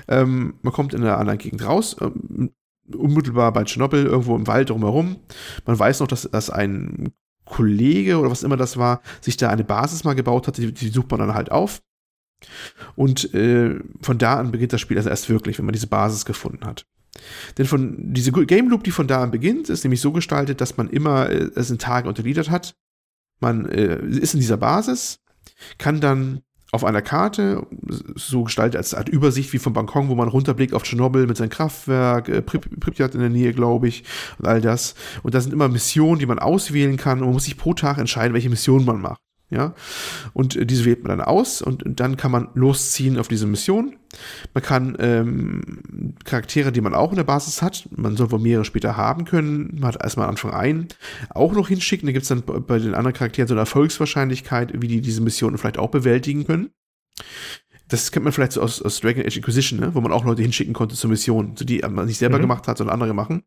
Ähm, 0.08 0.56
man 0.62 0.74
kommt 0.74 0.94
in 0.94 1.02
einer 1.02 1.18
anderen 1.18 1.38
Gegend 1.38 1.64
raus, 1.64 1.96
ähm, 2.02 2.52
unmittelbar 2.94 3.52
bei 3.54 3.64
Tschernobyl, 3.64 4.06
irgendwo 4.06 4.36
im 4.36 4.48
Wald 4.48 4.70
drumherum. 4.70 5.18
Man 5.66 5.78
weiß 5.78 6.00
noch, 6.00 6.08
dass, 6.08 6.24
dass 6.24 6.50
ein 6.50 7.14
Kollege 7.46 8.18
oder 8.18 8.32
was 8.32 8.44
immer 8.44 8.58
das 8.58 8.78
war, 8.78 9.02
sich 9.22 9.38
da 9.38 9.50
eine 9.50 9.64
Basis 9.64 10.04
mal 10.04 10.16
gebaut 10.16 10.48
hat, 10.48 10.58
die, 10.58 10.74
die 10.74 10.90
sucht 10.90 11.12
man 11.12 11.20
dann 11.20 11.36
halt 11.36 11.52
auf. 11.52 11.82
Und 12.96 13.34
äh, 13.34 13.80
von 14.02 14.18
da 14.18 14.36
an 14.36 14.52
beginnt 14.52 14.74
das 14.74 14.82
Spiel 14.82 14.98
also 14.98 15.10
erst 15.10 15.30
wirklich, 15.30 15.58
wenn 15.58 15.66
man 15.66 15.74
diese 15.74 15.88
Basis 15.88 16.26
gefunden 16.26 16.66
hat. 16.66 16.86
Denn 17.58 17.66
von 17.66 17.96
diese 18.14 18.32
Game 18.32 18.70
Loop, 18.70 18.84
die 18.84 18.92
von 18.92 19.08
da 19.08 19.24
an 19.24 19.32
beginnt, 19.32 19.70
ist 19.70 19.84
nämlich 19.84 20.02
so 20.02 20.12
gestaltet, 20.12 20.62
dass 20.62 20.78
man 20.78 20.90
immer 20.90 21.30
äh, 21.30 21.50
es 21.56 21.72
in 21.72 21.78
Tage 21.78 22.08
untergliedert 22.08 22.50
hat. 22.50 22.76
Man 23.40 23.66
äh, 23.68 24.04
ist 24.06 24.34
in 24.34 24.40
dieser 24.40 24.58
Basis, 24.58 25.20
kann 25.78 26.02
dann 26.02 26.42
auf 26.72 26.84
einer 26.84 27.02
Karte, 27.02 27.66
so 28.16 28.44
gestaltet 28.44 28.76
als 28.76 28.94
Art 28.94 29.08
Übersicht 29.08 29.54
wie 29.54 29.60
vom 29.60 29.74
Balkon, 29.74 30.10
wo 30.10 30.16
man 30.16 30.28
runterblickt 30.28 30.74
auf 30.74 30.84
Tschernobyl 30.84 31.26
mit 31.26 31.38
seinem 31.38 31.50
Kraftwerk, 31.50 32.28
äh, 32.28 32.42
Pripyat 32.42 33.16
in 33.16 33.22
der 33.22 33.30
Nähe, 33.30 33.54
glaube 33.54 33.88
ich, 33.88 34.04
und 34.40 34.46
all 34.46 34.62
das. 34.62 34.96
Und 35.24 35.34
da 35.34 35.42
sind 35.42 35.54
immer 35.54 35.70
Missionen, 35.70 36.20
die 36.20 36.26
man 36.26 36.40
auswählen 36.40 36.98
kann 36.98 37.20
und 37.20 37.26
man 37.26 37.34
muss 37.34 37.46
sich 37.46 37.58
pro 37.58 37.74
Tag 37.74 37.98
entscheiden, 37.98 38.34
welche 38.34 38.50
Mission 38.50 38.84
man 38.84 39.00
macht. 39.00 39.22
Ja, 39.52 39.76
und 40.34 40.56
äh, 40.56 40.66
diese 40.66 40.86
wählt 40.86 41.04
man 41.04 41.18
dann 41.18 41.28
aus 41.28 41.62
und, 41.62 41.84
und, 41.84 42.00
dann 42.00 42.18
kann 42.18 42.32
man 42.32 42.50
losziehen 42.56 43.20
auf 43.20 43.28
diese 43.28 43.46
Mission. 43.46 43.96
Man 44.56 44.64
kann 44.64 44.98
ähm, 45.00 46.16
Charaktere, 46.24 46.72
die 46.72 46.82
man 46.82 46.96
auch 46.96 47.12
in 47.12 47.18
der 47.18 47.26
Basis 47.26 47.62
hat, 47.62 47.88
man 47.96 48.18
soll 48.18 48.32
wohl 48.32 48.40
mehrere 48.40 48.66
später 48.66 48.98
haben 48.98 49.26
können, 49.26 49.76
man 49.80 49.94
hat 49.94 50.02
erstmal 50.02 50.28
Anfang 50.28 50.52
ein, 50.52 50.88
auch 51.30 51.54
noch 51.54 51.68
hinschicken. 51.68 52.08
Da 52.08 52.12
gibt 52.12 52.24
es 52.24 52.30
dann 52.30 52.42
bei 52.44 52.80
den 52.80 52.96
anderen 52.96 53.14
Charakteren 53.14 53.48
so 53.48 53.54
eine 53.54 53.62
Erfolgswahrscheinlichkeit, 53.62 54.82
wie 54.82 54.88
die 54.88 55.02
diese 55.02 55.22
Missionen 55.22 55.60
vielleicht 55.60 55.78
auch 55.78 55.92
bewältigen 55.92 56.46
können. 56.46 56.72
Das 57.88 58.12
kennt 58.12 58.24
man 58.24 58.34
vielleicht 58.34 58.54
so 58.54 58.62
aus, 58.62 58.82
aus 58.82 59.00
Dragon 59.00 59.26
Age 59.26 59.38
Inquisition, 59.38 59.80
ne? 59.80 59.94
wo 59.94 60.02
man 60.02 60.12
auch 60.12 60.26
Leute 60.26 60.42
hinschicken 60.42 60.74
konnte 60.74 60.96
zur 60.96 61.12
Mission, 61.12 61.56
so 61.56 61.66
die 61.66 61.84
man 61.88 62.08
nicht 62.08 62.18
selber 62.18 62.38
mhm. 62.38 62.44
gemacht 62.44 62.68
hat, 62.68 62.80
sondern 62.80 62.96
andere 62.96 63.14
machen. 63.14 63.44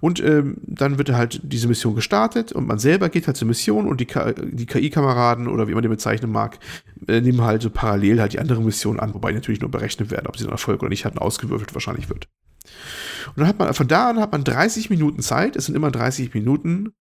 Und 0.00 0.20
ähm, 0.20 0.56
dann 0.62 0.98
wird 0.98 1.10
halt 1.12 1.40
diese 1.42 1.68
Mission 1.68 1.94
gestartet 1.94 2.52
und 2.52 2.66
man 2.66 2.78
selber 2.78 3.08
geht 3.08 3.26
halt 3.26 3.36
zur 3.36 3.48
Mission 3.48 3.86
und 3.86 4.00
die, 4.00 4.06
die 4.52 4.66
KI-Kameraden 4.66 5.48
oder 5.48 5.68
wie 5.68 5.74
man 5.74 5.82
den 5.82 5.90
bezeichnen 5.90 6.30
mag, 6.30 6.58
äh, 7.06 7.20
nehmen 7.20 7.42
halt 7.42 7.62
so 7.62 7.70
parallel 7.70 8.20
halt 8.20 8.32
die 8.32 8.40
andere 8.40 8.62
Mission 8.62 9.00
an, 9.00 9.14
wobei 9.14 9.32
natürlich 9.32 9.60
nur 9.60 9.70
berechnet 9.70 10.10
werden, 10.10 10.26
ob 10.26 10.36
sie 10.36 10.44
dann 10.44 10.52
Erfolg 10.52 10.80
oder 10.80 10.90
nicht 10.90 11.04
hatten, 11.04 11.18
ausgewürfelt 11.18 11.74
wahrscheinlich 11.74 12.08
wird. 12.08 12.28
Und 13.28 13.38
dann 13.38 13.46
hat 13.46 13.58
man, 13.58 13.72
von 13.74 13.88
da 13.88 14.10
an 14.10 14.20
hat 14.20 14.32
man 14.32 14.44
30 14.44 14.90
Minuten 14.90 15.22
Zeit, 15.22 15.56
es 15.56 15.66
sind 15.66 15.74
immer 15.74 15.90
30 15.90 16.34
Minuten, 16.34 16.92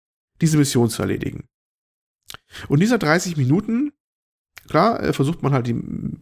diese 0.41 0.57
Mission 0.57 0.89
zu 0.89 1.01
erledigen. 1.01 1.45
Und 2.67 2.79
dieser 2.79 2.97
30 2.97 3.37
Minuten 3.37 3.91
klar, 4.69 5.01
äh, 5.03 5.13
versucht 5.13 5.43
man 5.43 5.53
halt 5.53 5.67
die 5.67 5.75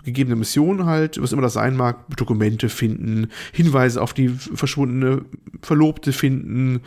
gegebene 0.03 0.35
Mission 0.35 0.85
halt, 0.85 1.21
was 1.21 1.31
immer 1.31 1.41
das 1.41 1.53
sein 1.53 1.75
mag, 1.75 2.15
Dokumente 2.15 2.69
finden, 2.69 3.27
Hinweise 3.51 4.01
auf 4.01 4.13
die 4.13 4.29
verschwundene 4.29 5.23
Verlobte 5.61 6.11
finden, 6.13 6.81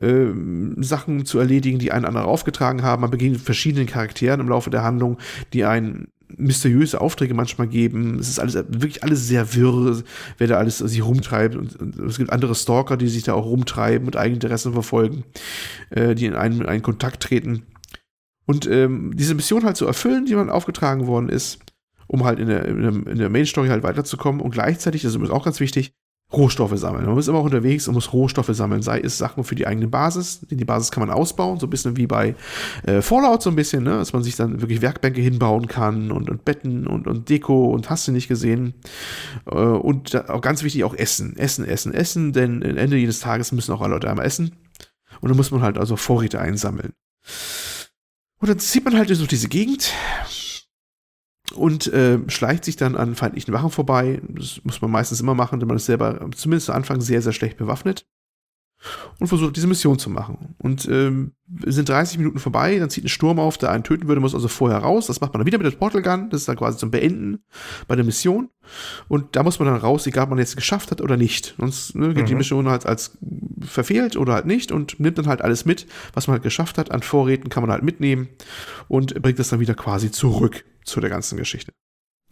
äh, 0.00 0.26
Sachen 0.82 1.24
zu 1.24 1.38
erledigen, 1.38 1.78
die 1.78 1.92
einen 1.92 2.04
anderen 2.04 2.26
aufgetragen 2.26 2.82
haben. 2.82 3.02
Man 3.02 3.10
beginnt 3.10 3.32
mit 3.32 3.42
verschiedenen 3.42 3.86
Charakteren 3.86 4.40
im 4.40 4.48
Laufe 4.48 4.70
der 4.70 4.82
Handlung, 4.82 5.18
die 5.52 5.64
einen 5.64 6.08
mysteriöse 6.36 7.00
Aufträge 7.00 7.34
manchmal 7.34 7.68
geben. 7.68 8.18
Es 8.18 8.28
ist 8.28 8.38
alles 8.38 8.54
wirklich 8.54 9.02
alles 9.02 9.26
sehr 9.26 9.54
wirr, 9.54 10.02
wer 10.38 10.46
da 10.46 10.56
alles 10.56 10.78
sich 10.78 11.04
rumtreibt. 11.04 11.56
Und, 11.56 11.76
und 11.76 11.98
es 12.00 12.18
gibt 12.18 12.30
andere 12.30 12.54
Stalker, 12.54 12.96
die 12.96 13.08
sich 13.08 13.22
da 13.22 13.34
auch 13.34 13.46
rumtreiben 13.46 14.06
und 14.06 14.16
Eigeninteressen 14.16 14.72
verfolgen, 14.72 15.24
äh, 15.90 16.14
die 16.14 16.26
in 16.26 16.34
einen, 16.34 16.62
in 16.62 16.66
einen 16.66 16.82
Kontakt 16.82 17.22
treten. 17.22 17.62
Und 18.52 18.66
ähm, 18.66 19.12
diese 19.16 19.34
Mission 19.34 19.64
halt 19.64 19.78
zu 19.78 19.86
erfüllen, 19.86 20.26
die 20.26 20.34
man 20.34 20.50
aufgetragen 20.50 21.06
worden 21.06 21.30
ist, 21.30 21.60
um 22.06 22.22
halt 22.24 22.38
in 22.38 22.48
der, 22.48 22.66
in 22.66 22.82
der, 22.82 23.12
in 23.12 23.18
der 23.18 23.30
Main 23.30 23.46
Story 23.46 23.68
halt 23.68 23.82
weiterzukommen 23.82 24.42
und 24.42 24.50
gleichzeitig, 24.50 25.00
das 25.00 25.14
ist 25.14 25.30
auch 25.30 25.46
ganz 25.46 25.58
wichtig, 25.58 25.94
Rohstoffe 26.34 26.76
sammeln. 26.76 27.06
Man 27.06 27.16
ist 27.16 27.28
immer 27.28 27.38
auch 27.38 27.46
unterwegs 27.46 27.88
und 27.88 27.94
muss 27.94 28.12
Rohstoffe 28.12 28.50
sammeln, 28.50 28.82
sei 28.82 29.00
es 29.00 29.16
Sachen 29.16 29.44
für 29.44 29.54
die 29.54 29.66
eigene 29.66 29.88
Basis. 29.88 30.46
Die 30.50 30.66
Basis 30.66 30.90
kann 30.90 31.06
man 31.06 31.16
ausbauen, 31.16 31.60
so 31.60 31.66
ein 31.66 31.70
bisschen 31.70 31.96
wie 31.96 32.06
bei 32.06 32.34
äh, 32.86 33.00
Fallout, 33.00 33.40
so 33.42 33.48
ein 33.48 33.56
bisschen, 33.56 33.84
ne? 33.84 33.92
dass 33.92 34.12
man 34.12 34.22
sich 34.22 34.36
dann 34.36 34.60
wirklich 34.60 34.82
Werkbänke 34.82 35.22
hinbauen 35.22 35.66
kann 35.66 36.12
und, 36.12 36.28
und 36.28 36.44
Betten 36.44 36.86
und, 36.86 37.06
und 37.06 37.30
Deko 37.30 37.70
und 37.70 37.88
hast 37.88 38.06
du 38.06 38.12
nicht 38.12 38.28
gesehen. 38.28 38.74
Äh, 39.46 39.54
und 39.54 40.28
auch 40.28 40.42
ganz 40.42 40.62
wichtig 40.62 40.84
auch 40.84 40.94
Essen. 40.94 41.38
Essen, 41.38 41.64
Essen, 41.64 41.94
Essen, 41.94 42.34
denn 42.34 42.62
am 42.62 42.76
Ende 42.76 42.98
jedes 42.98 43.20
Tages 43.20 43.50
müssen 43.50 43.72
auch 43.72 43.80
alle 43.80 43.94
Leute 43.94 44.10
einmal 44.10 44.26
essen. 44.26 44.56
Und 45.22 45.30
dann 45.30 45.38
muss 45.38 45.50
man 45.50 45.62
halt 45.62 45.78
also 45.78 45.96
Vorräte 45.96 46.38
einsammeln. 46.38 46.92
Und 48.42 48.48
dann 48.48 48.58
zieht 48.58 48.84
man 48.84 48.96
halt 48.96 49.08
durch 49.08 49.28
diese 49.28 49.48
Gegend 49.48 49.92
und 51.54 51.86
äh, 51.86 52.18
schleicht 52.28 52.64
sich 52.64 52.74
dann 52.74 52.96
an 52.96 53.14
feindlichen 53.14 53.54
Wachen 53.54 53.70
vorbei. 53.70 54.20
Das 54.28 54.60
muss 54.64 54.82
man 54.82 54.90
meistens 54.90 55.20
immer 55.20 55.36
machen, 55.36 55.60
denn 55.60 55.68
man 55.68 55.76
ist 55.76 55.86
selber 55.86 56.28
zumindest 56.34 56.68
am 56.68 56.74
Anfang 56.74 57.00
sehr, 57.00 57.22
sehr 57.22 57.32
schlecht 57.32 57.56
bewaffnet. 57.56 58.04
Und 59.18 59.28
versucht 59.28 59.56
diese 59.56 59.66
Mission 59.66 59.98
zu 59.98 60.10
machen. 60.10 60.54
Und 60.58 60.88
ähm, 60.88 61.32
sind 61.64 61.88
30 61.88 62.18
Minuten 62.18 62.38
vorbei, 62.38 62.78
dann 62.78 62.90
zieht 62.90 63.04
ein 63.04 63.08
Sturm 63.08 63.38
auf, 63.38 63.58
der 63.58 63.70
einen 63.70 63.84
töten 63.84 64.08
würde, 64.08 64.20
muss 64.20 64.34
also 64.34 64.48
vorher 64.48 64.78
raus. 64.78 65.06
Das 65.06 65.20
macht 65.20 65.32
man 65.32 65.40
dann 65.40 65.46
wieder 65.46 65.58
mit 65.58 65.66
der 65.66 65.76
Portal 65.76 66.02
Gun. 66.02 66.30
Das 66.30 66.40
ist 66.40 66.48
dann 66.48 66.56
quasi 66.56 66.78
zum 66.78 66.90
Beenden 66.90 67.44
bei 67.86 67.94
der 67.94 68.04
Mission. 68.04 68.48
Und 69.08 69.36
da 69.36 69.42
muss 69.42 69.58
man 69.58 69.68
dann 69.68 69.76
raus, 69.76 70.06
egal 70.06 70.24
ob 70.24 70.30
man 70.30 70.38
jetzt 70.38 70.56
geschafft 70.56 70.90
hat 70.90 71.00
oder 71.00 71.16
nicht. 71.16 71.54
Sonst 71.58 71.94
ne, 71.94 72.14
geht 72.14 72.24
mhm. 72.24 72.28
die 72.28 72.34
Mission 72.34 72.68
halt 72.68 72.86
als 72.86 73.18
verfehlt 73.60 74.16
oder 74.16 74.34
halt 74.34 74.46
nicht 74.46 74.72
und 74.72 74.98
nimmt 74.98 75.18
dann 75.18 75.26
halt 75.26 75.42
alles 75.42 75.64
mit, 75.64 75.86
was 76.14 76.26
man 76.26 76.34
halt 76.34 76.42
geschafft 76.42 76.78
hat. 76.78 76.90
An 76.90 77.02
Vorräten 77.02 77.50
kann 77.50 77.62
man 77.62 77.70
halt 77.70 77.82
mitnehmen 77.82 78.28
und 78.88 79.20
bringt 79.22 79.38
das 79.38 79.50
dann 79.50 79.60
wieder 79.60 79.74
quasi 79.74 80.10
zurück 80.10 80.64
zu 80.84 81.00
der 81.00 81.10
ganzen 81.10 81.36
Geschichte. 81.36 81.72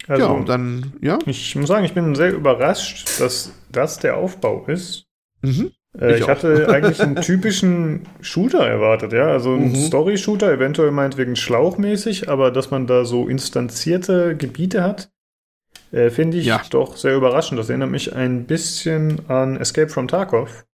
Also, 0.09 0.27
ja, 0.27 0.31
und 0.31 0.49
dann, 0.49 0.95
ja. 1.03 1.19
Ich 1.27 1.55
muss 1.57 1.69
sagen, 1.69 1.85
ich 1.85 1.95
bin 1.95 2.15
sehr 2.15 2.33
überrascht, 2.33 3.21
dass 3.21 3.53
das 3.71 3.99
der 3.99 4.17
Aufbau 4.17 4.67
ist. 4.67 5.07
Mhm. 5.43 5.73
Äh, 5.99 6.15
ich, 6.15 6.21
ich 6.21 6.29
hatte 6.29 6.69
eigentlich 6.69 7.01
einen 7.01 7.17
typischen 7.17 8.07
Shooter 8.21 8.67
erwartet, 8.67 9.13
ja. 9.13 9.27
Also 9.27 9.55
einen 9.55 9.71
mhm. 9.71 9.77
Story-Shooter, 9.77 10.53
eventuell 10.53 10.91
meinetwegen 10.91 11.37
schlauchmäßig, 11.37 12.29
aber 12.29 12.51
dass 12.51 12.71
man 12.71 12.87
da 12.87 13.05
so 13.05 13.29
instanzierte 13.29 14.37
Gebiete 14.37 14.83
hat, 14.83 15.11
äh, 15.93 16.11
finde 16.11 16.39
ich 16.39 16.47
ja. 16.47 16.63
doch 16.71 16.97
sehr 16.97 17.17
überraschend. 17.17 17.59
Das 17.59 17.69
erinnert 17.69 17.91
mich 17.91 18.15
ein 18.15 18.45
bisschen 18.45 19.29
an 19.29 19.57
Escape 19.57 19.89
from 19.89 20.09
Tarkov. 20.09 20.65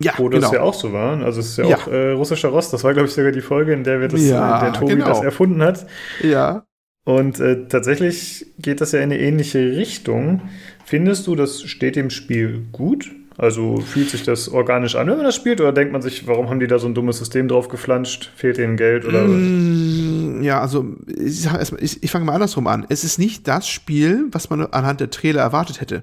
Ja, 0.00 0.12
wo 0.16 0.28
das 0.28 0.42
genau. 0.42 0.54
ja 0.54 0.60
auch 0.60 0.74
so 0.74 0.92
war. 0.92 1.20
Also 1.24 1.40
es 1.40 1.50
ist 1.50 1.58
ja, 1.58 1.66
ja. 1.66 1.76
auch 1.76 1.88
äh, 1.88 2.10
russischer 2.10 2.50
Rost. 2.50 2.72
Das 2.72 2.84
war, 2.84 2.92
glaube 2.92 3.08
ich, 3.08 3.14
sogar 3.14 3.32
die 3.32 3.40
Folge, 3.40 3.72
in 3.72 3.82
der 3.82 4.00
wir 4.00 4.06
das, 4.06 4.24
ja, 4.24 4.60
der 4.60 4.72
Tobi 4.72 4.94
genau. 4.94 5.08
das 5.08 5.22
erfunden 5.22 5.60
hat. 5.62 5.86
Ja. 6.22 6.64
Und 7.04 7.40
äh, 7.40 7.66
tatsächlich 7.66 8.46
geht 8.58 8.80
das 8.80 8.92
ja 8.92 8.98
in 8.98 9.04
eine 9.04 9.18
ähnliche 9.18 9.58
Richtung. 9.58 10.42
Findest 10.84 11.26
du, 11.26 11.34
das 11.34 11.62
steht 11.62 11.96
dem 11.96 12.10
Spiel 12.10 12.66
gut? 12.70 13.10
Also 13.38 13.80
fühlt 13.80 14.10
sich 14.10 14.24
das 14.24 14.48
organisch 14.48 14.96
an, 14.96 15.06
wenn 15.06 15.16
man 15.16 15.24
das 15.24 15.36
spielt? 15.36 15.60
Oder 15.60 15.72
denkt 15.72 15.92
man 15.92 16.02
sich, 16.02 16.26
warum 16.26 16.50
haben 16.50 16.58
die 16.58 16.66
da 16.66 16.80
so 16.80 16.88
ein 16.88 16.94
dummes 16.94 17.18
System 17.18 17.46
drauf 17.46 17.68
geflanscht? 17.68 18.32
Fehlt 18.34 18.58
ihnen 18.58 18.76
Geld? 18.76 19.04
Oder 19.04 19.24
mm, 19.28 20.42
ja, 20.42 20.60
also 20.60 20.96
ich, 21.06 21.46
ich, 21.78 22.02
ich 22.02 22.10
fange 22.10 22.24
mal 22.24 22.34
andersrum 22.34 22.66
an. 22.66 22.84
Es 22.88 23.04
ist 23.04 23.20
nicht 23.20 23.46
das 23.46 23.68
Spiel, 23.68 24.26
was 24.32 24.50
man 24.50 24.66
anhand 24.66 24.98
der 24.98 25.10
Trailer 25.10 25.40
erwartet 25.40 25.80
hätte. 25.80 26.02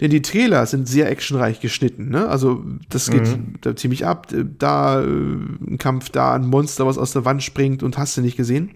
Denn 0.00 0.10
die 0.10 0.22
Trailer 0.22 0.64
sind 0.64 0.88
sehr 0.88 1.10
actionreich 1.10 1.60
geschnitten, 1.60 2.08
ne? 2.08 2.28
Also, 2.28 2.64
das 2.88 3.10
geht 3.10 3.26
mhm. 3.26 3.54
da 3.60 3.74
ziemlich 3.76 4.06
ab. 4.06 4.32
Da 4.58 5.02
äh, 5.02 5.04
ein 5.04 5.76
Kampf, 5.78 6.10
da 6.10 6.34
ein 6.34 6.46
Monster, 6.46 6.86
was 6.86 6.96
aus 6.96 7.12
der 7.12 7.24
Wand 7.24 7.42
springt 7.42 7.82
und 7.82 7.98
hast 7.98 8.16
du 8.16 8.20
nicht 8.20 8.36
gesehen. 8.36 8.70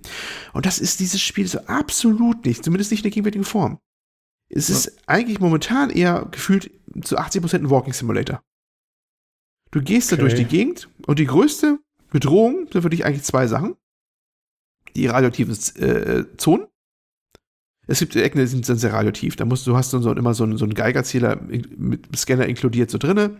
Und 0.52 0.66
das 0.66 0.78
ist 0.78 1.00
dieses 1.00 1.22
Spiel 1.22 1.46
so 1.46 1.60
absolut 1.66 2.44
nicht, 2.44 2.64
zumindest 2.64 2.90
nicht 2.90 3.00
in 3.00 3.04
der 3.04 3.12
gegenwärtigen 3.12 3.44
Form. 3.44 3.78
Es 4.54 4.68
ja. 4.68 4.74
ist 4.74 4.98
eigentlich 5.06 5.40
momentan 5.40 5.90
eher 5.90 6.26
gefühlt 6.30 6.70
zu 7.02 7.18
80% 7.18 7.54
ein 7.54 7.70
Walking 7.70 7.92
Simulator. 7.92 8.42
Du 9.70 9.82
gehst 9.82 10.12
okay. 10.12 10.16
da 10.16 10.22
durch 10.22 10.34
die 10.34 10.44
Gegend 10.44 10.88
und 11.06 11.18
die 11.18 11.26
größte 11.26 11.78
Bedrohung 12.10 12.68
sind 12.70 12.82
für 12.82 12.90
dich 12.90 13.04
eigentlich 13.04 13.24
zwei 13.24 13.46
Sachen. 13.46 13.74
Die 14.94 15.06
radioaktiven 15.06 15.54
äh, 15.82 16.24
Zonen 16.36 16.66
es 17.88 17.98
gibt 17.98 18.14
Ecken, 18.14 18.38
die 18.38 18.46
sind 18.46 18.64
sehr 18.64 18.92
radioaktiv. 18.92 19.34
Da 19.36 19.44
musst 19.44 19.66
du 19.66 19.76
hast 19.76 19.92
dann 19.92 20.02
so, 20.02 20.12
immer 20.12 20.34
so 20.34 20.44
einen, 20.44 20.56
so 20.56 20.64
einen 20.64 20.74
Geigerzähler 20.74 21.40
mit 21.76 22.16
Scanner 22.16 22.46
inkludiert 22.46 22.90
so 22.90 22.98
drinne. 22.98 23.38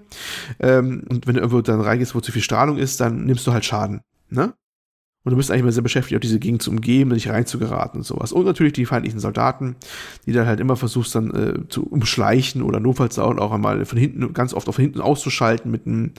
Ähm, 0.59 1.05
und 1.09 1.27
wenn 1.27 1.35
du 1.35 1.41
irgendwo 1.41 1.61
dann 1.61 1.81
reingehst, 1.81 2.15
wo 2.15 2.21
zu 2.21 2.33
viel 2.33 2.43
Strahlung 2.43 2.77
ist, 2.77 3.01
dann 3.01 3.25
nimmst 3.25 3.47
du 3.47 3.53
halt 3.53 3.65
Schaden. 3.65 4.01
Ne? 4.31 4.55
Und 5.25 5.31
du 5.31 5.37
bist 5.37 5.51
eigentlich 5.51 5.63
mal 5.65 5.73
sehr 5.73 5.83
beschäftigt, 5.83 6.17
auch 6.17 6.21
diese 6.21 6.41
Gegend 6.41 6.63
zu 6.63 6.71
umgeben, 6.71 7.11
nicht 7.11 7.29
reinzugeraten 7.29 8.01
und 8.01 8.05
sowas. 8.05 8.33
Und 8.33 8.45
natürlich 8.45 8.73
die 8.73 8.87
feindlichen 8.87 9.21
Soldaten, 9.21 9.77
die 10.27 10.33
dann 10.33 10.47
halt 10.47 10.59
immer 10.59 10.77
versuchst 10.77 11.15
dann 11.15 11.31
äh, 11.31 11.69
zu 11.69 11.85
umschleichen 11.85 12.63
oder 12.63 12.81
notfalls 12.81 13.19
auch, 13.19 13.37
auch 13.39 13.53
einmal 13.53 13.85
von 13.85 13.99
hinten, 13.99 14.33
ganz 14.33 14.53
oft 14.53 14.69
auf 14.69 14.77
hinten 14.77 15.01
auszuschalten, 15.01 15.71
mit 15.71 15.87
einem, 15.87 16.13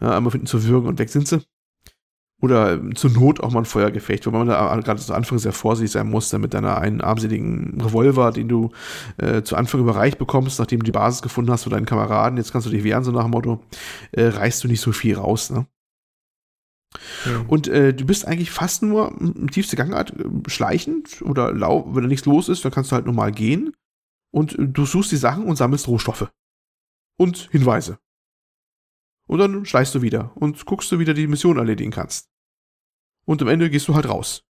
äh, 0.00 0.06
einmal 0.06 0.30
von 0.30 0.32
hinten 0.32 0.46
zu 0.46 0.64
würgen 0.64 0.86
und 0.86 0.98
weg 0.98 1.08
sind 1.08 1.28
sie. 1.28 1.40
Oder 2.42 2.80
zur 2.94 3.10
Not 3.10 3.40
auch 3.40 3.52
mal 3.52 3.60
ein 3.60 3.64
Feuergefecht, 3.64 4.26
wo 4.26 4.32
man 4.32 4.48
da 4.48 4.76
gerade 4.80 5.00
zu 5.00 5.14
Anfang 5.14 5.38
sehr 5.38 5.52
vorsichtig 5.52 5.92
sein 5.92 6.10
muss, 6.10 6.28
damit 6.28 6.54
deiner 6.54 6.76
einen 6.76 7.00
armseligen 7.00 7.80
Revolver, 7.80 8.32
den 8.32 8.48
du 8.48 8.70
äh, 9.18 9.42
zu 9.42 9.54
Anfang 9.54 9.80
überreicht 9.80 10.18
bekommst, 10.18 10.58
nachdem 10.58 10.80
du 10.80 10.84
die 10.84 10.90
Basis 10.90 11.22
gefunden 11.22 11.52
hast 11.52 11.62
für 11.62 11.70
deinen 11.70 11.86
Kameraden, 11.86 12.36
jetzt 12.36 12.52
kannst 12.52 12.66
du 12.66 12.72
dich 12.72 12.82
wehren, 12.82 13.04
so 13.04 13.12
nach 13.12 13.22
dem 13.22 13.30
Motto, 13.30 13.62
äh, 14.10 14.24
reißt 14.24 14.64
du 14.64 14.68
nicht 14.68 14.80
so 14.80 14.90
viel 14.90 15.16
raus, 15.16 15.50
ne? 15.50 15.66
Und 17.48 17.68
äh, 17.68 17.94
du 17.94 18.04
bist 18.04 18.26
eigentlich 18.26 18.50
fast 18.50 18.82
nur 18.82 19.12
im 19.20 19.50
tiefste 19.50 19.76
Gangart 19.76 20.12
äh, 20.12 20.24
schleichend 20.48 21.22
oder 21.22 21.52
lau 21.52 21.94
wenn 21.94 22.02
da 22.02 22.08
nichts 22.08 22.26
los 22.26 22.48
ist, 22.48 22.64
dann 22.64 22.72
kannst 22.72 22.90
du 22.90 22.96
halt 22.96 23.06
normal 23.06 23.32
gehen 23.32 23.74
und 24.30 24.58
äh, 24.58 24.68
du 24.68 24.84
suchst 24.84 25.12
die 25.12 25.16
Sachen 25.16 25.44
und 25.44 25.56
sammelst 25.56 25.88
Rohstoffe 25.88 26.30
und 27.16 27.48
Hinweise. 27.50 27.98
Und 29.26 29.38
dann 29.38 29.64
schleichst 29.64 29.94
du 29.94 30.02
wieder 30.02 30.32
und 30.34 30.64
guckst 30.66 30.90
du 30.92 30.98
wieder 30.98 31.14
die 31.14 31.26
Mission 31.26 31.58
erledigen 31.58 31.92
kannst 31.92 32.28
und 33.24 33.40
am 33.42 33.48
Ende 33.48 33.70
gehst 33.70 33.88
du 33.88 33.94
halt 33.94 34.08
raus. 34.08 34.44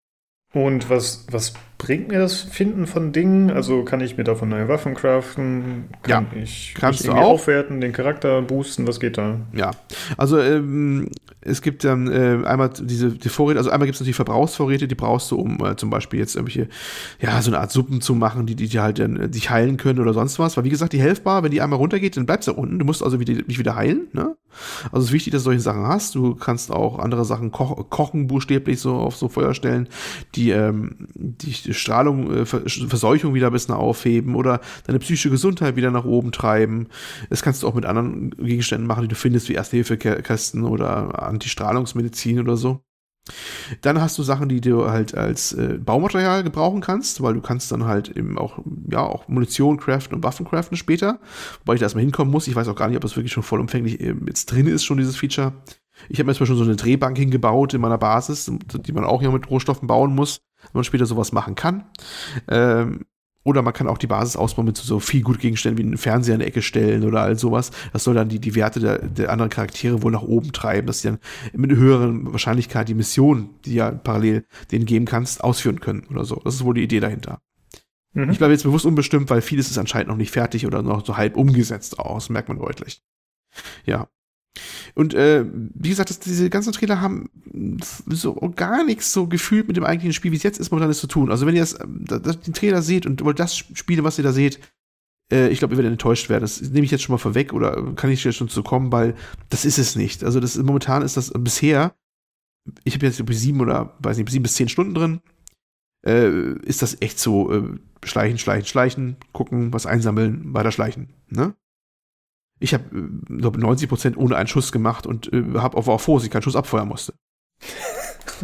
Und 0.54 0.90
was, 0.90 1.26
was 1.32 1.54
bringt 1.78 2.10
mir 2.10 2.20
das 2.20 2.42
Finden 2.42 2.86
von 2.86 3.14
Dingen? 3.14 3.52
Also 3.52 3.86
kann 3.86 4.02
ich 4.02 4.18
mir 4.18 4.26
davon 4.26 4.50
neue 4.50 4.68
Waffen 4.68 4.96
craften? 4.96 5.90
Kann 6.04 6.28
ja, 6.34 6.42
ich 6.42 6.74
kannst 6.78 7.08
du 7.08 7.14
auch. 7.14 7.22
aufwerten, 7.22 7.80
den 7.80 7.94
Charakter 7.94 8.42
boosten? 8.42 8.86
Was 8.86 9.00
geht 9.00 9.18
da? 9.18 9.40
Ja, 9.54 9.72
also 10.18 10.40
ähm, 10.40 11.10
es 11.42 11.62
gibt 11.62 11.84
dann 11.84 12.08
äh, 12.08 12.46
einmal 12.46 12.70
diese 12.70 13.12
die 13.12 13.30
Vorräte, 13.30 13.60
also 13.60 13.72
einmal 13.72 13.88
gibt 13.88 13.96
es 13.96 14.00
natürlich 14.00 14.16
Verbrauchsvorräte, 14.16 14.88
die 14.88 14.96
brauchst 14.96 15.32
du, 15.32 15.38
um 15.38 15.64
äh, 15.66 15.76
zum 15.76 15.90
Beispiel 15.90 16.20
jetzt 16.20 16.36
irgendwelche, 16.36 16.70
ja, 17.20 17.42
so 17.42 17.50
eine 17.50 17.60
Art 17.60 17.72
Suppen 17.72 18.02
zu 18.02 18.14
machen, 18.14 18.46
die, 18.46 18.56
die 18.56 18.80
halt 18.80 19.00
dann 19.00 19.18
äh, 19.18 19.30
dich 19.30 19.50
heilen 19.50 19.78
können 19.78 20.00
oder 20.00 20.14
sonst 20.14 20.38
was. 20.40 20.56
Weil 20.56 20.64
wie 20.64 20.70
gesagt, 20.70 20.94
die 20.94 21.02
Helfbar, 21.02 21.44
wenn 21.44 21.52
die 21.52 21.62
einmal 21.62 21.80
runtergeht, 21.80 22.16
dann 22.16 22.26
bleibst 22.26 22.48
du 22.48 22.54
unten. 22.54 22.78
Du 22.78 22.86
musst 22.86 23.04
also 23.04 23.20
wieder, 23.20 23.34
nicht 23.34 23.60
wieder 23.60 23.76
heilen, 23.76 24.08
ne? 24.14 24.36
Also 24.92 25.00
es 25.00 25.06
ist 25.06 25.14
wichtig, 25.14 25.32
dass 25.32 25.44
du 25.44 25.46
solche 25.46 25.62
Sachen 25.62 25.88
hast. 25.88 26.16
Du 26.16 26.36
kannst 26.36 26.72
auch 26.72 27.00
andere 27.00 27.26
Sachen 27.26 27.52
ko 27.52 27.86
kochen, 27.90 28.28
buchstäblich 28.28 28.80
so 28.80 28.96
auf 28.96 29.16
so 29.16 29.30
Feuer 29.30 29.54
stellen, 29.54 29.88
die 30.36 30.52
ähm, 30.52 31.08
die 31.16 31.74
Strahlung, 31.74 32.32
äh, 32.32 32.46
Verseuchung 32.46 33.34
wieder 33.34 33.48
ein 33.48 33.54
bisschen 33.54 33.76
aufheben 33.76 34.36
oder 34.36 34.60
deine 34.86 35.00
psychische 35.00 35.30
Gesundheit 35.30 35.76
wieder 35.76 35.92
nach 35.92 36.06
oben 36.06 36.32
treiben. 36.32 36.88
Das 37.30 37.42
kannst 37.42 37.64
du 37.64 37.68
auch 37.68 37.74
mit 37.74 37.86
anderen 37.86 38.32
Gegenständen 38.32 38.88
machen, 38.88 39.04
die 39.04 39.08
du 39.08 39.16
findest, 39.16 39.50
wie 39.50 39.54
Erste-Hilfe-Kästen 39.54 40.64
oder 40.66 41.24
Antistrahlungsmedizin 41.32 42.40
oder 42.40 42.58
so. 42.58 42.84
Dann 43.82 44.02
hast 44.02 44.18
du 44.18 44.24
Sachen, 44.24 44.50
die 44.50 44.62
du 44.62 44.90
halt 44.90 45.16
als 45.16 45.54
äh, 45.54 45.78
Baumaterial 45.78 46.44
gebrauchen 46.44 46.82
kannst, 46.82 47.22
weil 47.22 47.36
du 47.36 47.42
kannst 47.42 47.72
dann 47.72 47.86
halt 47.86 48.10
eben 48.10 48.38
auch, 48.38 48.60
ja, 48.90 49.02
auch 49.02 49.28
Munition 49.28 49.78
craften 49.78 50.16
und 50.16 50.24
Waffen 50.24 50.46
craften 50.46 50.76
später. 50.76 51.20
Wobei 51.60 51.76
ich 51.76 51.80
da 51.80 51.86
erstmal 51.86 52.04
hinkommen 52.04 52.32
muss. 52.32 52.48
Ich 52.48 52.56
weiß 52.56 52.68
auch 52.68 52.76
gar 52.76 52.88
nicht, 52.88 52.98
ob 52.98 53.04
das 53.04 53.16
wirklich 53.16 53.32
schon 53.32 53.44
vollumfänglich 53.44 54.02
äh, 54.02 54.16
jetzt 54.26 54.48
drin 54.48 54.68
ist, 54.68 54.84
schon 54.84 54.98
dieses 54.98 55.18
Feature. 55.18 55.54
Ich 56.10 56.18
habe 56.18 56.26
mir 56.26 56.32
Beispiel 56.32 56.48
schon 56.48 56.58
so 56.58 56.64
eine 56.64 56.76
Drehbank 56.76 57.18
hingebaut 57.18 57.76
in 57.76 57.82
meiner 57.82 58.00
Basis, 58.00 58.52
die 58.52 58.92
man 58.92 59.04
auch 59.04 59.22
ja 59.22 59.30
mit 59.30 59.50
Rohstoffen 59.50 59.88
bauen 59.88 60.16
muss, 60.16 60.42
wenn 60.64 60.80
man 60.80 60.84
später 60.84 61.06
sowas 61.06 61.32
machen 61.32 61.54
kann. 61.54 61.86
Ähm, 62.48 63.06
oder 63.44 63.62
man 63.62 63.74
kann 63.74 63.88
auch 63.88 63.98
die 63.98 64.08
Basis 64.08 64.36
ausbauen 64.36 64.66
mit 64.66 64.78
so 64.78 65.00
viel 65.00 65.22
gut 65.22 65.40
Gegenständen 65.40 65.78
wie 65.78 65.88
einen 65.88 65.98
Fernseher 65.98 66.36
in 66.36 66.40
der 66.40 66.48
Ecke 66.48 66.62
stellen 66.62 67.04
oder 67.04 67.22
all 67.22 67.38
sowas. 67.38 67.72
Das 67.94 68.04
soll 68.04 68.16
dann 68.16 68.30
die, 68.30 68.40
die 68.40 68.56
Werte 68.56 68.80
der, 68.80 69.00
der 69.00 69.32
anderen 69.32 69.50
Charaktere 69.50 70.04
wohl 70.04 70.12
nach 70.12 70.22
oben 70.22 70.52
treiben, 70.52 70.88
dass 70.88 71.02
sie 71.02 71.10
dann 71.10 71.20
mit 71.54 71.72
einer 71.72 71.80
höheren 71.80 72.32
Wahrscheinlichkeit 72.32 72.88
die 72.88 72.94
Mission, 72.94 73.50
die 73.66 73.76
ja 73.76 73.92
parallel 73.92 74.46
denen 74.72 74.86
geben 74.86 75.06
kannst, 75.06 75.44
ausführen 75.44 75.80
können 75.80 76.06
oder 76.10 76.26
so. 76.26 76.42
Das 76.44 76.56
ist 76.56 76.64
wohl 76.64 76.76
die 76.76 76.84
Idee 76.84 77.00
dahinter. 77.00 77.42
Mhm. 78.14 78.30
Ich 78.30 78.38
bleibe 78.38 78.54
jetzt 78.54 78.64
bewusst 78.64 78.86
unbestimmt, 78.86 79.30
weil 79.30 79.42
vieles 79.42 79.72
ist 79.72 79.78
anscheinend 79.78 80.10
noch 80.10 80.18
nicht 80.18 80.32
fertig 80.32 80.66
oder 80.66 80.82
noch 80.82 81.06
so 81.06 81.18
halb 81.18 81.38
umgesetzt 81.38 82.00
aus, 82.00 82.30
merkt 82.30 82.50
man 82.50 82.60
deutlich. 82.60 83.02
Ja. 83.86 84.08
Und 84.96 85.14
äh, 85.14 85.46
wie 85.54 85.90
gesagt, 85.90 86.10
das, 86.10 86.20
diese 86.20 86.50
ganzen 86.50 86.74
Trailer 86.74 87.00
haben 87.00 87.30
so 88.10 88.34
gar 88.56 88.84
nichts 88.84 89.14
so 89.14 89.28
gefühlt 89.28 89.68
mit 89.68 89.78
dem 89.78 89.86
eigentlichen 89.86 90.14
Spiel, 90.14 90.32
wie 90.32 90.36
es 90.36 90.44
jetzt 90.44 90.60
ist, 90.60 90.72
momentan 90.72 90.92
ist 90.92 91.00
zu 91.00 91.08
tun. 91.08 91.32
Also 91.32 91.46
wenn 91.46 91.56
ihr 91.56 91.62
das, 91.62 91.78
das, 92.22 92.42
den 92.42 92.54
Trailer 92.54 92.82
seht 92.82 93.06
und 93.06 93.24
wollt 93.24 93.40
das 93.40 93.56
spielen, 93.56 94.04
was 94.04 94.18
ihr 94.18 94.24
da 94.24 94.34
seht, 94.34 94.60
äh, 95.32 95.50
ich 95.50 95.60
glaube, 95.60 95.74
ihr 95.74 95.78
werdet 95.78 95.94
enttäuscht 95.94 96.30
werden. 96.30 96.42
Das 96.42 96.62
nehme 96.62 96.86
ich 96.86 96.92
jetzt 96.92 97.04
schon 97.04 97.14
mal 97.14 97.18
vorweg 97.18 97.54
oder 97.54 97.94
kann 97.96 98.12
ich 98.12 98.24
jetzt 98.24 98.36
schon 98.36 98.50
zu 98.50 98.64
kommen, 98.64 98.92
weil 98.92 99.16
das 99.50 99.66
ist 99.66 99.78
es 99.78 99.96
nicht. 99.96 100.24
Also 100.24 100.40
das 100.40 100.58
momentan 100.58 101.02
ist 101.02 101.18
das 101.18 101.32
bisher, 101.38 101.96
ich 102.84 102.96
habe 102.96 103.06
jetzt 103.06 103.24
sieben 103.32 103.62
oder 103.62 103.96
weiß 104.00 104.18
nicht, 104.18 104.30
sieben 104.30 104.44
bis 104.44 104.56
zehn 104.56 104.70
Stunden 104.70 104.94
drin, 104.94 105.22
äh, 106.06 106.54
ist 106.66 106.82
das 106.82 107.02
echt 107.02 107.20
so 107.20 107.52
äh, 107.52 107.80
schleichen, 108.04 108.38
schleichen, 108.38 108.66
schleichen, 108.66 109.16
gucken, 109.32 109.74
was 109.74 109.86
einsammeln, 109.86 110.54
weiter 110.54 110.72
schleichen. 110.72 111.14
Ne? 111.30 111.56
Ich 112.62 112.74
habe, 112.74 112.84
glaube 113.28 113.60
90 113.60 113.90
Prozent 113.90 114.18
ohne 114.18 114.38
einen 114.38 114.48
Schuss 114.48 114.72
gemacht 114.72 115.06
und 115.06 115.32
äh, 115.34 115.44
habe 115.56 115.76
auch, 115.78 115.88
auch 115.88 116.00
froh, 116.00 116.18
dass 116.18 116.26
ich 116.26 116.32
keinen 116.32 116.44
Schuss 116.44 116.56
abfeuern 116.56 116.88
musste. 116.88 117.14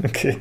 Okay. 0.04 0.38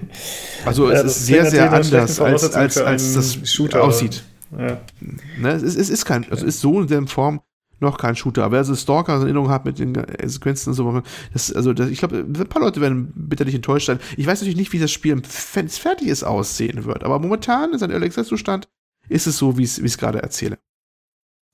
Also 0.66 0.90
ja, 0.90 0.96
es 1.00 1.04
ist 1.04 1.26
sehr, 1.26 1.50
sehr 1.50 1.72
anders, 1.72 2.20
als, 2.20 2.54
als, 2.54 2.76
als 2.76 3.14
das 3.14 3.50
Shooter 3.50 3.82
aussieht. 3.82 4.22
Ja. 4.52 4.80
Ne, 5.00 5.50
es, 5.50 5.62
ist, 5.62 5.76
es 5.76 5.88
ist 5.88 6.04
kein, 6.04 6.30
also 6.30 6.44
ist 6.44 6.60
so 6.60 6.80
in 6.82 6.88
der 6.88 7.06
Form 7.06 7.40
noch 7.80 7.98
kein 7.98 8.16
Shooter. 8.16 8.44
Aber 8.44 8.56
wer 8.56 8.64
so 8.64 8.74
Stalker 8.74 9.16
in 9.16 9.22
Erinnerung 9.22 9.48
hat 9.50 9.64
mit 9.64 9.78
den 9.78 9.94
Sequenzen 10.24 10.70
und 10.70 10.74
so, 10.74 11.02
das, 11.32 11.52
also 11.52 11.72
das, 11.72 11.90
ich 11.90 11.98
glaube, 11.98 12.18
ein 12.18 12.32
paar 12.32 12.62
Leute 12.62 12.80
werden 12.80 13.12
bitterlich 13.14 13.54
enttäuscht 13.54 13.86
sein. 13.86 13.98
Ich 14.16 14.26
weiß 14.26 14.40
natürlich 14.40 14.58
nicht, 14.58 14.72
wie 14.72 14.78
das 14.78 14.92
Spiel, 14.92 15.20
wenn 15.54 15.66
es 15.66 15.78
fertig 15.78 16.08
ist, 16.08 16.24
aussehen 16.24 16.84
wird. 16.84 17.04
Aber 17.04 17.18
momentan 17.18 17.72
in 17.72 17.78
seinem 17.78 17.92
Early 17.92 18.06
Access 18.06 18.28
Zustand 18.28 18.68
ist 19.08 19.26
es 19.26 19.38
so, 19.38 19.58
wie 19.58 19.64
ich 19.64 19.78
es 19.78 19.98
gerade 19.98 20.22
erzähle. 20.22 20.58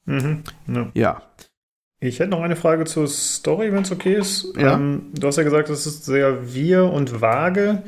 Mhm, 0.05 0.43
ja. 0.69 0.91
ja. 0.95 1.23
Ich 2.03 2.19
hätte 2.19 2.31
noch 2.31 2.43
eine 2.43 2.57
Frage 2.57 2.85
zur 2.85 3.07
Story, 3.07 3.73
wenn 3.73 3.85
es 3.85 3.93
okay 3.93 4.15
ist. 4.15 4.53
Ja. 4.57 4.75
Ähm, 4.75 5.13
du 5.15 5.27
hast 5.29 5.37
ja 5.37 5.45
gesagt, 5.45 5.71
es 5.71 5.87
ist 5.87 6.05
sehr 6.05 6.53
wir 6.53 6.85
und 6.85 7.21
vage. 7.21 7.85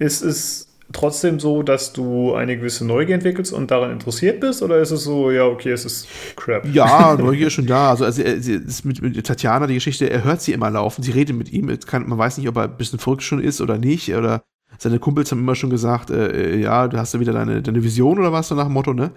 Ist 0.00 0.22
es 0.22 0.76
trotzdem 0.92 1.38
so, 1.38 1.62
dass 1.62 1.92
du 1.92 2.34
eine 2.34 2.56
gewisse 2.56 2.84
Neugier 2.84 3.14
entwickelst 3.14 3.52
und 3.52 3.70
daran 3.70 3.92
interessiert 3.92 4.40
bist? 4.40 4.62
Oder 4.62 4.78
ist 4.78 4.90
es 4.90 5.04
so, 5.04 5.30
ja, 5.30 5.44
okay, 5.46 5.70
es 5.70 5.84
ist 5.84 6.08
Crap? 6.34 6.66
Ja, 6.72 7.16
Neugier 7.18 7.46
ist 7.46 7.52
schon 7.52 7.66
da. 7.66 7.90
Also, 7.90 8.04
also 8.04 8.20
ist 8.20 8.84
mit, 8.84 9.00
mit 9.00 9.24
Tatjana 9.24 9.68
die 9.68 9.74
Geschichte, 9.74 10.10
er 10.10 10.24
hört 10.24 10.42
sie 10.42 10.52
immer 10.52 10.70
laufen, 10.70 11.04
sie 11.04 11.12
redet 11.12 11.36
mit 11.36 11.52
ihm. 11.52 11.68
Kann, 11.86 12.08
man 12.08 12.18
weiß 12.18 12.38
nicht, 12.38 12.48
ob 12.48 12.56
er 12.56 12.64
ein 12.64 12.76
bisschen 12.76 12.98
verrückt 12.98 13.22
schon 13.22 13.40
ist 13.40 13.60
oder 13.60 13.78
nicht. 13.78 14.12
Oder 14.12 14.42
seine 14.78 14.98
Kumpels 14.98 15.30
haben 15.30 15.40
immer 15.40 15.54
schon 15.54 15.70
gesagt, 15.70 16.10
äh, 16.10 16.54
äh 16.54 16.60
ja, 16.60 16.88
du 16.88 16.98
hast 16.98 17.14
ja 17.14 17.20
wieder 17.20 17.32
deine, 17.32 17.62
deine 17.62 17.82
Vision 17.82 18.18
oder 18.18 18.32
was, 18.32 18.48
so 18.48 18.54
nach 18.54 18.64
dem 18.64 18.72
Motto, 18.72 18.92
ne? 18.92 19.12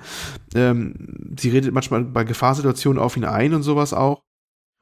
Ähm, 0.55 0.93
sie 1.37 1.49
redet 1.49 1.73
manchmal 1.73 2.03
bei 2.03 2.23
Gefahrsituationen 2.23 3.01
auf 3.01 3.17
ihn 3.17 3.25
ein 3.25 3.53
und 3.53 3.63
sowas 3.63 3.93
auch. 3.93 4.21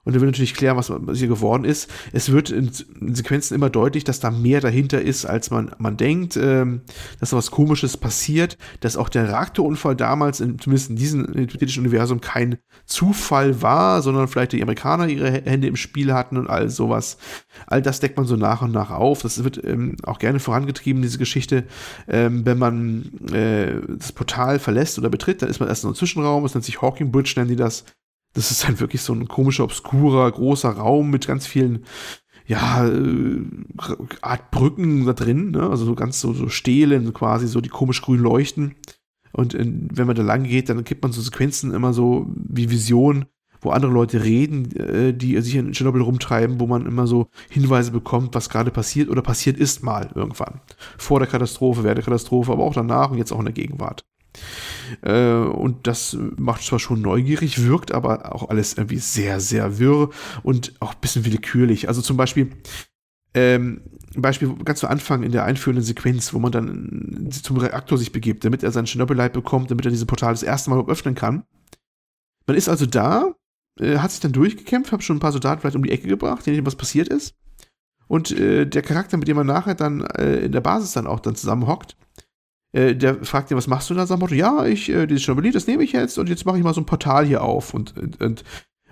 Und 0.07 0.13
er 0.15 0.21
will 0.21 0.27
natürlich 0.27 0.53
klären, 0.53 0.77
was, 0.77 0.89
was 0.89 1.19
hier 1.19 1.27
geworden 1.27 1.65
ist. 1.65 1.91
Es 2.13 2.31
wird 2.31 2.49
in, 2.49 2.71
in, 3.01 3.13
Sequenzen 3.13 3.55
immer 3.55 3.69
deutlich, 3.69 4.05
dass 4.05 4.21
da 4.21 4.31
mehr 4.31 4.61
dahinter 4.61 5.01
ist, 5.01 5.25
als 5.25 5.51
man, 5.51 5.71
man 5.79 5.97
denkt, 5.97 6.37
ähm, 6.37 6.79
dass 7.19 7.31
da 7.31 7.35
was 7.35 7.51
Komisches 7.51 7.97
passiert, 7.97 8.57
dass 8.79 8.95
auch 8.95 9.09
der 9.09 9.27
Reaktorunfall 9.27 9.97
damals, 9.97 10.39
in, 10.39 10.59
zumindest 10.59 10.91
in 10.91 10.95
diesem 10.95 11.27
hypothetischen 11.33 11.81
Universum, 11.81 12.21
kein 12.21 12.57
Zufall 12.85 13.61
war, 13.61 14.01
sondern 14.01 14.29
vielleicht 14.29 14.53
die 14.53 14.63
Amerikaner 14.63 15.09
ihre 15.09 15.29
Hände 15.29 15.67
im 15.67 15.75
Spiel 15.75 16.13
hatten 16.13 16.37
und 16.37 16.49
all 16.49 16.69
sowas. 16.69 17.17
All 17.65 17.81
das 17.81 17.99
deckt 17.99 18.15
man 18.15 18.25
so 18.25 18.37
nach 18.37 18.61
und 18.61 18.71
nach 18.71 18.91
auf. 18.91 19.23
Das 19.23 19.43
wird 19.43 19.61
ähm, 19.65 19.97
auch 20.03 20.19
gerne 20.19 20.39
vorangetrieben, 20.39 21.01
diese 21.01 21.17
Geschichte. 21.17 21.65
Ähm, 22.07 22.45
wenn 22.45 22.57
man 22.57 23.11
äh, 23.33 23.73
das 23.97 24.13
Portal 24.13 24.59
verlässt 24.59 24.97
oder 24.97 25.09
betritt, 25.09 25.41
dann 25.41 25.49
ist 25.49 25.59
man 25.59 25.67
erst 25.67 25.83
in 25.83 25.89
einem 25.89 25.95
Zwischenraum, 25.95 26.43
das 26.43 26.53
nennt 26.53 26.63
sich 26.63 26.81
Hawking 26.81 27.11
Bridge, 27.11 27.33
nennen 27.35 27.49
die 27.49 27.57
das. 27.57 27.83
Das 28.37 28.51
ist 28.51 28.67
halt 28.67 28.79
wirklich 28.79 29.01
so 29.01 29.13
ein 29.13 29.27
komischer, 29.27 29.63
obskurer, 29.63 30.31
großer 30.31 30.69
Raum 30.69 31.09
mit 31.09 31.25
ganz 31.25 31.47
vielen, 31.47 31.85
ja, 32.45 32.87
äh, 32.87 33.41
Art 34.21 34.51
Brücken 34.51 35.07
da 35.07 35.13
drin, 35.13 35.51
ne? 35.51 35.67
also 35.67 35.85
so 35.85 35.95
ganz 35.95 36.21
so, 36.21 36.33
so 36.33 36.47
Stelen 36.47 37.13
quasi, 37.15 37.47
so 37.47 37.61
die 37.61 37.69
komisch 37.69 38.03
grün 38.03 38.19
leuchten. 38.19 38.75
Und 39.31 39.55
in, 39.55 39.89
wenn 39.91 40.05
man 40.05 40.15
da 40.15 40.21
lang 40.21 40.43
geht, 40.43 40.69
dann 40.69 40.83
gibt 40.83 41.01
man 41.01 41.11
so 41.11 41.19
Sequenzen 41.19 41.73
immer 41.73 41.93
so 41.93 42.27
wie 42.35 42.69
Visionen, 42.69 43.25
wo 43.59 43.71
andere 43.71 43.91
Leute 43.91 44.23
reden, 44.23 44.71
äh, 44.75 45.13
die 45.15 45.41
sich 45.41 45.55
in 45.55 45.71
Tschernobyl 45.71 46.03
rumtreiben, 46.03 46.59
wo 46.59 46.67
man 46.67 46.85
immer 46.85 47.07
so 47.07 47.29
Hinweise 47.49 47.91
bekommt, 47.91 48.35
was 48.35 48.49
gerade 48.49 48.69
passiert 48.69 49.09
oder 49.09 49.23
passiert 49.23 49.57
ist 49.57 49.81
mal 49.83 50.11
irgendwann. 50.13 50.61
Vor 50.99 51.19
der 51.19 51.27
Katastrophe, 51.27 51.83
während 51.83 51.97
der 51.97 52.05
Katastrophe, 52.05 52.51
aber 52.51 52.63
auch 52.63 52.75
danach 52.75 53.09
und 53.09 53.17
jetzt 53.17 53.31
auch 53.31 53.39
in 53.39 53.45
der 53.45 53.53
Gegenwart. 53.53 54.05
Äh, 55.01 55.33
und 55.33 55.87
das 55.87 56.17
macht 56.37 56.63
zwar 56.63 56.79
schon 56.79 57.01
neugierig, 57.01 57.63
wirkt 57.63 57.91
aber 57.91 58.33
auch 58.33 58.49
alles 58.49 58.73
irgendwie 58.73 58.99
sehr, 58.99 59.39
sehr 59.39 59.79
wirr 59.79 60.09
und 60.43 60.73
auch 60.79 60.93
ein 60.93 61.01
bisschen 61.01 61.25
willkürlich. 61.25 61.87
Also 61.87 62.01
zum 62.01 62.17
Beispiel, 62.17 62.51
ähm, 63.33 63.81
Beispiel 64.15 64.55
ganz 64.63 64.79
zu 64.79 64.87
Anfang 64.87 65.23
in 65.23 65.31
der 65.31 65.45
einführenden 65.45 65.83
Sequenz, 65.83 66.33
wo 66.33 66.39
man 66.39 66.51
dann 66.51 67.29
zum 67.31 67.57
Reaktor 67.57 67.97
sich 67.97 68.11
begibt, 68.11 68.45
damit 68.45 68.63
er 68.63 68.71
sein 68.71 68.85
Chernobyl-Light 68.85 69.33
bekommt, 69.33 69.69
damit 69.69 69.85
er 69.85 69.91
diese 69.91 70.05
Portal 70.05 70.33
das 70.33 70.43
erste 70.43 70.69
Mal 70.69 70.83
öffnen 70.87 71.15
kann. 71.15 71.43
Man 72.47 72.55
ist 72.55 72.69
also 72.69 72.85
da, 72.85 73.35
äh, 73.79 73.97
hat 73.97 74.11
sich 74.11 74.21
dann 74.21 74.31
durchgekämpft, 74.31 74.91
hat 74.91 75.03
schon 75.03 75.17
ein 75.17 75.21
paar 75.21 75.31
Soldaten 75.31 75.61
vielleicht 75.61 75.75
um 75.75 75.83
die 75.83 75.91
Ecke 75.91 76.07
gebracht, 76.07 76.45
denen 76.45 76.65
was 76.65 76.75
passiert 76.75 77.09
ist. 77.09 77.35
Und 78.07 78.31
äh, 78.31 78.65
der 78.65 78.81
Charakter, 78.81 79.17
mit 79.17 79.27
dem 79.27 79.35
man 79.35 79.47
nachher 79.47 79.75
dann 79.75 80.01
äh, 80.01 80.45
in 80.45 80.51
der 80.53 80.61
Basis 80.61 80.93
dann 80.93 81.07
auch 81.07 81.19
dann 81.19 81.35
zusammenhockt, 81.35 81.97
äh, 82.73 82.95
der 82.95 83.23
fragt 83.23 83.51
ihn, 83.51 83.57
was 83.57 83.67
machst 83.67 83.89
du 83.89 83.93
da? 83.93 84.05
Sagt 84.05 84.31
ja, 84.31 84.65
ich, 84.65 84.89
äh, 84.89 85.07
dieses 85.07 85.23
Chablis, 85.23 85.53
das 85.53 85.67
nehme 85.67 85.83
ich 85.83 85.93
jetzt 85.93 86.17
und 86.17 86.29
jetzt 86.29 86.45
mache 86.45 86.57
ich 86.57 86.63
mal 86.63 86.73
so 86.73 86.81
ein 86.81 86.85
Portal 86.85 87.25
hier 87.25 87.43
auf. 87.43 87.73
Und, 87.73 87.97
und, 87.97 88.21
und, 88.21 88.43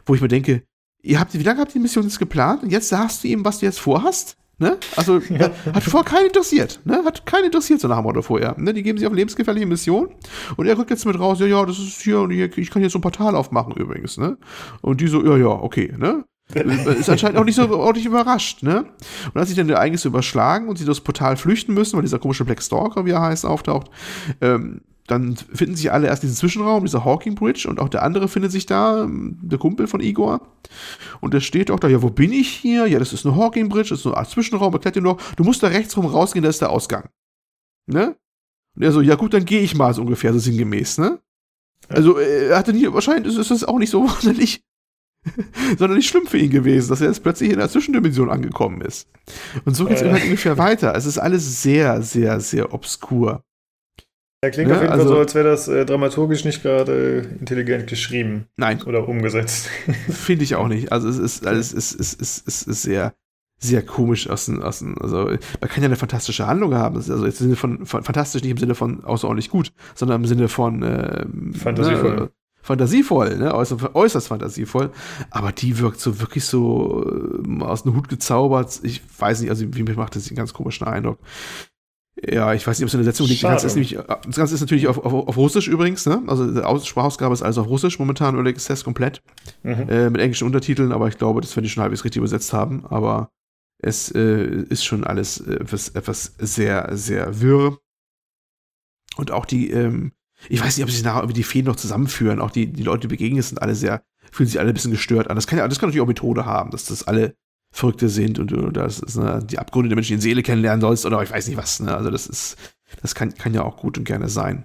wo 0.05 0.15
ich 0.15 0.21
mir 0.21 0.27
denke, 0.27 0.63
ihr 1.01 1.19
habt, 1.19 1.33
wie 1.33 1.43
lange 1.43 1.59
habt 1.59 1.71
ihr 1.71 1.79
die 1.79 1.83
Mission 1.83 2.03
jetzt 2.03 2.19
geplant? 2.19 2.63
Und 2.63 2.71
jetzt 2.71 2.89
sagst 2.89 3.23
du 3.23 3.27
ihm, 3.27 3.43
was 3.43 3.59
du 3.59 3.65
jetzt 3.65 3.79
vorhast? 3.79 4.37
Ne? 4.57 4.77
Also 4.95 5.19
ja. 5.19 5.51
hat 5.73 5.83
vorher 5.83 6.09
keinen 6.09 6.27
interessiert, 6.27 6.79
ne? 6.85 7.03
Hat 7.03 7.25
keinen 7.25 7.45
interessiert, 7.45 7.81
so 7.81 7.89
nach 7.89 7.97
dem 7.97 8.03
Motto 8.03 8.21
vorher. 8.21 8.55
Ne? 8.57 8.73
Die 8.73 8.83
geben 8.83 8.97
sich 8.97 9.05
auf 9.05 9.13
lebensgefährliche 9.13 9.65
Mission 9.65 10.09
und 10.55 10.65
er 10.65 10.77
rückt 10.77 10.91
jetzt 10.91 11.05
mit 11.05 11.19
raus, 11.19 11.41
ja, 11.41 11.45
ja, 11.45 11.65
das 11.65 11.77
ist 11.77 12.01
hier 12.01 12.21
und 12.21 12.31
hier, 12.31 12.57
ich 12.57 12.71
kann 12.71 12.81
jetzt 12.81 12.93
so 12.93 12.99
ein 12.99 13.01
Portal 13.01 13.35
aufmachen 13.35 13.73
übrigens, 13.73 14.17
ne? 14.17 14.37
Und 14.81 15.01
die 15.01 15.07
so, 15.07 15.25
ja, 15.25 15.35
ja, 15.35 15.47
okay, 15.47 15.93
ne? 15.97 16.23
Ist 16.53 17.09
anscheinend 17.09 17.37
auch 17.37 17.43
nicht 17.43 17.55
so 17.55 17.67
ordentlich 17.69 18.05
überrascht, 18.05 18.61
ne? 18.61 18.85
Und 19.33 19.37
als 19.39 19.49
sich 19.49 19.57
dann 19.57 19.67
der 19.67 19.77
Ereignisse 19.77 20.07
überschlagen 20.07 20.67
und 20.67 20.77
sie 20.77 20.85
das 20.85 21.01
Portal 21.01 21.37
flüchten 21.37 21.73
müssen, 21.73 21.95
weil 21.95 22.03
dieser 22.03 22.19
komische 22.19 22.45
Black 22.45 22.61
Stalker, 22.61 23.05
wie 23.05 23.11
er 23.11 23.21
heißt, 23.21 23.45
auftaucht, 23.45 23.89
ähm, 24.41 24.81
dann 25.07 25.35
finden 25.35 25.75
sich 25.75 25.91
alle 25.91 26.07
erst 26.07 26.23
diesen 26.23 26.35
Zwischenraum, 26.35 26.83
dieser 26.83 27.05
Hawking 27.05 27.35
Bridge, 27.35 27.67
und 27.69 27.79
auch 27.79 27.89
der 27.89 28.03
andere 28.03 28.27
findet 28.27 28.51
sich 28.51 28.65
da, 28.65 29.07
der 29.09 29.59
Kumpel 29.59 29.87
von 29.87 30.01
Igor. 30.01 30.41
Und 31.21 31.33
der 31.33 31.41
steht 31.41 31.69
auch 31.69 31.79
da, 31.79 31.87
ja, 31.87 32.01
wo 32.01 32.09
bin 32.09 32.31
ich 32.31 32.49
hier? 32.49 32.87
Ja, 32.87 32.97
das 32.97 33.13
ist 33.13 33.25
eine 33.25 33.35
Hawking 33.35 33.69
Bridge, 33.69 33.89
das 33.89 33.99
ist 33.99 34.05
eine 34.07 34.17
Art 34.17 34.29
Zwischenraum, 34.29 34.73
erklärt 34.73 34.95
dir 34.95 35.01
noch, 35.01 35.21
du 35.35 35.43
musst 35.43 35.61
da 35.61 35.67
rechts 35.67 35.95
rum 35.95 36.05
rausgehen, 36.05 36.43
da 36.43 36.49
ist 36.49 36.61
der 36.61 36.71
Ausgang. 36.71 37.09
Ne? 37.85 38.15
Und 38.75 38.83
er 38.83 38.91
so, 38.91 39.01
ja 39.01 39.15
gut, 39.15 39.33
dann 39.33 39.45
gehe 39.45 39.61
ich 39.61 39.75
mal 39.75 39.93
so 39.93 40.01
ungefähr, 40.01 40.33
so 40.33 40.39
sinngemäß, 40.39 40.97
ne? 40.97 41.19
Also, 41.87 42.17
äh, 42.17 42.47
er 42.47 42.57
hatte 42.57 42.73
nie, 42.73 42.91
wahrscheinlich 42.91 43.37
ist 43.37 43.51
das 43.51 43.63
auch 43.63 43.77
nicht 43.77 43.91
so 43.91 44.03
wahnsinnig 44.07 44.63
sondern 45.77 45.97
nicht 45.97 46.09
schlimm 46.09 46.27
für 46.27 46.37
ihn 46.37 46.51
gewesen, 46.51 46.89
dass 46.89 47.01
er 47.01 47.07
jetzt 47.07 47.23
plötzlich 47.23 47.51
in 47.51 47.57
der 47.57 47.69
Zwischendimension 47.69 48.29
angekommen 48.29 48.81
ist. 48.81 49.07
Und 49.65 49.75
so 49.75 49.85
geht 49.85 49.97
es 49.97 50.03
äh. 50.03 50.09
ungefähr 50.09 50.57
weiter. 50.57 50.95
Es 50.95 51.05
ist 51.05 51.17
alles 51.17 51.61
sehr, 51.61 52.01
sehr, 52.01 52.39
sehr 52.39 52.73
obskur. 52.73 53.43
Er 54.41 54.51
klingt 54.51 54.69
ja, 54.69 54.75
auf 54.75 54.81
jeden 54.81 54.93
also, 54.93 55.05
Fall 55.05 55.13
so, 55.13 55.19
als 55.19 55.35
wäre 55.35 55.49
das 55.49 55.67
äh, 55.67 55.85
dramaturgisch 55.85 56.45
nicht 56.45 56.61
gerade 56.61 57.27
intelligent 57.39 57.87
geschrieben. 57.87 58.45
Nein. 58.57 58.81
Oder 58.83 59.07
umgesetzt. 59.07 59.69
Finde 60.09 60.43
ich 60.43 60.55
auch 60.55 60.67
nicht. 60.67 60.91
Also 60.91 61.09
es 61.09 61.17
ist 61.17 61.47
alles, 61.47 61.73
es 61.73 61.93
ist, 61.93 62.21
es 62.21 62.37
ist, 62.37 62.47
es 62.47 62.63
ist 62.63 62.81
sehr, 62.83 63.13
sehr 63.57 63.81
komisch 63.81 64.29
aus 64.29 64.45
dem, 64.45 64.61
aus 64.61 64.79
dem, 64.79 65.01
also 65.01 65.25
man 65.25 65.69
kann 65.69 65.81
ja 65.81 65.85
eine 65.85 65.95
fantastische 65.95 66.45
Handlung 66.45 66.75
haben. 66.75 66.97
Also 66.97 67.25
jetzt 67.25 67.39
im 67.41 67.47
Sinne 67.47 67.55
von, 67.55 67.85
von 67.85 68.03
fantastisch 68.03 68.43
nicht 68.43 68.51
im 68.51 68.57
Sinne 68.57 68.75
von 68.75 69.03
außerordentlich 69.03 69.49
gut, 69.49 69.71
sondern 69.95 70.21
im 70.21 70.27
Sinne 70.27 70.47
von 70.47 70.83
äh, 70.83 71.25
Fantasievoll. 71.57 72.15
Ne, 72.15 72.29
fantasievoll, 72.65 73.37
ne? 73.37 73.53
äußerst, 73.53 73.93
äußerst 73.93 74.27
fantasievoll, 74.27 74.91
aber 75.29 75.51
die 75.51 75.77
wirkt 75.79 75.99
so 75.99 76.19
wirklich 76.19 76.45
so 76.45 77.05
äh, 77.05 77.63
aus 77.63 77.83
dem 77.83 77.95
Hut 77.95 78.09
gezaubert. 78.09 78.79
Ich 78.83 79.01
weiß 79.19 79.41
nicht, 79.41 79.49
also 79.49 79.65
wie 79.73 79.83
mir 79.83 79.95
macht 79.95 80.15
das 80.15 80.27
einen 80.27 80.35
ganz 80.35 80.53
komischen 80.53 80.87
Eindruck. 80.87 81.19
Ja, 82.27 82.53
ich 82.53 82.65
weiß 82.65 82.79
nicht, 82.79 82.85
ob 82.85 82.87
es 82.87 82.93
in 82.93 83.01
der 83.01 83.11
Setzung 83.11 83.27
liegt. 83.27 83.43
Das 83.43 83.51
Ganze 83.51 83.67
ist, 83.67 83.75
nämlich, 83.75 83.97
das 83.97 84.35
Ganze 84.35 84.55
ist 84.55 84.61
natürlich 84.61 84.87
auf, 84.87 84.97
auf, 84.97 85.13
auf 85.13 85.37
Russisch 85.37 85.67
übrigens, 85.67 86.05
ne? 86.05 86.23
Also 86.27 86.49
die 86.49 86.85
Sprachausgabe 86.85 87.33
ist 87.33 87.43
alles 87.43 87.57
auf 87.57 87.67
Russisch 87.67 87.99
momentan 87.99 88.37
oder 88.37 88.49
Access 88.49 88.83
komplett. 88.83 89.21
Mhm. 89.63 89.89
Äh, 89.89 90.09
mit 90.09 90.21
englischen 90.21 90.45
Untertiteln, 90.45 90.93
aber 90.93 91.09
ich 91.09 91.17
glaube, 91.17 91.41
das 91.41 91.55
werden 91.55 91.65
die 91.65 91.69
schon 91.69 91.83
halbwegs 91.83 92.05
richtig 92.05 92.19
übersetzt 92.19 92.53
haben. 92.53 92.85
Aber 92.85 93.29
es 93.79 94.09
äh, 94.15 94.63
ist 94.69 94.85
schon 94.85 95.03
alles 95.03 95.39
etwas, 95.41 95.89
etwas 95.89 96.35
sehr, 96.39 96.89
sehr 96.95 97.41
wirr. 97.41 97.77
Und 99.17 99.31
auch 99.31 99.45
die, 99.45 99.71
ähm, 99.71 100.13
ich 100.49 100.61
weiß 100.61 100.77
nicht, 100.77 100.83
ob 100.83 100.91
sich 100.91 101.03
nachher 101.03 101.19
irgendwie 101.19 101.33
die 101.33 101.43
Feen 101.43 101.65
noch 101.65 101.75
zusammenführen. 101.75 102.39
Auch 102.39 102.51
die, 102.51 102.67
die 102.67 102.83
Leute, 102.83 103.01
die 103.01 103.07
begegnen, 103.07 103.41
sind 103.41 103.61
alle 103.61 103.75
sehr, 103.75 104.03
fühlen 104.31 104.47
sich 104.47 104.59
alle 104.59 104.69
ein 104.69 104.73
bisschen 104.73 104.91
gestört 104.91 105.29
an. 105.29 105.35
Das 105.35 105.47
kann 105.47 105.59
ja, 105.59 105.67
das 105.67 105.79
kann 105.79 105.89
natürlich 105.89 106.03
auch 106.03 106.07
Methode 106.07 106.45
haben, 106.45 106.71
dass 106.71 106.85
das 106.85 107.03
alle 107.03 107.35
Verrückte 107.71 108.07
sind 108.07 108.39
und 108.39 108.51
du 108.51 108.71
das 108.71 108.99
ist, 108.99 109.17
ne, 109.17 109.43
die 109.43 109.59
Abgründe 109.59 109.89
der 109.89 109.95
menschlichen 109.95 110.21
Seele 110.21 110.43
kennenlernen 110.43 110.79
sollst 110.79 111.05
oder 111.05 111.21
ich 111.21 111.31
weiß 111.31 111.47
nicht 111.47 111.57
was. 111.57 111.81
Ne? 111.81 111.95
Also 111.95 112.09
das 112.09 112.27
ist, 112.27 112.57
das 113.01 113.15
kann, 113.15 113.33
kann 113.33 113.53
ja 113.53 113.63
auch 113.63 113.77
gut 113.77 113.97
und 113.97 114.05
gerne 114.05 114.29
sein. 114.29 114.63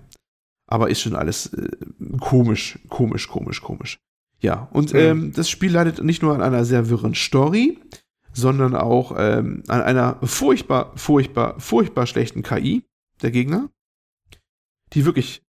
Aber 0.69 0.91
ist 0.91 1.01
schon 1.01 1.17
alles 1.17 1.53
äh, 1.53 1.69
komisch, 2.21 2.79
komisch, 2.89 3.29
komisch, 3.29 3.63
komisch. 3.63 3.99
Ja, 4.41 4.69
und 4.73 4.93
mhm. 4.93 4.99
ähm, 4.99 5.33
das 5.35 5.51
Spiel 5.51 5.73
leidet 5.73 6.03
nicht 6.03 6.23
nur 6.23 6.35
an 6.35 6.43
einer 6.43 6.65
sehr 6.65 6.89
wirren 6.89 7.15
Story, 7.15 7.79
sondern 8.33 8.77
auch 8.77 9.15
ähm, 9.19 9.65
an 9.69 9.83
einer 9.83 10.19
furchtbar, 10.23 10.93
furchtbar, 10.97 11.59
furchtbar 11.59 12.07
schlechten 12.07 12.43
KI 12.43 12.85
der 13.23 13.31
Gegner, 13.31 13.71
die 14.93 15.05
wirklich 15.05 15.43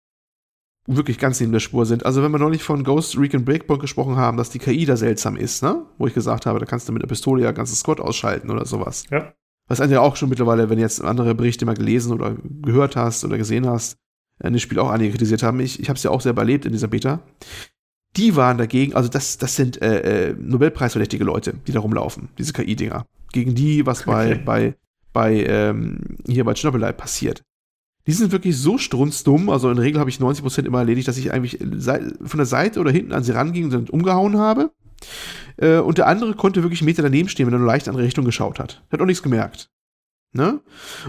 wirklich 0.96 1.20
ganz 1.20 1.40
neben 1.40 1.52
der 1.52 1.60
Spur 1.60 1.86
sind. 1.86 2.06
Also 2.06 2.24
wenn 2.24 2.32
wir 2.32 2.40
neulich 2.40 2.64
von 2.64 2.84
Ghost 2.84 3.18
Recon 3.18 3.46
Breakpoint 3.46 3.82
gesprochen 3.82 4.18
haben, 4.18 4.38
dass 4.38 4.50
die 4.50 4.60
KI 4.60 4.86
da 4.86 4.98
seltsam 4.98 5.38
ist, 5.38 5.62
ne? 5.62 5.86
Wo 5.98 6.08
ich 6.08 6.14
gesagt 6.14 6.46
habe, 6.46 6.60
da 6.60 6.66
kannst 6.66 6.90
du 6.90 6.94
mit 6.94 7.02
der 7.02 7.08
Pistole 7.08 7.44
ja 7.44 7.52
ganzes 7.52 7.80
Squad 7.80 8.00
ausschalten 8.00 8.50
oder 8.50 8.66
sowas. 8.66 9.04
Ja. 9.12 9.34
Was 9.68 9.78
ja 9.78 10.02
auch 10.02 10.16
schon 10.16 10.30
mittlerweile, 10.30 10.70
wenn 10.70 10.78
du 10.78 10.82
jetzt 10.82 11.04
andere 11.04 11.36
Berichte 11.36 11.66
mal 11.66 11.76
gelesen 11.76 12.12
oder 12.12 12.36
gehört 12.62 12.96
hast 12.96 13.24
oder 13.24 13.38
gesehen 13.38 13.68
hast, 13.68 13.98
in 14.44 14.54
dem 14.54 14.60
Spiel 14.60 14.80
auch 14.80 14.90
einige 14.90 15.12
kritisiert 15.12 15.44
haben. 15.44 15.60
Ich, 15.60 15.80
ich 15.80 15.90
habe 15.90 15.98
es 15.98 16.04
ja 16.04 16.10
auch 16.10 16.22
selber 16.22 16.42
erlebt 16.42 16.66
in 16.66 16.72
dieser 16.72 16.88
Beta. 16.88 17.20
Die 18.18 18.36
waren 18.36 18.58
dagegen, 18.58 18.96
also 18.96 19.10
das, 19.10 19.38
das 19.38 19.56
sind 19.56 19.80
äh, 19.82 20.30
äh, 20.30 20.36
Nobelpreisverdächtige 20.40 21.24
Leute, 21.24 21.54
die 21.68 21.72
da 21.72 21.80
rumlaufen, 21.80 22.30
diese 22.40 22.54
KI-Dinger. 22.54 23.06
Gegen 23.32 23.54
die, 23.54 23.86
was 23.86 24.04
bei, 24.04 24.32
okay. 24.32 24.42
bei, 24.44 24.76
bei 25.14 25.44
ähm, 25.46 26.18
hier 26.26 26.44
bei 26.44 26.54
Tschernobyl 26.54 26.92
passiert. 26.94 27.44
Die 28.10 28.16
sind 28.16 28.32
wirklich 28.32 28.58
so 28.58 28.80
strunzdumm, 28.80 29.52
also 29.52 29.70
in 29.70 29.76
der 29.76 29.86
Regel 29.86 30.00
habe 30.00 30.10
ich 30.10 30.18
90% 30.18 30.66
immer 30.66 30.80
erledigt, 30.80 31.08
dass 31.08 31.20
ich 31.20 31.32
eigentlich 31.32 31.60
von 31.60 32.38
der 32.38 32.48
Seite 32.48 32.80
oder 32.80 32.90
hinten 32.90 33.14
an 33.14 33.22
sie 33.22 33.34
ranging 33.34 33.72
und 33.72 33.92
umgehauen 33.92 34.36
habe. 34.36 34.72
Äh, 35.58 35.78
und 35.78 36.00
der 36.00 36.08
andere 36.08 36.34
konnte 36.34 36.64
wirklich 36.64 36.82
einen 36.82 36.88
Meter 36.88 37.04
daneben 37.04 37.30
stehen, 37.30 37.46
wenn 37.46 37.54
er 37.54 37.60
nur 37.60 37.68
leicht 37.68 37.86
in 37.86 37.92
andere 37.92 38.08
Richtung 38.08 38.26
geschaut 38.26 38.58
hat. 38.58 38.84
Hat 38.92 39.00
auch 39.00 39.06
nichts 39.06 39.22
gemerkt. 39.22 39.70
Ne? 40.34 40.60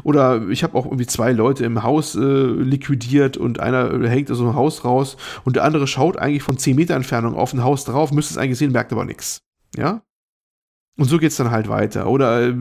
Oder 0.03 0.46
ich 0.51 0.62
habe 0.62 0.76
auch 0.76 0.84
irgendwie 0.84 1.07
zwei 1.07 1.32
Leute 1.32 1.64
im 1.64 1.82
Haus 1.82 2.16
äh, 2.16 2.20
liquidiert 2.20 3.38
und 3.38 3.61
einer 3.61 4.07
hängt 4.07 4.30
aus 4.30 4.38
einem 4.38 4.55
Haus 4.55 4.84
raus 4.84 5.16
und 5.46 5.57
der 5.57 5.64
andere 5.64 5.86
schaut 5.86 6.18
eigentlich 6.18 6.42
von 6.42 6.59
10 6.59 6.76
Meter 6.76 6.96
Entfernung 6.96 7.34
auf 7.34 7.55
ein 7.55 7.64
Haus 7.64 7.86
drauf, 7.86 8.12
müsste 8.12 8.34
es 8.34 8.38
eigentlich 8.38 8.59
sehen, 8.59 8.72
merkt 8.72 8.92
aber 8.92 9.07
nichts. 9.07 9.40
Ja? 9.74 10.03
Und 11.01 11.07
so 11.07 11.16
geht's 11.16 11.36
dann 11.36 11.51
halt 11.51 11.70
weiter. 11.70 12.09
Oder 12.09 12.48
äh, 12.48 12.55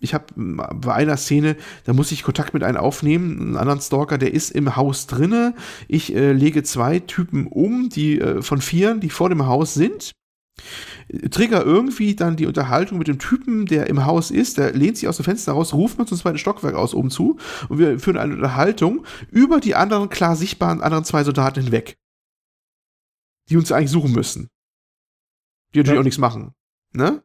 ich 0.00 0.14
habe 0.14 0.24
bei 0.34 0.94
einer 0.94 1.18
Szene, 1.18 1.54
da 1.84 1.92
muss 1.92 2.12
ich 2.12 2.22
Kontakt 2.22 2.54
mit 2.54 2.62
einem 2.62 2.78
aufnehmen, 2.78 3.38
einen 3.38 3.56
anderen 3.58 3.82
Stalker, 3.82 4.16
der 4.16 4.32
ist 4.32 4.52
im 4.52 4.74
Haus 4.74 5.06
drinne. 5.06 5.54
Ich 5.86 6.14
äh, 6.14 6.32
lege 6.32 6.62
zwei 6.62 7.00
Typen 7.00 7.46
um, 7.46 7.90
die 7.90 8.18
äh, 8.18 8.40
von 8.40 8.62
vieren, 8.62 9.00
die 9.00 9.10
vor 9.10 9.28
dem 9.28 9.44
Haus 9.44 9.74
sind 9.74 10.12
trigger 11.30 11.62
irgendwie 11.62 12.14
dann 12.14 12.36
die 12.36 12.46
Unterhaltung 12.46 12.96
mit 12.96 13.08
dem 13.08 13.18
Typen, 13.18 13.66
der 13.66 13.88
im 13.88 14.06
Haus 14.06 14.30
ist, 14.30 14.56
der 14.56 14.72
lehnt 14.72 14.96
sich 14.96 15.08
aus 15.08 15.16
dem 15.16 15.24
Fenster 15.24 15.52
raus, 15.52 15.74
ruft 15.74 15.98
mir 15.98 16.06
zum 16.06 16.16
zweiten 16.16 16.38
Stockwerk 16.38 16.76
aus 16.76 16.94
oben 16.94 17.10
zu 17.10 17.38
und 17.68 17.78
wir 17.78 17.98
führen 17.98 18.16
eine 18.16 18.34
Unterhaltung 18.34 19.04
über 19.30 19.60
die 19.60 19.74
anderen 19.74 20.08
klar 20.08 20.36
sichtbaren 20.36 20.80
anderen 20.80 21.04
zwei 21.04 21.22
Soldaten 21.22 21.60
hinweg. 21.60 21.98
Die 23.50 23.58
uns 23.58 23.72
eigentlich 23.72 23.90
suchen 23.90 24.12
müssen. 24.12 24.48
Die 25.74 25.80
natürlich 25.80 25.96
ja. 25.96 26.00
auch 26.00 26.04
nichts 26.04 26.18
machen. 26.18 26.54
Ne? 26.92 27.22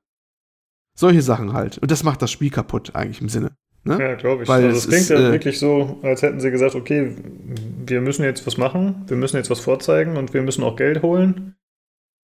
Solche 1.00 1.22
Sachen 1.22 1.54
halt. 1.54 1.78
Und 1.78 1.92
das 1.92 2.04
macht 2.04 2.22
das 2.22 2.30
Spiel 2.30 2.50
kaputt, 2.50 2.94
eigentlich 2.94 3.22
im 3.22 3.30
Sinne. 3.30 3.52
Ne? 3.86 3.98
Ja, 3.98 4.16
glaube 4.16 4.44
ich. 4.44 4.50
Weil 4.50 4.66
also 4.66 4.80
es 4.80 4.88
klingt 4.90 5.04
ist, 5.04 5.10
ja 5.10 5.30
äh, 5.30 5.32
wirklich 5.32 5.58
so, 5.58 5.98
als 6.04 6.22
hätten 6.24 6.42
sie 6.42 6.52
gesagt, 6.52 6.76
okay, 6.76 7.16
wir 7.86 8.02
müssen 8.02 8.26
jetzt 8.26 8.46
was 8.46 8.58
machen, 8.58 9.06
wir 9.08 9.16
müssen 9.16 9.38
jetzt 9.38 9.50
was 9.50 9.62
vorzeigen 9.62 10.18
und 10.18 10.34
wir 10.34 10.42
müssen 10.42 10.62
auch 10.62 10.76
Geld 10.76 11.02
holen. 11.02 11.56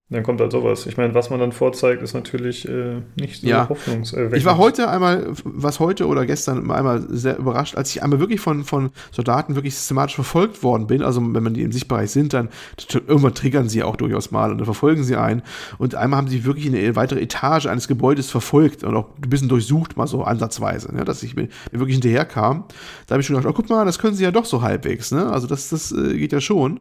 Dann 0.10 0.22
kommt 0.22 0.40
halt 0.40 0.52
sowas. 0.52 0.86
Ich 0.86 0.98
meine, 0.98 1.16
was 1.16 1.32
man 1.32 1.40
dann 1.40 1.52
vorzeigt, 1.52 2.04
ist 2.04 2.14
natürlich 2.14 2.70
äh, 2.70 3.02
nicht 3.20 3.42
so 3.42 3.48
ja. 3.48 3.68
hoffnungserweckend. 3.68 4.38
Ich 4.38 4.46
war 4.46 4.60
heute 4.60 4.88
einmal, 4.88 5.34
was 5.44 5.80
heute 5.80 6.06
oder 6.06 6.28
gestern 6.28 6.70
einmal 6.70 7.08
sehr 7.10 7.40
überrascht, 7.40 7.76
als 7.76 7.90
ich 7.90 8.04
einmal 8.04 8.20
wirklich 8.20 8.40
von, 8.40 8.64
von 8.66 8.92
Soldaten 9.12 9.56
wirklich 9.56 9.74
systematisch 9.74 10.14
verfolgt 10.14 10.62
worden 10.62 10.86
bin. 10.86 11.02
Also 11.02 11.22
wenn 11.22 11.42
man 11.42 11.56
die 11.56 11.64
im 11.64 11.72
Sichtbereich 11.72 12.12
sind, 12.12 12.34
dann 12.34 12.50
irgendwann 12.94 13.34
triggern 13.34 13.68
sie 13.68 13.82
auch 13.82 13.96
durchaus 13.96 14.30
mal 14.30 14.52
und 14.52 14.60
dann 14.60 14.66
verfolgen 14.66 15.04
sie 15.04 15.16
einen. 15.16 15.42
Und 15.80 15.96
einmal 15.96 16.20
haben 16.20 16.28
sie 16.28 16.46
wirklich 16.46 16.68
in 16.68 16.76
eine 16.76 16.96
weitere 16.96 17.22
Etage 17.22 17.66
eines 17.66 17.88
Gebäudes 17.88 18.30
verfolgt 18.30 18.84
und 18.84 18.96
auch 18.96 19.10
ein 19.16 19.28
bisschen 19.28 19.50
durchsucht, 19.50 19.98
mal 19.98 20.06
so 20.06 20.24
ansatzweise, 20.24 20.94
ne, 20.94 21.04
dass 21.04 21.24
ich 21.24 21.36
mir, 21.36 21.48
mir 21.72 21.80
wirklich 21.80 21.96
hinterher 21.96 22.26
kam. 22.26 22.66
Da 23.08 23.14
habe 23.14 23.22
ich 23.22 23.26
schon 23.26 23.38
gedacht, 23.38 23.52
oh 23.52 23.58
guck 23.58 23.72
mal, 23.72 23.86
das 23.86 23.98
können 23.98 24.14
sie 24.14 24.24
ja 24.24 24.30
doch 24.30 24.46
so 24.46 24.62
halbwegs. 24.62 25.12
Ne? 25.12 25.32
Also 25.32 25.48
das, 25.48 25.70
das 25.70 25.92
äh, 25.92 26.16
geht 26.16 26.32
ja 26.32 26.42
schon. 26.42 26.80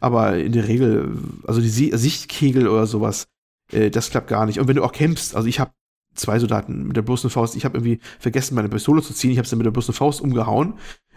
Aber 0.00 0.36
in 0.36 0.52
der 0.52 0.68
Regel, 0.68 1.16
also 1.46 1.60
die 1.60 1.68
Sichtkegel 1.68 2.68
oder 2.68 2.86
sowas, 2.86 3.28
äh, 3.72 3.90
das 3.90 4.10
klappt 4.10 4.28
gar 4.28 4.46
nicht. 4.46 4.58
Und 4.58 4.68
wenn 4.68 4.76
du 4.76 4.84
auch 4.84 4.92
kämpfst, 4.92 5.34
also 5.34 5.48
ich 5.48 5.60
habe 5.60 5.72
zwei 6.14 6.38
Soldaten 6.38 6.86
mit 6.86 6.96
der 6.96 7.02
bloßen 7.02 7.30
Faust, 7.30 7.56
ich 7.56 7.64
habe 7.64 7.78
irgendwie 7.78 8.00
vergessen, 8.18 8.54
meine 8.54 8.68
Pistole 8.68 9.02
zu 9.02 9.14
ziehen, 9.14 9.30
ich 9.30 9.38
habe 9.38 9.48
sie 9.48 9.56
mit 9.56 9.66
der 9.66 9.70
bloßen 9.70 9.94
Faust 9.94 10.20
umgehauen, 10.20 10.74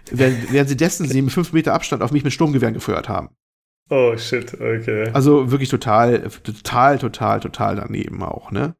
während, 0.10 0.52
während 0.52 0.70
sie 0.70 0.78
dessen 0.78 1.08
sie 1.08 1.22
mit 1.22 1.34
fünf 1.34 1.54
Meter 1.54 1.74
Abstand 1.74 2.04
auf 2.04 2.12
mich 2.12 2.24
mit 2.24 2.34
Sturmgewehren 2.34 2.74
gefeuert 2.74 3.10
haben. 3.10 3.30
Oh 3.90 4.16
shit, 4.18 4.54
okay. 4.54 5.10
Also 5.12 5.52
wirklich 5.52 5.70
total, 5.70 6.22
total, 6.30 6.98
total, 6.98 7.40
total 7.42 7.76
daneben 7.76 8.24
auch, 8.24 8.52
ne? 8.52 8.76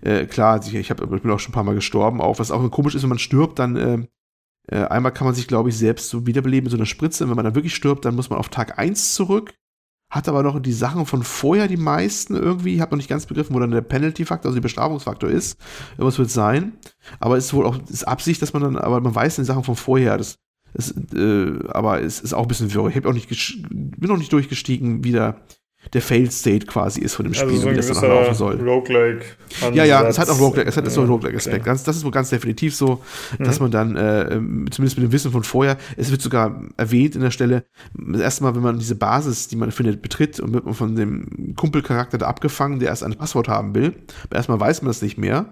Äh, 0.00 0.24
klar, 0.24 0.60
ich, 0.64 0.90
hab, 0.90 1.00
ich 1.02 1.22
bin 1.22 1.30
auch 1.30 1.38
schon 1.38 1.50
ein 1.50 1.54
paar 1.54 1.64
Mal 1.64 1.74
gestorben, 1.74 2.20
auch 2.20 2.38
was 2.38 2.50
auch 2.50 2.68
komisch 2.70 2.94
ist, 2.94 3.02
wenn 3.02 3.10
man 3.10 3.18
stirbt, 3.18 3.58
dann 3.58 3.76
äh, 3.76 4.06
äh, 4.68 4.84
einmal 4.84 5.12
kann 5.12 5.26
man 5.26 5.34
sich, 5.34 5.46
glaube 5.46 5.68
ich, 5.68 5.78
selbst 5.78 6.08
so 6.08 6.26
wiederbeleben 6.26 6.64
mit 6.64 6.70
so 6.70 6.76
einer 6.76 6.86
Spritze. 6.86 7.28
Wenn 7.28 7.36
man 7.36 7.44
dann 7.44 7.54
wirklich 7.54 7.74
stirbt, 7.74 8.04
dann 8.04 8.14
muss 8.14 8.30
man 8.30 8.38
auf 8.38 8.48
Tag 8.48 8.78
1 8.78 9.14
zurück. 9.14 9.54
Hat 10.10 10.28
aber 10.28 10.42
noch 10.42 10.60
die 10.60 10.72
Sachen 10.72 11.06
von 11.06 11.22
vorher, 11.22 11.66
die 11.66 11.76
meisten 11.76 12.36
irgendwie. 12.36 12.74
Ich 12.74 12.80
habe 12.80 12.92
noch 12.92 12.98
nicht 12.98 13.08
ganz 13.08 13.26
begriffen, 13.26 13.54
wo 13.54 13.58
dann 13.58 13.70
der 13.70 13.80
Penalty-Faktor, 13.80 14.48
also 14.48 14.56
der 14.56 14.62
Bestrafungsfaktor 14.62 15.28
ist. 15.28 15.58
Irgendwas 15.92 16.18
wird 16.18 16.30
sein. 16.30 16.78
Aber 17.20 17.36
es 17.36 17.46
ist 17.46 17.54
wohl 17.54 17.66
auch 17.66 17.78
ist 17.88 18.06
Absicht, 18.06 18.40
dass 18.40 18.52
man 18.52 18.62
dann, 18.62 18.76
aber 18.78 19.00
man 19.00 19.14
weiß 19.14 19.36
die 19.36 19.44
Sachen 19.44 19.64
von 19.64 19.76
vorher. 19.76 20.16
Das, 20.16 20.36
das 20.72 20.94
äh, 21.14 21.58
aber 21.68 22.00
es 22.00 22.20
ist 22.20 22.32
auch 22.32 22.42
ein 22.42 22.48
bisschen 22.48 22.72
wirr. 22.72 22.88
Ich 22.88 23.04
auch 23.04 23.12
nicht 23.12 23.28
bin 23.70 24.08
noch 24.08 24.18
nicht 24.18 24.32
durchgestiegen, 24.32 25.04
wieder 25.04 25.20
der 25.22 25.42
Failed 26.00 26.32
State 26.32 26.66
quasi 26.66 27.00
ist 27.00 27.14
von 27.14 27.24
dem 27.24 27.32
also 27.32 27.44
Spiel, 27.44 27.56
also 27.56 27.68
so 27.68 27.72
wie 27.72 27.76
das 27.76 28.00
dann 28.00 28.10
laufen 28.10 28.34
soll. 28.34 28.60
Roguelike 28.60 29.24
ja, 29.72 29.84
ja, 29.84 30.06
es 30.06 30.18
hat 30.18 30.28
auch 30.28 30.38
Roguelike, 30.38 30.68
es 30.68 30.76
hat 30.76 30.90
so 30.90 31.00
einen 31.00 31.10
Roguelike-Aspekt. 31.10 31.66
Okay. 31.66 31.78
Das 31.84 31.96
ist 31.96 32.04
wohl 32.04 32.10
ganz 32.10 32.30
definitiv 32.30 32.74
so, 32.74 33.02
dass 33.38 33.58
mhm. 33.58 33.64
man 33.64 33.70
dann, 33.70 33.96
äh, 33.96 34.28
zumindest 34.70 34.98
mit 34.98 35.06
dem 35.06 35.12
Wissen 35.12 35.30
von 35.30 35.44
vorher, 35.44 35.76
es 35.96 36.10
wird 36.10 36.22
sogar 36.22 36.62
erwähnt 36.76 37.14
in 37.14 37.20
der 37.20 37.30
Stelle, 37.30 37.64
das 37.94 38.20
erste 38.20 38.44
Mal, 38.44 38.54
wenn 38.54 38.62
man 38.62 38.78
diese 38.78 38.96
Basis, 38.96 39.48
die 39.48 39.56
man 39.56 39.70
findet, 39.70 40.02
betritt 40.02 40.40
und 40.40 40.52
wird 40.52 40.64
man 40.64 40.74
von 40.74 40.96
dem 40.96 41.54
Kumpelcharakter 41.56 42.18
da 42.18 42.26
abgefangen, 42.26 42.80
der 42.80 42.88
erst 42.88 43.04
ein 43.04 43.14
Passwort 43.14 43.48
haben 43.48 43.74
will. 43.74 43.94
Aber 44.24 44.36
erstmal 44.36 44.60
weiß 44.60 44.82
man 44.82 44.88
das 44.88 45.02
nicht 45.02 45.18
mehr. 45.18 45.46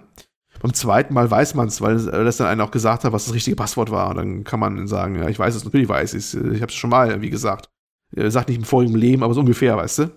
Beim 0.60 0.74
zweiten 0.74 1.14
Mal 1.14 1.30
weiß 1.30 1.54
man 1.54 1.68
es, 1.68 1.80
weil 1.80 1.96
das 1.96 2.36
dann 2.36 2.46
einer 2.46 2.64
auch 2.64 2.70
gesagt 2.70 3.04
hat, 3.04 3.12
was 3.12 3.24
das 3.24 3.34
richtige 3.34 3.56
Passwort 3.56 3.90
war. 3.90 4.10
Und 4.10 4.16
dann 4.16 4.44
kann 4.44 4.60
man 4.60 4.86
sagen, 4.86 5.16
ja, 5.16 5.28
ich 5.28 5.38
weiß 5.38 5.54
es, 5.54 5.64
natürlich 5.64 5.88
weiß 5.88 6.14
ich 6.14 6.24
es. 6.24 6.34
Ich 6.34 6.62
habe 6.62 6.70
es 6.70 6.74
schon 6.74 6.90
mal, 6.90 7.20
wie 7.20 7.30
gesagt. 7.30 7.71
Äh, 8.16 8.30
sagt 8.30 8.48
nicht 8.48 8.58
im 8.58 8.64
vorigen 8.64 8.94
Leben, 8.94 9.22
aber 9.22 9.34
so 9.34 9.40
ungefähr, 9.40 9.76
weißt 9.76 9.98
du? 9.98 10.10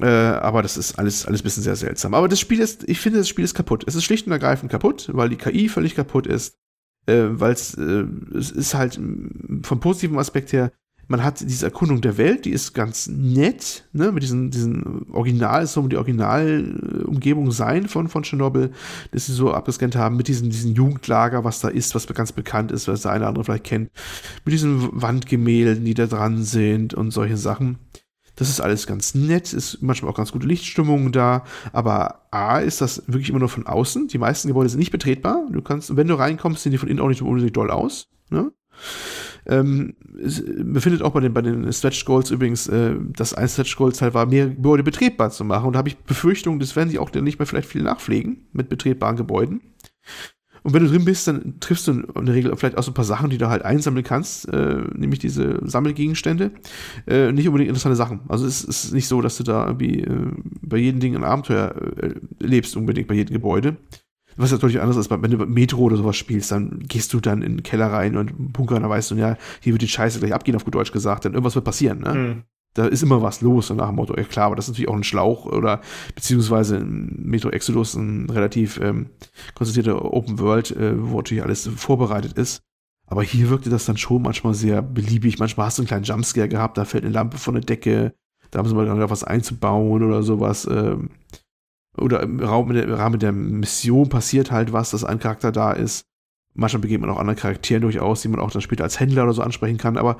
Äh, 0.00 0.06
aber 0.06 0.62
das 0.62 0.76
ist 0.76 0.98
alles, 0.98 1.26
alles 1.26 1.40
ein 1.40 1.44
bisschen 1.44 1.62
sehr 1.62 1.76
seltsam. 1.76 2.14
Aber 2.14 2.28
das 2.28 2.40
Spiel 2.40 2.60
ist, 2.60 2.88
ich 2.88 3.00
finde, 3.00 3.18
das 3.18 3.28
Spiel 3.28 3.44
ist 3.44 3.54
kaputt. 3.54 3.84
Es 3.86 3.94
ist 3.94 4.04
schlicht 4.04 4.26
und 4.26 4.32
ergreifend 4.32 4.70
kaputt, 4.70 5.08
weil 5.12 5.28
die 5.28 5.36
KI 5.36 5.68
völlig 5.68 5.94
kaputt 5.94 6.26
ist. 6.26 6.58
Äh, 7.06 7.26
weil 7.28 7.52
äh, 7.52 8.36
es 8.36 8.50
ist 8.50 8.74
halt 8.74 8.94
vom 8.94 9.80
positiven 9.80 10.18
Aspekt 10.18 10.52
her 10.52 10.72
man 11.08 11.22
hat 11.22 11.40
diese 11.40 11.66
Erkundung 11.66 12.00
der 12.00 12.16
Welt, 12.16 12.44
die 12.44 12.50
ist 12.50 12.72
ganz 12.72 13.06
nett, 13.08 13.84
ne, 13.92 14.12
mit 14.12 14.22
diesen, 14.22 14.50
diesen 14.50 15.06
Original, 15.10 15.66
soll 15.66 15.88
die 15.88 15.96
Originalumgebung 15.96 17.50
sein 17.50 17.88
von, 17.88 18.08
von 18.08 18.22
Tschernobyl, 18.22 18.70
dass 19.10 19.26
sie 19.26 19.32
so 19.32 19.52
abgescannt 19.52 19.96
haben, 19.96 20.16
mit 20.16 20.28
diesem, 20.28 20.50
diesen 20.50 20.74
Jugendlager, 20.74 21.44
was 21.44 21.60
da 21.60 21.68
ist, 21.68 21.94
was 21.94 22.06
ganz 22.06 22.32
bekannt 22.32 22.72
ist, 22.72 22.88
was 22.88 23.02
der 23.02 23.12
eine 23.12 23.20
oder 23.20 23.28
andere 23.28 23.44
vielleicht 23.44 23.64
kennt, 23.64 23.90
mit 24.44 24.52
diesen 24.52 24.88
Wandgemälden, 24.92 25.84
die 25.84 25.94
da 25.94 26.06
dran 26.06 26.42
sind 26.42 26.94
und 26.94 27.10
solche 27.10 27.36
Sachen. 27.36 27.78
Das 28.36 28.48
ist 28.48 28.60
alles 28.60 28.86
ganz 28.86 29.14
nett, 29.14 29.52
ist 29.52 29.80
manchmal 29.80 30.10
auch 30.10 30.16
ganz 30.16 30.32
gute 30.32 30.46
Lichtstimmung 30.46 31.12
da, 31.12 31.44
aber 31.72 32.26
A 32.32 32.58
ist 32.58 32.80
das 32.80 33.04
wirklich 33.06 33.30
immer 33.30 33.38
nur 33.38 33.48
von 33.48 33.66
außen. 33.66 34.08
Die 34.08 34.18
meisten 34.18 34.48
Gebäude 34.48 34.68
sind 34.68 34.80
nicht 34.80 34.90
betretbar. 34.90 35.46
Du 35.50 35.62
kannst, 35.62 35.96
wenn 35.96 36.08
du 36.08 36.14
reinkommst, 36.14 36.62
sehen 36.62 36.72
die 36.72 36.78
von 36.78 36.88
innen 36.88 37.00
auch 37.00 37.08
nicht 37.08 37.22
unbedingt 37.22 37.56
doll 37.56 37.70
aus. 37.70 38.08
Ne? 38.30 38.52
Ähm, 39.46 39.94
befindet 40.64 41.02
auch 41.02 41.12
bei 41.12 41.20
den, 41.20 41.34
bei 41.34 41.42
den 41.42 41.70
Stretch 41.72 42.04
Goals 42.04 42.30
übrigens, 42.30 42.66
äh, 42.68 42.94
dass 43.16 43.34
ein 43.34 43.48
Stretch 43.48 43.76
Goal 43.76 43.92
halt 44.00 44.14
war, 44.14 44.26
mehr 44.26 44.48
Gebäude 44.48 44.82
betretbar 44.82 45.30
zu 45.30 45.44
machen. 45.44 45.66
Und 45.66 45.72
da 45.74 45.78
habe 45.78 45.88
ich 45.88 45.98
Befürchtungen, 45.98 46.60
das 46.60 46.76
werden 46.76 46.90
sie 46.90 46.98
auch 46.98 47.12
nicht 47.12 47.38
mehr 47.38 47.46
vielleicht 47.46 47.68
viel 47.68 47.82
nachpflegen 47.82 48.48
mit 48.52 48.68
betretbaren 48.68 49.16
Gebäuden. 49.16 49.60
Und 50.64 50.72
wenn 50.72 50.82
du 50.82 50.88
drin 50.88 51.04
bist, 51.04 51.28
dann 51.28 51.60
triffst 51.60 51.86
du 51.86 51.92
in 51.92 52.24
der 52.24 52.34
Regel 52.34 52.56
vielleicht 52.56 52.78
auch 52.78 52.82
so 52.82 52.90
ein 52.90 52.94
paar 52.94 53.04
Sachen, 53.04 53.28
die 53.28 53.36
du 53.36 53.50
halt 53.50 53.66
einsammeln 53.66 54.02
kannst, 54.02 54.48
äh, 54.48 54.82
nämlich 54.94 55.18
diese 55.18 55.60
Sammelgegenstände. 55.62 56.52
Äh, 57.06 57.32
nicht 57.32 57.46
unbedingt 57.46 57.68
interessante 57.68 57.96
Sachen. 57.96 58.20
Also 58.28 58.46
es 58.46 58.64
ist 58.64 58.94
nicht 58.94 59.06
so, 59.06 59.20
dass 59.20 59.36
du 59.36 59.44
da 59.44 59.66
irgendwie 59.66 60.00
äh, 60.00 60.30
bei 60.62 60.78
jedem 60.78 61.00
Ding 61.00 61.14
ein 61.16 61.24
Abenteuer 61.24 61.74
äh, 62.00 62.14
lebst, 62.38 62.78
unbedingt 62.78 63.08
bei 63.08 63.14
jedem 63.14 63.34
Gebäude. 63.34 63.76
Was 64.36 64.52
natürlich 64.52 64.80
anders 64.80 64.96
ist, 64.96 65.10
wenn 65.10 65.30
du 65.30 65.46
Metro 65.46 65.82
oder 65.82 65.96
sowas 65.96 66.16
spielst, 66.16 66.50
dann 66.50 66.80
gehst 66.80 67.12
du 67.12 67.20
dann 67.20 67.42
in 67.42 67.56
den 67.56 67.62
Keller 67.62 67.92
rein 67.92 68.16
und 68.16 68.52
Bunker, 68.52 68.80
dann 68.80 68.90
weißt 68.90 69.12
du, 69.12 69.16
ja, 69.16 69.36
hier 69.60 69.72
wird 69.74 69.82
die 69.82 69.88
Scheiße 69.88 70.18
gleich 70.18 70.34
abgehen, 70.34 70.56
auf 70.56 70.64
gut 70.64 70.74
Deutsch 70.74 70.92
gesagt, 70.92 71.24
denn 71.24 71.32
irgendwas 71.32 71.54
wird 71.54 71.64
passieren, 71.64 72.00
ne? 72.00 72.14
Mhm. 72.14 72.42
Da 72.76 72.86
ist 72.86 73.04
immer 73.04 73.22
was 73.22 73.40
los, 73.40 73.68
so 73.68 73.74
nach 73.74 73.86
dem 73.86 73.94
Motto, 73.94 74.16
ja 74.16 74.24
klar, 74.24 74.46
aber 74.46 74.56
das 74.56 74.64
ist 74.64 74.72
natürlich 74.72 74.88
auch 74.88 74.96
ein 74.96 75.04
Schlauch 75.04 75.46
oder 75.46 75.80
beziehungsweise 76.16 76.80
Metro 76.80 77.50
Exodus, 77.50 77.94
ein 77.94 78.28
relativ 78.28 78.80
ähm, 78.80 79.10
konzentrierter 79.54 80.12
Open 80.12 80.40
World, 80.40 80.72
äh, 80.72 80.94
wo 81.00 81.18
natürlich 81.18 81.44
alles 81.44 81.70
vorbereitet 81.76 82.32
ist. 82.32 82.62
Aber 83.06 83.22
hier 83.22 83.48
wirkte 83.48 83.70
das 83.70 83.84
dann 83.84 83.96
schon 83.96 84.22
manchmal 84.22 84.54
sehr 84.54 84.82
beliebig. 84.82 85.38
Manchmal 85.38 85.66
hast 85.66 85.78
du 85.78 85.82
einen 85.82 85.86
kleinen 85.86 86.04
Jumpscare 86.04 86.48
gehabt, 86.48 86.76
da 86.76 86.84
fällt 86.84 87.04
eine 87.04 87.12
Lampe 87.12 87.38
von 87.38 87.54
der 87.54 87.62
Decke, 87.62 88.14
da 88.50 88.58
haben 88.58 88.68
sie 88.68 88.74
mal 88.74 89.10
was 89.10 89.22
einzubauen 89.22 90.02
oder 90.02 90.24
sowas. 90.24 90.66
Ähm, 90.68 91.10
oder 91.96 92.22
im 92.22 92.40
Rahmen 92.40 93.18
der 93.18 93.32
Mission 93.32 94.08
passiert 94.08 94.50
halt 94.50 94.72
was, 94.72 94.90
dass 94.90 95.04
ein 95.04 95.18
Charakter 95.18 95.52
da 95.52 95.72
ist. 95.72 96.04
Manchmal 96.56 96.82
begegnet 96.82 97.08
man 97.08 97.16
auch 97.16 97.20
anderen 97.20 97.38
Charakteren 97.38 97.82
durchaus, 97.82 98.22
die 98.22 98.28
man 98.28 98.38
auch 98.38 98.50
dann 98.50 98.62
später 98.62 98.84
als 98.84 99.00
Händler 99.00 99.24
oder 99.24 99.32
so 99.32 99.42
ansprechen 99.42 99.76
kann. 99.76 99.96
Aber 99.96 100.18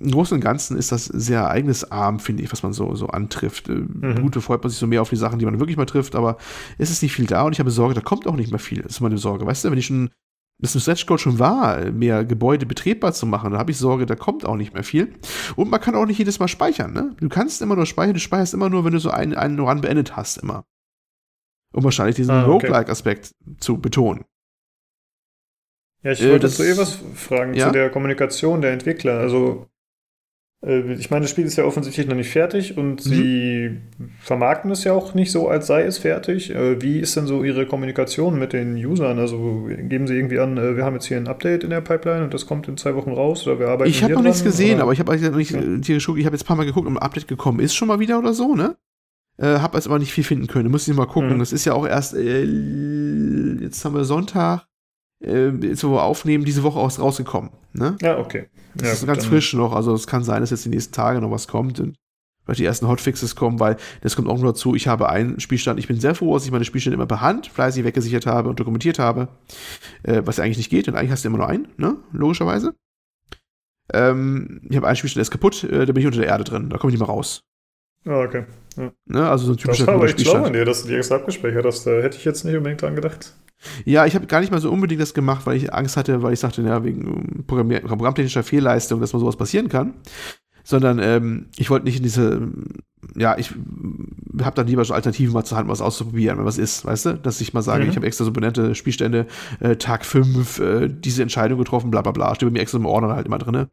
im 0.00 0.10
Großen 0.10 0.34
und 0.34 0.40
Ganzen 0.40 0.76
ist 0.76 0.90
das 0.90 1.04
sehr 1.04 1.40
ereignisarm, 1.42 2.18
finde 2.18 2.42
ich, 2.42 2.50
was 2.50 2.64
man 2.64 2.72
so, 2.72 2.96
so 2.96 3.06
antrifft. 3.06 3.68
Äh, 3.68 3.74
mhm. 3.74 4.22
Gut, 4.22 4.34
da 4.34 4.40
freut 4.40 4.62
man 4.62 4.70
sich 4.70 4.80
so 4.80 4.88
mehr 4.88 5.02
auf 5.02 5.10
die 5.10 5.16
Sachen, 5.16 5.38
die 5.38 5.44
man 5.44 5.60
wirklich 5.60 5.76
mal 5.76 5.86
trifft, 5.86 6.16
aber 6.16 6.38
es 6.76 6.90
ist 6.90 7.02
nicht 7.02 7.12
viel 7.12 7.26
da 7.26 7.42
und 7.42 7.52
ich 7.52 7.60
habe 7.60 7.70
Sorge, 7.70 7.94
da 7.94 8.00
kommt 8.00 8.26
auch 8.26 8.34
nicht 8.34 8.50
mehr 8.50 8.58
viel. 8.58 8.82
Das 8.82 8.92
ist 8.92 9.00
meine 9.00 9.18
Sorge. 9.18 9.46
Weißt 9.46 9.64
du, 9.64 9.70
wenn 9.70 9.78
ich 9.78 9.86
schon 9.86 10.10
das 10.58 10.74
im 10.74 10.80
Stretch 10.80 11.06
Code 11.06 11.20
schon 11.20 11.38
war, 11.38 11.90
mehr 11.92 12.24
Gebäude 12.24 12.66
betretbar 12.66 13.12
zu 13.12 13.26
machen. 13.26 13.52
Da 13.52 13.58
habe 13.58 13.70
ich 13.70 13.76
Sorge, 13.76 14.06
da 14.06 14.16
kommt 14.16 14.46
auch 14.46 14.56
nicht 14.56 14.72
mehr 14.72 14.84
viel. 14.84 15.12
Und 15.54 15.70
man 15.70 15.80
kann 15.80 15.94
auch 15.94 16.06
nicht 16.06 16.18
jedes 16.18 16.38
Mal 16.38 16.48
speichern. 16.48 16.92
Ne? 16.92 17.14
Du 17.20 17.28
kannst 17.28 17.60
immer 17.60 17.76
nur 17.76 17.86
speichern, 17.86 18.14
du 18.14 18.20
speicherst 18.20 18.54
immer 18.54 18.70
nur, 18.70 18.84
wenn 18.84 18.92
du 18.92 18.98
so 18.98 19.10
einen, 19.10 19.34
einen 19.34 19.60
Run 19.60 19.82
beendet 19.82 20.16
hast, 20.16 20.38
immer. 20.38 20.64
Um 21.72 21.84
wahrscheinlich 21.84 22.16
diesen 22.16 22.32
ah, 22.32 22.46
okay. 22.48 22.66
Roguelike-Aspekt 22.66 23.34
zu 23.58 23.78
betonen. 23.78 24.24
Ja, 26.02 26.12
ich 26.12 26.22
wollte 26.22 26.46
äh, 26.46 26.50
dazu 26.50 26.62
eh 26.62 26.76
was 26.76 26.98
fragen 27.14 27.54
ja? 27.54 27.66
zu 27.66 27.72
der 27.72 27.90
Kommunikation 27.90 28.60
der 28.60 28.72
Entwickler. 28.72 29.18
Also, 29.18 29.66
äh, 30.64 30.92
ich 30.92 31.10
meine, 31.10 31.22
das 31.22 31.30
Spiel 31.30 31.44
ist 31.44 31.56
ja 31.56 31.64
offensichtlich 31.64 32.06
noch 32.06 32.14
nicht 32.14 32.30
fertig 32.30 32.78
und 32.78 33.04
mhm. 33.04 33.10
sie 33.10 33.80
vermarkten 34.20 34.70
es 34.70 34.84
ja 34.84 34.92
auch 34.92 35.14
nicht 35.14 35.32
so, 35.32 35.48
als 35.48 35.66
sei 35.66 35.82
es 35.82 35.98
fertig. 35.98 36.54
Äh, 36.54 36.80
wie 36.80 37.00
ist 37.00 37.16
denn 37.16 37.26
so 37.26 37.42
ihre 37.42 37.66
Kommunikation 37.66 38.38
mit 38.38 38.52
den 38.52 38.76
Usern? 38.76 39.18
Also 39.18 39.68
geben 39.68 40.06
sie 40.06 40.14
irgendwie 40.14 40.38
an, 40.38 40.56
äh, 40.58 40.76
wir 40.76 40.84
haben 40.84 40.94
jetzt 40.94 41.06
hier 41.06 41.16
ein 41.16 41.26
Update 41.26 41.64
in 41.64 41.70
der 41.70 41.80
Pipeline 41.80 42.22
und 42.22 42.32
das 42.32 42.46
kommt 42.46 42.68
in 42.68 42.76
zwei 42.76 42.94
Wochen 42.94 43.10
raus 43.10 43.44
oder 43.46 43.58
wir 43.58 43.68
arbeiten 43.68 43.90
Ich 43.90 44.04
habe 44.04 44.14
noch 44.14 44.22
nichts 44.22 44.44
gesehen, 44.44 44.76
oder? 44.76 44.84
aber 44.84 44.92
ich 44.92 45.00
habe 45.00 45.12
ja. 45.16 45.36
ich 45.36 45.52
habe 45.52 46.14
jetzt 46.14 46.24
ein 46.24 46.46
paar 46.46 46.56
Mal 46.56 46.66
geguckt, 46.66 46.86
ob 46.86 46.92
ein 46.92 46.98
Update 46.98 47.26
gekommen 47.26 47.58
ist 47.58 47.74
schon 47.74 47.88
mal 47.88 47.98
wieder 47.98 48.18
oder 48.18 48.32
so, 48.32 48.54
ne? 48.54 48.76
Äh, 49.38 49.58
hab 49.58 49.74
jetzt 49.74 49.86
aber 49.86 49.98
nicht 49.98 50.12
viel 50.12 50.24
finden 50.24 50.46
können. 50.46 50.70
Muss 50.70 50.88
ich 50.88 50.94
mal 50.94 51.06
gucken. 51.06 51.34
Mhm. 51.34 51.38
Das 51.38 51.52
ist 51.52 51.64
ja 51.64 51.74
auch 51.74 51.86
erst, 51.86 52.14
äh, 52.14 52.44
jetzt 52.44 53.84
haben 53.84 53.94
wir 53.94 54.04
Sonntag 54.04 54.66
äh, 55.20 55.48
jetzt 55.48 55.84
wo 55.84 55.92
wir 55.92 56.02
aufnehmen, 56.02 56.44
diese 56.44 56.62
Woche 56.62 56.78
auch 56.78 56.98
rausgekommen. 56.98 57.50
Ne? 57.72 57.96
Ja, 58.02 58.18
okay. 58.18 58.48
Das 58.74 58.94
ist 58.94 59.00
gut, 59.00 59.08
ganz 59.08 59.26
frisch 59.26 59.54
noch, 59.54 59.74
also 59.74 59.94
es 59.94 60.06
kann 60.06 60.24
sein, 60.24 60.40
dass 60.40 60.50
jetzt 60.50 60.64
die 60.64 60.70
nächsten 60.70 60.92
Tage 60.92 61.20
noch 61.20 61.30
was 61.30 61.48
kommt 61.48 61.80
und 61.80 61.96
vielleicht 62.44 62.60
die 62.60 62.64
ersten 62.64 62.88
Hotfixes 62.88 63.34
kommen, 63.34 63.58
weil 63.58 63.76
das 64.02 64.16
kommt 64.16 64.28
auch 64.28 64.38
nur 64.38 64.52
dazu, 64.52 64.74
ich 64.74 64.86
habe 64.88 65.08
einen 65.08 65.40
Spielstand, 65.40 65.78
ich 65.78 65.88
bin 65.88 65.98
sehr 65.98 66.14
froh, 66.14 66.34
dass 66.34 66.44
ich 66.44 66.50
meine 66.50 66.64
Spielstände 66.64 66.94
immer 66.94 67.06
per 67.06 67.20
Hand 67.20 67.48
fleißig 67.48 67.84
weggesichert 67.84 68.26
habe 68.26 68.48
und 68.48 68.60
dokumentiert 68.60 68.98
habe, 68.98 69.28
äh, 70.02 70.22
was 70.24 70.38
eigentlich 70.38 70.58
nicht 70.58 70.70
geht, 70.70 70.86
denn 70.86 70.94
eigentlich 70.94 71.10
hast 71.10 71.24
du 71.24 71.28
immer 71.28 71.38
nur 71.38 71.48
einen, 71.48 71.68
ne? 71.76 71.96
Logischerweise. 72.12 72.74
Ähm, 73.92 74.60
ich 74.68 74.76
habe 74.76 74.86
einen 74.86 74.96
Spielstand, 74.96 75.16
der 75.16 75.22
ist 75.22 75.30
kaputt, 75.30 75.64
äh, 75.64 75.86
da 75.86 75.92
bin 75.92 76.00
ich 76.00 76.06
unter 76.06 76.20
der 76.20 76.28
Erde 76.28 76.44
drin, 76.44 76.70
da 76.70 76.78
komme 76.78 76.90
ich 76.90 76.98
nicht 76.98 77.06
mehr 77.06 77.14
raus. 77.14 77.42
Ah, 78.06 78.20
okay. 78.20 78.44
Ja. 78.76 78.92
Ne? 79.06 79.28
Also 79.28 79.46
so 79.46 79.52
ein 79.52 79.56
typischer 79.56 79.78
Das 79.78 79.86
war 79.88 79.94
aber 79.94 80.06
echt 80.06 80.20
schlau 80.20 80.44
an 80.44 80.52
dir, 80.52 80.64
dass 80.64 80.82
du 80.82 80.88
dir 80.88 80.98
extra 80.98 81.16
abgespeichert 81.16 81.64
hast, 81.64 81.86
da 81.86 81.90
hätte 82.02 82.16
ich 82.16 82.24
jetzt 82.24 82.44
nicht 82.44 82.56
unbedingt 82.56 82.82
dran 82.82 82.94
gedacht. 82.94 83.34
Ja, 83.84 84.06
ich 84.06 84.14
habe 84.14 84.26
gar 84.26 84.40
nicht 84.40 84.52
mal 84.52 84.60
so 84.60 84.70
unbedingt 84.70 85.00
das 85.00 85.14
gemacht, 85.14 85.46
weil 85.46 85.56
ich 85.56 85.72
Angst 85.72 85.96
hatte, 85.96 86.22
weil 86.22 86.34
ich 86.34 86.40
sagte, 86.40 86.62
ja, 86.62 86.84
wegen 86.84 87.44
programmtechnischer 87.46 88.42
Fehlleistung, 88.42 89.00
dass 89.00 89.12
mal 89.12 89.18
sowas 89.18 89.36
passieren 89.36 89.68
kann. 89.68 89.94
Sondern 90.62 90.98
ähm, 90.98 91.46
ich 91.56 91.70
wollte 91.70 91.86
nicht 91.86 91.96
in 91.96 92.02
diese, 92.02 92.48
ja, 93.14 93.38
ich 93.38 93.52
habe 94.42 94.56
dann 94.56 94.66
lieber 94.66 94.84
so 94.84 94.94
Alternativen 94.94 95.32
mal 95.32 95.44
zur 95.44 95.58
Hand, 95.58 95.68
was 95.68 95.80
auszuprobieren, 95.80 96.38
wenn 96.38 96.44
was 96.44 96.58
ist, 96.58 96.84
weißt 96.84 97.06
du? 97.06 97.14
Dass 97.14 97.40
ich 97.40 97.54
mal 97.54 97.62
sage, 97.62 97.84
mhm. 97.84 97.90
ich 97.90 97.96
habe 97.96 98.06
extra 98.06 98.24
so 98.24 98.32
benannte 98.32 98.74
Spielstände, 98.74 99.26
äh, 99.60 99.76
Tag 99.76 100.04
5, 100.04 100.58
äh, 100.58 100.88
diese 100.88 101.22
Entscheidung 101.22 101.58
getroffen, 101.58 101.90
bla 101.90 102.02
bla 102.02 102.10
bla, 102.10 102.34
steht 102.34 102.48
bei 102.48 102.52
mir 102.52 102.60
extra 102.60 102.78
im 102.78 102.86
Ordner 102.86 103.14
halt 103.14 103.26
immer 103.26 103.38
drin. 103.38 103.54
Äh, 103.54 103.66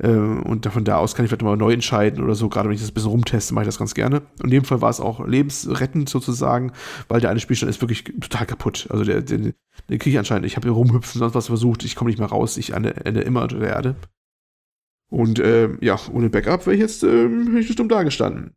und 0.00 0.64
von 0.64 0.84
da 0.84 0.98
aus 0.98 1.14
kann 1.14 1.24
ich 1.24 1.30
vielleicht 1.30 1.42
mal 1.42 1.56
neu 1.56 1.72
entscheiden 1.72 2.22
oder 2.22 2.36
so. 2.36 2.48
Gerade 2.48 2.68
wenn 2.68 2.74
ich 2.74 2.80
das 2.80 2.90
ein 2.90 2.94
bisschen 2.94 3.10
rumteste, 3.10 3.52
mache 3.52 3.64
ich 3.64 3.68
das 3.68 3.78
ganz 3.78 3.94
gerne. 3.94 4.22
In 4.42 4.50
dem 4.50 4.64
Fall 4.64 4.80
war 4.80 4.90
es 4.90 5.00
auch 5.00 5.26
lebensrettend 5.26 6.08
sozusagen, 6.08 6.72
weil 7.08 7.20
der 7.20 7.30
eine 7.30 7.40
Spielstand 7.40 7.70
ist 7.70 7.80
wirklich 7.80 8.04
total 8.04 8.46
kaputt. 8.46 8.86
Also 8.90 9.02
der, 9.02 9.22
der, 9.22 9.38
den 9.38 9.54
kriege 9.88 10.10
ich 10.10 10.18
anscheinend, 10.18 10.46
ich 10.46 10.56
habe 10.56 10.68
hier 10.68 10.74
rumhüpfen, 10.74 11.18
sonst 11.18 11.34
was 11.34 11.48
versucht, 11.48 11.84
ich 11.84 11.96
komme 11.96 12.10
nicht 12.10 12.20
mehr 12.20 12.28
raus, 12.28 12.56
ich 12.58 12.74
ende 12.74 12.90
immer 12.90 13.42
unter 13.42 13.58
der 13.58 13.70
Erde. 13.70 13.96
Und 15.10 15.40
äh, 15.40 15.70
ja, 15.80 15.98
ohne 16.12 16.30
Backup 16.30 16.66
wäre 16.66 16.74
ich 16.74 16.80
jetzt 16.80 17.02
äh, 17.02 17.26
ich 17.58 17.74
dumm 17.74 17.88
dagestanden. 17.88 18.54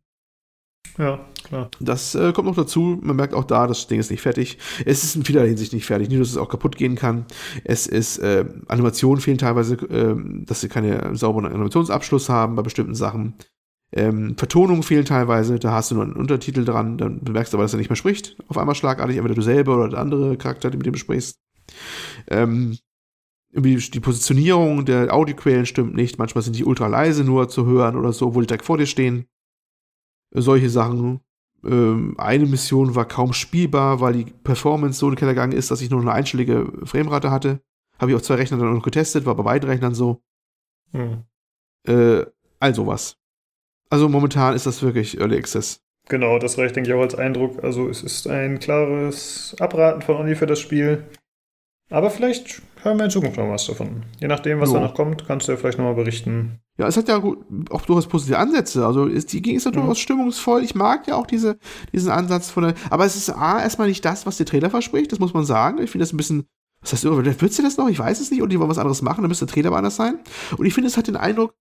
Ja, 0.98 1.24
klar. 1.52 1.70
Das 1.80 2.14
äh, 2.14 2.32
kommt 2.32 2.48
noch 2.48 2.56
dazu. 2.56 2.98
Man 3.02 3.16
merkt 3.16 3.34
auch 3.34 3.44
da, 3.44 3.66
das 3.66 3.86
Ding 3.86 4.00
ist 4.00 4.10
nicht 4.10 4.22
fertig. 4.22 4.58
Es 4.86 5.04
ist 5.04 5.16
in 5.16 5.24
vieler 5.24 5.44
Hinsicht 5.44 5.72
nicht 5.72 5.86
fertig. 5.86 6.08
Nicht, 6.08 6.20
dass 6.20 6.30
es 6.30 6.36
auch 6.36 6.48
kaputt 6.48 6.76
gehen 6.76 6.96
kann. 6.96 7.26
Es 7.64 7.86
ist, 7.86 8.18
äh, 8.18 8.44
Animationen 8.68 9.20
fehlen 9.20 9.38
teilweise, 9.38 9.74
äh, 9.74 10.14
dass 10.44 10.60
sie 10.60 10.68
keine 10.68 11.14
sauberen 11.14 11.46
Animationsabschluss 11.46 12.28
haben 12.28 12.56
bei 12.56 12.62
bestimmten 12.62 12.94
Sachen. 12.94 13.34
Ähm, 13.94 14.36
Vertonungen 14.38 14.82
fehlen 14.82 15.04
teilweise, 15.04 15.58
da 15.58 15.72
hast 15.72 15.90
du 15.90 15.96
nur 15.96 16.04
einen 16.04 16.14
Untertitel 16.14 16.64
dran, 16.64 16.96
dann 16.96 17.20
bemerkst 17.20 17.52
du 17.52 17.58
aber, 17.58 17.64
dass 17.64 17.74
er 17.74 17.78
nicht 17.78 17.90
mehr 17.90 17.96
spricht. 17.96 18.36
Auf 18.48 18.56
einmal 18.56 18.74
schlagartig, 18.74 19.18
entweder 19.18 19.34
du 19.34 19.42
selber 19.42 19.76
oder 19.76 19.90
der 19.90 19.98
andere 19.98 20.38
Charakter, 20.38 20.70
mit 20.70 20.86
dem 20.86 20.94
du 20.94 20.98
sprichst. 20.98 21.38
Ähm, 22.28 22.78
die 23.54 24.00
Positionierung 24.00 24.86
der 24.86 25.12
Audioquellen 25.12 25.66
stimmt 25.66 25.94
nicht. 25.94 26.18
Manchmal 26.18 26.40
sind 26.40 26.56
die 26.56 26.64
ultra 26.64 26.86
leise 26.86 27.22
nur 27.22 27.50
zu 27.50 27.66
hören 27.66 27.96
oder 27.96 28.14
so, 28.14 28.34
wo 28.34 28.40
die 28.40 28.46
direkt 28.46 28.64
vor 28.64 28.78
dir 28.78 28.86
stehen 28.86 29.26
solche 30.34 30.70
Sachen. 30.70 31.20
Ähm, 31.64 32.14
eine 32.18 32.46
Mission 32.46 32.94
war 32.94 33.06
kaum 33.06 33.32
spielbar, 33.32 34.00
weil 34.00 34.14
die 34.14 34.24
Performance 34.24 34.98
so 34.98 35.06
in 35.06 35.12
den 35.14 35.18
Keller 35.18 35.34
gegangen 35.34 35.52
ist, 35.52 35.70
dass 35.70 35.80
ich 35.80 35.90
nur 35.90 36.00
eine 36.00 36.12
einstellige 36.12 36.72
Framerate 36.84 37.30
hatte. 37.30 37.60
Habe 37.98 38.10
ich 38.10 38.16
auf 38.16 38.22
zwei 38.22 38.34
Rechnern 38.34 38.60
dann 38.60 38.74
noch 38.74 38.82
getestet, 38.82 39.26
war 39.26 39.36
bei 39.36 39.44
beiden 39.44 39.68
Rechnern 39.68 39.94
so. 39.94 40.22
Hm. 40.92 41.24
Äh, 41.86 42.26
all 42.58 42.74
sowas. 42.74 43.16
Also 43.90 44.08
momentan 44.08 44.54
ist 44.54 44.66
das 44.66 44.82
wirklich 44.82 45.20
Early 45.20 45.36
Access. 45.36 45.82
Genau, 46.08 46.38
das 46.38 46.58
reicht, 46.58 46.74
denke 46.74 46.90
ich, 46.90 46.94
auch 46.94 47.02
als 47.02 47.14
Eindruck. 47.14 47.62
Also 47.62 47.88
es 47.88 48.02
ist 48.02 48.26
ein 48.26 48.58
klares 48.58 49.54
Abraten 49.60 50.02
von 50.02 50.16
Olli 50.16 50.34
für 50.34 50.46
das 50.46 50.60
Spiel. 50.60 51.04
Aber 51.90 52.10
vielleicht 52.10 52.62
hören 52.82 52.96
wir 52.96 53.04
in 53.04 53.10
Zukunft 53.10 53.36
noch 53.36 53.50
was 53.50 53.66
davon. 53.66 54.04
Je 54.18 54.26
nachdem, 54.26 54.60
was 54.60 54.70
jo. 54.70 54.76
da 54.76 54.80
noch 54.80 54.94
kommt, 54.94 55.26
kannst 55.26 55.46
du 55.46 55.52
ja 55.52 55.58
vielleicht 55.58 55.78
nochmal 55.78 55.94
berichten. 55.94 56.60
Ja, 56.82 56.88
es 56.88 56.96
hat 56.96 57.06
ja 57.06 57.22
auch 57.70 57.82
durchaus 57.82 58.08
positive 58.08 58.38
Ansätze. 58.38 58.84
Also 58.84 59.06
ist, 59.06 59.32
die 59.32 59.54
ist 59.54 59.66
ja 59.66 59.70
durchaus 59.70 59.98
mhm. 59.98 60.02
stimmungsvoll. 60.02 60.64
Ich 60.64 60.74
mag 60.74 61.06
ja 61.06 61.14
auch 61.14 61.28
diese, 61.28 61.58
diesen 61.92 62.10
Ansatz 62.10 62.50
von 62.50 62.64
der. 62.64 62.74
Aber 62.90 63.04
es 63.04 63.14
ist 63.14 63.30
A, 63.30 63.62
erstmal 63.62 63.86
nicht 63.86 64.04
das, 64.04 64.26
was 64.26 64.36
der 64.36 64.46
Trailer 64.46 64.68
verspricht, 64.68 65.12
das 65.12 65.20
muss 65.20 65.32
man 65.32 65.44
sagen. 65.44 65.80
Ich 65.80 65.92
finde 65.92 66.02
das 66.02 66.12
ein 66.12 66.16
bisschen. 66.16 66.48
Was 66.80 66.92
heißt, 66.92 67.04
wird 67.04 67.52
sie 67.52 67.62
das 67.62 67.76
noch? 67.76 67.88
Ich 67.88 68.00
weiß 68.00 68.18
es 68.18 68.32
nicht. 68.32 68.42
Und 68.42 68.50
die 68.50 68.58
wollen 68.58 68.68
was 68.68 68.78
anderes 68.78 69.00
machen, 69.00 69.22
dann 69.22 69.28
müsste 69.28 69.46
der 69.46 69.54
Trailer 69.54 69.68
aber 69.68 69.76
anders 69.76 69.94
sein. 69.94 70.18
Und 70.58 70.66
ich 70.66 70.74
finde, 70.74 70.88
es 70.88 70.96
hat 70.96 71.06
den 71.06 71.14
Eindruck, 71.14 71.54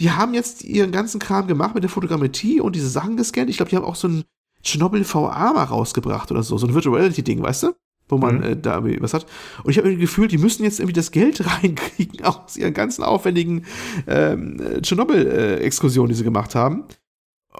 die 0.00 0.12
haben 0.12 0.32
jetzt 0.32 0.64
ihren 0.64 0.92
ganzen 0.92 1.20
Kram 1.20 1.46
gemacht 1.46 1.74
mit 1.74 1.82
der 1.82 1.90
Fotogrammetrie 1.90 2.62
und 2.62 2.74
diese 2.74 2.88
Sachen 2.88 3.18
gescannt. 3.18 3.50
Ich 3.50 3.58
glaube, 3.58 3.68
die 3.68 3.76
haben 3.76 3.84
auch 3.84 3.96
so 3.96 4.08
ein 4.08 4.24
Chernobyl 4.62 5.04
VR 5.04 5.52
mal 5.52 5.64
rausgebracht 5.64 6.30
oder 6.30 6.42
so, 6.42 6.56
so 6.56 6.66
ein 6.66 6.72
Virtual 6.72 6.96
Reality 6.96 7.22
Ding, 7.22 7.42
weißt 7.42 7.64
du? 7.64 7.74
Wo 8.08 8.18
man 8.18 8.38
mhm. 8.38 8.42
äh, 8.42 8.56
da 8.56 8.82
was 9.00 9.14
hat. 9.14 9.26
Und 9.62 9.70
ich 9.70 9.78
habe 9.78 9.88
irgendwie 9.88 10.06
gefühlt, 10.06 10.32
die 10.32 10.38
müssen 10.38 10.64
jetzt 10.64 10.80
irgendwie 10.80 10.94
das 10.94 11.10
Geld 11.10 11.44
reinkriegen 11.62 12.24
aus 12.24 12.56
ihren 12.56 12.74
ganzen 12.74 13.02
aufwendigen 13.02 13.64
ähm, 14.06 14.60
Tschernobyl-Exkursionen, 14.82 16.08
die 16.08 16.14
sie 16.14 16.24
gemacht 16.24 16.54
haben. 16.54 16.84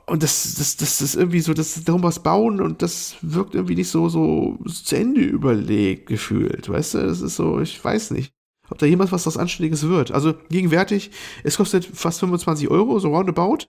Und 0.07 0.23
das, 0.23 0.55
das, 0.55 0.77
das 0.77 1.01
ist 1.01 1.16
irgendwie 1.16 1.41
so, 1.41 1.55
das 1.55 1.85
darum 1.85 2.03
was 2.03 2.23
bauen 2.23 2.61
und 2.61 2.83
das 2.83 3.16
wirkt 3.20 3.55
irgendwie 3.55 3.75
nicht 3.75 3.89
so, 3.89 4.09
so 4.09 4.59
zu 4.66 4.97
Ende 4.97 5.20
überlegt 5.20 6.07
gefühlt. 6.07 6.69
Weißt 6.69 6.95
du, 6.95 6.99
das 6.99 7.20
ist 7.20 7.37
so, 7.37 7.61
ich 7.61 7.83
weiß 7.83 8.12
nicht, 8.12 8.33
ob 8.70 8.79
da 8.79 8.87
jemals 8.87 9.12
was, 9.12 9.27
was 9.27 9.37
Anständiges 9.37 9.89
wird. 9.89 10.11
Also 10.12 10.35
gegenwärtig, 10.51 11.11
es 11.43 11.57
kostet 11.57 11.85
fast 11.85 12.20
25 12.20 12.69
Euro, 12.70 12.99
so 12.99 13.15
roundabout. 13.15 13.66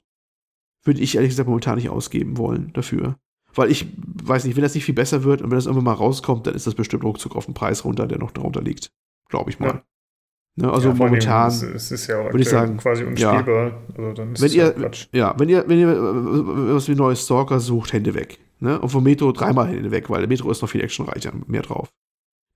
Würde 0.84 1.01
ich 1.01 1.15
ehrlich 1.15 1.31
gesagt 1.31 1.49
momentan 1.49 1.76
nicht 1.76 1.89
ausgeben 1.89 2.38
wollen 2.38 2.72
dafür. 2.73 3.18
Weil 3.55 3.71
ich 3.71 3.88
weiß 4.23 4.45
nicht, 4.45 4.55
wenn 4.55 4.63
das 4.63 4.76
nicht 4.76 4.85
viel 4.85 4.95
besser 4.95 5.23
wird 5.23 5.41
und 5.41 5.49
wenn 5.49 5.57
das 5.57 5.65
irgendwann 5.65 5.85
mal 5.85 5.93
rauskommt, 5.93 6.47
dann 6.47 6.55
ist 6.55 6.67
das 6.67 6.76
bestimmt 6.76 7.03
ruckzuck 7.03 7.35
auf 7.35 7.45
den 7.45 7.53
Preis 7.53 7.84
runter, 7.84 8.07
der 8.07 8.19
noch 8.19 8.31
darunter 8.31 8.61
liegt. 8.61 8.91
Glaube 9.30 9.49
ich 9.49 9.59
mal. 9.59 9.67
Ja. 9.67 9.84
Ne, 10.55 10.71
also 10.71 10.89
ja, 10.89 10.95
momentan 10.95 11.47
es 11.47 11.91
ist 11.91 12.07
ja 12.07 12.26
würde 12.26 12.41
ich 12.41 12.49
sagen, 12.49 12.77
quasi 12.77 13.05
unspielbar. 13.05 13.67
Ja. 13.67 13.77
Also 13.97 14.13
dann 14.13 14.34
ist 14.34 14.41
wenn 14.41 14.51
ihr, 14.51 14.71
Quatsch. 14.71 15.07
Ja, 15.13 15.34
wenn 15.38 15.47
ihr, 15.47 15.63
wenn 15.67 15.80
ihr 15.80 16.76
was 16.76 16.89
wie 16.89 16.95
neues 16.95 17.23
Stalker 17.23 17.59
sucht, 17.59 17.93
Hände 17.93 18.13
weg. 18.13 18.39
Ne? 18.59 18.80
Und 18.80 18.89
vom 18.89 19.03
Metro 19.03 19.31
dreimal 19.31 19.67
Hände 19.69 19.89
weg, 19.91 20.09
weil 20.09 20.19
der 20.19 20.27
Metro 20.27 20.51
ist 20.51 20.61
noch 20.61 20.69
viel 20.69 20.81
actionreicher, 20.81 21.31
mehr 21.47 21.61
drauf. 21.61 21.89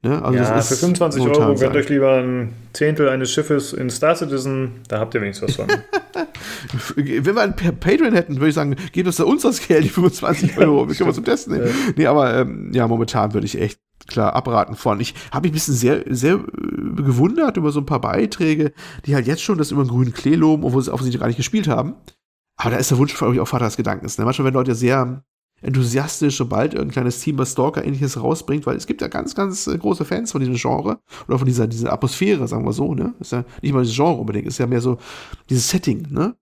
Ne? 0.03 0.21
Also 0.21 0.37
ja, 0.37 0.61
für 0.61 0.75
25 0.75 1.21
Euro 1.21 1.55
gönnt 1.55 1.75
euch 1.75 1.87
lieber 1.87 2.17
ein 2.17 2.53
Zehntel 2.73 3.07
eines 3.07 3.31
Schiffes 3.31 3.71
in 3.71 3.89
Star 3.89 4.15
Citizen, 4.15 4.81
da 4.89 4.99
habt 4.99 5.15
ihr 5.15 5.21
wenigstens 5.21 5.49
was 5.49 5.55
von. 5.55 5.67
Wenn 6.95 7.35
wir 7.35 7.41
einen 7.41 7.55
Patreon 7.55 8.13
hätten, 8.13 8.35
würde 8.35 8.49
ich 8.49 8.55
sagen, 8.55 8.75
gebt 8.91 9.07
uns 9.07 9.15
da 9.15 9.23
uns 9.23 9.43
das 9.43 9.65
Geld, 9.65 9.85
die 9.85 9.89
25 9.89 10.57
Euro, 10.57 10.89
wir 10.89 10.95
können 10.95 11.09
wir 11.09 11.13
zum 11.13 11.23
Testen 11.23 11.53
nehmen. 11.53 11.67
Ja. 11.67 11.73
Nee, 11.95 12.05
aber 12.07 12.35
ähm, 12.35 12.71
ja, 12.73 12.85
momentan 12.85 13.33
würde 13.33 13.45
ich 13.45 13.59
echt 13.59 13.79
klar 14.07 14.35
abraten 14.35 14.75
von. 14.75 14.99
Ich 14.99 15.15
habe 15.31 15.43
mich 15.43 15.51
ein 15.51 15.55
bisschen 15.55 15.75
sehr, 15.75 16.03
sehr 16.09 16.33
äh, 16.33 17.01
gewundert 17.01 17.55
über 17.55 17.71
so 17.71 17.79
ein 17.79 17.85
paar 17.85 18.01
Beiträge, 18.01 18.73
die 19.05 19.15
halt 19.15 19.25
jetzt 19.25 19.41
schon 19.41 19.57
das 19.57 19.71
über 19.71 19.85
den 19.85 19.89
grünen 19.89 20.13
Klee 20.13 20.35
loben, 20.35 20.65
obwohl 20.65 20.81
sie 20.81 20.91
offensichtlich 20.91 21.21
gar 21.21 21.27
nicht 21.27 21.37
gespielt 21.37 21.69
haben. 21.69 21.95
Aber 22.57 22.71
da 22.71 22.77
ist 22.77 22.91
der 22.91 22.97
Wunsch, 22.97 23.15
glaube 23.17 23.33
ich, 23.33 23.39
auch 23.39 23.47
Vaters 23.47 23.77
Gedankens. 23.77 24.17
Ne? 24.17 24.25
Manchmal 24.25 24.45
werden 24.45 24.55
Leute 24.55 24.75
sehr 24.75 25.23
enthusiastisch, 25.63 26.37
sobald 26.37 26.73
irgendein 26.73 26.93
kleines 26.93 27.19
Team 27.19 27.37
was 27.37 27.53
Stalker-ähnliches 27.53 28.21
rausbringt, 28.21 28.65
weil 28.65 28.75
es 28.75 28.85
gibt 28.85 29.01
ja 29.01 29.07
ganz, 29.07 29.33
ganz 29.33 29.67
äh, 29.67 29.77
große 29.77 30.05
Fans 30.05 30.31
von 30.31 30.41
diesem 30.41 30.55
Genre 30.55 30.99
oder 31.27 31.39
von 31.39 31.47
dieser, 31.47 31.67
dieser 31.67 31.93
Atmosphäre, 31.93 32.47
sagen 32.47 32.65
wir 32.65 32.73
so, 32.73 32.93
ne? 32.93 33.13
Ist 33.19 33.31
ja 33.31 33.45
nicht 33.61 33.73
mal 33.73 33.83
das 33.83 33.95
Genre 33.95 34.19
unbedingt, 34.19 34.47
ist 34.47 34.57
ja 34.57 34.67
mehr 34.67 34.81
so 34.81 34.97
dieses 35.49 35.69
Setting, 35.69 36.07
ne? 36.09 36.35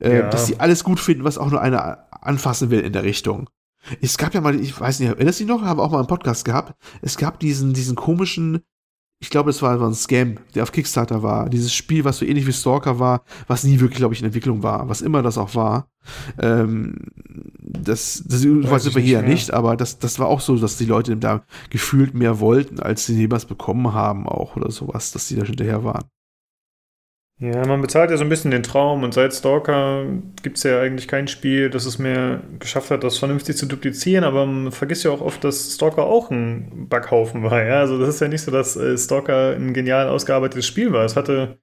Äh, 0.00 0.18
ja. 0.18 0.30
Dass 0.30 0.46
sie 0.46 0.58
alles 0.58 0.82
gut 0.82 0.98
finden, 0.98 1.24
was 1.24 1.38
auch 1.38 1.50
nur 1.50 1.60
einer 1.60 2.06
anfassen 2.10 2.70
will 2.70 2.80
in 2.80 2.92
der 2.92 3.04
Richtung. 3.04 3.48
Es 4.00 4.16
gab 4.16 4.32
ja 4.34 4.40
mal, 4.40 4.58
ich 4.58 4.78
weiß 4.78 5.00
nicht, 5.00 5.08
erinnerst 5.08 5.40
du 5.40 5.44
dich 5.44 5.52
noch, 5.52 5.62
haben 5.62 5.78
wir 5.78 5.82
auch 5.82 5.90
mal 5.90 5.98
einen 5.98 6.06
Podcast 6.06 6.44
gehabt. 6.44 6.74
Es 7.02 7.16
gab 7.16 7.40
diesen, 7.40 7.74
diesen 7.74 7.96
komischen 7.96 8.62
ich 9.22 9.30
glaube, 9.30 9.50
es 9.50 9.62
war, 9.62 9.78
war 9.78 9.88
ein 9.88 9.94
Scam, 9.94 10.38
der 10.56 10.64
auf 10.64 10.72
Kickstarter 10.72 11.22
war. 11.22 11.48
Dieses 11.48 11.72
Spiel, 11.72 12.04
was 12.04 12.18
so 12.18 12.24
ähnlich 12.24 12.44
wie 12.44 12.52
Stalker 12.52 12.98
war, 12.98 13.22
was 13.46 13.62
nie 13.62 13.78
wirklich, 13.78 13.98
glaube 13.98 14.14
ich, 14.14 14.20
in 14.20 14.26
Entwicklung 14.26 14.64
war, 14.64 14.88
was 14.88 15.00
immer 15.00 15.22
das 15.22 15.38
auch 15.38 15.54
war. 15.54 15.86
Ähm, 16.40 16.96
das 17.60 18.24
das 18.26 18.44
weiß 18.44 18.92
wir 18.96 19.00
hier 19.00 19.20
ja 19.20 19.22
nicht, 19.22 19.52
aber 19.52 19.76
das, 19.76 20.00
das 20.00 20.18
war 20.18 20.26
auch 20.26 20.40
so, 20.40 20.56
dass 20.56 20.76
die 20.76 20.86
Leute 20.86 21.16
da 21.16 21.44
gefühlt 21.70 22.14
mehr 22.14 22.40
wollten, 22.40 22.80
als 22.80 23.06
sie 23.06 23.16
jemals 23.16 23.44
bekommen 23.44 23.94
haben, 23.94 24.26
auch 24.26 24.56
oder 24.56 24.72
sowas, 24.72 25.12
dass 25.12 25.28
die 25.28 25.36
da 25.36 25.44
hinterher 25.44 25.84
waren. 25.84 26.02
Ja, 27.42 27.66
man 27.66 27.80
bezahlt 27.80 28.12
ja 28.12 28.16
so 28.16 28.22
ein 28.22 28.28
bisschen 28.28 28.52
den 28.52 28.62
Traum 28.62 29.02
und 29.02 29.14
seit 29.14 29.34
Stalker 29.34 30.04
gibt 30.44 30.58
es 30.58 30.62
ja 30.62 30.80
eigentlich 30.80 31.08
kein 31.08 31.26
Spiel, 31.26 31.70
das 31.70 31.86
es 31.86 31.98
mehr 31.98 32.40
geschafft 32.60 32.92
hat, 32.92 33.02
das 33.02 33.18
vernünftig 33.18 33.56
zu 33.56 33.66
duplizieren, 33.66 34.22
aber 34.22 34.46
man 34.46 34.70
vergisst 34.70 35.02
ja 35.02 35.10
auch 35.10 35.20
oft, 35.20 35.42
dass 35.42 35.74
Stalker 35.74 36.04
auch 36.04 36.30
ein 36.30 36.86
Backhaufen 36.88 37.42
war. 37.42 37.64
Ja? 37.64 37.80
Also 37.80 37.98
das 37.98 38.10
ist 38.10 38.20
ja 38.20 38.28
nicht 38.28 38.42
so, 38.42 38.52
dass 38.52 38.76
äh, 38.76 38.96
Stalker 38.96 39.56
ein 39.56 39.74
genial 39.74 40.08
ausgearbeitetes 40.08 40.64
Spiel 40.64 40.92
war. 40.92 41.04
Es 41.04 41.16
hatte 41.16 41.58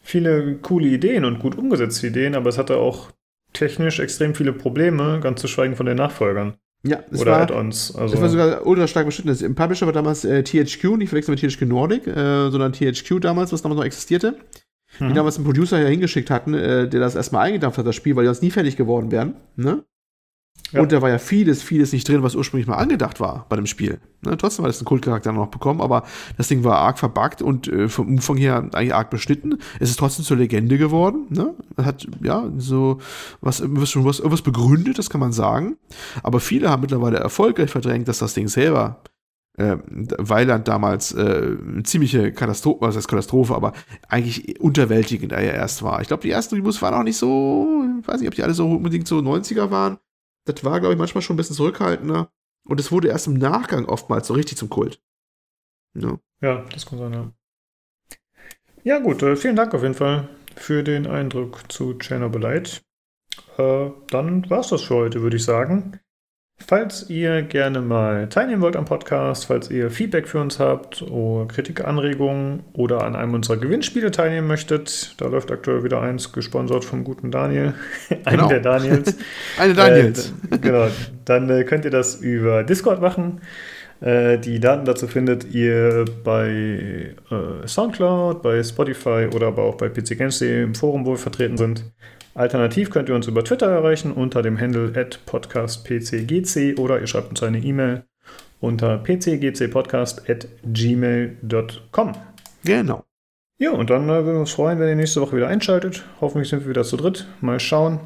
viele 0.00 0.58
coole 0.58 0.86
Ideen 0.86 1.24
und 1.24 1.40
gut 1.40 1.58
umgesetzte 1.58 2.06
Ideen, 2.06 2.36
aber 2.36 2.48
es 2.48 2.56
hatte 2.56 2.76
auch 2.76 3.10
technisch 3.52 3.98
extrem 3.98 4.32
viele 4.32 4.52
Probleme, 4.52 5.18
ganz 5.20 5.40
zu 5.40 5.48
schweigen 5.48 5.74
von 5.74 5.86
den 5.86 5.96
Nachfolgern. 5.96 6.54
Ja, 6.84 7.00
es 7.10 7.20
Oder 7.20 7.38
Add-ons. 7.38 7.96
Also. 7.96 8.14
Es 8.14 8.20
war 8.20 8.28
sogar 8.28 8.64
ultra 8.64 8.86
stark 8.86 9.06
beschnitten. 9.06 9.44
Im 9.44 9.56
Publisher 9.56 9.86
war 9.86 9.92
damals 9.92 10.24
äh, 10.24 10.44
THQ, 10.44 10.98
nicht 10.98 11.08
verwechseln 11.08 11.36
mit 11.36 11.40
THQ 11.40 11.62
Nordic, 11.62 12.06
äh, 12.06 12.48
sondern 12.48 12.72
THQ 12.72 13.18
damals, 13.20 13.52
was 13.52 13.62
damals 13.62 13.78
noch 13.78 13.84
existierte 13.84 14.36
die 14.98 15.04
mhm. 15.04 15.14
damals 15.14 15.36
einen 15.36 15.44
Producer 15.44 15.80
ja 15.80 15.88
hingeschickt 15.88 16.30
hatten, 16.30 16.54
äh, 16.54 16.88
der 16.88 17.00
das 17.00 17.14
erstmal 17.14 17.46
eingedampft 17.46 17.78
hat, 17.78 17.86
das 17.86 17.96
Spiel, 17.96 18.16
weil 18.16 18.24
die 18.24 18.28
sonst 18.28 18.42
nie 18.42 18.50
fertig 18.50 18.76
geworden 18.76 19.10
wären. 19.10 19.34
Ne? 19.56 19.84
Ja. 20.72 20.80
Und 20.80 20.90
da 20.90 21.00
war 21.00 21.10
ja 21.10 21.18
vieles, 21.18 21.62
vieles 21.62 21.92
nicht 21.92 22.08
drin, 22.08 22.22
was 22.22 22.34
ursprünglich 22.34 22.66
mal 22.66 22.76
angedacht 22.76 23.20
war 23.20 23.46
bei 23.48 23.56
dem 23.56 23.66
Spiel. 23.66 24.00
Ne? 24.22 24.36
Trotzdem 24.36 24.64
hat 24.64 24.70
es 24.70 24.78
einen 24.78 24.86
Kultcharakter 24.86 25.30
noch 25.30 25.46
bekommen, 25.46 25.80
aber 25.80 26.02
das 26.36 26.48
Ding 26.48 26.64
war 26.64 26.78
arg 26.78 26.98
verbuggt 26.98 27.40
und 27.40 27.68
äh, 27.68 27.88
vom 27.88 28.08
Umfang 28.08 28.36
her 28.36 28.68
eigentlich 28.72 28.94
arg 28.94 29.10
beschnitten. 29.10 29.58
Es 29.78 29.90
ist 29.90 29.98
trotzdem 29.98 30.24
zur 30.24 30.38
Legende 30.38 30.76
geworden. 30.76 31.26
Ne? 31.30 31.54
Hat 31.76 32.06
ja 32.20 32.50
so 32.58 32.98
was, 33.40 33.62
was, 33.64 33.94
was, 33.96 34.22
was 34.24 34.42
begründet, 34.42 34.98
das 34.98 35.08
kann 35.08 35.20
man 35.20 35.32
sagen. 35.32 35.76
Aber 36.24 36.40
viele 36.40 36.68
haben 36.68 36.80
mittlerweile 36.80 37.18
erfolgreich 37.18 37.70
verdrängt, 37.70 38.08
dass 38.08 38.18
das 38.18 38.34
Ding 38.34 38.48
selber 38.48 39.02
äh, 39.56 39.76
Weiland 40.18 40.68
damals 40.68 41.12
äh, 41.12 41.56
eine 41.58 41.82
ziemliche 41.82 42.32
Katastrophe, 42.32 42.80
was 42.80 42.96
heißt 42.96 43.08
Katastrophe, 43.08 43.54
aber 43.54 43.72
eigentlich 44.08 44.60
unterwältigend 44.60 45.32
er 45.32 45.42
erst 45.54 45.82
war. 45.82 46.00
Ich 46.00 46.08
glaube, 46.08 46.22
die 46.22 46.30
ersten 46.30 46.56
Reviews 46.56 46.82
waren 46.82 46.94
auch 46.94 47.02
nicht 47.02 47.16
so, 47.16 47.84
ich 48.00 48.06
weiß 48.06 48.20
nicht, 48.20 48.28
ob 48.28 48.34
die 48.34 48.42
alle 48.42 48.54
so 48.54 48.70
unbedingt 48.70 49.08
so 49.08 49.18
90er 49.18 49.70
waren. 49.70 49.98
Das 50.44 50.62
war, 50.64 50.80
glaube 50.80 50.94
ich, 50.94 50.98
manchmal 50.98 51.22
schon 51.22 51.34
ein 51.34 51.38
bisschen 51.38 51.56
zurückhaltender. 51.56 52.30
Und 52.68 52.80
es 52.80 52.92
wurde 52.92 53.08
erst 53.08 53.26
im 53.26 53.34
Nachgang 53.34 53.86
oftmals 53.86 54.26
so 54.26 54.34
richtig 54.34 54.58
zum 54.58 54.68
Kult. 54.68 55.00
Ja, 55.94 56.18
ja 56.40 56.64
das 56.72 56.86
kann 56.86 56.98
sein, 56.98 57.12
ja. 57.12 57.32
Ja, 58.84 58.98
gut, 58.98 59.22
äh, 59.22 59.36
vielen 59.36 59.56
Dank 59.56 59.74
auf 59.74 59.82
jeden 59.82 59.94
Fall 59.94 60.28
für 60.54 60.82
den 60.82 61.06
Eindruck 61.06 61.72
zu 61.72 61.96
Chernobylite. 61.98 62.82
Äh, 63.58 63.90
dann 64.10 64.48
war 64.50 64.60
es 64.60 64.68
das 64.68 64.82
für 64.82 64.96
heute, 64.96 65.22
würde 65.22 65.36
ich 65.36 65.44
sagen. 65.44 65.98
Falls 66.58 67.10
ihr 67.10 67.42
gerne 67.42 67.80
mal 67.80 68.28
teilnehmen 68.28 68.62
wollt 68.62 68.76
am 68.76 68.86
Podcast, 68.86 69.46
falls 69.46 69.70
ihr 69.70 69.90
Feedback 69.90 70.26
für 70.26 70.40
uns 70.40 70.58
habt 70.58 71.02
oder 71.02 71.46
Kritik, 71.46 71.84
Anregungen 71.84 72.64
oder 72.72 73.04
an 73.04 73.14
einem 73.14 73.34
unserer 73.34 73.58
Gewinnspiele 73.58 74.10
teilnehmen 74.10 74.48
möchtet, 74.48 75.14
da 75.18 75.26
läuft 75.26 75.52
aktuell 75.52 75.84
wieder 75.84 76.00
eins, 76.00 76.32
gesponsert 76.32 76.84
vom 76.84 77.04
guten 77.04 77.30
Daniel, 77.30 77.74
einen 78.24 78.38
genau. 78.38 78.48
der 78.48 78.60
Daniels. 78.60 79.16
Eine 79.58 79.74
Daniels. 79.74 80.32
Äh, 80.50 80.58
genau, 80.58 80.88
dann 81.26 81.50
äh, 81.50 81.64
könnt 81.64 81.84
ihr 81.84 81.90
das 81.90 82.16
über 82.16 82.64
Discord 82.64 83.00
machen. 83.00 83.42
Äh, 84.00 84.38
die 84.38 84.58
Daten 84.58 84.84
dazu 84.86 85.06
findet 85.06 85.52
ihr 85.54 86.04
bei 86.24 87.14
äh, 87.30 87.66
Soundcloud, 87.66 88.42
bei 88.42 88.62
Spotify 88.62 89.28
oder 89.34 89.48
aber 89.48 89.62
auch 89.62 89.76
bei 89.76 89.88
PC 89.88 90.18
Games, 90.18 90.38
die 90.38 90.62
im 90.62 90.74
Forum, 90.74 91.06
wo 91.06 91.12
wir 91.12 91.18
vertreten 91.18 91.56
sind. 91.56 91.84
Alternativ 92.36 92.90
könnt 92.90 93.08
ihr 93.08 93.14
uns 93.14 93.26
über 93.26 93.42
Twitter 93.42 93.66
erreichen 93.66 94.12
unter 94.12 94.42
dem 94.42 94.60
Handle 94.60 94.92
at 94.94 95.24
podcastpcgc 95.24 96.78
oder 96.78 97.00
ihr 97.00 97.06
schreibt 97.06 97.30
uns 97.30 97.42
eine 97.42 97.58
E-Mail 97.58 98.04
unter 98.60 98.98
pcgcpodcast 98.98 100.28
at 100.28 100.46
gmail.com. 100.64 102.12
Genau. 102.64 103.04
Ja, 103.58 103.70
und 103.70 103.88
dann 103.88 104.04
äh, 104.04 104.24
würden 104.24 104.34
wir 104.34 104.40
uns 104.40 104.52
freuen, 104.52 104.78
wenn 104.78 104.88
ihr 104.88 104.96
nächste 104.96 105.22
Woche 105.22 105.36
wieder 105.36 105.48
einschaltet. 105.48 106.04
Hoffentlich 106.20 106.50
sind 106.50 106.60
wir 106.60 106.68
wieder 106.68 106.84
zu 106.84 106.98
dritt. 106.98 107.26
Mal 107.40 107.58
schauen. 107.58 108.00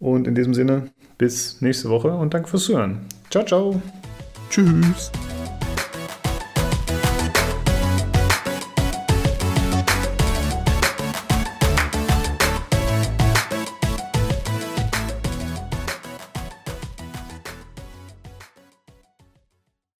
Und 0.00 0.26
in 0.26 0.34
diesem 0.34 0.52
Sinne, 0.52 0.90
bis 1.16 1.60
nächste 1.60 1.88
Woche 1.90 2.12
und 2.12 2.34
danke 2.34 2.48
fürs 2.48 2.64
Zuhören. 2.64 3.06
Ciao, 3.30 3.44
ciao. 3.44 3.80
Tschüss. 4.50 5.12